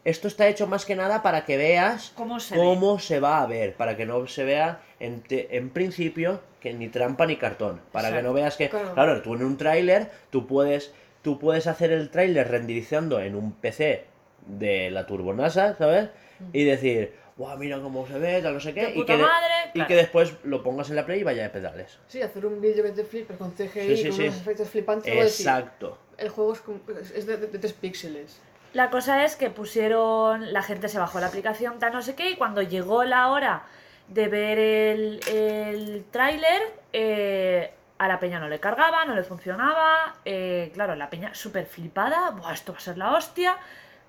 esto 0.04 0.28
está 0.28 0.48
hecho 0.48 0.66
más 0.66 0.84
que 0.84 0.96
nada 0.96 1.22
para 1.22 1.44
que 1.44 1.56
veas 1.56 2.12
¿Cómo 2.16 2.40
se 2.40 2.54
cómo 2.56 2.98
se 2.98 3.20
va 3.20 3.42
a 3.42 3.46
ver, 3.46 3.74
para 3.74 3.96
que 3.96 4.04
no 4.06 4.26
se 4.26 4.44
vea 4.44 4.80
en, 5.00 5.20
te- 5.22 5.56
en 5.56 5.70
principio 5.70 6.40
que 6.60 6.72
ni 6.74 6.88
trampa 6.88 7.24
ni 7.26 7.36
cartón, 7.36 7.80
para 7.92 8.12
que 8.12 8.22
no 8.22 8.32
veas 8.32 8.56
que, 8.56 8.68
Claro. 8.68 8.92
claro, 8.94 9.22
tú 9.22 9.34
en 9.34 9.44
un 9.44 9.56
tráiler, 9.56 10.10
tú 10.30 10.46
puedes, 10.46 10.92
tú 11.22 11.38
puedes 11.38 11.66
hacer 11.66 11.92
el 11.92 12.10
tráiler 12.10 12.48
renderizando 12.50 13.20
en 13.20 13.34
un 13.36 13.52
PC 13.52 14.04
de 14.46 14.90
la 14.90 15.06
turbonasa, 15.06 15.76
¿sabes? 15.76 16.08
Y 16.52 16.64
decir, 16.64 17.14
guau, 17.38 17.56
mira 17.56 17.80
cómo 17.80 18.06
se 18.06 18.18
ve, 18.18 18.42
tal 18.42 18.52
no 18.54 18.60
sé 18.60 18.74
qué, 18.74 18.86
De 18.86 18.90
y 18.90 18.94
puta 18.94 19.12
que, 19.14 19.16
de- 19.18 19.22
madre, 19.22 19.54
y 19.68 19.72
claro. 19.72 19.88
que 19.88 19.94
después 19.96 20.34
lo 20.42 20.62
pongas 20.62 20.90
en 20.90 20.96
la 20.96 21.06
Play 21.06 21.20
y 21.20 21.22
vaya 21.24 21.44
de 21.44 21.50
pedales. 21.50 21.98
Sí, 22.08 22.20
hacer 22.20 22.44
un 22.44 22.60
vídeo 22.60 22.82
que 22.84 22.90
te 22.90 23.04
flipes 23.04 23.36
con 23.38 23.52
CGI, 23.52 23.96
Sí, 23.96 23.96
sí, 23.96 24.08
con 24.08 24.16
sí. 24.16 24.22
unos 24.24 24.36
efectos 24.40 24.68
flipantes. 24.68 25.06
luego 25.06 25.22
decir, 25.24 25.46
Exacto. 25.46 25.98
el 26.18 26.28
juego 26.28 26.52
es, 26.52 26.60
como- 26.60 26.80
es 27.14 27.26
de, 27.26 27.36
de, 27.38 27.46
de 27.46 27.58
3 27.58 27.72
píxeles. 27.72 28.40
La 28.74 28.90
cosa 28.90 29.24
es 29.24 29.36
que 29.36 29.48
pusieron, 29.50 30.52
la 30.52 30.62
gente 30.62 30.88
se 30.88 30.98
bajó 30.98 31.20
la 31.20 31.28
aplicación, 31.28 31.78
tal 31.78 31.92
no 31.92 32.02
sé 32.02 32.14
qué, 32.14 32.30
y 32.30 32.36
cuando 32.36 32.60
llegó 32.60 33.04
la 33.04 33.28
hora 33.30 33.62
de 34.08 34.28
ver 34.28 34.58
el, 34.58 35.20
el 35.28 36.04
tráiler, 36.10 36.60
eh, 36.92 37.72
a 37.98 38.08
la 38.08 38.18
peña 38.20 38.38
no 38.40 38.48
le 38.48 38.58
cargaba, 38.60 39.04
no 39.04 39.14
le 39.14 39.22
funcionaba. 39.22 40.16
eh, 40.24 40.70
claro, 40.74 40.94
la 40.96 41.08
peña 41.10 41.34
súper 41.34 41.66
flipada. 41.66 42.30
Buah, 42.30 42.52
esto 42.52 42.72
va 42.72 42.78
a 42.78 42.80
ser 42.80 42.98
la 42.98 43.12
hostia. 43.12 43.56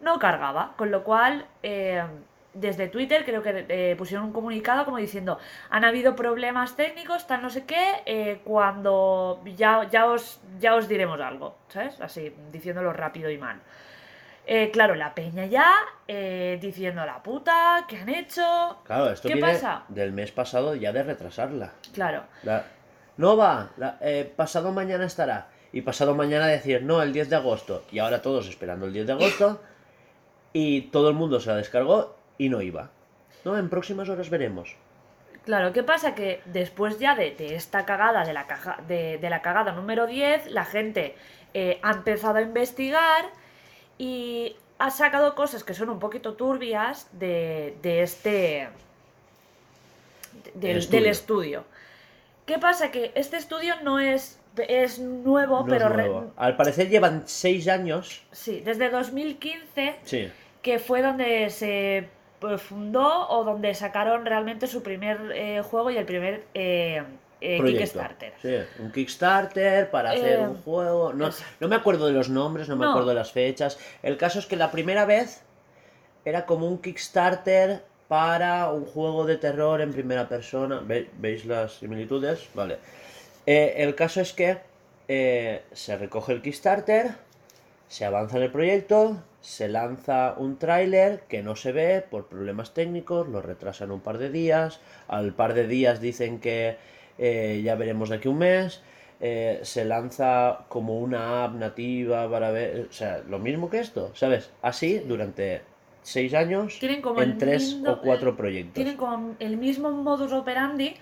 No 0.02 0.20
cargaba. 0.20 0.74
Con 0.78 0.92
lo 0.92 1.04
cual, 1.04 1.46
eh, 1.64 2.04
desde 2.54 2.88
Twitter 2.88 3.24
creo 3.26 3.44
que 3.44 3.66
eh, 3.70 3.96
pusieron 3.98 4.26
un 4.28 4.34
comunicado 4.34 4.86
como 4.86 4.98
diciendo: 4.98 5.38
han 5.70 5.84
habido 5.86 6.16
problemas 6.16 6.76
técnicos, 6.76 7.28
tal 7.28 7.42
no 7.42 7.50
sé 7.50 7.66
qué. 7.66 8.02
eh, 8.06 8.42
cuando 8.44 9.42
ya, 9.56 9.88
ya, 9.90 10.06
os, 10.08 10.40
ya 10.60 10.76
os 10.76 10.88
diremos 10.88 11.20
algo. 11.22 11.56
¿Sabes? 11.70 12.00
Así, 12.02 12.34
diciéndolo 12.52 12.92
rápido 12.94 13.30
y 13.30 13.38
mal. 13.38 13.60
Eh, 14.52 14.72
claro, 14.72 14.96
la 14.96 15.14
peña 15.14 15.46
ya 15.46 15.72
eh, 16.08 16.58
diciendo 16.60 17.06
la 17.06 17.22
puta, 17.22 17.86
¿qué 17.88 17.98
han 17.98 18.10
hecho? 18.10 18.78
Claro, 18.84 19.12
esto 19.12 19.28
¿Qué 19.28 19.36
viene 19.36 19.52
pasa? 19.54 19.84
del 19.90 20.12
mes 20.12 20.32
pasado 20.32 20.74
ya 20.74 20.92
de 20.92 21.04
retrasarla. 21.04 21.74
Claro. 21.94 22.24
La- 22.44 22.64
No 23.18 23.38
va, 23.38 23.70
la- 23.78 23.98
eh, 24.02 24.32
pasado 24.36 24.72
mañana 24.72 25.06
estará. 25.06 25.50
Y 25.72 25.82
pasado 25.82 26.16
mañana 26.16 26.48
decir, 26.48 26.82
no, 26.82 27.04
el 27.04 27.14
10 27.14 27.30
de 27.30 27.36
agosto. 27.36 27.84
Y 27.92 28.00
ahora 28.00 28.24
todos 28.24 28.48
esperando 28.50 28.88
el 28.88 28.94
10 28.94 29.06
de 29.06 29.14
agosto. 29.14 29.62
Y 30.52 30.82
todo 30.90 31.10
el 31.10 31.16
mundo 31.16 31.40
se 31.40 31.50
la 31.52 31.58
descargó 31.58 32.18
y 32.40 32.50
no 32.50 32.62
iba. 32.64 32.90
No, 33.46 33.56
en 33.58 33.70
próximas 33.70 34.10
horas 34.10 34.32
veremos. 34.32 34.76
Claro, 35.46 35.72
¿qué 35.74 35.84
pasa? 35.84 36.16
Que 36.16 36.42
después 36.46 36.98
ya 37.00 37.14
de, 37.16 37.32
de 37.36 37.56
esta 37.56 37.86
cagada, 37.86 38.26
de 38.26 38.34
la, 38.34 38.48
caja, 38.48 38.78
de, 38.88 39.18
de 39.20 39.30
la 39.30 39.42
cagada 39.44 39.72
número 39.74 40.08
10, 40.08 40.48
la 40.52 40.66
gente 40.66 41.16
eh, 41.54 41.80
ha 41.84 41.92
empezado 41.92 42.38
a 42.38 42.42
investigar 42.42 43.26
y 43.98 44.56
ha 44.80 44.90
sacado 44.92 45.36
cosas 45.36 45.64
que 45.64 45.74
son 45.74 45.90
un 45.90 46.00
poquito 46.00 46.34
turbias 46.34 47.08
de, 47.14 47.76
de 47.82 48.02
este... 48.04 48.70
del, 50.54 50.78
estudio. 50.78 51.00
del 51.02 51.10
estudio. 51.10 51.64
¿Qué 52.46 52.58
pasa? 52.60 52.92
Que 52.92 53.12
este 53.16 53.38
estudio 53.38 53.76
no 53.84 54.00
es, 54.00 54.40
es 54.58 55.00
nuevo, 55.00 55.66
No 55.66 55.74
es 55.74 55.82
pero... 55.84 55.90
re- 55.94 56.04
nuevo. 56.04 56.34
Al 56.38 56.56
parecer 56.56 56.90
llevan 56.90 57.24
6 57.26 57.68
años. 57.68 58.24
sí, 58.32 58.62
desde 58.64 58.90
2015 58.90 59.96
Sí. 60.04 60.32
que 60.62 60.80
fue 60.80 61.02
donde 61.02 61.50
se 61.50 62.08
fundó 62.58 63.28
o 63.30 63.44
donde 63.44 63.74
sacaron 63.76 64.26
realmente 64.26 64.68
su 64.68 64.82
primer 64.84 65.32
eh, 65.34 65.62
juego 65.62 65.92
y 65.92 65.98
el 65.98 66.06
primer 66.06 66.46
eh, 66.54 67.04
eh. 67.42 67.62
Kickstarter. 67.64 68.34
Sí, 68.42 68.56
un 68.82 68.92
Kickstarter 68.92 69.90
para 69.90 70.12
hacer 70.12 70.40
Eh, 70.40 70.48
un 70.48 70.62
juego. 70.62 71.14
No, 71.14 71.30
no 71.60 71.68
me 71.68 71.76
acuerdo 71.76 72.08
de 72.08 72.14
los 72.14 72.30
nombres, 72.30 72.68
no 72.70 72.76
me 72.76 72.86
No. 72.86 72.92
acuerdo 72.92 73.10
de 73.10 73.16
las 73.16 73.32
fechas. 73.32 73.78
El 74.04 74.18
caso 74.18 74.40
es 74.40 74.46
que 74.46 74.56
la 74.56 74.72
primera 74.72 75.06
vez 75.06 75.42
era 76.26 76.46
como 76.46 76.68
un 76.68 76.80
Kickstarter 76.82 77.84
para 78.08 78.72
un 78.72 78.86
juego 78.86 79.26
de 79.26 79.38
terror 79.38 79.82
en 79.82 79.92
primera 79.94 80.28
persona. 80.28 80.82
Ve- 80.84 81.10
¿Veis 81.18 81.46
las 81.46 81.74
similitudes? 81.76 82.48
Vale. 82.54 82.78
El 83.46 83.96
caso 83.96 84.22
es 84.22 84.34
que 84.34 84.58
se 85.08 85.98
recoge 85.98 86.34
el 86.34 86.42
Kickstarter, 86.42 87.12
se 87.90 88.06
avanza 88.06 88.38
en 88.38 88.44
el 88.44 88.52
proyecto, 88.52 89.22
se 89.42 89.68
lanza 89.68 90.36
un 90.38 90.58
tráiler 90.58 91.24
que 91.28 91.44
no 91.44 91.56
se 91.58 91.72
ve 91.74 92.02
por 92.10 92.28
problemas 92.28 92.74
técnicos, 92.74 93.28
lo 93.28 93.42
retrasan 93.42 93.92
un 93.92 94.00
par 94.00 94.18
de 94.18 94.30
días, 94.30 94.80
al 95.10 95.34
par 95.34 95.54
de 95.54 95.68
días 95.68 96.00
dicen 96.00 96.40
que 96.40 96.78
eh, 97.18 97.60
ya 97.64 97.76
veremos 97.76 98.08
de 98.10 98.16
aquí 98.16 98.28
un 98.30 98.38
mes, 98.38 98.82
eh, 99.22 99.60
se 99.64 99.84
lanza 99.84 100.60
como 100.70 101.00
una 101.00 101.44
app 101.44 101.56
nativa 101.56 102.30
para 102.32 102.52
ver, 102.52 102.88
o 102.90 102.94
sea, 102.94 103.22
lo 103.28 103.38
mismo 103.40 103.70
que 103.70 103.80
esto, 103.80 104.12
¿sabes? 104.16 104.50
Así 104.62 105.00
durante 105.00 105.62
seis 106.02 106.34
años 106.34 106.80
Tienen 106.80 107.02
como 107.02 107.22
en 107.22 107.38
tres 107.38 107.74
mismo- 107.76 107.92
o 107.92 108.02
cuatro 108.02 108.38
proyectos. 108.38 108.76
Tienen 108.76 108.96
como 108.96 109.36
el 109.40 109.58
mismo 109.58 109.90
modus 109.92 110.32
operandi 110.32 110.96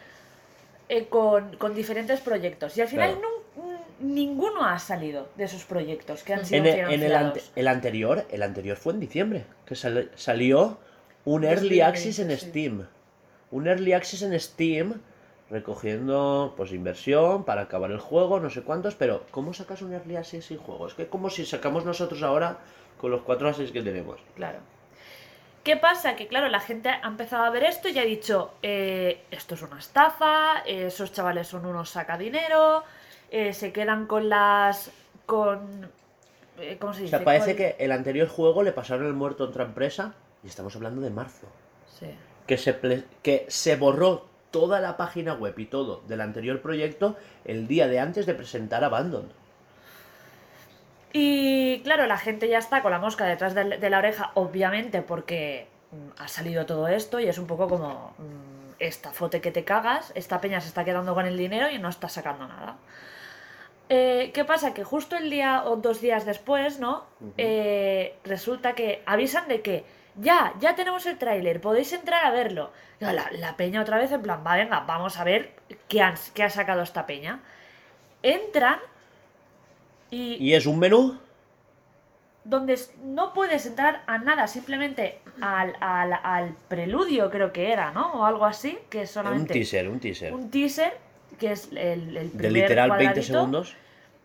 eh, 0.89 1.05
con, 1.07 1.55
con 1.57 1.75
diferentes 1.75 2.19
proyectos. 2.21 2.75
Y 2.77 2.81
al 2.81 2.87
final 2.87 3.11
Claro. 3.11 3.21
nun- 3.27 3.36
ninguno 3.99 4.65
ha 4.65 4.79
salido 4.79 5.27
de 5.35 5.45
esos 5.45 5.63
proyectos 5.65 6.23
que 6.23 6.33
han 6.33 6.45
sido 6.45 6.59
En 6.59 6.65
el, 6.67 6.73
en 6.73 6.79
el 6.79 6.91
financiados. 7.01 7.27
ante- 7.49 7.59
el 7.59 7.67
anterior, 7.67 8.25
el 8.31 8.43
anterior 8.43 8.77
fue 8.77 8.93
en 8.93 8.99
diciembre, 8.99 9.45
que 9.65 9.75
sal- 9.75 10.11
salió 10.15 10.77
un 11.25 11.43
Early 11.43 11.79
2020, 11.79 11.83
Access 11.83 12.19
en 12.19 12.31
sí. 12.31 12.45
Steam. 12.49 12.87
Un 13.51 13.67
Early 13.67 13.93
Access 13.93 14.21
en 14.23 14.39
Steam 14.39 15.01
recogiendo 15.49 16.53
pues 16.57 16.71
inversión 16.73 17.43
para 17.45 17.61
acabar 17.63 17.91
el 17.91 17.99
juego, 17.99 18.39
no 18.39 18.49
sé 18.49 18.61
cuántos, 18.63 18.95
pero 18.95 19.23
¿cómo 19.31 19.53
sacas 19.53 19.81
un 19.81 19.93
Early 19.93 20.15
Access 20.17 20.45
sin 20.45 20.57
juego? 20.57 20.87
Es 20.87 20.93
que 20.93 21.07
como 21.07 21.29
si 21.29 21.45
sacamos 21.45 21.85
nosotros 21.85 22.21
ahora 22.23 22.57
con 22.99 23.11
los 23.11 23.21
cuatro 23.21 23.47
Access 23.49 23.71
que 23.71 23.81
tenemos. 23.81 24.19
Claro. 24.35 24.59
¿Qué 25.63 25.75
pasa? 25.75 26.15
Que 26.15 26.27
claro, 26.27 26.47
la 26.47 26.61
gente 26.61 26.89
ha 26.89 27.05
empezado 27.07 27.43
a 27.43 27.49
ver 27.49 27.63
esto 27.65 27.89
y 27.89 27.99
ha 27.99 28.03
dicho, 28.03 28.53
eh, 28.61 29.23
esto 29.31 29.55
es 29.55 29.61
una 29.61 29.79
estafa, 29.79 30.63
eh, 30.65 30.87
esos 30.87 31.11
chavales 31.11 31.47
son 31.47 31.65
unos 31.65 31.89
sacadinero, 31.89 32.83
eh, 33.31 33.53
se 33.53 33.71
quedan 33.73 34.07
con 34.07 34.29
las... 34.29 34.91
con... 35.25 35.91
eh, 36.57 36.77
¿Cómo 36.79 36.93
se 36.93 37.01
O 37.03 37.03
dice? 37.03 37.09
sea, 37.09 37.23
parece 37.23 37.55
que 37.55 37.75
el 37.79 37.91
anterior 37.91 38.27
juego 38.27 38.63
le 38.63 38.71
pasaron 38.73 39.05
el 39.07 39.13
muerto 39.13 39.43
a 39.43 39.47
otra 39.47 39.63
empresa 39.65 40.15
y 40.43 40.47
estamos 40.47 40.75
hablando 40.75 41.01
de 41.01 41.09
marzo. 41.09 41.47
Sí. 41.85 42.07
que 42.45 42.57
se, 42.57 42.77
que 43.23 43.45
se 43.49 43.75
borró 43.75 44.29
toda 44.51 44.79
la 44.79 44.97
página 44.97 45.33
web 45.33 45.57
y 45.59 45.65
todo 45.65 46.01
del 46.07 46.21
anterior 46.21 46.61
proyecto 46.61 47.17
el 47.45 47.67
día 47.67 47.87
de 47.87 47.99
antes 47.99 48.25
de 48.25 48.33
presentar 48.35 48.83
Abandon. 48.83 49.33
Y 51.13 51.81
claro, 51.83 52.05
la 52.07 52.17
gente 52.17 52.47
ya 52.49 52.59
está 52.59 52.81
con 52.81 52.91
la 52.91 52.99
mosca 52.99 53.25
detrás 53.25 53.55
de, 53.55 53.77
de 53.77 53.89
la 53.89 53.97
oreja, 53.99 54.31
obviamente, 54.35 55.01
porque 55.01 55.67
mm, 55.91 56.21
ha 56.21 56.27
salido 56.27 56.65
todo 56.65 56.87
esto 56.87 57.19
y 57.19 57.27
es 57.27 57.37
un 57.37 57.47
poco 57.47 57.67
como 57.69 58.13
mm, 58.17 58.73
esta 58.79 59.11
fote 59.13 59.41
que 59.41 59.51
te 59.51 59.63
cagas, 59.63 60.11
esta 60.15 60.41
peña 60.41 60.61
se 60.61 60.67
está 60.67 60.83
quedando 60.85 61.13
con 61.15 61.25
el 61.25 61.37
dinero 61.37 61.69
y 61.69 61.79
no 61.79 61.89
está 61.89 62.09
sacando 62.09 62.47
nada. 62.47 62.77
Eh, 63.89 64.31
¿Qué 64.33 64.43
pasa? 64.45 64.73
Que 64.73 64.83
justo 64.83 65.15
el 65.15 65.29
día 65.29 65.63
o 65.65 65.77
dos 65.77 66.01
días 66.01 66.25
después, 66.25 66.79
¿no? 66.79 67.05
Eh, 67.37 68.15
resulta 68.23 68.73
que 68.73 69.01
avisan 69.05 69.47
de 69.47 69.61
que 69.61 69.85
ya, 70.15 70.53
ya 70.59 70.75
tenemos 70.75 71.05
el 71.05 71.17
tráiler, 71.17 71.61
podéis 71.61 71.93
entrar 71.93 72.25
a 72.25 72.31
verlo. 72.31 72.71
La, 72.99 73.13
la 73.31 73.55
peña 73.55 73.81
otra 73.81 73.97
vez 73.97 74.11
en 74.11 74.21
plan, 74.23 74.43
va, 74.45 74.55
venga, 74.55 74.79
vamos 74.81 75.17
a 75.19 75.23
ver 75.23 75.53
qué, 75.87 76.01
han- 76.01 76.15
qué 76.33 76.43
ha 76.43 76.49
sacado 76.49 76.81
esta 76.81 77.05
peña. 77.05 77.39
Entran 78.23 78.79
y 80.09 80.35
Y 80.43 80.53
es 80.55 80.65
un 80.65 80.79
menú 80.79 81.17
donde 82.43 82.79
no 83.03 83.33
puedes 83.33 83.65
entrar 83.65 84.03
a 84.07 84.17
nada, 84.19 84.47
simplemente 84.47 85.19
al, 85.41 85.75
al, 85.81 86.13
al 86.23 86.55
preludio 86.69 87.29
creo 87.29 87.51
que 87.51 87.71
era, 87.73 87.91
¿no? 87.91 88.13
O 88.13 88.25
algo 88.25 88.45
así, 88.45 88.77
que 88.89 89.01
es 89.01 89.09
un 89.09 89.13
solamente 89.23 89.53
teaser, 89.53 89.89
un 89.89 89.99
teaser. 89.99 90.33
un 90.33 90.49
teaser, 90.49 90.97
que 91.39 91.51
es 91.51 91.69
el, 91.71 92.15
el 92.17 92.31
de 92.31 92.37
primer 92.37 92.51
literal 92.51 92.89
20 92.91 93.05
cuadradito, 93.05 93.33
segundos. 93.33 93.75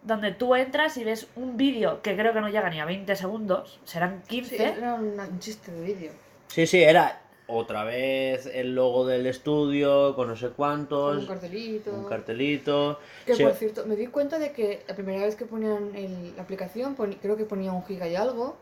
donde 0.02 0.32
tú 0.32 0.54
entras 0.54 0.96
y 0.96 1.04
ves 1.04 1.26
un 1.36 1.56
vídeo 1.56 2.02
que 2.02 2.16
creo 2.16 2.32
que 2.32 2.40
no 2.40 2.48
llega 2.48 2.68
ni 2.70 2.80
a 2.80 2.84
20 2.84 3.14
segundos, 3.16 3.78
serán 3.84 4.22
Sí, 4.28 4.40
15. 4.42 4.64
era 4.78 4.94
un 4.94 5.38
chiste 5.38 5.70
de 5.72 5.80
vídeo. 5.84 6.12
Sí, 6.48 6.66
sí, 6.66 6.82
era 6.82 7.20
otra 7.46 7.84
vez 7.84 8.46
el 8.46 8.74
logo 8.74 9.06
del 9.06 9.26
estudio 9.26 10.14
con 10.16 10.28
no 10.28 10.36
sé 10.36 10.50
cuántos, 10.50 11.18
un 11.18 11.26
cartelito. 11.26 11.92
un 11.92 12.04
cartelito. 12.04 12.98
Que 13.26 13.34
Sí, 13.34 13.42
por 13.44 13.52
cierto, 13.54 13.84
me 13.86 13.94
di 13.96 14.06
cuenta 14.06 14.38
de 14.38 14.52
que 14.52 14.82
la 14.88 14.94
primera 14.94 15.22
vez 15.24 15.36
que 15.36 15.44
ponían 15.44 15.94
el- 15.94 16.34
la 16.36 16.42
aplicación, 16.42 16.96
poni- 16.96 17.18
creo 17.20 17.36
que 17.36 17.44
ponía 17.44 17.72
un 17.72 17.84
giga 17.84 18.08
y 18.08 18.16
algo. 18.16 18.56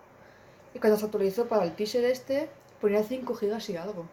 Y 0.75 0.79
cuando 0.79 0.99
se 0.99 1.05
actualizó 1.05 1.47
para 1.47 1.65
el 1.65 1.73
teaser 1.73 2.05
este, 2.05 2.49
ponía 2.81 3.03
5 3.03 3.35
gigas 3.35 3.69
y 3.71 3.77
algo. 3.77 4.07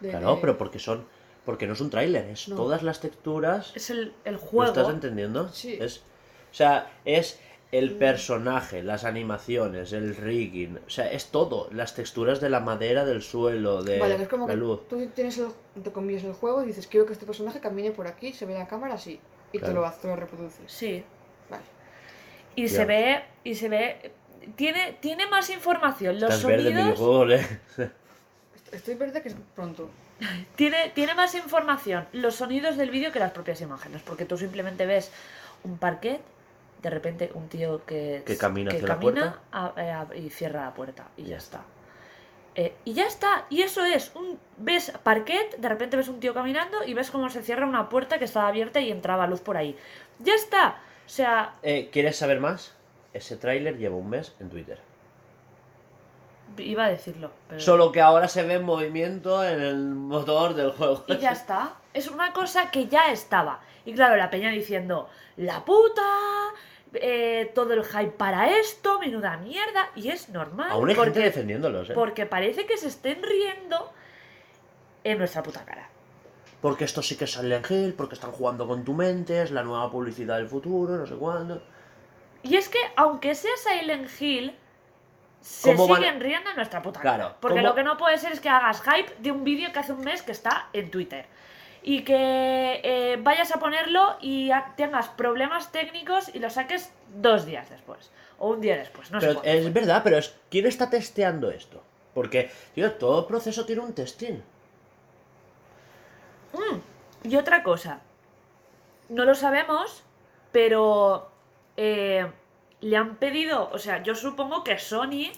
De- 0.00 0.10
Claro, 0.10 0.34
de- 0.36 0.40
pero 0.40 0.58
porque 0.58 0.78
son 0.78 1.06
porque 1.44 1.66
no 1.66 1.72
es 1.74 1.80
un 1.80 1.90
tráiler, 1.90 2.26
es 2.30 2.48
No. 2.48 2.56
todas 2.56 2.82
las 2.82 3.00
texturas. 3.00 3.72
Es 3.74 3.90
el, 3.90 4.12
el 4.24 4.34
¿Lo 4.34 4.38
juego. 4.40 4.72
estás 4.72 4.88
entendiendo? 4.92 5.48
Sí. 5.50 5.76
Es, 5.80 5.98
o 5.98 6.54
sea, 6.54 6.90
es 7.04 7.38
el 7.72 7.92
Mm. 7.96 7.98
personaje, 7.98 8.82
las 8.84 9.04
animaciones, 9.04 9.92
el 9.92 10.14
rigging, 10.14 10.78
o 10.86 10.90
sea, 10.90 11.10
es 11.10 11.26
todo, 11.26 11.68
las 11.72 11.94
texturas 11.94 12.40
de 12.40 12.48
la 12.48 12.60
madera, 12.60 13.04
del 13.04 13.20
suelo, 13.22 13.82
de 13.82 13.98
Vale, 13.98 14.14
es 14.22 14.28
como 14.28 14.46
la 14.46 14.52
que 14.54 14.58
luz. 14.60 14.86
tú 14.88 15.04
tienes 15.14 15.36
el, 15.38 15.48
te 15.82 15.90
comillas 15.90 16.22
el 16.24 16.34
juego 16.34 16.62
y 16.62 16.66
dices, 16.66 16.86
quiero 16.86 17.04
que 17.04 17.12
este 17.14 17.26
personaje 17.26 17.58
camine 17.60 17.90
por 17.90 18.06
aquí, 18.06 18.32
se 18.32 18.46
ve 18.46 18.52
en 18.52 18.60
la 18.60 18.68
cámara 18.68 18.94
así. 18.94 19.18
Y 19.52 19.58
te 19.58 19.64
Claro. 19.64 19.80
lo 19.80 19.86
hace, 19.86 20.02
te 20.02 20.08
lo 20.08 20.16
reproduces. 20.16 20.70
Sí. 20.70 21.02
Vale. 21.50 21.64
Y 22.54 22.68
Ya. 22.68 22.76
se 22.76 22.84
ve, 22.84 23.24
y 23.42 23.54
se 23.56 23.68
ve, 23.68 24.12
tiene, 24.54 24.96
tiene 25.00 25.26
más 25.26 25.50
información. 25.50 26.20
Los 26.20 26.30
Estás 26.34 26.44
verde, 26.46 26.64
sonidos, 26.72 26.84
videojuego, 26.84 27.30
¿eh? 27.32 27.60
Est- 27.76 28.74
Estoy 28.74 28.94
verde 28.94 29.20
que 29.22 29.28
es 29.30 29.36
pronto. 29.54 29.90
Tiene, 30.56 30.90
tiene 30.94 31.14
más 31.14 31.34
información 31.34 32.06
los 32.12 32.36
sonidos 32.36 32.76
del 32.76 32.90
vídeo 32.90 33.12
que 33.12 33.18
las 33.18 33.32
propias 33.32 33.60
imágenes, 33.60 34.02
porque 34.02 34.24
tú 34.24 34.36
simplemente 34.38 34.86
ves 34.86 35.10
un 35.64 35.78
parquet, 35.78 36.20
de 36.82 36.90
repente 36.90 37.30
un 37.34 37.48
tío 37.48 37.84
que, 37.86 38.22
Que 38.26 38.36
camina 38.36 38.70
hacia 38.70 38.82
la 38.86 38.94
camina 38.94 39.40
a- 39.52 39.72
eh, 39.76 39.90
a- 39.90 40.16
y 40.16 40.30
cierra 40.30 40.64
la 40.66 40.74
puerta 40.74 41.08
y 41.16 41.24
ya 41.24 41.36
está. 41.38 41.62
Eh, 42.56 42.72
y 42.84 42.92
ya 42.94 43.06
está, 43.06 43.46
y 43.50 43.62
eso 43.62 43.84
es, 43.84 44.12
un, 44.14 44.38
ves 44.58 44.92
parquet, 45.02 45.56
de 45.56 45.68
repente 45.68 45.96
ves 45.96 46.06
un 46.08 46.20
tío 46.20 46.34
caminando 46.34 46.84
y 46.84 46.94
ves 46.94 47.10
cómo 47.10 47.28
se 47.30 47.42
cierra 47.42 47.66
una 47.66 47.88
puerta 47.88 48.18
que 48.18 48.26
estaba 48.26 48.46
abierta 48.48 48.80
y 48.80 48.92
entraba 48.92 49.26
luz 49.26 49.40
por 49.40 49.56
ahí. 49.56 49.76
Ya 50.20 50.34
está, 50.34 50.80
o 51.04 51.08
sea, 51.08 51.54
Eh, 51.62 51.88
¿Quieres 51.92 52.16
saber 52.16 52.38
más? 52.38 52.72
Ese 53.12 53.36
tráiler 53.36 53.76
lleva 53.78 53.96
un 53.96 54.08
mes 54.10 54.34
en 54.40 54.50
Twitter. 54.50 54.78
Iba 56.58 56.84
a 56.84 56.88
decirlo, 56.88 57.30
pero... 57.48 57.60
Solo 57.60 57.92
que 57.92 58.00
ahora 58.00 58.28
se 58.28 58.42
ve 58.42 58.54
en 58.54 58.64
movimiento 58.64 59.44
en 59.44 59.60
el 59.60 59.84
motor 59.86 60.54
del 60.54 60.72
juego. 60.72 61.04
Y 61.08 61.18
ya 61.18 61.32
está. 61.32 61.74
es 61.92 62.08
una 62.08 62.32
cosa 62.32 62.70
que 62.70 62.86
ya 62.86 63.10
estaba. 63.10 63.60
Y 63.84 63.94
claro, 63.94 64.16
la 64.16 64.30
peña 64.30 64.50
diciendo, 64.50 65.08
la 65.36 65.64
puta, 65.64 66.02
eh, 66.94 67.50
todo 67.54 67.74
el 67.74 67.84
hype 67.84 68.12
para 68.12 68.58
esto, 68.58 68.98
menuda 68.98 69.36
mierda. 69.36 69.90
Y 69.94 70.08
es 70.08 70.28
normal. 70.28 70.70
Aún 70.70 70.88
hay 70.88 70.94
gente 70.94 71.10
porque, 71.10 71.24
defendiéndolos, 71.24 71.90
¿eh? 71.90 71.94
porque 71.94 72.26
parece 72.26 72.66
que 72.66 72.76
se 72.76 72.88
estén 72.88 73.22
riendo 73.22 73.92
en 75.02 75.18
nuestra 75.18 75.42
puta 75.42 75.64
cara. 75.64 75.88
Porque 76.60 76.84
esto 76.84 77.02
sí 77.02 77.16
que 77.16 77.24
es 77.24 77.32
Silent 77.32 77.70
Hill, 77.70 77.92
porque 77.92 78.14
están 78.14 78.32
jugando 78.32 78.66
con 78.66 78.84
tu 78.84 78.94
mente, 78.94 79.42
es 79.42 79.50
la 79.50 79.62
nueva 79.62 79.90
publicidad 79.90 80.36
del 80.38 80.48
futuro, 80.48 80.96
no 80.96 81.06
sé 81.06 81.14
cuándo. 81.14 81.62
Y 82.42 82.56
es 82.56 82.68
que, 82.68 82.78
aunque 82.96 83.34
sea 83.34 83.50
Silent 83.56 84.08
Hill, 84.18 84.54
se 85.44 85.74
¿Cómo 85.74 85.86
van- 85.86 85.98
siguen 86.00 86.20
riendo 86.20 86.48
en 86.50 86.56
nuestra 86.56 86.80
puta 86.80 87.00
cara. 87.00 87.16
Claro, 87.16 87.34
Porque 87.40 87.58
¿cómo- 87.58 87.68
lo 87.68 87.74
que 87.74 87.84
no 87.84 87.96
puede 87.98 88.16
ser 88.16 88.32
es 88.32 88.40
que 88.40 88.48
hagas 88.48 88.80
hype 88.82 89.14
de 89.18 89.30
un 89.30 89.44
vídeo 89.44 89.70
que 89.72 89.78
hace 89.78 89.92
un 89.92 90.00
mes 90.00 90.22
que 90.22 90.32
está 90.32 90.68
en 90.72 90.90
Twitter. 90.90 91.26
Y 91.82 92.02
que 92.02 92.80
eh, 92.82 93.18
vayas 93.20 93.54
a 93.54 93.58
ponerlo 93.58 94.16
y 94.22 94.50
a- 94.50 94.72
tengas 94.74 95.08
problemas 95.10 95.70
técnicos 95.70 96.34
y 96.34 96.38
lo 96.38 96.48
saques 96.48 96.90
dos 97.14 97.44
días 97.44 97.68
después. 97.68 98.10
O 98.38 98.48
un 98.50 98.62
día 98.62 98.76
después, 98.78 99.10
no 99.10 99.20
pero 99.20 99.42
es 99.44 99.70
verdad, 99.72 100.00
pero 100.02 100.16
es 100.16 100.34
¿quién 100.50 100.64
está 100.66 100.88
testeando 100.88 101.50
esto? 101.50 101.82
Porque, 102.14 102.50
tío, 102.74 102.92
todo 102.92 103.26
proceso 103.26 103.66
tiene 103.66 103.82
un 103.82 103.92
testing. 103.94 104.40
Mm, 106.54 107.28
Y 107.28 107.36
otra 107.36 107.62
cosa, 107.62 108.00
no 109.10 109.24
lo 109.24 109.34
sabemos, 109.34 110.02
pero 110.52 111.28
eh, 111.76 112.26
le 112.84 112.96
han 112.96 113.16
pedido, 113.16 113.70
o 113.72 113.78
sea, 113.78 114.02
yo 114.02 114.14
supongo 114.14 114.62
que 114.62 114.78
Sony 114.78 115.32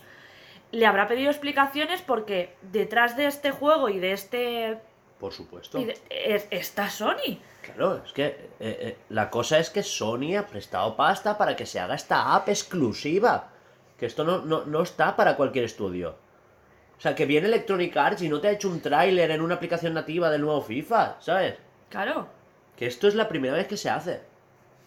le 0.72 0.84
habrá 0.86 1.06
pedido 1.06 1.30
explicaciones 1.30 2.02
porque 2.02 2.54
detrás 2.62 3.16
de 3.16 3.26
este 3.26 3.50
juego 3.52 3.88
y 3.88 3.98
de 3.98 4.12
este... 4.12 4.78
Por 5.20 5.32
supuesto. 5.32 5.78
y 5.78 5.84
de- 5.86 5.98
es- 6.10 6.46
está 6.50 6.90
Sony. 6.90 7.38
Claro, 7.62 8.02
es 8.04 8.12
que 8.12 8.26
eh, 8.26 8.46
eh, 8.60 8.96
la 9.08 9.30
cosa 9.30 9.58
es 9.58 9.70
que 9.70 9.82
Sony 9.82 10.36
ha 10.38 10.46
prestado 10.46 10.94
pasta 10.96 11.38
para 11.38 11.56
que 11.56 11.66
se 11.66 11.80
haga 11.80 11.94
esta 11.94 12.34
app 12.34 12.48
exclusiva. 12.48 13.48
Que 13.98 14.06
esto 14.06 14.24
no, 14.24 14.38
no, 14.42 14.64
no 14.66 14.82
está 14.82 15.16
para 15.16 15.36
cualquier 15.36 15.64
estudio. 15.64 16.16
O 16.98 17.00
sea, 17.00 17.14
que 17.14 17.26
viene 17.26 17.46
Electronic 17.48 17.96
Arts 17.96 18.22
y 18.22 18.28
no 18.28 18.40
te 18.40 18.48
ha 18.48 18.52
hecho 18.52 18.68
un 18.68 18.80
tráiler 18.80 19.30
en 19.30 19.40
una 19.40 19.54
aplicación 19.54 19.94
nativa 19.94 20.30
del 20.30 20.42
nuevo 20.42 20.60
FIFA, 20.62 21.16
¿sabes? 21.20 21.54
Claro. 21.88 22.28
Que 22.76 22.86
esto 22.86 23.08
es 23.08 23.14
la 23.14 23.28
primera 23.28 23.54
vez 23.54 23.66
que 23.68 23.76
se 23.76 23.88
hace. 23.90 24.20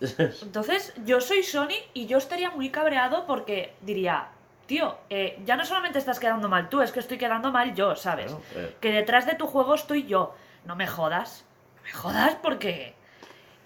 Entonces, 0.02 0.94
yo 1.06 1.22
soy 1.22 1.44
Sony 1.44 1.76
y 1.94 2.06
yo 2.08 2.18
estaría 2.18 2.52
muy 2.52 2.70
cabreado 2.70 3.26
porque 3.26 3.74
diría, 3.82 4.30
tío, 4.66 4.98
eh, 5.10 5.40
ya 5.46 5.56
no 5.56 5.66
solamente 5.66 6.00
estás 6.00 6.20
quedando 6.20 6.48
mal 6.50 6.70
tú, 6.70 6.82
es 6.82 6.92
que 6.92 7.00
estoy 7.00 7.18
quedando 7.18 7.52
mal 7.52 7.74
yo, 7.76 7.96
¿sabes? 7.96 8.28
Claro, 8.32 8.68
eh. 8.68 8.76
Que 8.80 8.92
detrás 8.92 9.26
de 9.26 9.36
tu 9.36 9.48
juego 9.48 9.76
estoy 9.76 10.06
yo. 10.06 10.36
No 10.66 10.76
me 10.76 10.88
jodas. 10.88 11.46
No 11.78 11.84
me 11.84 11.92
jodas 11.92 12.36
porque... 12.42 12.94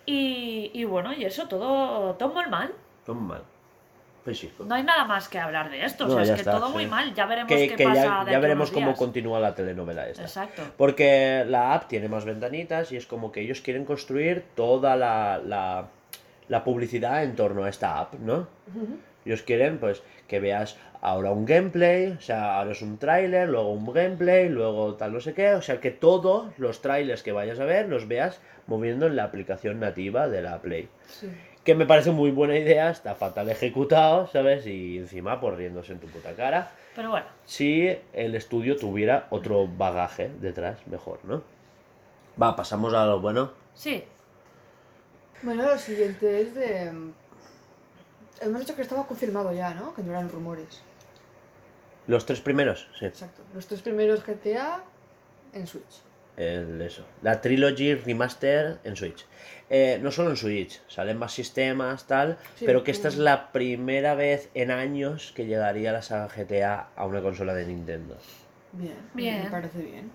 Y, 0.06 0.72
y 0.74 0.84
bueno, 0.84 1.14
y 1.14 1.24
eso, 1.24 1.48
todo, 1.48 2.16
todo 2.16 2.34
muy 2.34 2.48
mal. 2.48 2.74
Todo 3.06 3.16
mal. 3.16 3.44
No 4.60 4.76
hay 4.76 4.84
nada 4.84 5.04
más 5.04 5.28
que 5.28 5.38
hablar 5.38 5.70
de 5.70 5.84
esto. 5.84 6.06
No, 6.08 6.14
o 6.14 6.16
sea, 6.16 6.24
es 6.24 6.32
que 6.32 6.36
está, 6.38 6.54
todo 6.54 6.68
sí. 6.68 6.74
muy 6.74 6.88
mal. 6.88 7.14
Ya 7.14 7.26
veremos 7.26 7.50
Que, 7.50 7.68
qué 7.68 7.76
que 7.76 7.84
pasa 7.84 8.04
ya, 8.04 8.26
de 8.26 8.32
ya 8.32 8.40
veremos 8.40 8.72
cómo 8.72 8.88
días. 8.88 8.98
continúa 8.98 9.40
la 9.40 9.54
telenovela 9.54 10.08
esta. 10.08 10.22
Exacto. 10.24 10.62
Porque 10.78 11.44
la 11.46 11.74
app 11.74 11.88
tiene 11.90 12.08
más 12.08 12.24
ventanitas 12.24 12.92
y 12.94 12.98
es 12.98 13.06
como 13.06 13.34
que 13.34 13.42
ellos 13.42 13.60
quieren 13.60 13.84
construir 13.84 14.46
toda 14.56 14.96
la, 14.96 15.42
la, 15.44 15.90
la 16.48 16.64
publicidad 16.64 17.24
en 17.24 17.36
torno 17.36 17.64
a 17.64 17.70
esta 17.70 18.00
app, 18.00 18.16
¿no? 18.16 18.48
Ellos 19.26 19.42
quieren, 19.42 19.78
pues, 19.80 20.04
que 20.28 20.40
veas 20.40 20.78
ahora 21.02 21.32
un 21.32 21.46
gameplay, 21.46 22.12
o 22.12 22.22
sea, 22.22 22.58
ahora 22.58 22.72
es 22.72 22.82
un 22.82 22.98
tráiler, 22.98 23.50
luego 23.50 23.72
un 23.72 23.92
gameplay, 23.94 24.50
luego 24.50 24.96
tal 24.96 25.14
no 25.14 25.20
sé 25.20 25.34
qué, 25.34 25.54
o 25.54 25.62
sea, 25.62 25.80
que 25.80 25.92
todos 25.92 26.48
los 26.58 26.82
trailers 26.82 27.24
que 27.24 27.32
vayas 27.32 27.60
a 27.60 27.66
ver 27.66 27.90
los 27.90 28.08
veas 28.08 28.42
moviendo 28.68 29.08
en 29.08 29.16
la 29.16 29.26
aplicación 29.26 29.80
nativa 29.80 30.28
de 30.28 30.42
la 30.42 30.62
Play. 30.62 30.90
Sí. 31.08 31.30
Que 31.64 31.76
me 31.76 31.86
parece 31.86 32.12
muy 32.12 32.32
buena 32.32 32.58
idea, 32.58 32.90
está 32.90 33.16
fatal 33.16 33.50
ejecutado, 33.50 34.28
¿sabes? 34.28 34.66
Y 34.68 34.98
encima, 34.98 35.40
pues 35.40 35.56
riéndose 35.56 35.94
en 35.94 36.00
tu 36.00 36.08
puta 36.08 36.34
cara. 36.34 36.72
Pero 36.96 37.10
bueno, 37.10 37.26
Si 37.46 37.90
el 38.14 38.36
estudio 38.36 38.78
tuviera 38.78 39.28
otro 39.30 39.68
bagaje 39.68 40.30
detrás, 40.40 40.86
mejor, 40.88 41.20
¿no? 41.24 41.42
Va, 42.42 42.56
pasamos 42.56 42.94
a 42.94 43.06
lo 43.06 43.20
bueno. 43.20 43.52
sí. 43.74 44.04
Bueno, 45.44 45.64
lo 45.64 45.78
siguiente 45.78 46.42
es 46.42 46.56
de. 46.56 46.92
Hemos 48.42 48.60
dicho 48.60 48.76
que 48.76 48.82
estaba 48.82 49.06
confirmado 49.06 49.54
ya, 49.54 49.74
¿no? 49.74 49.94
Que 49.94 50.02
no 50.02 50.12
eran 50.12 50.30
rumores. 50.30 50.82
Los 52.08 52.26
tres 52.26 52.42
primeros, 52.42 52.88
sí. 53.00 53.06
Exacto. 53.06 53.42
Los 53.54 53.68
tres 53.68 53.82
primeros 53.82 54.24
GTA 54.26 54.84
en 55.54 55.68
Switch. 55.68 56.02
El, 56.36 56.82
eso. 56.82 57.06
La 57.22 57.40
Trilogy 57.42 57.94
Remaster 57.96 58.80
en 58.84 58.96
Switch. 58.96 59.26
Eh, 59.70 60.00
no 60.02 60.12
solo 60.12 60.32
en 60.32 60.38
Switch, 60.38 60.82
salen 60.88 61.18
más 61.18 61.32
sistemas, 61.32 62.06
tal, 62.08 62.38
Sí, 62.56 62.66
pero 62.66 62.84
que 62.84 62.92
esta 62.92 63.08
es 63.08 63.18
mm. 63.18 63.22
la 63.22 63.52
primera 63.52 64.16
vez 64.16 64.50
en 64.56 64.72
años 64.72 65.32
que 65.36 65.46
llegaría 65.46 65.92
la 65.92 66.02
saga 66.02 66.28
GTA 66.28 66.88
a 66.96 67.06
una 67.06 67.22
consola 67.22 67.54
de 67.54 67.66
Nintendo. 67.66 68.18
Bien. 68.72 68.98
Bien. 69.14 69.44
Me 69.44 69.50
parece 69.52 69.78
bien. 69.80 70.12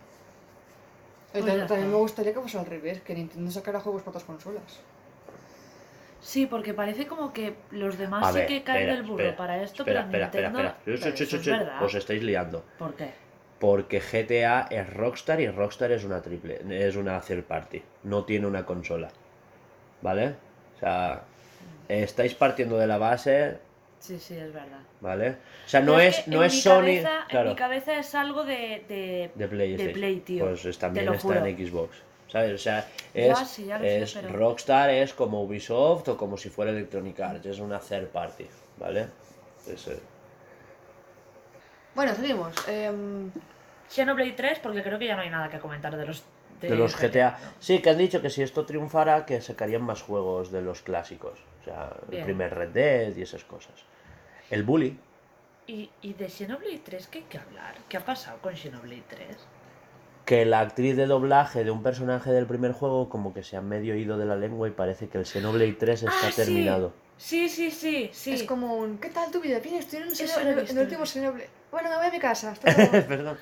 Pues 1.33 1.45
ya 1.45 1.53
tam- 1.53 1.55
está. 1.57 1.67
también 1.69 1.91
me 1.91 1.97
gustaría 1.99 2.35
que 2.35 2.41
fuese 2.41 2.59
al 2.59 2.67
revés, 2.67 3.01
que 3.01 3.15
Nintendo 3.15 3.51
sacara 3.51 3.81
juegos 3.81 4.03
para 4.03 4.11
otras 4.11 4.25
consolas. 4.25 4.81
Sí, 6.21 6.47
porque 6.47 6.75
parece 6.75 7.07
como 7.07 7.33
que 7.33 7.55
los 7.71 7.97
demás 7.97 8.27
A 8.27 8.33
sí 8.33 8.39
ver, 8.39 8.47
que 8.49 8.63
caen 8.63 8.81
espera, 8.81 8.97
del 8.97 9.03
burro 9.05 9.19
espera, 9.23 9.37
para 9.37 9.63
esto, 9.63 9.83
espera, 9.83 10.07
pero 10.11 10.25
espera, 10.25 10.47
espera, 10.49 10.49
Nintendo... 10.49 10.69
espera. 10.69 10.99
Ch, 10.99 11.03
Pero 11.05 11.17
ch, 11.17 11.21
eso 11.21 11.37
ch, 11.37 11.41
es 11.41 11.43
ch, 11.43 11.51
verdad. 11.51 11.83
Os 11.83 11.95
estáis 11.95 12.23
liando. 12.23 12.65
¿Por 12.79 12.95
qué? 12.95 13.11
Porque 13.61 14.01
GTA 14.01 14.69
es 14.71 14.93
Rockstar 14.95 15.41
y 15.41 15.49
Rockstar 15.49 15.93
es 15.93 16.05
una 16.05 16.21
triple, 16.23 16.61
es 16.71 16.97
una 16.97 17.21
third 17.21 17.45
party, 17.45 17.83
no 18.05 18.25
tiene 18.25 18.47
una 18.47 18.65
consola. 18.67 19.09
¿Vale? 20.03 20.35
O 20.77 20.81
sea, 20.81 21.23
estáis 21.89 22.35
partiendo 22.35 22.79
de 22.79 22.87
la 22.87 22.99
base, 22.99 23.59
Sí, 24.01 24.19
sí, 24.19 24.37
es 24.37 24.53
verdad. 24.53 24.79
¿vale? 25.01 25.31
O 25.67 25.69
sea, 25.69 25.81
no 25.81 25.97
Pero 25.97 26.09
es, 26.09 26.29
no 26.29 26.45
es 26.45 26.63
Sony, 26.63 26.83
cabeza- 26.83 27.21
En 27.23 27.29
claro, 27.29 27.51
mi 27.51 27.57
cabeza 27.57 27.99
es 27.99 28.15
algo 28.15 28.45
de... 28.45 28.85
de... 28.89 29.31
de 29.35 29.49
Play, 29.49 29.77
de 29.77 29.89
Play, 29.91 30.21
tío. 30.21 30.45
Pues 30.47 30.79
también 30.79 31.13
está 31.13 31.49
en 31.49 31.67
Xbox. 31.67 31.97
¿Sabes? 32.29 32.53
O 32.55 32.59
sea, 32.59 32.87
es, 33.15 33.39
sí, 33.49 33.65
sé, 33.67 34.03
es 34.03 34.13
pero- 34.15 34.29
Rockstar 34.37 34.91
es 34.91 35.15
como 35.15 35.43
Ubisoft 35.43 36.09
o 36.09 36.17
como 36.17 36.37
si 36.37 36.51
fuera 36.51 36.71
Electronic 36.71 37.19
Arts, 37.21 37.47
es 37.47 37.59
una 37.59 37.79
third 37.81 38.09
party, 38.09 38.47
¿vale? 38.77 39.07
Es, 39.67 39.89
eh, 39.89 39.99
Bueno, 41.95 42.15
seguimos. 42.15 42.55
Em, 42.69 43.31
Xenoblade 43.89 44.33
3, 44.33 44.59
porque 44.61 44.83
creo 44.83 44.99
que 44.99 45.07
ya 45.07 45.17
no 45.17 45.23
hay 45.23 45.31
nada 45.31 45.49
que 45.49 45.59
comentar 45.59 45.97
de 45.97 46.05
los... 46.07 46.23
de 46.61 46.77
los 46.77 46.95
GTA. 46.97 47.39
Sí, 47.59 47.81
que 47.81 47.91
han 47.91 47.99
dicho 47.99 48.21
que 48.21 48.29
si 48.31 48.43
esto 48.43 48.67
triunfara, 48.67 49.25
que 49.25 49.41
sacarían 49.41 49.83
más 49.83 50.03
juegos 50.03 50.53
de 50.53 50.61
los 50.61 50.83
clásicos. 50.83 51.39
O 51.63 51.65
sea, 51.65 51.93
el 52.11 52.25
primer 52.25 52.55
Red 52.55 52.69
Dead 52.71 53.17
y 53.17 53.23
esas 53.23 53.45
cosas. 53.45 53.75
El 54.51 54.63
Bully, 54.65 54.99
¿Y, 55.67 55.91
y 56.01 56.15
de 56.15 56.31
Xenoblade 56.31 56.81
3 56.83 57.09
qué 57.09 57.19
hay 57.19 57.25
que 57.25 57.37
hablar? 57.39 57.75
¿Qué 57.91 57.99
ha 57.99 58.05
pasado 58.05 58.39
con 58.41 58.55
Xenoblade 58.57 59.03
3? 59.09 59.37
Que 60.29 60.45
la 60.45 60.61
actriz 60.61 60.95
de 60.95 61.07
doblaje 61.07 61.65
de 61.65 61.71
un 61.71 61.83
personaje 61.83 62.31
del 62.31 62.45
primer 62.45 62.73
juego 62.73 63.09
como 63.09 63.33
que 63.33 63.43
se 63.43 63.57
ha 63.57 63.63
medio 63.63 63.97
ido 63.97 64.19
de 64.19 64.27
la 64.27 64.37
lengua 64.37 64.69
y 64.69 64.73
parece 64.73 65.09
que 65.09 65.17
el 65.17 65.25
Xenoblade 65.25 65.73
3 65.73 66.03
está 66.03 66.15
Ah, 66.27 66.31
sí. 66.31 66.37
terminado. 66.37 66.93
Sí, 67.17 67.49
sí, 67.49 67.71
sí, 67.71 68.11
sí. 68.13 68.33
Es 68.35 68.43
como 68.43 68.75
un. 68.77 68.99
¿Qué 68.99 69.09
tal 69.09 69.31
tu 69.31 69.41
vida? 69.41 69.59
Bien, 69.59 69.77
estoy 69.77 70.01
en, 70.01 70.09
un 70.09 70.13
Eso 70.13 70.25
Xeno- 70.25 70.43
lo 70.55 70.61
he 70.61 70.65
en 70.71 70.77
el- 70.77 70.79
último. 70.85 71.07
Xenoblade. 71.07 71.49
Bueno, 71.73 71.89
me 71.89 71.97
voy 71.97 72.07
a 72.07 72.11
mi 72.11 72.19
casa. 72.19 72.51
hasta 72.51 72.71
luego. 72.77 73.09
Perdón. 73.09 73.39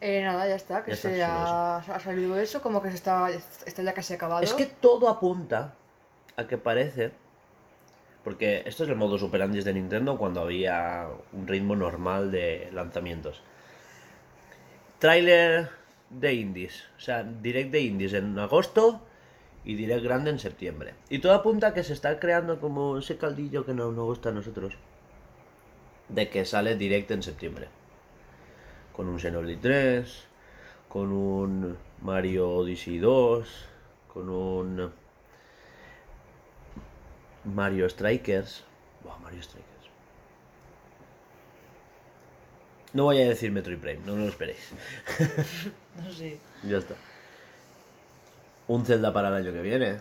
eh, 0.00 0.22
nada, 0.22 0.48
ya 0.48 0.56
está. 0.56 0.82
Que 0.84 0.90
Ya 0.90 0.96
se 0.96 1.22
ha, 1.22 1.76
ha 1.76 2.00
salido 2.00 2.36
eso, 2.38 2.60
como 2.60 2.82
que 2.82 2.90
se 2.90 2.96
está, 2.96 3.30
está 3.30 3.82
ya 3.82 3.94
casi 3.94 4.14
acabado. 4.14 4.42
Es 4.42 4.52
que 4.54 4.66
todo 4.66 5.08
apunta 5.08 5.74
a 6.36 6.46
que 6.46 6.58
parece. 6.58 7.12
Porque 8.24 8.64
esto 8.66 8.82
es 8.84 8.90
el 8.90 8.96
modo 8.96 9.16
superandis 9.16 9.64
de 9.64 9.72
Nintendo 9.72 10.18
cuando 10.18 10.40
había 10.42 11.06
un 11.32 11.46
ritmo 11.46 11.74
normal 11.76 12.30
de 12.30 12.68
lanzamientos. 12.72 13.42
Trailer 15.00 15.70
de 16.10 16.34
indies. 16.34 16.84
O 16.98 17.00
sea, 17.00 17.24
direct 17.24 17.72
de 17.72 17.80
indies 17.80 18.12
en 18.12 18.38
agosto 18.38 19.00
y 19.64 19.74
direct 19.74 20.04
grande 20.04 20.28
en 20.28 20.38
septiembre. 20.38 20.92
Y 21.08 21.20
todo 21.20 21.32
apunta 21.32 21.72
que 21.72 21.84
se 21.84 21.94
está 21.94 22.20
creando 22.20 22.60
como 22.60 22.98
ese 22.98 23.16
caldillo 23.16 23.64
que 23.64 23.72
no 23.72 23.92
nos 23.92 24.04
gusta 24.04 24.28
a 24.28 24.32
nosotros. 24.32 24.74
De 26.10 26.28
que 26.28 26.44
sale 26.44 26.76
direct 26.76 27.10
en 27.12 27.22
septiembre. 27.22 27.68
Con 28.92 29.08
un 29.08 29.18
Xenoblade 29.18 29.56
3, 29.56 30.24
con 30.90 31.12
un 31.12 31.78
Mario 32.02 32.50
Odyssey 32.50 32.98
2, 32.98 33.48
con 34.12 34.28
un 34.28 34.92
Mario 37.44 37.88
Strikers. 37.88 38.64
Buah, 39.02 39.16
Mario 39.16 39.42
Strikers. 39.42 39.79
No 42.92 43.04
voy 43.04 43.20
a 43.22 43.28
decir 43.28 43.52
Metroid 43.52 43.78
Prime, 43.78 44.00
no 44.04 44.14
me 44.16 44.22
lo 44.24 44.28
esperéis. 44.28 44.70
No 46.04 46.10
sé. 46.12 46.38
Ya 46.62 46.78
está. 46.78 46.94
Un 48.68 48.86
Zelda 48.86 49.12
para 49.12 49.28
el 49.28 49.34
año 49.34 49.52
que 49.52 49.60
viene, 49.60 50.00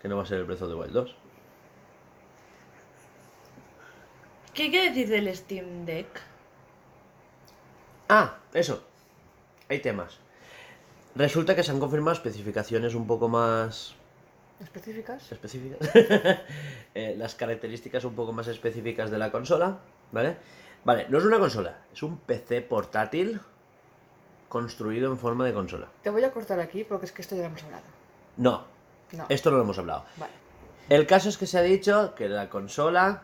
que 0.00 0.06
no 0.08 0.16
va 0.16 0.22
a 0.22 0.26
ser 0.26 0.38
el 0.38 0.44
Breath 0.44 0.62
of 0.62 0.68
the 0.68 0.74
Wild 0.74 0.92
2. 0.92 1.16
¿Qué 4.52 4.62
hay 4.64 4.70
que 4.70 4.88
decir 4.90 5.08
del 5.08 5.34
Steam 5.34 5.84
Deck? 5.84 6.06
Ah, 8.08 8.36
eso. 8.52 8.84
Hay 9.68 9.80
temas. 9.80 10.18
Resulta 11.16 11.56
que 11.56 11.62
se 11.62 11.70
han 11.72 11.80
confirmado 11.80 12.12
especificaciones 12.14 12.94
un 12.94 13.06
poco 13.06 13.28
más 13.28 13.94
¿Específicas? 14.60 15.32
específicas. 15.32 15.78
Eh, 16.96 17.16
las 17.18 17.34
características 17.34 18.04
un 18.04 18.14
poco 18.14 18.32
más 18.32 18.46
específicas 18.46 19.10
de 19.10 19.18
la 19.18 19.32
consola, 19.32 19.78
¿vale? 20.12 20.36
Vale, 20.84 21.06
no 21.08 21.18
es 21.18 21.24
una 21.24 21.38
consola, 21.38 21.78
es 21.92 22.02
un 22.02 22.18
PC 22.18 22.60
portátil 22.62 23.40
construido 24.48 25.10
en 25.10 25.18
forma 25.18 25.44
de 25.44 25.52
consola. 25.54 25.88
Te 26.02 26.10
voy 26.10 26.22
a 26.24 26.30
cortar 26.32 26.60
aquí 26.60 26.84
porque 26.84 27.06
es 27.06 27.12
que 27.12 27.22
esto 27.22 27.34
ya 27.34 27.42
lo 27.42 27.48
hemos 27.48 27.62
hablado. 27.64 27.82
No, 28.36 28.64
No. 29.12 29.26
esto 29.28 29.50
no 29.50 29.56
lo 29.56 29.62
hemos 29.62 29.78
hablado. 29.78 30.04
Vale. 30.16 30.32
El 30.88 31.06
caso 31.06 31.28
es 31.28 31.38
que 31.38 31.46
se 31.46 31.58
ha 31.58 31.62
dicho 31.62 32.14
que 32.14 32.28
la 32.28 32.50
consola 32.50 33.22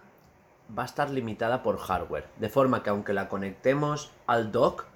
va 0.77 0.83
a 0.85 0.87
estar 0.87 1.11
limitada 1.11 1.63
por 1.63 1.79
hardware, 1.79 2.27
de 2.39 2.49
forma 2.49 2.83
que 2.83 2.91
aunque 2.91 3.13
la 3.13 3.29
conectemos 3.29 4.11
al 4.27 4.51
dock, 4.53 4.87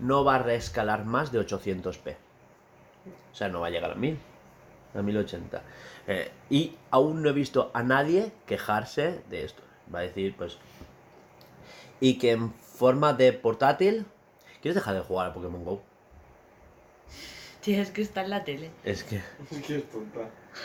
no 0.00 0.24
va 0.24 0.36
a 0.36 0.38
reescalar 0.38 1.04
más 1.04 1.30
de 1.30 1.40
800p. 1.46 2.16
O 3.32 3.34
sea, 3.34 3.48
no 3.48 3.60
va 3.60 3.68
a 3.68 3.70
llegar 3.70 3.92
a 3.92 3.94
1000, 3.94 4.18
a 4.96 5.02
1080. 5.02 5.62
Eh, 6.08 6.32
y 6.48 6.76
aún 6.90 7.22
no 7.22 7.28
he 7.28 7.32
visto 7.32 7.70
a 7.74 7.82
nadie 7.82 8.32
quejarse 8.46 9.22
de 9.30 9.44
esto. 9.44 9.62
Va 9.94 10.00
a 10.00 10.02
decir, 10.02 10.34
pues... 10.36 10.58
Y 12.00 12.18
que 12.18 12.32
en 12.32 12.52
forma 12.52 13.12
de 13.12 13.32
portátil... 13.32 14.06
¿Quieres 14.62 14.74
dejar 14.74 14.94
de 14.94 15.00
jugar 15.00 15.30
a 15.30 15.34
Pokémon 15.34 15.64
Go? 15.64 15.80
Tienes 17.62 17.90
que 17.90 18.02
estar 18.02 18.24
en 18.24 18.30
la 18.30 18.44
tele. 18.44 18.70
Es 18.84 19.04
que... 19.04 19.20
Qué 19.66 19.78
tonta. 19.80 20.20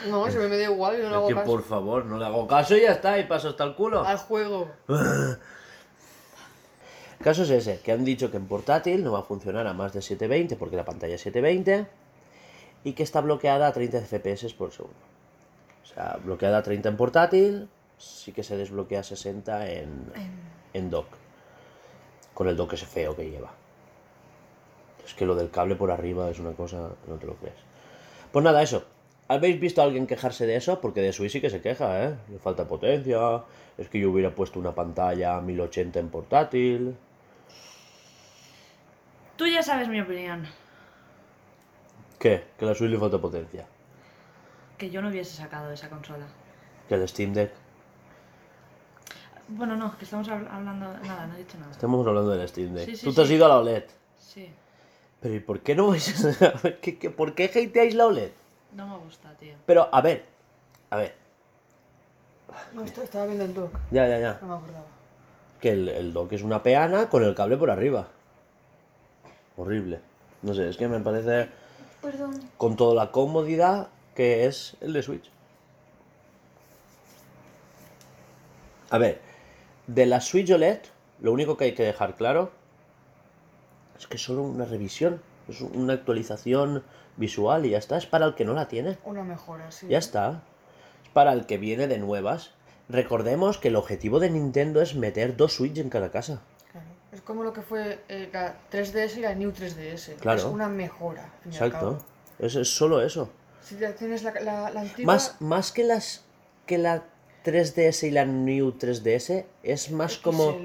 No, 0.10 0.30
se 0.32 0.40
me 0.40 0.58
da 0.58 0.64
igual, 0.64 0.98
yo 0.98 1.04
no 1.04 1.10
le 1.10 1.16
Es 1.16 1.18
hago 1.18 1.28
que 1.28 1.34
caso. 1.36 1.46
por 1.52 1.64
favor, 1.64 2.06
no 2.06 2.18
le 2.18 2.26
hago 2.26 2.48
caso 2.48 2.76
y 2.76 2.82
ya 2.82 2.94
está, 2.94 3.20
y 3.20 3.26
paso 3.26 3.50
hasta 3.50 3.64
el 3.66 3.76
culo. 3.76 4.04
Al 4.06 4.18
juego. 4.18 4.70
El 4.88 5.38
caso 7.24 7.44
es 7.44 7.50
ese, 7.50 7.80
que 7.82 7.92
han 7.92 8.04
dicho 8.06 8.32
que 8.32 8.38
en 8.38 8.48
portátil 8.48 9.04
no 9.04 9.12
va 9.12 9.20
a 9.20 9.24
funcionar 9.24 9.68
a 9.68 9.74
más 9.74 9.94
de 9.94 10.02
720 10.02 10.56
porque 10.56 10.76
la 10.78 10.86
pantalla 10.86 11.16
es 11.16 11.22
720 11.22 11.86
y 12.86 12.94
que 12.94 13.04
está 13.04 13.22
bloqueada 13.22 13.68
a 13.68 13.74
30 13.74 14.00
FPS 14.02 14.54
por 14.54 14.72
segundo. 14.72 14.96
O 15.84 15.86
sea, 15.86 16.18
bloqueada 16.24 16.60
a 16.60 16.64
30 16.64 16.90
en 16.90 16.98
portátil, 16.98 17.70
sí 17.98 18.32
que 18.32 18.44
se 18.44 18.58
desbloquea 18.58 19.02
a 19.02 19.04
60 19.04 19.70
en, 19.72 20.12
en 20.74 20.90
dock. 20.90 21.08
Con 22.36 22.48
el 22.48 22.56
dock 22.56 22.74
ese 22.74 22.86
feo 22.86 23.16
que 23.16 23.28
lleva. 23.28 23.52
Es 25.04 25.16
que 25.16 25.26
lo 25.26 25.34
del 25.34 25.50
cable 25.50 25.76
por 25.76 25.90
arriba 25.90 26.30
es 26.30 26.38
una 26.38 26.52
cosa, 26.52 26.90
no 27.08 27.16
te 27.16 27.26
lo 27.26 27.34
crees. 27.36 27.56
Pues 28.32 28.46
nada, 28.46 28.62
eso. 28.62 28.84
¿Habéis 29.28 29.60
visto 29.60 29.82
a 29.82 29.86
alguien 29.86 30.06
quejarse 30.06 30.46
de 30.46 30.56
eso? 30.56 30.82
Porque 30.82 31.02
de 31.02 31.12
Switch 31.12 31.32
sí 31.32 31.42
que 31.42 31.50
se 31.50 31.62
queja, 31.62 32.04
¿eh? 32.04 32.16
Le 32.30 32.38
falta 32.38 32.68
potencia, 32.68 33.44
es 33.78 33.90
que 33.90 34.00
yo 34.00 34.12
hubiera 34.12 34.36
puesto 34.36 34.60
una 34.60 34.76
pantalla 34.76 35.42
1080 35.42 36.00
en 36.00 36.10
portátil. 36.10 36.96
Tú 39.36 39.48
ya 39.48 39.64
sabes 39.64 39.88
mi 39.90 40.00
opinión. 40.00 40.48
¿Qué? 42.20 42.44
Que 42.58 42.66
a 42.66 42.68
la 42.68 42.76
Switch 42.76 42.92
le 42.92 43.00
falta 43.00 43.18
potencia. 43.18 43.66
Que 44.78 44.90
yo 44.90 45.02
no 45.02 45.10
hubiese 45.10 45.36
sacado 45.36 45.72
esa 45.72 45.90
consola. 45.90 46.28
Que 46.88 46.96
el 46.96 47.08
Steam 47.08 47.34
Deck. 47.34 47.65
Bueno, 49.48 49.76
no, 49.76 49.98
que 49.98 50.06
estamos 50.06 50.28
habl- 50.28 50.48
hablando... 50.50 50.86
Nada, 51.04 51.28
no 51.28 51.36
he 51.36 51.40
dicho 51.40 51.58
nada. 51.60 51.72
Estamos 51.72 52.06
hablando 52.08 52.32
del 52.32 52.48
Steam 52.50 52.74
Deck. 52.74 52.86
Sí, 52.86 52.96
sí, 52.98 53.06
Tú 53.06 53.14
te 53.14 53.22
has 53.22 53.30
ido 53.30 53.46
a 53.46 53.50
la 53.50 53.60
OLED. 53.60 53.84
Sí, 54.20 54.50
Pero 55.22 55.36
¿y 55.36 55.40
por 55.40 55.60
qué 55.60 55.76
no 55.76 55.88
vais 55.90 56.26
a... 56.42 56.52
¿Qué, 56.82 56.98
qué, 56.98 57.10
por 57.12 57.36
qué 57.36 57.46
hateáis 57.46 57.94
la 57.96 58.08
OLED? 58.08 58.32
no 58.74 58.88
me 58.88 58.98
gusta, 59.06 59.32
tío. 59.36 59.54
Pero, 59.66 59.88
a 59.92 60.02
ver. 60.02 60.26
A 60.90 60.98
ver. 60.98 61.16
No, 62.74 62.84
esto- 62.84 63.04
estaba 63.04 63.26
viendo 63.26 63.46
el 63.46 63.54
dock. 63.54 63.72
Ya, 63.92 64.08
ya, 64.08 64.20
ya. 64.20 64.40
No 64.42 64.48
me 64.48 64.54
acordaba. 64.56 64.86
Que 65.62 65.70
el, 65.72 65.88
el 65.90 66.12
dock 66.14 66.34
es 66.34 66.42
una 66.42 66.62
peana 66.64 67.10
con 67.10 67.24
el 67.24 67.34
cable 67.36 67.56
por 67.58 67.70
arriba. 67.72 68.08
Horrible. 69.58 70.00
No 70.42 70.54
sé, 70.54 70.68
es 70.70 70.76
que 70.78 70.88
me 70.88 71.00
parece 71.00 71.50
Perdón. 72.02 72.42
con 72.58 72.76
toda 72.76 72.94
la 72.96 73.12
comodidad 73.12 73.88
que 74.16 74.46
es 74.48 74.76
el 74.82 74.92
de 74.94 75.02
Switch. 75.04 75.30
A 78.90 78.98
ver, 78.98 79.22
de 79.88 80.06
la 80.06 80.22
Switch 80.22 80.52
OLED, 80.52 80.80
lo 81.20 81.32
único 81.32 81.58
que 81.58 81.66
hay 81.66 81.74
que 81.74 81.84
dejar 81.84 82.16
claro 82.16 82.52
es 83.98 84.08
que 84.08 84.18
es 84.18 84.24
solo 84.24 84.44
una 84.44 84.66
revisión, 84.66 85.22
es 85.48 85.62
una 85.62 85.94
actualización 85.94 86.84
visual 87.18 87.66
y 87.66 87.72
ya 87.72 87.78
está. 87.78 87.98
Es 87.98 88.06
para 88.06 88.26
el 88.26 88.36
que 88.36 88.46
no 88.46 88.54
la 88.54 88.68
tiene. 88.68 88.98
Una 89.06 89.24
mejora, 89.24 89.72
sí. 89.72 89.88
Ya 89.88 89.98
está. 89.98 90.44
Es 91.04 91.10
para 91.12 91.34
el 91.34 91.46
que 91.46 91.58
viene 91.58 91.88
de 91.88 91.98
nuevas. 91.98 92.52
Recordemos 92.90 93.58
que 93.58 93.70
el 93.70 93.76
objetivo 93.76 94.20
de 94.20 94.30
Nintendo 94.30 94.82
es 94.82 94.96
meter 94.96 95.38
dos 95.38 95.54
Switch 95.54 95.78
en 95.78 95.90
cada 95.90 96.12
casa. 96.12 96.42
Claro. 96.72 96.88
Es 97.12 97.22
como 97.22 97.44
lo 97.44 97.54
que 97.54 97.62
fue 97.62 98.00
eh, 98.10 98.30
la 98.32 98.58
3DS 98.72 99.18
y 99.18 99.22
la 99.22 99.34
New 99.34 99.52
3DS. 99.52 100.16
Claro. 100.18 100.40
Es 100.40 100.46
una 100.46 100.68
mejora. 100.68 101.34
Exacto. 101.46 102.00
Es, 102.38 102.56
es 102.56 102.76
solo 102.76 103.02
eso. 103.02 103.30
Si 103.62 103.78
ya 103.78 103.96
tienes 103.96 104.24
la, 104.24 104.34
la, 104.42 104.70
la 104.70 104.82
antigua. 104.82 105.14
Más, 105.14 105.38
más 105.40 105.72
que 105.72 105.84
las 105.84 106.26
que 106.66 106.78
la 106.78 107.04
3DS 107.46 108.04
y 108.08 108.12
la 108.12 108.26
New 108.26 108.74
3DS, 108.74 109.46
es 109.64 109.92
más 109.92 110.18
como. 110.18 110.58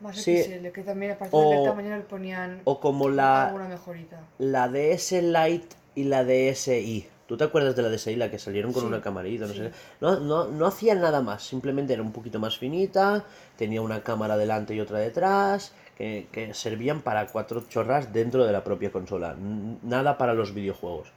Más 0.00 0.16
Sí. 0.18 0.36
XL, 0.36 0.72
que 0.72 0.82
también 0.82 1.12
aparte 1.12 1.34
O- 1.34 1.48
del 1.50 1.64
tamaño 1.64 1.96
le 1.96 2.02
ponían 2.02 2.60
O 2.64 2.80
como 2.80 3.08
la, 3.08 3.46
alguna 3.46 3.66
mejorita. 3.68 4.20
la 4.38 4.68
DS 4.68 5.22
Lite 5.22 5.74
y 5.94 6.04
la 6.04 6.22
DSi. 6.24 7.08
¿Tú 7.26 7.36
te 7.38 7.44
acuerdas 7.44 7.74
de 7.74 7.82
la 7.82 7.88
DSi, 7.88 8.14
la 8.16 8.30
que 8.30 8.38
salieron 8.38 8.72
con 8.74 8.82
Sí, 8.82 8.88
una 8.88 9.00
camarita? 9.00 9.46
No, 9.46 9.52
sí. 9.54 9.58
sé 9.60 9.70
no, 10.02 10.20
no, 10.20 10.48
no 10.48 10.66
hacían 10.66 11.00
nada 11.00 11.22
más, 11.22 11.42
simplemente 11.42 11.94
era 11.94 12.02
un 12.02 12.12
poquito 12.12 12.38
más 12.38 12.58
finita, 12.58 13.24
tenía 13.56 13.80
una 13.80 14.02
cámara 14.02 14.36
delante 14.36 14.74
y 14.74 14.80
otra 14.80 14.98
detrás, 14.98 15.72
que, 15.96 16.26
que 16.30 16.52
servían 16.52 17.00
para 17.00 17.26
cuatro 17.28 17.64
chorras 17.68 18.12
dentro 18.12 18.44
de 18.44 18.52
la 18.52 18.62
propia 18.62 18.92
consola, 18.92 19.34
nada 19.82 20.18
para 20.18 20.34
los 20.34 20.52
videojuegos. 20.54 21.08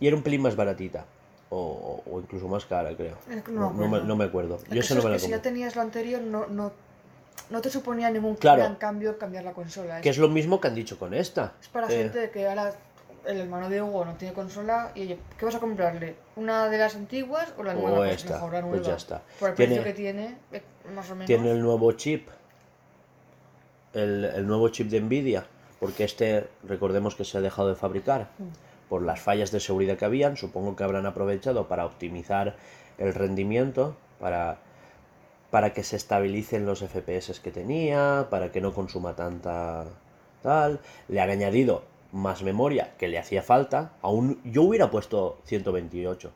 Y 0.00 0.08
era 0.08 0.16
un 0.16 0.22
pelín 0.22 0.42
más 0.42 0.56
baratita, 0.56 1.06
o, 1.50 2.02
o 2.10 2.20
incluso 2.20 2.48
más 2.48 2.64
cara, 2.64 2.94
creo. 2.96 3.16
Que 3.44 3.52
No, 3.52 3.72
no 3.72 3.88
me 3.88 4.00
no 4.02 4.16
me, 4.16 4.24
acuerdo. 4.24 4.56
Es 4.56 4.64
Yo 4.70 4.80
eso 4.80 4.94
no 4.94 5.02
me 5.04 5.12
que 5.12 5.18
si 5.18 5.30
ya 5.30 5.42
tenías 5.42 5.74
lo 5.76 5.82
anterior, 5.82 6.20
no, 6.22 6.46
no, 6.46 6.72
no 7.50 7.60
te 7.60 7.70
suponía 7.70 8.08
ningún 8.10 8.36
Claro. 8.36 8.62
gran 8.62 8.76
cambio 8.76 9.18
cambiar 9.18 9.44
la 9.44 9.52
consola. 9.52 10.00
Que 10.00 10.10
Es, 10.10 10.18
lo 10.18 10.28
mismo 10.28 10.60
que 10.60 10.68
han 10.68 10.74
dicho 10.74 10.98
con 10.98 11.12
esta. 11.12 11.54
es 11.60 11.68
para 11.68 11.88
Eh, 11.88 11.96
gente 12.04 12.30
que 12.30 12.48
ahora 12.48 12.72
el 13.26 13.36
hermano 13.38 13.68
de 13.68 13.82
Hugo 13.82 14.04
no 14.04 14.14
tiene 14.14 14.32
consola 14.32 14.92
y 14.94 15.02
oye, 15.02 15.18
¿qué 15.38 15.44
vas 15.44 15.54
a 15.54 15.58
comprarle? 15.60 16.14
¿Una 16.36 16.68
de 16.68 16.78
las 16.78 16.94
antiguas 16.94 17.52
o 17.58 17.62
la 17.64 17.74
nueva? 17.74 17.96
Pues 17.98 18.14
esta, 18.22 18.34
mejor 18.34 18.52
la 18.52 18.60
pues 18.60 18.70
nueva. 18.72 18.86
ya 18.86 18.94
está. 18.96 19.22
Por 19.38 19.50
el 19.50 19.54
Tiene- 19.56 19.74
precio 19.74 19.84
que 19.92 19.96
tiene, 19.96 20.36
eh, 20.52 20.62
más 20.94 21.10
o 21.10 21.14
menos. 21.14 21.26
Tiene 21.26 21.50
el 21.50 21.60
nuevo 21.60 21.90
chip. 21.92 22.28
El, 23.92 24.24
el 24.24 24.46
nuevo 24.46 24.68
chip 24.68 24.88
de 24.88 25.00
Nvidia. 25.00 25.44
Porque 25.80 26.04
este, 26.04 26.46
recordemos 26.64 27.14
que 27.16 27.24
se 27.24 27.38
ha 27.38 27.40
dejado 27.40 27.68
de 27.70 27.74
fabricar 27.74 28.28
por 28.90 29.02
las 29.02 29.20
fallas 29.20 29.52
de 29.52 29.60
seguridad 29.60 29.96
que 29.96 30.04
habían. 30.04 30.36
Supongo 30.36 30.74
que 30.76 30.82
habrán 30.84 31.06
aprovechado 31.06 31.68
para 31.68 31.86
optimizar 31.86 32.56
el 32.98 33.14
rendimiento, 33.14 33.96
para, 34.18 34.58
para 35.50 35.72
que 35.72 35.84
se 35.84 35.94
estabilicen 35.96 36.66
los 36.66 36.80
FPS 36.80 37.38
que 37.40 37.52
tenía, 37.52 38.26
para 38.28 38.50
que 38.52 38.60
no 38.60 38.74
consuma 38.74 39.14
tanta 39.14 39.86
tal. 40.42 40.80
Le 41.08 41.20
han 41.20 41.30
añadido 41.30 41.84
más 42.12 42.42
memoria 42.42 42.94
que 42.98 43.06
le 43.06 43.18
hacía 43.18 43.42
falta. 43.44 43.92
Aún 44.02 44.40
yo 44.44 44.64
hubiera 44.64 44.90
puesto 44.90 45.38
128 45.44 46.32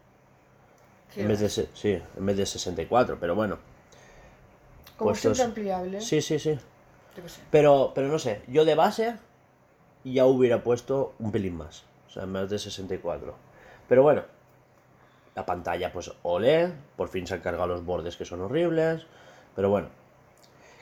Que 1.12 1.22
en 1.22 1.28
vez 1.28 1.40
de 1.40 1.48
sí, 1.48 2.00
en 2.16 2.26
vez 2.26 2.36
de 2.36 2.46
64, 2.46 3.18
pero 3.18 3.34
bueno. 3.34 3.58
Como 4.96 5.10
puestos- 5.10 5.36
siempre 5.36 5.72
ampliable. 5.72 6.00
Sí, 6.00 6.22
sí, 6.22 6.38
sí. 6.38 6.56
Pero, 7.50 7.90
pero 7.96 8.06
no 8.06 8.20
sé, 8.20 8.42
yo 8.46 8.64
de 8.64 8.76
base 8.76 9.16
ya 10.04 10.26
hubiera 10.26 10.62
puesto 10.62 11.14
un 11.18 11.32
pelín 11.32 11.56
más. 11.56 11.84
Sea, 12.14 12.26
más 12.26 12.48
de 12.48 12.60
64. 12.60 13.34
Pero 13.88 14.02
bueno, 14.04 14.22
la 15.34 15.44
pantalla 15.44 15.92
pues 15.92 16.12
OLED, 16.22 16.70
por 16.96 17.08
fin 17.08 17.26
se 17.26 17.34
han 17.34 17.40
cargado 17.40 17.66
los 17.66 17.84
bordes 17.84 18.16
que 18.16 18.24
son 18.24 18.40
horribles. 18.40 19.04
Pero 19.56 19.68
bueno, 19.68 19.88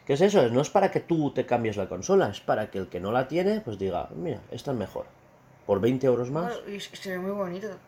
¿qué 0.06 0.12
es 0.12 0.20
eso? 0.20 0.46
No 0.50 0.60
es 0.60 0.68
para 0.68 0.90
que 0.90 1.00
tú 1.00 1.32
te 1.32 1.46
cambies 1.46 1.78
la 1.78 1.88
consola, 1.88 2.28
es 2.28 2.40
para 2.40 2.70
que 2.70 2.78
el 2.78 2.88
que 2.88 3.00
no 3.00 3.12
la 3.12 3.28
tiene 3.28 3.62
pues 3.62 3.78
diga, 3.78 4.10
mira, 4.14 4.40
esta 4.50 4.72
es 4.72 4.76
mejor. 4.76 5.06
Por 5.64 5.80
20 5.80 6.06
euros 6.06 6.30
más. 6.30 6.54
Y 6.68 6.80
se 6.80 7.12
ve 7.12 7.18
muy 7.18 7.30
bonita. 7.30 7.78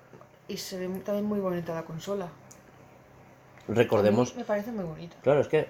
Y 0.48 0.56
se 0.56 0.78
ve 0.78 0.88
también 1.00 1.26
muy 1.26 1.40
bonita 1.40 1.74
la 1.74 1.82
consola. 1.82 2.24
A 2.26 3.72
Recordemos, 3.72 4.32
mí 4.32 4.38
me 4.38 4.44
parece 4.44 4.72
muy 4.72 4.84
bonita. 4.84 5.16
Claro, 5.22 5.40
es 5.40 5.48
que 5.48 5.68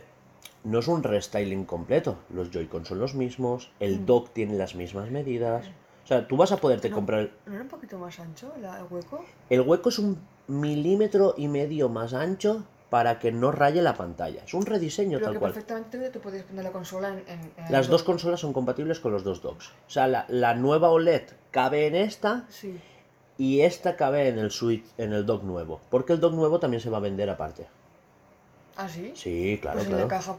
no 0.62 0.78
es 0.78 0.86
un 0.86 1.02
restyling 1.02 1.64
completo. 1.64 2.18
Los 2.30 2.50
Joy-Con 2.52 2.84
son 2.84 3.00
los 3.00 3.14
mismos, 3.14 3.72
el 3.80 4.06
dock 4.06 4.32
tiene 4.32 4.54
las 4.54 4.76
mismas 4.76 5.10
medidas. 5.10 5.66
O 6.04 6.06
sea, 6.06 6.28
tú 6.28 6.36
vas 6.36 6.52
a 6.52 6.58
poderte 6.58 6.90
No. 6.90 6.96
comprar... 6.96 7.30
¿No 7.46 7.54
era 7.54 7.62
un 7.62 7.68
poquito 7.68 7.98
más 7.98 8.20
ancho 8.20 8.52
la- 8.60 8.78
el 8.78 8.84
hueco? 8.90 9.24
El 9.48 9.62
hueco 9.62 9.88
es 9.88 9.98
un 9.98 10.18
milímetro 10.48 11.34
y 11.36 11.48
medio 11.48 11.88
más 11.88 12.12
ancho 12.12 12.64
para 12.90 13.18
que 13.18 13.32
no 13.32 13.50
raye 13.50 13.80
la 13.82 13.94
pantalla. 13.94 14.42
Es 14.44 14.52
un 14.54 14.66
rediseño 14.66 15.16
Pero 15.18 15.24
tal 15.26 15.32
que 15.34 15.38
cual. 15.40 15.52
perfectamente 15.52 16.10
te 16.10 16.20
podías 16.20 16.44
poner 16.44 16.62
la 16.64 16.70
consola 16.72 17.08
en, 17.08 17.18
en- 17.26 17.52
en 17.56 17.64
el 17.66 17.72
Las 17.72 17.88
dos 17.88 18.02
dock. 18.02 18.06
consolas 18.06 18.40
son 18.40 18.52
compatibles 18.52 19.00
con 19.00 19.12
los 19.12 19.24
dos 19.24 19.40
docks. 19.42 19.68
O 19.86 19.90
sea, 19.90 20.06
la, 20.06 20.26
la 20.28 20.54
nueva 20.54 20.90
OLED 20.90 21.22
cabe 21.50 21.86
en 21.86 21.94
esta 21.96 22.44
Sí. 22.50 22.78
y 23.38 23.62
esta 23.62 23.96
cabe 23.96 24.28
en 24.28 24.38
el 24.38 24.50
Switch, 24.50 24.84
en 24.98 25.12
el 25.14 25.24
dock 25.26 25.42
nuevo. 25.42 25.80
Porque 25.90 26.12
el 26.12 26.20
dock 26.20 26.34
nuevo 26.34 26.60
también 26.60 26.80
se 26.82 26.90
va 26.90 26.98
a 26.98 27.00
vender 27.00 27.30
aparte. 27.30 27.66
¿Ah, 28.76 28.88
sí? 28.88 29.12
Sí, 29.14 29.58
claro, 29.60 29.76
pues 29.78 29.86
en 29.86 29.92
claro. 29.92 30.04
la 30.04 30.08
caja 30.16 30.36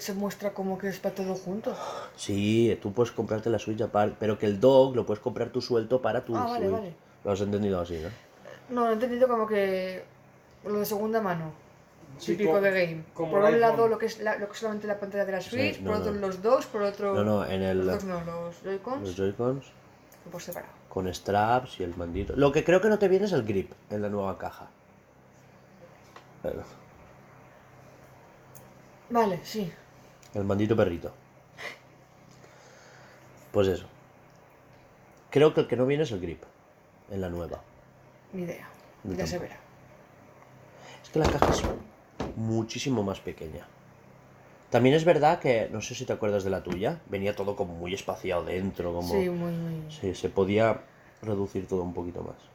se 0.00 0.14
muestra 0.14 0.52
como 0.52 0.78
que 0.78 0.88
es 0.88 0.98
para 0.98 1.14
todo 1.14 1.34
junto. 1.34 1.74
Sí, 2.16 2.78
tú 2.82 2.92
puedes 2.92 3.12
comprarte 3.12 3.50
la 3.50 3.58
Switch 3.58 3.80
aparte, 3.80 4.16
pero 4.18 4.38
que 4.38 4.46
el 4.46 4.60
dock 4.60 4.94
lo 4.96 5.04
puedes 5.06 5.22
comprar 5.22 5.50
tú 5.50 5.60
suelto 5.60 6.00
para 6.02 6.24
tu 6.24 6.36
Ah, 6.36 6.44
vale, 6.44 6.56
Switch. 6.66 6.70
vale. 6.72 6.94
Lo 7.24 7.32
has 7.32 7.40
entendido 7.40 7.80
así, 7.80 7.98
¿no? 8.00 8.08
No, 8.74 8.84
lo 8.86 8.90
he 8.90 8.94
entendido 8.94 9.28
como 9.28 9.46
que 9.46 10.02
lo 10.64 10.78
de 10.78 10.84
segunda 10.84 11.20
mano. 11.20 11.52
Sí, 12.18 12.32
típico 12.32 12.52
co- 12.52 12.60
de 12.60 12.70
game. 12.70 13.04
como 13.14 13.30
Por 13.32 13.44
un 13.44 13.60
lado 13.60 13.88
lo 13.88 13.98
que 13.98 14.06
es 14.06 14.20
la- 14.20 14.36
lo 14.36 14.46
que 14.46 14.52
es 14.52 14.58
solamente 14.58 14.86
la 14.86 15.00
pantalla 15.00 15.24
de 15.24 15.32
la 15.32 15.40
Switch, 15.40 15.80
no, 15.80 15.90
por 15.92 16.00
otro 16.00 16.12
no. 16.12 16.20
los 16.20 16.42
dos, 16.42 16.66
por 16.66 16.82
otro 16.82 17.14
No, 17.14 17.24
no, 17.24 17.44
en 17.46 17.62
el, 17.62 17.78
los 17.78 17.86
dos 17.86 18.04
no, 18.04 18.22
los 18.24 18.60
Joy-Cons 18.62 19.02
los 19.02 19.16
Joy-Cons 19.16 19.64
por 20.30 20.40
separado. 20.42 20.72
con 20.88 21.12
straps 21.12 21.80
y 21.80 21.84
el 21.84 21.96
mandito. 21.96 22.34
Lo 22.36 22.52
que 22.52 22.62
creo 22.64 22.80
que 22.80 22.88
no 22.88 22.98
te 22.98 23.08
viene 23.08 23.24
es 23.24 23.32
el 23.32 23.44
grip 23.44 23.72
en 23.90 24.02
la 24.02 24.08
nueva 24.08 24.36
caja. 24.38 24.68
Pero, 26.42 26.62
Vale, 29.10 29.40
sí. 29.44 29.72
El 30.34 30.44
mandito 30.44 30.76
perrito. 30.76 31.12
Pues 33.52 33.68
eso. 33.68 33.86
Creo 35.30 35.54
que 35.54 35.60
el 35.60 35.68
que 35.68 35.76
no 35.76 35.86
viene 35.86 36.04
es 36.04 36.12
el 36.12 36.20
grip 36.20 36.42
en 37.10 37.20
la 37.20 37.28
nueva. 37.28 37.60
Ni 38.32 38.42
idea. 38.42 38.68
Yo 39.04 39.14
Ya 39.14 39.26
se 39.26 39.38
verá. 39.38 39.58
Es 41.02 41.10
que 41.10 41.18
la 41.18 41.26
caja 41.26 41.50
es 41.50 41.62
muchísimo 42.36 43.02
más 43.02 43.20
pequeña. 43.20 43.66
También 44.70 44.94
es 44.94 45.04
verdad 45.04 45.38
que, 45.38 45.68
no 45.70 45.82
sé 45.82 45.94
si 45.94 46.06
te 46.06 46.14
acuerdas 46.14 46.44
de 46.44 46.50
la 46.50 46.62
tuya, 46.62 47.00
venía 47.06 47.36
todo 47.36 47.56
como 47.56 47.74
muy 47.74 47.92
espaciado 47.92 48.44
dentro, 48.44 48.94
como... 48.94 49.08
Sí, 49.08 49.28
muy, 49.28 49.52
muy. 49.52 49.90
Sí, 49.90 50.14
se 50.14 50.30
podía 50.30 50.80
reducir 51.20 51.66
todo 51.66 51.82
un 51.82 51.92
poquito 51.92 52.22
más. 52.22 52.51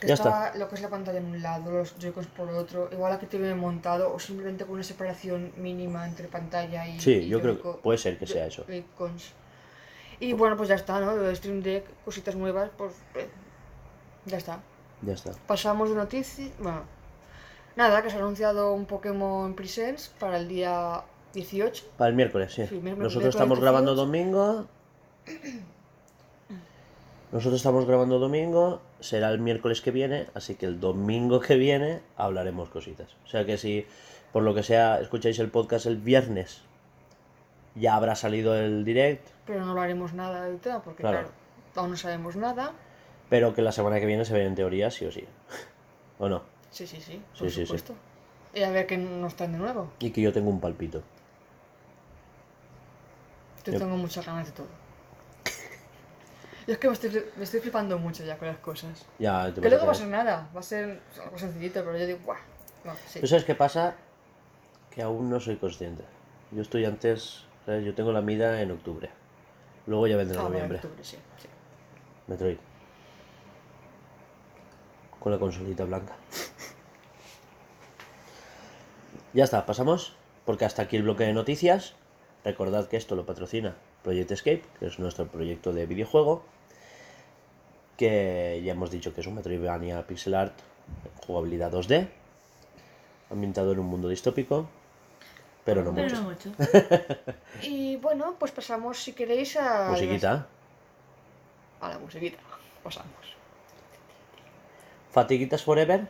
Que 0.00 0.08
Ya 0.08 0.14
estaba 0.14 0.54
lo 0.54 0.68
que 0.68 0.74
es 0.74 0.82
la 0.82 0.88
pantalla 0.88 1.18
en 1.18 1.26
un 1.26 1.42
lado, 1.42 1.70
los 1.70 1.96
Joy-Cons 1.98 2.26
por 2.28 2.48
otro, 2.50 2.88
igual 2.92 3.12
aquí 3.12 3.26
te 3.26 3.38
viene 3.38 3.54
montado 3.54 4.12
o 4.12 4.18
simplemente 4.18 4.64
con 4.64 4.74
una 4.74 4.82
separación 4.82 5.52
mínima 5.56 6.06
entre 6.06 6.28
pantalla 6.28 6.86
y. 6.86 7.00
Sí, 7.00 7.12
y 7.12 7.28
yo 7.28 7.40
creo 7.40 7.60
que 7.60 7.68
puede 7.82 7.98
ser 7.98 8.18
que 8.18 8.26
sea 8.26 8.46
eso. 8.46 8.64
Joy-Cons. 8.66 9.32
Y 10.20 10.32
bueno, 10.32 10.56
pues 10.56 10.68
ya 10.68 10.74
está, 10.74 11.00
¿no? 11.00 11.16
De 11.16 11.34
Stream 11.34 11.62
Deck, 11.62 11.84
cositas 12.04 12.34
nuevas, 12.36 12.70
pues. 12.76 12.94
eh, 13.14 13.28
ya 14.26 14.38
está. 14.38 14.60
Ya 15.02 15.12
está. 15.12 15.32
Pasamos 15.46 15.90
de 15.90 15.96
noticias. 15.96 16.50
Bueno, 16.58 16.82
nada, 17.76 18.02
que 18.02 18.10
se 18.10 18.16
ha 18.16 18.18
anunciado 18.18 18.72
un 18.72 18.86
Pokémon 18.86 19.54
Presents 19.54 20.08
para 20.18 20.38
el 20.38 20.48
día 20.48 21.02
18. 21.34 21.84
Para 21.98 22.08
el 22.10 22.16
miércoles, 22.16 22.52
sí. 22.52 22.66
Sí, 22.66 22.74
miércoles, 22.76 22.98
Nosotros 22.98 23.24
miércoles 23.24 23.34
estamos 23.34 23.60
grabando 23.60 23.94
18. 23.94 24.06
domingo. 24.06 24.66
Nosotros 27.36 27.60
estamos 27.60 27.84
grabando 27.84 28.18
domingo, 28.18 28.80
será 28.98 29.28
el 29.28 29.38
miércoles 29.40 29.82
que 29.82 29.90
viene, 29.90 30.26
así 30.32 30.54
que 30.54 30.64
el 30.64 30.80
domingo 30.80 31.38
que 31.38 31.56
viene 31.56 32.00
hablaremos 32.16 32.70
cositas. 32.70 33.14
O 33.26 33.28
sea 33.28 33.44
que 33.44 33.58
si 33.58 33.84
por 34.32 34.42
lo 34.42 34.54
que 34.54 34.62
sea 34.62 35.00
escucháis 35.02 35.38
el 35.38 35.50
podcast 35.50 35.84
el 35.84 35.98
viernes, 35.98 36.62
ya 37.74 37.94
habrá 37.94 38.14
salido 38.16 38.56
el 38.56 38.86
direct, 38.86 39.28
Pero 39.44 39.66
no 39.66 39.74
lo 39.74 39.82
haremos 39.82 40.14
nada 40.14 40.46
ahorita, 40.46 40.80
porque 40.80 41.02
Claro. 41.02 41.18
claro, 41.18 41.32
aún 41.74 41.90
no 41.90 41.96
sabemos 41.98 42.36
nada. 42.36 42.72
pero 43.28 43.52
que 43.52 43.60
la 43.60 43.72
semana 43.72 44.00
que 44.00 44.06
viene 44.06 44.24
se 44.24 44.32
ve 44.32 44.46
en 44.46 44.54
teoría 44.54 44.90
sí 44.90 45.04
o 45.04 45.12
sí. 45.12 45.26
¿O 46.18 46.30
no? 46.30 46.42
Sí, 46.70 46.86
sí, 46.86 47.02
sí, 47.02 47.12
Sí, 47.12 47.20
por 47.38 47.50
sí, 47.50 47.54
sí. 47.56 47.66
supuesto. 47.66 47.92
Y 48.54 48.62
a 48.62 48.70
ver 48.70 48.86
qué 48.86 48.96
nos 48.96 49.34
traen 49.36 49.52
de 49.52 49.58
nuevo. 49.58 49.90
Y 49.98 50.10
que 50.10 50.22
yo 50.22 50.32
tengo 50.32 50.48
un 50.48 50.58
palpito. 50.58 51.02
Yo 53.66 53.72
Yep. 53.72 53.78
tengo 53.82 53.98
muchas 53.98 54.24
ganas 54.24 54.46
de 54.46 54.52
todo. 54.52 54.85
Yo 56.66 56.72
es 56.72 56.78
que 56.78 56.88
me 56.88 56.94
estoy, 56.94 57.24
me 57.36 57.44
estoy 57.44 57.60
flipando 57.60 57.98
mucho 57.98 58.24
ya 58.24 58.36
con 58.38 58.48
las 58.48 58.56
cosas. 58.58 59.06
Ya, 59.18 59.52
te 59.54 59.60
Que 59.60 59.68
luego 59.68 59.86
va 59.86 59.92
a 59.92 59.94
ser 59.94 60.08
nada, 60.08 60.48
va 60.54 60.60
a 60.60 60.62
ser 60.62 61.00
algo 61.22 61.38
sencillito, 61.38 61.84
pero 61.84 61.96
yo 61.96 62.06
digo, 62.06 62.18
¡guau! 62.24 62.38
No, 62.84 62.92
sí. 63.06 63.20
¿Tú 63.20 63.26
sabes 63.26 63.44
qué 63.44 63.54
pasa? 63.54 63.94
Que 64.90 65.02
aún 65.02 65.30
no 65.30 65.38
soy 65.38 65.56
consciente. 65.56 66.04
Yo 66.50 66.62
estoy 66.62 66.84
antes, 66.84 67.44
¿sabes? 67.64 67.84
Yo 67.84 67.94
tengo 67.94 68.10
la 68.12 68.20
mida 68.20 68.60
en 68.62 68.72
octubre. 68.72 69.10
Luego 69.86 70.06
ya 70.08 70.16
vendrá 70.16 70.40
Ah, 70.40 70.44
noviembre. 70.44 70.78
octubre, 70.78 71.04
sí, 71.04 71.16
sí. 71.40 71.48
Metroid. 72.26 72.58
Con 75.20 75.32
la 75.32 75.38
consolita 75.38 75.84
blanca. 75.84 76.14
Ya 79.32 79.44
está, 79.44 79.66
pasamos. 79.66 80.16
Porque 80.44 80.64
hasta 80.64 80.82
aquí 80.82 80.96
el 80.96 81.02
bloque 81.02 81.24
de 81.24 81.32
noticias. 81.32 81.94
Recordad 82.44 82.88
que 82.88 82.96
esto 82.96 83.16
lo 83.16 83.26
patrocina 83.26 83.74
Project 84.04 84.30
Escape, 84.30 84.62
que 84.78 84.86
es 84.86 84.98
nuestro 84.98 85.26
proyecto 85.26 85.72
de 85.72 85.86
videojuego. 85.86 86.44
Que 87.96 88.60
ya 88.64 88.72
hemos 88.72 88.90
dicho 88.90 89.14
que 89.14 89.20
es 89.22 89.26
un 89.26 89.34
Metroidvania 89.36 90.06
pixel 90.06 90.34
art, 90.34 90.52
jugabilidad 91.26 91.72
2D, 91.72 92.08
ambientado 93.30 93.72
en 93.72 93.78
un 93.78 93.86
mundo 93.86 94.08
distópico, 94.08 94.68
pero 95.64 95.82
no 95.82 95.94
Pero 95.94 96.08
mucho. 96.22 96.50
no 96.50 96.56
mucho. 96.56 96.66
Y 97.62 97.96
bueno, 97.96 98.34
pues 98.38 98.52
pasamos, 98.52 98.98
si 99.02 99.12
queréis, 99.14 99.56
a... 99.56 99.88
Musiquita. 99.90 100.46
A 101.80 101.88
la 101.88 101.98
musiquita. 101.98 102.38
Pasamos. 102.82 103.08
Fatiguitas 105.10 105.62
Forever. 105.62 106.08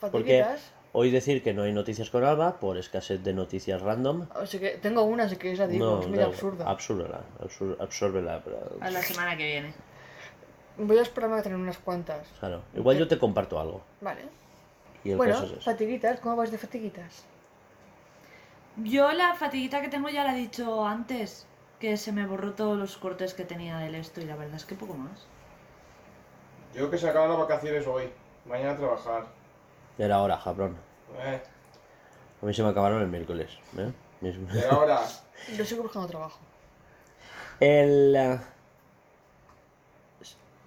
Porque 0.00 0.40
Fatiguitas. 0.42 0.72
hoy 0.92 1.10
decir 1.10 1.42
que 1.42 1.52
no 1.54 1.62
hay 1.64 1.72
noticias 1.72 2.08
con 2.10 2.24
Alba 2.24 2.58
por 2.60 2.78
escasez 2.78 3.22
de 3.22 3.32
noticias 3.34 3.80
random. 3.82 4.26
Así 4.34 4.58
que 4.58 4.70
tengo 4.78 5.02
una, 5.02 5.28
si 5.28 5.36
queréis 5.36 5.58
la 5.58 5.66
digo, 5.66 6.00
es 6.00 6.16
da- 6.16 6.24
absurda. 6.24 6.68
Absúrbela, 6.68 7.20
absórbela, 7.78 8.42
pero- 8.42 8.78
A 8.80 8.90
la 8.90 9.02
semana 9.02 9.36
que 9.36 9.44
viene. 9.46 9.74
Voy 10.76 10.98
a 10.98 11.02
esperarme 11.02 11.38
a 11.38 11.42
tener 11.42 11.58
unas 11.58 11.78
cuantas. 11.78 12.26
Claro, 12.40 12.62
igual 12.74 12.98
yo 12.98 13.06
te 13.08 13.18
comparto 13.18 13.60
algo. 13.60 13.82
Vale. 14.00 14.22
Y 15.04 15.10
el 15.10 15.16
Bueno, 15.16 15.34
caso 15.34 15.54
es 15.56 15.64
fatiguitas, 15.64 16.18
¿cómo 16.20 16.36
vais 16.36 16.50
de 16.50 16.58
fatiguitas? 16.58 17.24
Yo 18.76 19.12
la 19.12 19.34
fatiguita 19.34 19.80
que 19.80 19.88
tengo 19.88 20.08
ya 20.08 20.24
la 20.24 20.34
he 20.34 20.38
dicho 20.40 20.84
antes. 20.86 21.46
Que 21.78 21.96
se 21.96 22.12
me 22.12 22.26
borró 22.26 22.54
todos 22.54 22.78
los 22.78 22.96
cortes 22.96 23.34
que 23.34 23.44
tenía 23.44 23.76
del 23.78 23.94
esto 23.96 24.20
y 24.20 24.24
la 24.24 24.36
verdad 24.36 24.56
es 24.56 24.64
que 24.64 24.74
poco 24.74 24.94
más. 24.94 25.26
Yo 26.74 26.90
que 26.90 26.96
se 26.96 27.08
acaban 27.08 27.28
las 27.28 27.38
vacaciones 27.38 27.86
hoy. 27.86 28.10
Mañana 28.46 28.72
a 28.72 28.76
trabajar. 28.76 29.26
Ya 29.98 30.06
era 30.06 30.20
hora, 30.22 30.40
cabrón. 30.42 30.76
Eh, 31.18 31.40
A 32.42 32.46
mí 32.46 32.54
se 32.54 32.62
me 32.62 32.70
acabaron 32.70 33.02
el 33.02 33.08
miércoles. 33.08 33.50
¿eh? 33.76 33.92
Y 34.22 34.64
ahora. 34.72 35.00
Yo 35.56 35.64
sigo 35.64 35.82
buscando 35.82 36.08
trabajo. 36.08 36.38
El, 37.60 38.16
eh, 38.16 38.40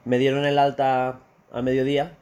me 0.07 0.17
dieron 0.17 0.45
el 0.45 0.57
alta 0.57 1.19
a 1.51 1.61
mediodía 1.61 2.15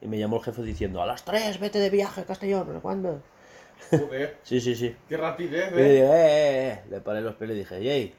y 0.00 0.06
me 0.06 0.18
llamó 0.18 0.36
el 0.36 0.42
jefe 0.44 0.62
diciendo, 0.62 1.02
a 1.02 1.06
las 1.06 1.24
3 1.24 1.58
vete 1.60 1.78
de 1.78 1.90
viaje 1.90 2.20
a 2.20 2.24
Castellón, 2.24 2.66
sé 2.72 2.80
cuándo. 2.80 3.20
Joder, 3.90 4.38
Sí, 4.42 4.60
sí, 4.60 4.74
sí. 4.74 4.94
qué 5.08 5.16
rapidez, 5.16 5.72
Y 5.72 5.74
le 5.76 5.86
eh. 5.86 5.92
digo, 6.00 6.12
eh, 6.12 6.16
eh, 6.16 6.68
eh. 6.68 6.80
Le 6.90 7.00
paré 7.00 7.20
los 7.20 7.34
pelos 7.34 7.56
y 7.56 7.60
dije, 7.60 7.76
Jay, 7.76 8.14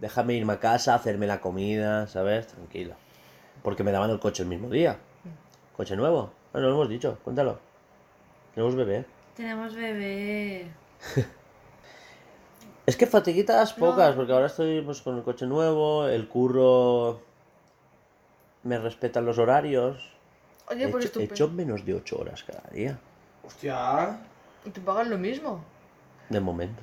déjame 0.00 0.34
irme 0.34 0.54
a 0.54 0.60
casa, 0.60 0.94
hacerme 0.94 1.26
la 1.26 1.40
comida, 1.40 2.06
¿sabes? 2.06 2.48
Tranquilo. 2.48 2.94
Porque 3.62 3.84
me 3.84 3.92
daban 3.92 4.10
el 4.10 4.18
coche 4.18 4.42
el 4.42 4.48
mismo 4.48 4.68
día. 4.68 4.96
Coche 5.76 5.96
nuevo. 5.96 6.32
Ah, 6.52 6.58
no 6.58 6.68
lo 6.68 6.74
hemos 6.74 6.88
dicho, 6.88 7.18
cuéntalo. 7.22 7.58
Tenemos 8.54 8.74
bebé. 8.74 9.04
Tenemos 9.36 9.74
bebé. 9.74 10.66
Es 12.84 12.96
que 12.96 13.06
fatiguitas 13.06 13.72
pocas, 13.74 14.10
No. 14.10 14.16
porque 14.16 14.32
ahora 14.32 14.46
estoy 14.46 14.82
pues, 14.82 15.00
con 15.02 15.16
el 15.16 15.22
coche 15.22 15.46
nuevo, 15.46 16.08
el 16.08 16.26
curro 16.28 17.20
me 18.62 18.78
respetan 18.78 19.24
los 19.24 19.38
horarios. 19.38 20.10
Oye, 20.68 20.84
He 20.84 20.88
pues 20.88 21.04
hecho, 21.06 21.20
he 21.20 21.24
estupendo. 21.24 21.34
hecho 21.34 21.48
menos 21.48 21.84
de 21.84 21.94
8 21.94 22.18
horas 22.18 22.44
cada 22.44 22.62
día, 22.70 22.98
Hostia. 23.44 24.18
Y 24.64 24.70
te 24.70 24.80
pagan 24.80 25.10
lo 25.10 25.18
mismo. 25.18 25.64
de 26.28 26.40
momento. 26.40 26.82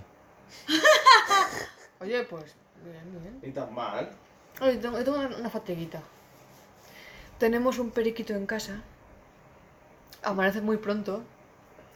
Oye, 2.01 2.23
pues, 2.23 2.55
bien, 2.83 3.21
bien. 3.21 3.39
Ni 3.41 3.51
tan 3.51 3.73
mal. 3.73 4.09
Oye, 4.61 4.77
tengo, 4.77 4.97
yo 4.97 5.03
tengo 5.03 5.19
una, 5.19 5.35
una 5.37 5.49
fatiguita. 5.49 6.01
Tenemos 7.37 7.79
un 7.79 7.91
periquito 7.91 8.33
en 8.33 8.45
casa. 8.45 8.81
Amanece 10.23 10.61
muy 10.61 10.77
pronto. 10.77 11.23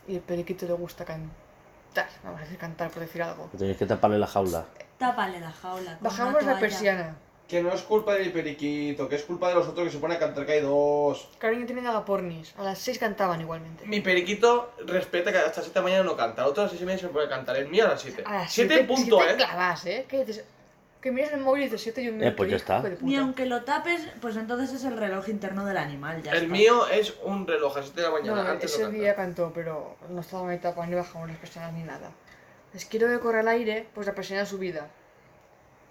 Y 0.08 0.16
el 0.16 0.22
periquito 0.22 0.66
le 0.66 0.74
gusta 0.74 1.06
cantar. 1.06 2.08
Vamos 2.24 2.40
a 2.40 2.44
decir 2.44 2.58
cantar, 2.58 2.90
por 2.92 3.02
decir 3.02 3.22
algo. 3.24 3.50
Tenéis 3.58 3.78
que 3.78 3.86
taparle 3.86 4.18
la 4.20 4.28
jaula. 4.28 4.66
Tápale 4.98 5.40
la 5.40 5.52
jaula. 5.52 5.98
Bajamos 6.02 6.44
la 6.44 6.60
persiana. 6.60 7.16
Que 7.48 7.62
no 7.62 7.72
es 7.74 7.82
culpa 7.82 8.16
del 8.16 8.32
periquito, 8.32 9.08
que 9.08 9.16
es 9.18 9.24
culpa 9.24 9.50
de 9.50 9.56
los 9.56 9.68
otros 9.68 9.86
que 9.88 9.92
se 9.92 10.00
pone 10.00 10.16
a 10.16 10.20
cantar 10.20 10.46
que 10.46 10.54
hay 10.54 10.62
dos. 10.62 11.30
Cariño 11.38 11.66
tiene 11.66 11.88
agapornis. 11.88 12.54
A 12.58 12.64
las 12.64 12.80
6 12.80 12.98
cantaban 12.98 13.42
igualmente. 13.42 13.86
Mi 13.86 14.00
periquito 14.02 14.72
respeta 14.86 15.32
que 15.32 15.38
hasta 15.40 15.62
7 15.62 15.70
de 15.70 15.80
la 15.80 15.84
mañana 15.84 16.04
no 16.04 16.16
canta. 16.18 16.48
Otro 16.48 16.64
a 16.64 16.66
las 16.66 16.72
6 16.72 16.82
y 16.82 16.86
media 16.86 17.00
se 17.00 17.08
puede 17.10 17.28
cantar. 17.30 17.58
El 17.58 17.68
mío 17.68 17.86
a 17.86 17.90
las 17.90 18.02
7. 18.02 18.24
A 18.26 18.34
las 18.34 18.52
7 18.54 18.74
siete- 18.76 18.88
punto, 18.88 19.18
siete 19.18 19.34
eh. 19.34 19.36
clavas, 19.38 19.86
¿eh? 19.86 20.06
¿Qué 20.08 20.26
dices? 20.26 20.46
Que 21.02 21.12
miras 21.12 21.34
el 21.34 21.42
móvil 21.42 21.64
y 21.64 21.66
dices 21.66 21.82
7 21.82 22.02
y 22.02 22.08
un 22.08 22.14
Eh, 22.16 22.18
minuto. 22.20 22.38
pues 22.38 22.50
ya 22.50 22.56
está. 22.56 22.82
Ni 23.02 23.18
aunque 23.18 23.46
lo 23.46 23.64
tapes, 23.66 24.02
pues 24.22 24.38
entonces 24.38 24.74
es 24.74 24.86
el 24.86 24.96
reloj 24.98 25.28
interno 25.28 25.66
del 25.66 25.78
animal. 25.78 26.24
Ya 26.24 26.32
El 26.32 26.44
está. 26.44 26.50
mío 26.50 26.88
es 26.88 27.14
un 27.24 27.46
reloj 27.46 27.78
a 27.78 27.84
7 27.84 28.00
de 28.02 28.08
la 28.08 28.14
mañana. 28.14 28.44
No, 28.46 28.50
antes 28.52 28.72
ese 28.72 28.80
no 28.84 28.86
canta. 28.88 29.02
día 29.02 29.16
cantó, 29.16 29.52
pero 29.54 29.98
no 30.10 30.22
estaba 30.22 30.46
en 30.46 30.52
etapa 30.58 30.88
ni 30.88 30.96
bajamos 30.96 31.28
las 31.28 31.38
persianas 31.38 31.74
ni 31.74 31.84
nada. 31.84 32.10
Les 32.74 32.86
quiero 32.86 33.08
que 33.10 33.20
corra 33.20 33.42
al 33.42 33.50
aire, 33.50 33.86
pues 33.94 34.08
la 34.08 34.16
persiana 34.16 34.46
subida. 34.46 34.88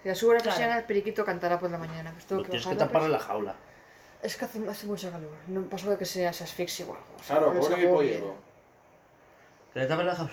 Si 0.02 0.08
la 0.08 0.14
subo 0.14 0.32
la 0.32 0.40
Claro. 0.40 0.56
persiana, 0.56 0.78
el 0.78 0.84
periquito 0.84 1.24
cantará 1.24 1.58
por 1.58 1.70
la 1.70 1.78
mañana. 1.78 2.10
Pues 2.12 2.26
tengo 2.26 2.42
que 2.42 2.50
tienes 2.50 2.66
que 2.66 2.74
bajar 2.74 2.80
la 2.80 2.86
taparle 2.86 3.08
la 3.08 3.18
persiana. 3.18 3.34
jaula. 3.38 3.54
Es 4.22 4.36
que 4.36 4.44
hace, 4.44 4.68
hace 4.68 4.86
mucho 4.86 5.10
calor. 5.10 5.30
No 5.48 5.62
pasa 5.68 5.96
que 5.98 6.04
sea, 6.04 6.32
se 6.32 6.44
asfixie 6.44 6.84
o 6.84 6.92
algo. 6.92 7.04
o 7.18 7.22
sea, 7.22 7.36
Claro, 7.38 7.52
pobre 7.58 7.76
mi 7.76 7.86
pollo. 7.92 8.34
¿Que 9.72 9.80
le 9.80 9.86
tapes 9.86 10.06
la 10.06 10.14
jaula? 10.14 10.32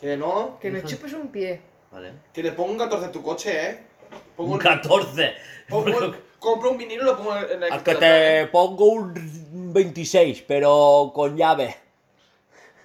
Que 0.00 0.16
no. 0.16 0.58
Que 0.60 0.70
me 0.70 0.82
chupes 0.84 1.12
un 1.12 1.28
pie. 1.28 1.60
Vale. 1.90 2.12
Que 2.32 2.42
le 2.42 2.52
pongo 2.52 2.72
un 2.72 2.78
14 2.78 3.06
a 3.06 3.12
tu 3.12 3.22
coche, 3.22 3.70
eh. 3.70 3.86
Pongo 4.36 4.54
Un 4.54 4.58
14. 4.58 5.34
pongo- 5.68 6.14
compro 6.38 6.70
un 6.70 6.76
vinilo 6.78 7.02
y 7.02 7.06
lo 7.06 7.16
pongo 7.16 7.36
en 7.36 7.62
el 7.62 7.72
A 7.72 7.82
que 7.82 7.94
te 7.94 8.46
pongo 8.48 8.84
un 8.86 9.72
26, 9.72 10.42
pero 10.46 11.12
con 11.14 11.36
llave. 11.36 11.76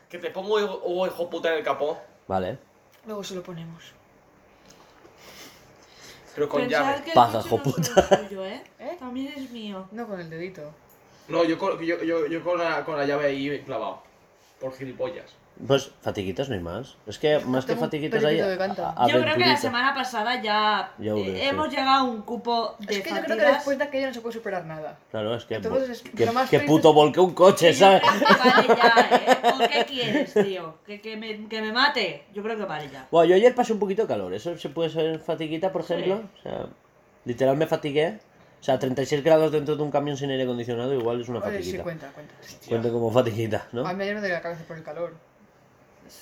Que 0.08 0.18
te 0.18 0.30
pongo 0.32 0.56
oh, 0.56 1.06
hijo 1.08 1.30
puta 1.30 1.50
en 1.52 1.58
el 1.60 1.64
capó. 1.64 2.00
Vale. 2.28 2.58
Luego 3.06 3.24
se 3.24 3.36
lo 3.36 3.44
ponemos. 3.44 3.94
Pero 6.40 6.48
con 6.48 6.62
Pensad 6.62 6.80
llave. 6.86 7.04
que 7.04 7.10
el 7.10 7.16
Paja, 7.16 7.34
coche 7.34 7.50
no 7.50 7.58
joputa. 7.58 7.84
solo 7.84 8.08
es 8.12 8.30
tuyo, 8.30 8.46
¿eh? 8.46 8.64
¿Eh? 8.80 8.96
También 8.98 9.34
es 9.36 9.52
mío. 9.52 9.86
No 9.92 10.08
con 10.08 10.22
el 10.22 10.30
dedito. 10.30 10.62
No, 11.28 11.44
yo 11.44 11.60
con, 11.60 11.78
yo, 11.82 12.02
yo, 12.02 12.28
yo 12.28 12.42
con, 12.42 12.58
la, 12.58 12.86
con 12.86 12.96
la 12.96 13.06
llave 13.06 13.26
ahí 13.26 13.62
clavado. 13.66 14.02
Por 14.62 14.74
gilipollas. 14.74 15.26
Pues 15.68 15.92
fatiguitas 16.02 16.48
no 16.48 16.56
hay 16.56 16.62
más. 16.62 16.96
Es 17.06 17.20
que 17.20 17.38
más 17.40 17.66
que 17.66 17.74
Tengo 17.74 17.86
fatiguitas 17.86 18.24
hay. 18.24 18.40
a- 18.40 19.08
Yo 19.08 19.22
creo 19.22 19.36
que 19.36 19.46
la 19.46 19.58
semana 19.58 19.94
pasada 19.94 20.42
ya, 20.42 20.94
Ya 20.98 21.12
eh, 21.12 21.14
hubo, 21.14 21.24
sí. 21.26 21.42
hemos 21.42 21.70
llegado 21.70 21.90
a 22.00 22.04
un 22.04 22.22
cupo 22.22 22.76
de 22.80 22.96
Es 22.96 23.02
que 23.04 23.10
yo 23.10 23.16
creo 23.16 23.24
que 23.26 23.30
fatigas. 23.34 23.54
después 23.56 23.78
de 23.78 23.84
aquello 23.84 24.08
no 24.08 24.14
se 24.14 24.22
puede 24.22 24.34
superar 24.36 24.66
nada. 24.66 24.98
Claro, 25.12 25.36
es 25.36 25.44
que. 25.44 25.56
Entonces, 25.56 26.02
que, 26.02 26.26
lo 26.26 26.32
más 26.32 26.50
que 26.50 26.60
triste 26.60 26.74
puto 26.74 26.90
es- 26.90 26.96
volqué 26.96 27.20
un 27.20 27.34
coche, 27.34 27.74
¿sabes? 27.74 28.02
vale 28.04 28.68
ya, 28.70 29.10
¿eh? 29.28 29.38
¿Por 29.58 29.68
qué 29.70 29.86
quieres, 29.86 30.34
tío? 30.34 30.76
¿Que, 30.86 31.02
que, 31.02 31.18
me, 31.18 31.48
que 31.50 31.62
me 31.62 31.74
mate. 31.74 32.24
Yo 32.34 32.42
creo 32.42 32.56
que 32.58 32.64
vale 32.64 32.90
ya. 32.90 33.08
Bueno, 33.12 33.30
yo 33.30 33.36
ayer 33.36 33.54
pasé 33.54 33.74
un 33.74 33.80
poquito 33.80 34.04
de 34.04 34.08
calor. 34.08 34.34
¿Eso 34.34 34.58
se 34.58 34.70
puede 34.70 34.90
ser 34.90 35.20
fatiguita, 35.20 35.74
por 35.74 35.84
Sí. 35.84 35.94
ejemplo? 35.94 36.22
O 36.40 36.42
sea, 36.42 36.68
literal 37.26 37.58
me 37.58 37.68
fatigué. 37.68 38.20
O 38.62 38.64
sea, 38.64 38.80
36 38.80 39.24
grados 39.24 39.52
dentro 39.52 39.76
de 39.76 39.84
un 39.84 39.92
camión 39.92 40.16
sin 40.16 40.30
aire 40.32 40.44
acondicionado 40.44 40.94
igual 40.94 41.20
es 41.22 41.28
una 41.30 41.40
Oye, 41.40 41.48
sí, 41.64 41.78
fatiguita. 41.78 41.84
cuenta, 41.84 42.08
cuenta. 42.14 42.34
Cuenta 42.68 42.90
como 42.92 43.12
fatiguita, 43.12 43.68
¿no? 43.74 43.86
A 43.86 43.94
mí 43.94 44.04
ayer 44.04 44.16
me 44.16 44.22
dolía 44.22 44.36
la 44.38 44.42
cabeza 44.42 44.64
por 44.66 44.78
el 44.78 44.84
calor. 44.84 45.14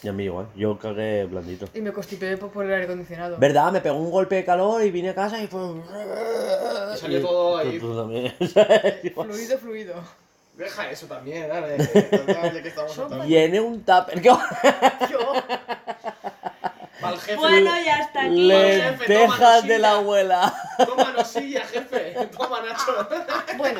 Y 0.04 0.08
a 0.08 0.14
mí 0.14 0.26
igual. 0.26 0.48
Yo 0.56 0.78
cagué 0.78 1.26
blandito. 1.26 1.68
Y 1.74 1.82
me 1.82 1.92
constipé 1.92 2.38
por 2.38 2.66
el 2.66 2.74
aire 2.74 2.86
acondicionado. 2.86 3.38
¿Verdad? 3.38 3.72
Me 3.72 3.82
pegó 3.82 3.98
un 3.98 4.12
golpe 4.12 4.36
de 4.36 4.46
calor 4.46 4.84
y 4.84 4.92
vine 4.92 5.10
a 5.10 5.16
casa 5.16 5.42
y 5.42 5.48
fue... 5.48 5.62
Y 6.94 6.98
salió 6.98 7.22
todo 7.22 7.58
ahí. 7.58 7.80
Tú, 7.80 7.90
tú 7.90 7.98
también. 7.98 8.34
Fluido, 9.14 9.58
fluido. 9.58 9.96
Deja 10.56 10.90
eso 10.90 11.06
también, 11.06 11.48
dale. 11.48 11.78
Ya 12.28 12.62
que 12.62 12.70
estamos. 12.70 13.28
Llené 13.28 13.62
un 13.62 13.84
tupper. 13.84 14.22
¿Qué 14.22 14.30
Yo. 14.30 15.34
Jefe. 17.16 17.36
Bueno, 17.36 17.72
ya 17.86 18.00
está 18.00 18.24
aquí. 18.24 18.48
Lentejas 18.48 19.68
de 19.68 19.80
la 19.80 19.92
abuela. 19.92 20.54
Toma 20.78 21.12
nosilla, 21.12 21.62
jefe. 21.62 22.16
Toma, 22.36 22.62
Nacho. 22.62 23.08
Bueno, 23.58 23.80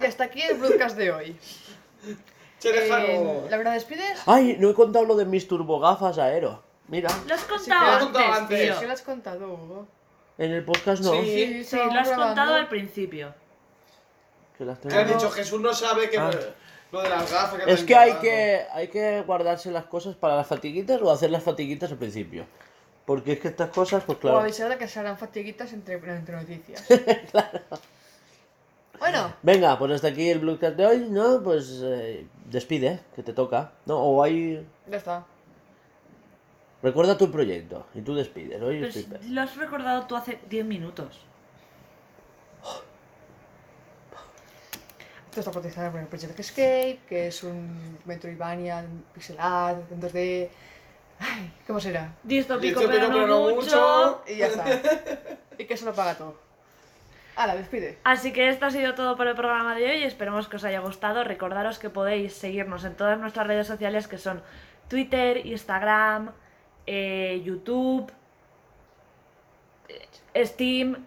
y 0.00 0.04
hasta 0.04 0.24
aquí 0.24 0.42
el 0.42 0.58
broadcast 0.58 0.96
de 0.96 1.10
hoy. 1.10 1.36
Eh. 2.64 3.46
¿La 3.50 3.56
verdad 3.56 3.72
despides? 3.74 4.20
Ay, 4.26 4.56
no 4.58 4.70
he 4.70 4.74
contado 4.74 5.04
lo 5.04 5.16
de 5.16 5.24
mis 5.24 5.46
turbogafas 5.46 6.18
aero. 6.18 6.62
Mira, 6.88 7.08
Lo 7.26 7.34
has 7.34 7.40
Sí, 7.42 7.46
contado 7.48 7.84
he 7.86 7.90
antes, 7.92 8.04
contado 8.04 8.32
antes. 8.32 8.60
tío. 8.62 8.80
¿Qué 8.80 8.86
lo 8.86 8.92
has 8.92 9.02
contado, 9.02 9.48
Hugo? 9.52 9.86
en 10.38 10.52
el 10.52 10.64
podcast 10.64 11.02
no. 11.02 11.12
Sí. 11.12 11.20
Sí, 11.24 11.42
estábamos 11.60 11.94
lo 11.94 12.00
has 12.00 12.08
grabando. 12.08 12.26
contado 12.34 12.54
al 12.54 12.68
principio. 12.68 13.34
Que 14.56 14.64
las 14.64 14.80
tengo- 14.80 14.94
¿Qué 14.94 15.00
has 15.02 15.08
dicho? 15.08 15.30
Jesús 15.30 15.60
no 15.60 15.72
sabe 15.74 16.08
que 16.10 16.18
Ah. 16.18 16.30
lo 16.92 17.02
de 17.02 17.08
las 17.10 17.30
gafas. 17.30 17.64
te 17.64 17.72
Es 17.72 17.84
que 17.84 17.94
hay 17.96 18.12
que, 18.14 18.66
hay 18.72 18.88
que 18.88 19.22
guardarse 19.22 19.70
las 19.70 19.84
cosas 19.84 20.14
para 20.16 20.36
las 20.36 20.46
fatiguitas 20.46 21.00
o 21.02 21.10
hacer 21.10 21.30
las 21.30 21.42
fatiguitas 21.42 21.90
al 21.92 21.98
principio. 21.98 22.46
Porque 23.04 23.32
es 23.32 23.40
que 23.40 23.48
estas 23.48 23.70
cosas, 23.70 24.02
pues 24.04 24.16
O 24.18 24.20
claro. 24.20 24.38
avisar 24.40 24.68
de 24.68 24.76
que 24.78 24.86
se 24.88 24.98
harán 25.00 25.16
fatiguitas 25.18 25.72
entre, 25.72 25.94
entre 25.94 26.36
noticias. 26.36 26.84
Bueno, 28.98 29.32
Venga, 29.42 29.78
pues 29.78 29.92
hasta 29.92 30.08
aquí 30.08 30.28
el 30.28 30.40
Bluecast 30.40 30.76
de 30.76 30.86
hoy, 30.86 31.06
¿no? 31.08 31.42
Pues 31.42 31.80
eh, 31.84 32.26
despide, 32.46 33.00
que 33.14 33.22
te 33.22 33.32
toca. 33.32 33.72
No, 33.86 33.98
o 33.98 34.22
hay. 34.22 34.66
ya 34.88 34.96
está. 34.96 35.24
Recuerda 36.82 37.16
tu 37.18 37.30
proyecto 37.30 37.86
y 37.94 38.02
tú 38.02 38.14
despides. 38.14 38.60
Hoy 38.62 38.80
Pues 38.80 38.96
estoy- 38.96 39.28
lo 39.30 39.40
has 39.42 39.56
recordado 39.56 40.06
tú 40.06 40.16
hace 40.16 40.38
10 40.48 40.64
minutos. 40.64 41.20
Esto 45.28 45.40
está 45.40 45.52
patrocinado 45.52 45.92
por 45.92 46.00
el 46.00 46.06
Project 46.06 46.38
Escape, 46.40 47.00
que 47.08 47.28
es 47.28 47.42
un 47.42 47.98
Metroidvania 48.06 48.84
pixel 49.12 49.36
art, 49.38 49.90
en 49.92 50.00
2D. 50.00 50.48
Ay, 51.20 51.52
¿cómo 51.66 51.80
será? 51.80 52.14
Distópico, 52.22 52.80
pero, 52.86 53.08
no, 53.08 53.12
pero 53.12 53.26
no 53.26 53.40
mucho. 53.42 53.54
mucho. 53.56 54.22
Y 54.26 54.36
ya 54.36 54.46
está. 54.46 54.64
y 55.58 55.64
que 55.64 55.76
se 55.76 55.84
lo 55.84 55.92
paga 55.92 56.14
todo. 56.16 56.47
Hala, 57.38 57.54
despide. 57.54 57.98
Así 58.02 58.32
que 58.32 58.48
esto 58.48 58.66
ha 58.66 58.70
sido 58.70 58.94
todo 58.94 59.16
por 59.16 59.28
el 59.28 59.36
programa 59.36 59.76
de 59.76 59.88
hoy. 59.88 60.02
Esperemos 60.02 60.48
que 60.48 60.56
os 60.56 60.64
haya 60.64 60.80
gustado. 60.80 61.22
Recordaros 61.22 61.78
que 61.78 61.88
podéis 61.88 62.32
seguirnos 62.32 62.84
en 62.84 62.96
todas 62.96 63.16
nuestras 63.20 63.46
redes 63.46 63.68
sociales 63.68 64.08
que 64.08 64.18
son 64.18 64.42
Twitter, 64.88 65.46
Instagram, 65.46 66.32
eh, 66.86 67.40
YouTube, 67.44 68.10
eh, 69.88 70.44
Steam. 70.44 71.04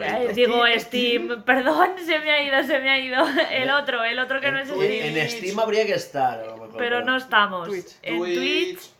Eh, 0.00 0.32
digo 0.34 0.64
Steam, 0.78 1.44
perdón, 1.44 1.90
se 2.04 2.18
me 2.20 2.30
ha 2.32 2.42
ido, 2.42 2.62
se 2.64 2.78
me 2.80 2.90
ha 2.90 2.98
ido. 2.98 3.24
El 3.50 3.70
otro, 3.70 4.02
el 4.02 4.18
otro 4.18 4.40
que 4.40 4.50
no 4.50 4.58
es 4.58 4.70
En, 4.70 4.76
Steam. 4.76 5.16
en 5.16 5.30
Steam 5.30 5.58
habría 5.60 5.84
que 5.84 5.94
estar, 5.94 6.40
a 6.40 6.46
lo 6.46 6.56
mejor. 6.56 6.76
Pero 6.78 7.04
no 7.04 7.16
estamos. 7.16 7.68
Twitch. 7.68 7.96
En 8.02 8.18
Twitch. 8.18 8.90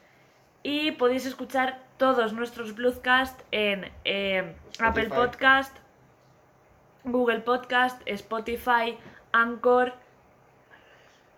Y 0.62 0.93
podéis 0.93 1.24
escuchar 1.24 1.81
todos 1.97 2.32
nuestros 2.35 2.74
Bluescast 2.74 3.40
en 3.51 3.90
eh, 4.05 4.55
Apple 4.78 5.09
Podcast, 5.09 5.74
Google 7.07 7.41
Podcast, 7.41 8.03
Spotify, 8.07 8.99
Anchor, 9.33 9.95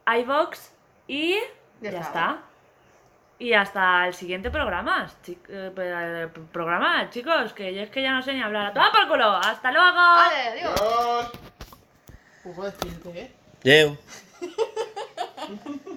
iVox 0.07 0.73
y 1.07 1.35
Ya 1.81 1.90
ya, 1.90 2.01
está. 2.01 2.01
está. 2.01 2.43
Y 3.39 3.53
hasta 3.53 4.07
el 4.09 4.15
siguiente 4.15 4.51
programa, 4.51 5.09
eh, 5.28 5.36
eh, 5.77 6.28
programa, 6.51 7.09
chicos, 7.11 7.53
que 7.53 7.73
yo 7.74 7.82
es 7.82 7.90
que 7.90 8.03
ya 8.03 8.12
no 8.12 8.23
sé 8.23 8.32
ni 8.32 8.43
hablar. 8.43 8.73
¡Toma 8.74 8.90
por 8.90 9.07
culo! 9.09 9.31
¡Hasta 9.31 9.70
luego! 9.70 9.97
¡Vale, 9.97 10.49
adiós! 10.49 10.81
Adiós. 10.81 11.31
Hugo, 12.45 12.65
despídete, 12.65 13.20
¿eh? 13.20 13.32
Adeu. 13.62 13.97